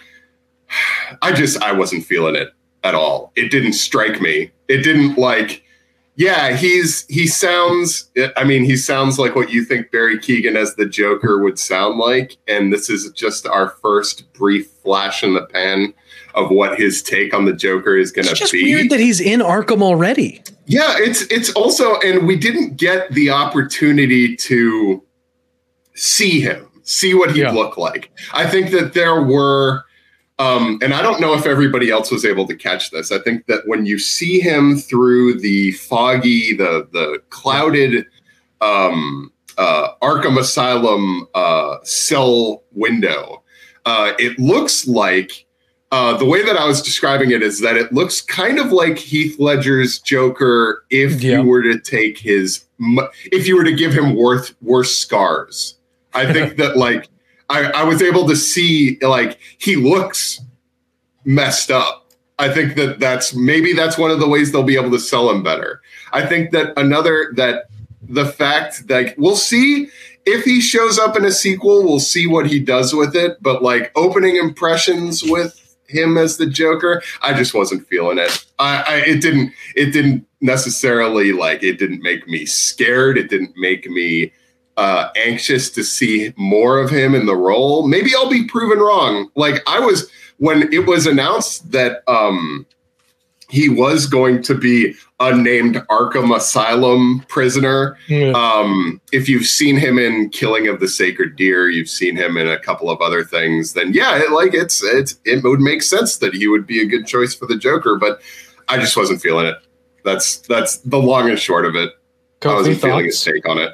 I 1.21 1.31
just 1.31 1.61
I 1.61 1.71
wasn't 1.71 2.05
feeling 2.05 2.35
it 2.35 2.49
at 2.83 2.95
all. 2.95 3.31
It 3.35 3.49
didn't 3.49 3.73
strike 3.73 4.19
me. 4.21 4.51
It 4.67 4.83
didn't 4.83 5.17
like 5.17 5.63
yeah, 6.15 6.55
he's 6.55 7.07
he 7.07 7.25
sounds 7.25 8.11
I 8.37 8.43
mean, 8.43 8.63
he 8.63 8.75
sounds 8.77 9.17
like 9.17 9.35
what 9.35 9.49
you 9.51 9.63
think 9.65 9.89
Barry 9.91 10.19
Keoghan 10.19 10.55
as 10.55 10.75
the 10.75 10.85
Joker 10.85 11.41
would 11.43 11.57
sound 11.57 11.97
like 11.97 12.37
and 12.47 12.71
this 12.71 12.89
is 12.89 13.09
just 13.11 13.47
our 13.47 13.69
first 13.81 14.31
brief 14.33 14.67
flash 14.83 15.23
in 15.23 15.33
the 15.33 15.45
pan 15.47 15.93
of 16.35 16.49
what 16.51 16.77
his 16.79 17.01
take 17.01 17.33
on 17.33 17.45
the 17.45 17.53
Joker 17.53 17.95
is 17.97 18.11
going 18.11 18.25
It's 18.25 18.33
to 18.33 18.39
just 18.39 18.51
be. 18.53 18.63
weird 18.63 18.89
that 18.91 18.99
he's 18.99 19.19
in 19.19 19.39
Arkham 19.39 19.81
already. 19.81 20.41
Yeah, 20.65 20.95
it's 20.97 21.23
it's 21.23 21.51
also 21.53 21.99
and 22.01 22.27
we 22.27 22.35
didn't 22.35 22.77
get 22.77 23.11
the 23.11 23.29
opportunity 23.31 24.35
to 24.37 25.03
see 25.95 26.39
him, 26.41 26.67
see 26.83 27.13
what 27.13 27.31
he'd 27.31 27.41
Yeah. 27.41 27.51
look 27.51 27.77
like. 27.77 28.11
I 28.33 28.47
think 28.49 28.71
that 28.71 28.93
there 28.93 29.21
were 29.21 29.83
um 30.43 30.79
and 30.81 30.93
I 30.93 31.01
don't 31.01 31.19
know 31.21 31.33
if 31.33 31.45
everybody 31.45 31.89
else 31.89 32.11
was 32.11 32.25
able 32.25 32.45
to 32.47 32.55
catch 32.55 32.91
this. 32.91 33.11
I 33.11 33.19
think 33.19 33.45
that 33.47 33.61
when 33.67 33.85
you 33.85 33.97
see 33.99 34.39
him 34.39 34.75
through 34.77 35.39
the 35.39 35.71
foggy, 35.73 36.55
the 36.55 36.87
the 36.91 37.21
clouded 37.29 38.05
um 38.61 39.31
uh 39.57 39.87
Arkham 40.01 40.37
Asylum 40.39 41.27
uh 41.33 41.77
cell 41.83 42.63
window, 42.71 43.43
uh 43.85 44.13
it 44.19 44.37
looks 44.39 44.87
like 44.87 45.45
uh, 45.91 46.17
the 46.17 46.25
way 46.25 46.43
that 46.43 46.57
I 46.57 46.65
was 46.65 46.81
describing 46.81 47.29
it 47.29 47.43
is 47.43 47.59
that 47.61 47.77
it 47.77 47.93
looks 47.93 48.19
kind 48.19 48.57
of 48.57 48.71
like 48.71 48.97
Heath 48.97 49.35
Ledger's 49.39 49.99
Joker 49.99 50.85
if 50.89 51.21
Yeah. 51.21 51.41
you 51.41 51.43
were 51.47 51.61
to 51.61 51.79
take 51.79 52.17
his, 52.17 52.65
if 53.31 53.45
you 53.47 53.55
were 53.55 53.63
to 53.63 53.71
give 53.75 53.93
him 53.93 54.15
worth 54.15 54.55
worse 54.63 54.97
scars. 54.97 55.77
I 56.15 56.33
think 56.33 56.57
that 56.61 56.77
like 56.77 57.09
I, 57.53 57.81
I 57.81 57.83
was 57.83 58.01
able 58.01 58.27
to 58.27 58.35
see 58.35 58.97
like 59.01 59.39
he 59.59 59.75
looks 59.75 60.41
messed 61.23 61.69
up. 61.69 62.11
I 62.39 62.51
think 62.51 62.75
that 62.75 62.99
that's 62.99 63.35
maybe 63.35 63.73
that's 63.73 63.95
one 63.95 64.09
of 64.09 64.19
the 64.19 64.27
ways 64.27 64.51
they'll 64.51 64.63
be 64.63 64.75
able 64.75 64.89
to 64.91 64.99
sell 64.99 65.29
him 65.29 65.43
better. 65.43 65.79
I 66.11 66.25
think 66.25 66.51
that 66.51 66.73
another 66.77 67.31
that 67.35 67.65
the 68.01 68.25
fact 68.25 68.87
that 68.87 69.17
we'll 69.19 69.35
see 69.35 69.87
if 70.25 70.43
he 70.43 70.61
shows 70.61 70.97
up 70.97 71.15
in 71.15 71.25
a 71.25 71.31
sequel, 71.31 71.83
we'll 71.83 71.99
see 71.99 72.25
what 72.25 72.47
he 72.47 72.59
does 72.59 72.93
with 72.93 73.15
it. 73.15 73.37
But 73.41 73.61
like 73.61 73.91
opening 73.95 74.35
impressions 74.35 75.23
with 75.23 75.59
him 75.87 76.17
as 76.17 76.37
the 76.37 76.47
Joker, 76.47 77.03
I 77.21 77.33
just 77.33 77.53
wasn't 77.53 77.87
feeling 77.87 78.17
it. 78.17 78.45
I, 78.57 78.83
I 78.87 78.95
it 79.05 79.21
didn't 79.21 79.53
it 79.75 79.91
didn't 79.91 80.25
necessarily 80.41 81.33
like 81.33 81.61
it 81.61 81.77
didn't 81.77 82.01
make 82.01 82.27
me 82.27 82.47
scared. 82.47 83.19
It 83.19 83.29
didn't 83.29 83.55
make 83.57 83.87
me 83.87 84.31
uh 84.77 85.09
anxious 85.15 85.69
to 85.71 85.83
see 85.83 86.33
more 86.35 86.79
of 86.79 86.89
him 86.89 87.15
in 87.15 87.25
the 87.25 87.35
role. 87.35 87.87
Maybe 87.87 88.11
I'll 88.15 88.29
be 88.29 88.45
proven 88.47 88.79
wrong. 88.79 89.29
Like 89.35 89.61
I 89.67 89.79
was 89.79 90.09
when 90.37 90.73
it 90.73 90.87
was 90.87 91.05
announced 91.05 91.71
that 91.71 92.03
um 92.07 92.65
he 93.49 93.69
was 93.69 94.07
going 94.07 94.41
to 94.41 94.55
be 94.55 94.95
unnamed 95.19 95.75
Arkham 95.91 96.35
Asylum 96.35 97.23
prisoner. 97.27 97.99
Um, 98.33 98.99
if 99.11 99.29
you've 99.29 99.45
seen 99.45 99.77
him 99.77 99.99
in 99.99 100.31
Killing 100.31 100.67
of 100.67 100.79
the 100.79 100.87
Sacred 100.87 101.35
Deer, 101.35 101.69
you've 101.69 101.87
seen 101.87 102.15
him 102.15 102.35
in 102.35 102.47
a 102.47 102.57
couple 102.57 102.89
of 102.89 102.99
other 102.99 103.23
things, 103.23 103.73
then 103.73 103.93
yeah, 103.93 104.17
it, 104.17 104.31
like 104.31 104.55
it's 104.55 104.83
it's 104.83 105.19
it 105.23 105.43
would 105.43 105.59
make 105.59 105.83
sense 105.83 106.17
that 106.17 106.33
he 106.33 106.47
would 106.47 106.65
be 106.65 106.81
a 106.81 106.85
good 106.85 107.05
choice 107.05 107.35
for 107.35 107.45
the 107.45 107.55
Joker, 107.55 107.95
but 107.95 108.21
I 108.69 108.77
just 108.79 108.97
wasn't 108.97 109.21
feeling 109.21 109.45
it. 109.45 109.57
That's 110.03 110.37
that's 110.37 110.77
the 110.77 110.97
long 110.97 111.29
and 111.29 111.37
short 111.37 111.65
of 111.65 111.75
it. 111.75 111.91
I 112.43 112.55
wasn't 112.55 112.81
feeling 112.81 113.05
his 113.05 113.23
take 113.23 113.47
on 113.47 113.59
it. 113.59 113.71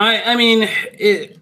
I, 0.00 0.22
I 0.32 0.36
mean, 0.36 0.68
it, 0.92 1.38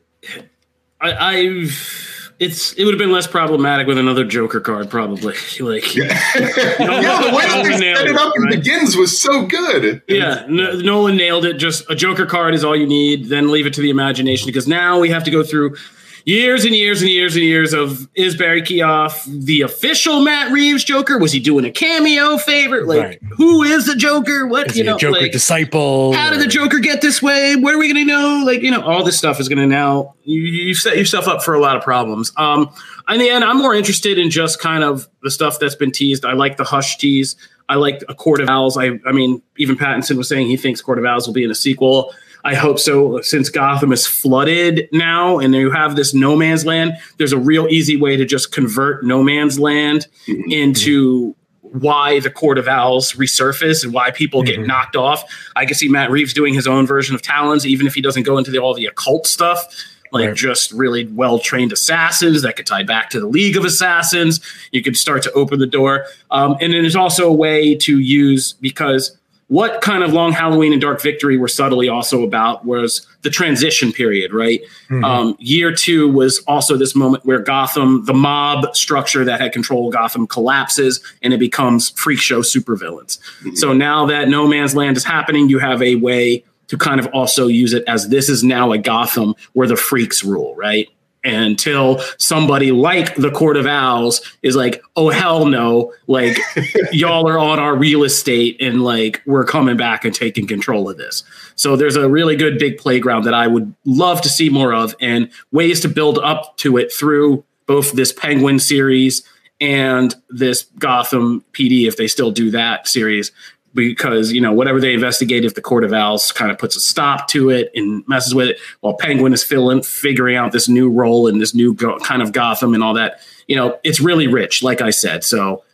I, 1.00 1.12
I've. 1.36 1.98
It's 2.38 2.72
it 2.72 2.84
would 2.84 2.92
have 2.94 2.98
been 2.98 3.12
less 3.12 3.28
problematic 3.28 3.86
with 3.86 3.98
another 3.98 4.24
Joker 4.24 4.59
card, 4.61 4.90
probably. 4.90 5.34
Like, 5.61 5.94
Yeah, 5.94 6.07
yeah 6.34 7.20
the 7.20 7.36
way 7.36 7.44
that 7.46 7.62
they 7.64 7.78
set 7.78 8.07
it 8.09 8.16
up 8.16 8.32
and 8.34 8.44
Right. 8.46 8.57
begins 8.57 8.96
was 8.96 9.20
so 9.20 9.46
good. 9.46 10.03
yeah, 10.09 10.42
N- 10.48 10.80
Nolan 10.84 11.16
nailed 11.16 11.44
it. 11.44 11.55
Just 11.59 11.88
a 11.88 11.94
Joker 11.94 12.26
card 12.26 12.55
is 12.55 12.64
all 12.64 12.74
you 12.74 12.86
need. 12.86 13.26
Then 13.26 13.50
leave 13.53 13.66
it 13.66 13.74
to 13.74 13.80
the 13.80 13.90
imagination 13.90 14.46
because 14.46 14.66
now 14.66 14.98
we 14.98 15.09
have 15.11 15.22
to 15.24 15.30
go 15.30 15.44
through 15.44 15.76
years 16.25 16.64
and 16.64 16.75
years 16.75 17.01
and 17.03 17.11
years 17.11 17.35
and 17.35 17.45
years 17.45 17.73
of 17.73 18.09
is 18.14 18.37
Barry 18.37 18.62
Keoghan 18.62 19.45
the 19.45 19.62
official 19.62 20.20
Matt 20.23 20.53
Reeves 20.53 20.85
Joker? 20.85 21.18
Was 21.18 21.33
he 21.33 21.41
doing 21.41 21.64
a 21.64 21.70
cameo 21.70 22.37
favor? 22.39 22.85
Like, 22.85 23.03
Right. 23.03 23.18
who 23.37 23.62
is 23.62 23.87
the 23.87 23.95
Joker? 23.97 24.47
What 24.47 24.68
Is 24.70 24.77
you 24.79 24.85
he 24.85 24.91
know? 24.91 24.99
Joker 24.99 25.20
like, 25.20 25.33
disciple? 25.33 26.12
how 26.12 26.31
did 26.31 26.41
the 26.41 26.47
Joker 26.47 26.79
get 26.79 27.01
this 27.01 27.20
way? 27.23 27.57
What 27.57 27.75
are 27.75 27.79
we 27.79 27.93
going 27.93 28.07
to 28.07 28.12
know? 28.12 28.43
Like, 28.47 28.62
you 28.62 28.70
know, 28.70 28.83
all 28.83 29.05
this 29.05 29.18
stuff 29.18 29.41
is 29.41 29.49
going 29.49 29.59
to 29.59 29.66
now, 29.66 30.14
you, 30.25 30.41
you 30.41 30.75
set 30.75 30.97
yourself 30.97 31.27
up 31.29 31.43
for 31.43 31.55
a 31.55 31.61
lot 31.61 31.77
of 31.77 31.83
problems. 31.83 32.33
Um, 32.37 32.70
in 33.09 33.18
the 33.18 33.29
end, 33.29 33.45
I'm 33.45 33.59
more 33.59 33.75
interested 33.75 34.18
in 34.18 34.31
just 34.31 34.61
kind 34.61 34.85
of 34.85 35.09
the 35.23 35.31
stuff 35.31 35.59
that's 35.59 35.75
been 35.75 35.91
teased. 35.93 36.25
I 36.25 36.33
like 36.35 36.57
the 36.57 36.64
hush 36.64 36.99
tease. 36.99 37.37
I 37.68 37.77
like 37.77 38.03
a 38.09 38.14
Court 38.14 38.41
of 38.41 38.49
Owls. 38.49 38.77
I, 38.77 38.99
I 39.07 39.12
mean, 39.12 39.41
even 39.57 39.77
Pattinson 39.77 40.16
was 40.18 40.29
saying 40.29 40.49
he 40.49 40.57
thinks 40.57 40.81
Court 40.83 40.99
of 40.99 41.05
Owls 41.05 41.27
will 41.27 41.35
be 41.35 41.45
in 41.45 41.51
a 41.51 41.55
sequel. 41.55 42.12
I 42.45 42.55
hope 42.55 42.78
so, 42.78 43.20
since 43.20 43.49
Gotham 43.51 43.93
is 43.93 44.07
flooded 44.07 44.88
now 44.93 45.38
and 45.38 45.55
you 45.55 45.70
have 45.70 45.95
this 45.95 46.12
no 46.12 46.36
man's 46.36 46.64
land. 46.66 46.95
There's 47.18 47.32
a 47.32 47.38
real 47.38 47.68
easy 47.68 47.97
way 47.97 48.16
to 48.16 48.24
just 48.24 48.51
convert 48.53 49.05
no 49.05 49.22
man's 49.22 49.61
land 49.61 50.09
into 50.26 51.34
why 51.61 52.20
the 52.20 52.30
Court 52.30 52.59
of 52.59 52.68
Owls 52.68 53.12
resurface 53.12 53.82
and 53.84 53.95
why 53.95 54.11
people 54.11 54.43
get 54.43 54.61
knocked 54.61 54.97
off. 54.97 55.24
I 55.57 55.64
can 55.64 55.74
see 55.74 55.88
Matt 55.88 56.11
Reeves 56.11 56.34
doing 56.34 56.53
his 56.53 56.66
own 56.66 56.86
version 56.86 57.14
of 57.14 57.22
Talons, 57.22 57.64
even 57.66 57.86
if 57.86 57.95
he 57.95 58.01
doesn't 58.03 58.24
go 58.24 58.36
into 58.38 58.51
the, 58.51 58.59
all 58.59 58.74
the 58.74 58.86
occult 58.86 59.26
stuff. 59.26 59.66
Like 60.11 60.26
Right. 60.28 60.36
just 60.36 60.72
really 60.72 61.07
well 61.07 61.38
trained 61.38 61.72
assassins 61.72 62.43
that 62.43 62.57
could 62.57 62.66
tie 62.66 62.82
back 62.82 63.09
to 63.11 63.20
the 63.20 63.26
League 63.26 63.57
of 63.57 63.64
Assassins. 63.64 64.40
You 64.70 64.82
could 64.82 64.95
start 64.99 65.22
to 65.22 65.32
open 65.32 65.59
the 65.59 65.66
door. 65.66 66.05
Um, 66.30 66.53
and 66.61 66.74
then 66.74 66.80
it 66.80 66.84
is 66.84 66.95
also 66.95 67.26
a 67.26 67.32
way 67.32 67.74
to 67.76 67.99
use 67.99 68.53
because 68.61 69.16
what 69.53 69.82
kind 69.82 70.03
of 70.03 70.14
Long 70.14 70.32
Halloween 70.32 70.72
and 70.72 70.80
Dark 70.80 71.03
Victory 71.03 71.36
were 71.36 71.46
subtly 71.46 71.86
also 71.86 72.22
about 72.22 72.64
was 72.64 73.07
the 73.20 73.28
transition 73.28 73.92
period, 73.92 74.32
right? 74.32 74.62
Um, 75.05 75.36
year 75.38 75.74
two 75.74 76.09
was 76.11 76.38
also 76.46 76.78
this 76.78 76.94
moment 76.94 77.26
where 77.26 77.38
Gotham, 77.38 78.07
the 78.07 78.14
mob 78.14 78.74
structure 78.74 79.26
that 79.26 79.42
had 79.42 79.53
control 79.53 79.88
of 79.88 79.92
Gotham, 79.92 80.26
collapses 80.26 81.03
and 81.20 81.34
it 81.34 81.38
becomes 81.38 81.90
freak 81.90 82.18
show 82.18 82.40
supervillains. 82.40 83.18
So 83.59 83.74
now 83.74 84.07
that 84.07 84.30
No 84.30 84.48
Man's 84.48 84.74
Land 84.74 84.96
is 84.96 85.05
happening, 85.05 85.50
you 85.50 85.59
have 85.59 85.82
a 85.82 85.96
way 85.96 86.44
to 86.68 86.78
kind 86.78 86.98
of 86.98 87.07
also 87.09 87.46
use 87.46 87.74
it 87.74 87.84
as 87.86 88.09
this 88.09 88.30
is 88.30 88.42
now 88.42 88.72
a 88.72 88.78
Gotham 88.78 89.34
where 89.53 89.68
the 89.68 89.76
freaks 89.76 90.24
rule, 90.24 90.57
right? 90.57 90.88
Until 91.25 92.01
somebody 92.18 92.73
like 92.73 93.14
the 93.14 93.31
Court 93.31 93.57
of 93.57 93.64
Owls 93.64 94.20
is 94.43 94.57
like, 94.57 94.83
oh 94.97 95.11
hell 95.11 95.47
no, 95.47 95.93
like 96.09 96.37
y'all 96.93 97.29
are 97.29 97.39
on 97.39 97.61
our 97.61 97.77
real 97.77 98.03
estate 98.03 98.57
and 98.61 98.83
like 98.83 99.23
we're 99.25 99.45
coming 99.45 99.77
back 99.77 100.05
and 100.05 100.12
taking 100.12 100.49
control 100.49 100.91
of 100.91 100.97
this. 100.97 101.23
So 101.55 101.77
there's 101.77 101.95
a 101.95 102.09
really 102.09 102.35
good 102.35 102.59
big 102.59 102.77
playground 102.77 103.23
that 103.25 103.35
I 103.35 103.47
would 103.47 103.73
love 103.85 104.20
to 104.23 104.29
see 104.29 104.49
more 104.49 104.75
of 104.75 104.97
and 105.01 105.31
ways 105.53 105.81
to 105.83 105.89
build 105.89 106.18
up 106.18 106.57
to 106.59 106.77
it 106.77 106.93
through 106.93 107.45
both 107.66 107.93
this 107.93 108.12
Penguin 108.12 108.59
series 108.59 109.23
and 109.61 110.14
this 110.29 110.64
Gotham 110.79 111.45
PD 111.53 111.87
if 111.87 111.97
they 111.97 112.09
still 112.09 112.33
do 112.33 112.51
that 112.51 112.89
series 112.89 113.31
because 113.75 114.33
you 114.33 114.41
know 114.41 114.53
whatever 114.53 114.81
they 114.81 114.95
investigate, 114.95 115.45
if 115.45 115.55
the 115.55 115.61
Court 115.61 115.85
of 115.85 115.93
Owls 115.93 116.33
kind 116.33 116.51
of 116.51 116.59
puts 116.59 116.77
a 116.77 116.81
stop 116.81 117.29
to 117.29 117.51
it 117.51 117.70
and 117.75 118.07
messes 118.07 118.35
with 118.35 118.49
it, 118.49 118.59
while 118.81 118.95
Penguin 118.95 119.33
is 119.33 119.43
filling 119.43 119.83
figuring 119.83 120.37
out 120.37 120.53
this 120.53 120.68
new 120.68 120.91
role 120.91 121.27
and 121.27 121.41
this 121.41 121.55
new 121.55 121.75
go- 121.75 121.99
kind 121.99 122.23
of 122.23 122.33
Gotham 122.33 122.75
and 122.75 122.83
all 122.83 122.95
that, 122.95 123.20
you 123.47 123.57
know, 123.57 123.79
it's 123.83 124.01
really 124.01 124.27
rich, 124.27 124.62
like 124.62 124.81
I 124.81 124.91
said. 124.91 125.25
So 125.25 125.64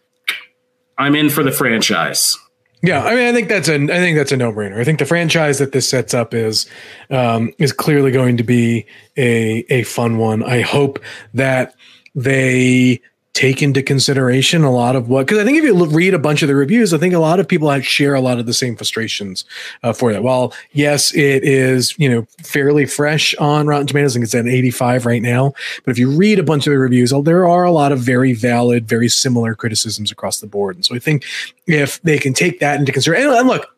I'm 0.96 1.14
in 1.14 1.30
for 1.30 1.42
the 1.42 1.52
franchise. 1.52 2.36
Yeah, 2.80 3.04
I 3.04 3.16
mean, 3.16 3.26
I 3.26 3.32
think 3.32 3.48
that's 3.48 3.68
a, 3.68 3.74
I 3.74 3.86
think 3.86 4.16
that's 4.16 4.30
a 4.30 4.36
no-brainer. 4.36 4.78
I 4.78 4.84
think 4.84 5.00
the 5.00 5.04
franchise 5.04 5.58
that 5.58 5.72
this 5.72 5.88
sets 5.88 6.14
up 6.14 6.32
is, 6.32 6.66
um, 7.10 7.52
is 7.58 7.72
clearly 7.72 8.12
going 8.12 8.36
to 8.36 8.44
be 8.44 8.86
a 9.16 9.64
a 9.68 9.82
fun 9.82 10.18
one. 10.18 10.44
I 10.44 10.60
hope 10.60 11.00
that 11.34 11.74
they 12.14 13.00
take 13.38 13.62
into 13.62 13.80
consideration 13.84 14.64
a 14.64 14.70
lot 14.72 14.96
of 14.96 15.08
what 15.08 15.24
because 15.24 15.38
I 15.38 15.44
think 15.44 15.58
if 15.58 15.62
you 15.62 15.72
look, 15.72 15.92
read 15.92 16.12
a 16.12 16.18
bunch 16.18 16.42
of 16.42 16.48
the 16.48 16.56
reviews, 16.56 16.92
I 16.92 16.98
think 16.98 17.14
a 17.14 17.20
lot 17.20 17.38
of 17.38 17.46
people 17.46 17.68
share 17.82 18.14
a 18.14 18.20
lot 18.20 18.40
of 18.40 18.46
the 18.46 18.52
same 18.52 18.74
frustrations 18.74 19.44
uh, 19.84 19.92
for 19.92 20.12
that. 20.12 20.24
While 20.24 20.52
yes, 20.72 21.14
it 21.14 21.44
is 21.44 21.96
you 22.00 22.08
know 22.08 22.26
fairly 22.42 22.84
fresh 22.84 23.36
on 23.36 23.68
Rotten 23.68 23.86
Tomatoes, 23.86 24.14
think 24.14 24.24
it's 24.24 24.34
at 24.34 24.48
85 24.48 25.06
right 25.06 25.22
now. 25.22 25.52
But 25.84 25.92
if 25.92 25.98
you 25.98 26.10
read 26.10 26.40
a 26.40 26.42
bunch 26.42 26.66
of 26.66 26.72
the 26.72 26.80
reviews, 26.80 27.12
there 27.22 27.46
are 27.46 27.62
a 27.62 27.70
lot 27.70 27.92
of 27.92 28.00
very 28.00 28.32
valid, 28.32 28.88
very 28.88 29.08
similar 29.08 29.54
criticisms 29.54 30.10
across 30.10 30.40
the 30.40 30.48
board. 30.48 30.74
And 30.74 30.84
so 30.84 30.96
I 30.96 30.98
think 30.98 31.24
if 31.68 32.02
they 32.02 32.18
can 32.18 32.34
take 32.34 32.58
that 32.58 32.80
into 32.80 32.90
consideration, 32.90 33.30
and 33.30 33.46
look, 33.46 33.72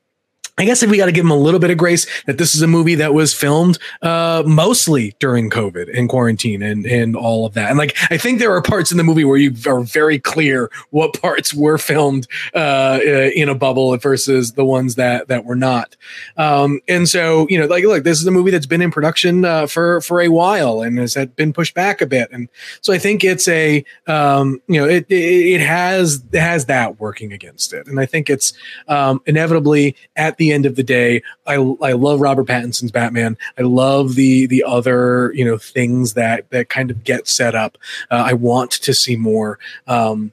I 0.60 0.66
guess 0.66 0.82
if 0.82 0.90
we 0.90 0.98
got 0.98 1.06
to 1.06 1.12
give 1.12 1.24
them 1.24 1.30
a 1.30 1.36
little 1.36 1.58
bit 1.58 1.70
of 1.70 1.78
grace 1.78 2.06
that 2.24 2.36
this 2.36 2.54
is 2.54 2.60
a 2.60 2.66
movie 2.66 2.94
that 2.96 3.14
was 3.14 3.32
filmed 3.32 3.78
uh, 4.02 4.42
mostly 4.46 5.16
during 5.18 5.48
COVID 5.48 5.88
and 5.96 6.06
quarantine 6.06 6.62
and 6.62 6.84
and 6.84 7.16
all 7.16 7.46
of 7.46 7.54
that. 7.54 7.70
And 7.70 7.78
like 7.78 7.96
I 8.10 8.18
think 8.18 8.40
there 8.40 8.54
are 8.54 8.60
parts 8.60 8.90
in 8.90 8.98
the 8.98 9.02
movie 9.02 9.24
where 9.24 9.38
you 9.38 9.54
are 9.66 9.80
very 9.80 10.18
clear 10.18 10.70
what 10.90 11.18
parts 11.18 11.54
were 11.54 11.78
filmed 11.78 12.28
uh, 12.54 12.98
uh, 13.02 13.30
in 13.34 13.48
a 13.48 13.54
bubble 13.54 13.96
versus 13.96 14.52
the 14.52 14.64
ones 14.66 14.96
that 14.96 15.28
that 15.28 15.46
were 15.46 15.56
not. 15.56 15.96
Um, 16.36 16.80
and 16.86 17.08
so 17.08 17.46
you 17.48 17.58
know, 17.58 17.64
like 17.64 17.84
look, 17.84 18.04
this 18.04 18.20
is 18.20 18.26
a 18.26 18.30
movie 18.30 18.50
that's 18.50 18.66
been 18.66 18.82
in 18.82 18.90
production 18.90 19.46
uh, 19.46 19.66
for 19.66 20.02
for 20.02 20.20
a 20.20 20.28
while 20.28 20.82
and 20.82 20.98
has 20.98 21.16
been 21.36 21.54
pushed 21.54 21.72
back 21.72 22.02
a 22.02 22.06
bit. 22.06 22.28
And 22.32 22.50
so 22.82 22.92
I 22.92 22.98
think 22.98 23.24
it's 23.24 23.48
a 23.48 23.82
um, 24.06 24.60
you 24.68 24.78
know 24.78 24.86
it, 24.86 25.06
it, 25.08 25.14
it 25.54 25.60
has 25.62 26.22
it 26.32 26.40
has 26.40 26.66
that 26.66 27.00
working 27.00 27.32
against 27.32 27.72
it. 27.72 27.86
And 27.86 27.98
I 27.98 28.04
think 28.04 28.28
it's 28.28 28.52
um, 28.88 29.22
inevitably 29.24 29.96
at 30.16 30.36
the 30.36 30.49
end 30.52 30.66
of 30.66 30.76
the 30.76 30.82
day, 30.82 31.22
I 31.46 31.54
I 31.54 31.92
love 31.92 32.20
Robert 32.20 32.46
Pattinson's 32.46 32.92
Batman. 32.92 33.36
I 33.58 33.62
love 33.62 34.14
the 34.14 34.46
the 34.46 34.64
other 34.64 35.32
you 35.34 35.44
know 35.44 35.58
things 35.58 36.14
that 36.14 36.48
that 36.50 36.68
kind 36.68 36.90
of 36.90 37.04
get 37.04 37.28
set 37.28 37.54
up. 37.54 37.78
Uh, 38.10 38.24
I 38.26 38.32
want 38.32 38.70
to 38.72 38.94
see 38.94 39.16
more. 39.16 39.58
Um, 39.86 40.32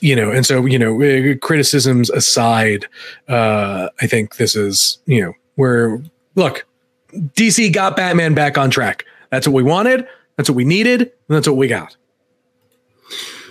you 0.00 0.14
know, 0.14 0.30
and 0.30 0.44
so 0.44 0.66
you 0.66 0.78
know, 0.78 1.00
uh, 1.02 1.36
criticisms 1.40 2.10
aside, 2.10 2.86
uh, 3.28 3.88
I 4.00 4.06
think 4.06 4.36
this 4.36 4.54
is 4.56 4.98
you 5.06 5.22
know 5.22 5.32
where 5.54 6.02
look, 6.34 6.66
DC 7.14 7.72
got 7.72 7.96
Batman 7.96 8.34
back 8.34 8.58
on 8.58 8.70
track. 8.70 9.04
That's 9.30 9.48
what 9.48 9.54
we 9.54 9.62
wanted. 9.62 10.06
That's 10.36 10.48
what 10.48 10.56
we 10.56 10.64
needed. 10.64 11.00
And 11.00 11.10
that's 11.28 11.48
what 11.48 11.56
we 11.56 11.68
got. 11.68 11.96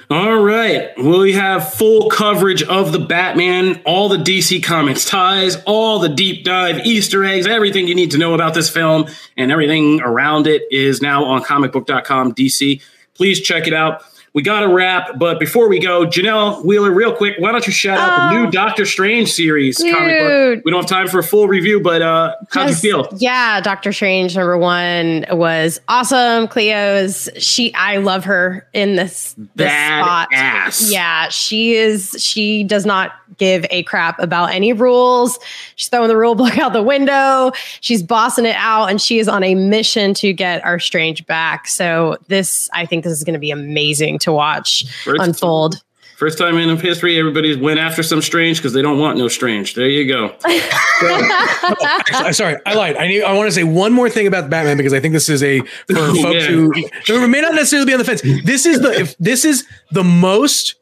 All 0.10 0.42
right. 0.42 0.92
We 0.98 1.34
have 1.34 1.74
full 1.74 2.10
coverage 2.10 2.62
of 2.64 2.92
the 2.92 3.00
Batman, 3.00 3.82
all 3.86 4.10
the 4.10 4.18
DC 4.18 4.64
Comics 4.64 5.06
ties, 5.06 5.56
all 5.66 6.00
the 6.00 6.10
deep 6.10 6.44
dive 6.44 6.86
Easter 6.86 7.24
eggs, 7.24 7.48
everything 7.48 7.88
you 7.88 7.96
need 7.96 8.12
to 8.12 8.18
know 8.18 8.34
about 8.34 8.54
this 8.54 8.70
film 8.70 9.08
and 9.38 9.52
everything 9.52 10.02
around 10.02 10.48
it 10.48 10.64
is 10.72 11.02
now 11.02 11.24
on 11.26 11.44
comicbook.com 11.44 12.36
DC. 12.36 12.82
Please 13.16 13.40
check 13.40 13.68
it 13.68 13.74
out 13.74 14.04
we 14.34 14.42
got 14.42 14.62
to 14.62 14.68
wrap, 14.68 15.20
but 15.20 15.40
before 15.40 15.70
we 15.70 15.80
go, 15.80 16.08
Janelle 16.08 16.66
Wheeler, 16.66 16.92
real 16.92 17.16
quick, 17.16 17.36
why 17.38 17.52
don't 17.52 17.68
you 17.68 17.74
shout 17.74 18.00
out 18.00 18.32
the 18.32 18.40
new 18.40 18.48
oh. 18.48 18.52
Doctor 18.52 18.84
Strange 18.84 19.32
series 19.32 19.78
dude. 19.78 19.96
comic 19.96 20.20
book? 20.20 20.66
We 20.66 20.72
don't 20.72 20.82
have 20.82 20.90
time 20.90 21.08
for 21.08 21.20
a 21.20 21.24
full 21.24 21.48
review, 21.48 21.80
but 21.80 22.02
uh, 22.02 22.36
how'd 22.50 22.70
you 22.70 22.76
feel? 22.76 23.08
Yeah, 23.18 23.62
Doctor 23.62 23.94
Strange 23.94 24.36
number 24.36 24.58
one 24.58 25.26
was 25.32 25.80
awesome. 25.88 26.48
Clea's 26.48 27.30
she, 27.38 27.74
I 27.76 27.98
love 27.98 28.26
her 28.26 28.68
in 28.74 28.96
this, 28.96 29.34
this 29.34 29.48
Bad 29.56 30.04
spot. 30.04 30.30
Ass. 30.34 30.92
Yeah, 30.92 31.30
she 31.30 31.76
is. 31.76 32.16
She 32.18 32.64
does 32.64 32.88
not 32.88 33.12
give 33.38 33.66
a 33.70 33.84
crap 33.84 34.20
about 34.20 34.52
any 34.52 34.74
rules. 34.74 35.40
She's 35.76 35.90
throwing 35.90 36.08
the 36.08 36.18
rule 36.18 36.36
book 36.36 36.58
out 36.60 36.74
the 36.74 36.84
window. 36.84 37.52
She's 37.82 38.04
bossing 38.04 38.46
it 38.46 38.56
out, 38.58 38.88
and 38.88 39.02
she 39.02 39.20
is 39.20 39.28
on 39.28 39.44
a 39.44 39.56
mission 39.56 40.14
to 40.16 40.34
get 40.34 40.64
our 40.64 40.80
Strange 40.80 41.26
back. 41.26 41.68
So 41.68 42.18
this, 42.28 42.70
I 42.74 42.86
think, 42.86 43.04
this 43.04 43.14
is 43.14 43.24
going 43.24 43.34
to 43.34 43.40
be 43.40 43.52
amazing 43.52 44.20
to 44.20 44.32
watch 44.32 44.86
first, 45.04 45.22
unfold. 45.22 45.82
First 46.18 46.38
time 46.38 46.58
in 46.58 46.70
of 46.70 46.80
history, 46.80 47.20
everybody's 47.20 47.58
went 47.58 47.80
after 47.80 48.04
some 48.04 48.22
strange 48.22 48.58
because 48.58 48.74
they 48.74 48.82
don't 48.82 49.00
want 49.00 49.18
no 49.18 49.28
strange. 49.28 49.74
There 49.74 49.90
you 49.90 50.08
go. 50.08 50.36
actually, 50.46 52.34
sorry, 52.34 52.58
I 52.66 52.76
lied. 52.76 52.96
I 52.98 53.08
need, 53.08 53.24
I 53.24 53.34
want 53.34 53.48
to 53.48 53.52
say 53.52 53.64
one 53.64 53.92
more 53.92 54.10
thing 54.10 54.28
about 54.28 54.50
Batman 54.50 54.78
because 54.78 54.94
I 54.94 55.00
think 55.00 55.14
this 55.14 55.28
is 55.28 55.42
a 55.42 55.60
for 55.62 55.68
oh, 55.98 56.22
folks 56.22 56.46
who, 56.46 56.72
who 57.08 57.28
may 57.28 57.42
not 57.42 57.56
necessarily 57.56 57.88
be 57.88 57.94
on 57.94 58.00
the 58.00 58.06
fence. 58.06 58.22
This 58.46 58.66
is 58.66 58.82
the 58.82 58.92
if 58.92 59.18
this 59.18 59.44
is 59.44 59.66
the 59.92 60.04
most 60.04 60.76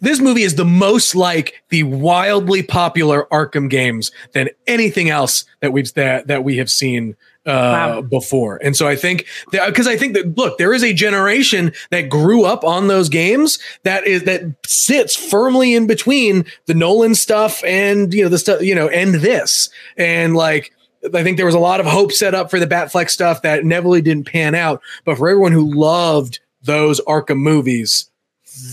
this 0.00 0.20
movie 0.20 0.42
is 0.42 0.54
the 0.54 0.64
most 0.64 1.14
like 1.14 1.62
the 1.70 1.82
wildly 1.84 2.62
popular 2.62 3.26
Arkham 3.30 3.70
games 3.70 4.10
than 4.32 4.50
anything 4.66 5.10
else 5.10 5.44
that 5.60 5.72
we've 5.72 5.92
that 5.94 6.26
that 6.26 6.44
we 6.44 6.58
have 6.58 6.70
seen 6.70 7.16
uh, 7.46 7.50
wow. 7.50 8.00
before. 8.02 8.58
And 8.62 8.76
so 8.76 8.88
I 8.88 8.96
think 8.96 9.26
that 9.52 9.68
because 9.68 9.86
I 9.86 9.96
think 9.96 10.14
that 10.14 10.36
look, 10.36 10.58
there 10.58 10.74
is 10.74 10.82
a 10.82 10.92
generation 10.92 11.72
that 11.90 12.10
grew 12.10 12.44
up 12.44 12.64
on 12.64 12.88
those 12.88 13.08
games 13.08 13.58
that 13.84 14.06
is 14.06 14.24
that 14.24 14.42
sits 14.66 15.14
firmly 15.14 15.74
in 15.74 15.86
between 15.86 16.44
the 16.66 16.74
Nolan 16.74 17.14
stuff 17.14 17.62
and 17.64 18.12
you 18.12 18.24
know 18.24 18.28
the 18.28 18.38
stuff 18.38 18.62
you 18.62 18.74
know 18.74 18.88
and 18.88 19.14
this 19.14 19.70
and 19.96 20.34
like. 20.34 20.72
I 21.14 21.22
think 21.22 21.36
there 21.36 21.46
was 21.46 21.54
a 21.54 21.60
lot 21.60 21.78
of 21.78 21.86
hope 21.86 22.10
set 22.10 22.34
up 22.34 22.50
for 22.50 22.58
the 22.58 22.66
Batfleck 22.66 23.10
stuff 23.10 23.42
that 23.42 23.60
inevitably 23.60 24.02
didn't 24.02 24.26
pan 24.26 24.56
out. 24.56 24.82
But 25.04 25.18
for 25.18 25.28
everyone 25.28 25.52
who 25.52 25.72
loved 25.72 26.40
those 26.62 27.00
Arkham 27.02 27.36
movies, 27.36 28.10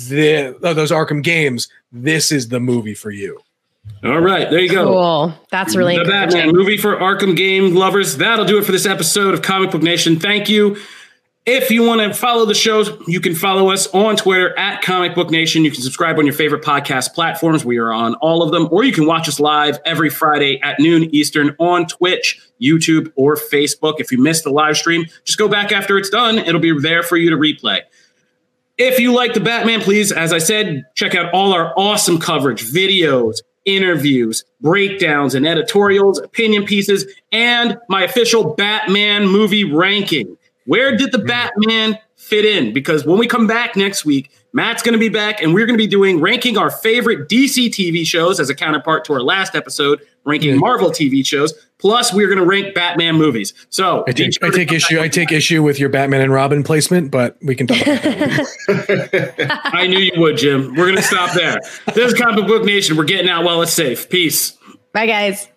the, 0.09 0.57
oh, 0.63 0.73
those 0.73 0.91
Arkham 0.91 1.23
games, 1.23 1.67
this 1.91 2.31
is 2.31 2.49
the 2.49 2.59
movie 2.59 2.95
for 2.95 3.11
you. 3.11 3.39
All 4.03 4.19
right, 4.19 4.49
there 4.49 4.59
you 4.59 4.69
go. 4.69 4.85
Cool. 4.85 5.33
That's 5.51 5.75
really 5.75 5.97
the 5.97 6.05
Batman 6.05 6.51
movie 6.51 6.77
for 6.77 6.95
Arkham 6.95 7.35
game 7.35 7.75
lovers. 7.75 8.17
That'll 8.17 8.45
do 8.45 8.57
it 8.57 8.65
for 8.65 8.71
this 8.71 8.85
episode 8.85 9.33
of 9.33 9.41
Comic 9.41 9.71
Book 9.71 9.81
Nation. 9.81 10.19
Thank 10.19 10.49
you. 10.49 10.77
If 11.45 11.69
you 11.71 11.83
want 11.83 11.99
to 11.99 12.13
follow 12.13 12.45
the 12.45 12.53
show, 12.53 12.85
you 13.05 13.19
can 13.19 13.35
follow 13.35 13.69
us 13.69 13.87
on 13.87 14.15
Twitter 14.15 14.57
at 14.57 14.81
Comic 14.81 15.13
Book 15.13 15.29
Nation. 15.29 15.65
You 15.65 15.71
can 15.71 15.81
subscribe 15.81 16.17
on 16.17 16.25
your 16.25 16.33
favorite 16.33 16.63
podcast 16.63 17.13
platforms. 17.13 17.65
We 17.65 17.77
are 17.79 17.91
on 17.91 18.15
all 18.15 18.41
of 18.41 18.51
them, 18.51 18.69
or 18.71 18.85
you 18.85 18.93
can 18.93 19.05
watch 19.05 19.27
us 19.27 19.41
live 19.41 19.77
every 19.85 20.09
Friday 20.09 20.61
at 20.61 20.79
noon 20.79 21.13
Eastern 21.13 21.53
on 21.59 21.85
Twitch, 21.85 22.39
YouTube, 22.61 23.11
or 23.17 23.35
Facebook. 23.35 23.95
If 23.99 24.09
you 24.09 24.19
missed 24.19 24.45
the 24.45 24.51
live 24.51 24.77
stream, 24.77 25.05
just 25.25 25.37
go 25.37 25.49
back 25.49 25.73
after 25.73 25.97
it's 25.97 26.09
done. 26.09 26.37
It'll 26.39 26.61
be 26.61 26.79
there 26.79 27.03
for 27.03 27.17
you 27.17 27.29
to 27.29 27.35
replay. 27.35 27.81
If 28.85 28.99
you 28.99 29.13
like 29.13 29.33
the 29.33 29.39
Batman, 29.39 29.79
please, 29.79 30.11
as 30.11 30.33
I 30.33 30.39
said, 30.39 30.83
check 30.93 31.15
out 31.15 31.33
all 31.33 31.53
our 31.53 31.73
awesome 31.77 32.19
coverage, 32.19 32.69
videos, 32.69 33.37
interviews, 33.63 34.43
breakdowns, 34.59 35.35
and 35.35 35.47
editorials, 35.47 36.19
opinion 36.19 36.65
pieces, 36.65 37.05
and 37.31 37.77
my 37.87 38.03
official 38.03 38.55
Batman 38.55 39.25
movie 39.29 39.63
ranking. 39.63 40.37
Where 40.65 40.97
did 40.97 41.13
the 41.13 41.17
mm-hmm. 41.17 41.27
Batman 41.27 41.99
fit 42.17 42.43
in? 42.43 42.73
Because 42.73 43.05
when 43.05 43.17
we 43.17 43.25
come 43.25 43.47
back 43.47 43.77
next 43.77 44.03
week, 44.03 44.29
Matt's 44.55 44.83
going 44.83 44.93
to 44.93 44.99
be 44.99 45.09
back, 45.09 45.41
and 45.41 45.51
we're 45.51 45.65
going 45.65 45.77
to 45.77 45.83
be 45.83 45.87
doing 45.87 46.21
ranking 46.21 46.59
our 46.59 46.69
favorite 46.69 47.27
DC 47.27 47.69
TV 47.69 48.05
shows 48.05 48.39
as 48.39 48.51
a 48.51 48.55
counterpart 48.55 49.03
to 49.05 49.13
our 49.13 49.21
last 49.21 49.55
episode, 49.55 49.99
ranking 50.25 50.51
mm-hmm. 50.51 50.59
Marvel 50.59 50.91
TV 50.91 51.25
shows. 51.25 51.53
Plus, 51.79 52.13
we're 52.13 52.27
going 52.27 52.37
to 52.37 52.45
rank 52.45 52.75
Batman 52.75 53.15
movies. 53.15 53.53
So 53.69 54.03
I 54.07 54.11
take, 54.11 54.41
I 54.43 54.51
take 54.51 54.71
issue. 54.71 55.01
I 55.01 55.07
take 55.07 55.31
issue 55.31 55.63
with 55.63 55.79
your 55.79 55.89
Batman 55.89 56.21
and 56.21 56.31
Robin 56.31 56.61
placement, 56.61 57.09
but 57.09 57.35
we 57.41 57.55
can 57.55 57.65
talk. 57.65 57.81
about 57.81 58.01
that. 58.03 59.61
I 59.73 59.87
knew 59.87 59.99
you 59.99 60.21
would, 60.21 60.37
Jim. 60.37 60.75
We're 60.75 60.85
going 60.85 60.97
to 60.97 61.01
stop 61.01 61.33
there. 61.33 61.57
This 61.95 62.13
is 62.13 62.19
Comic 62.19 62.45
Book 62.45 62.63
Nation. 62.63 62.95
We're 62.95 63.05
getting 63.05 63.29
out 63.29 63.43
while 63.43 63.63
it's 63.63 63.73
safe. 63.73 64.07
Peace. 64.07 64.55
Bye, 64.93 65.07
guys. 65.07 65.47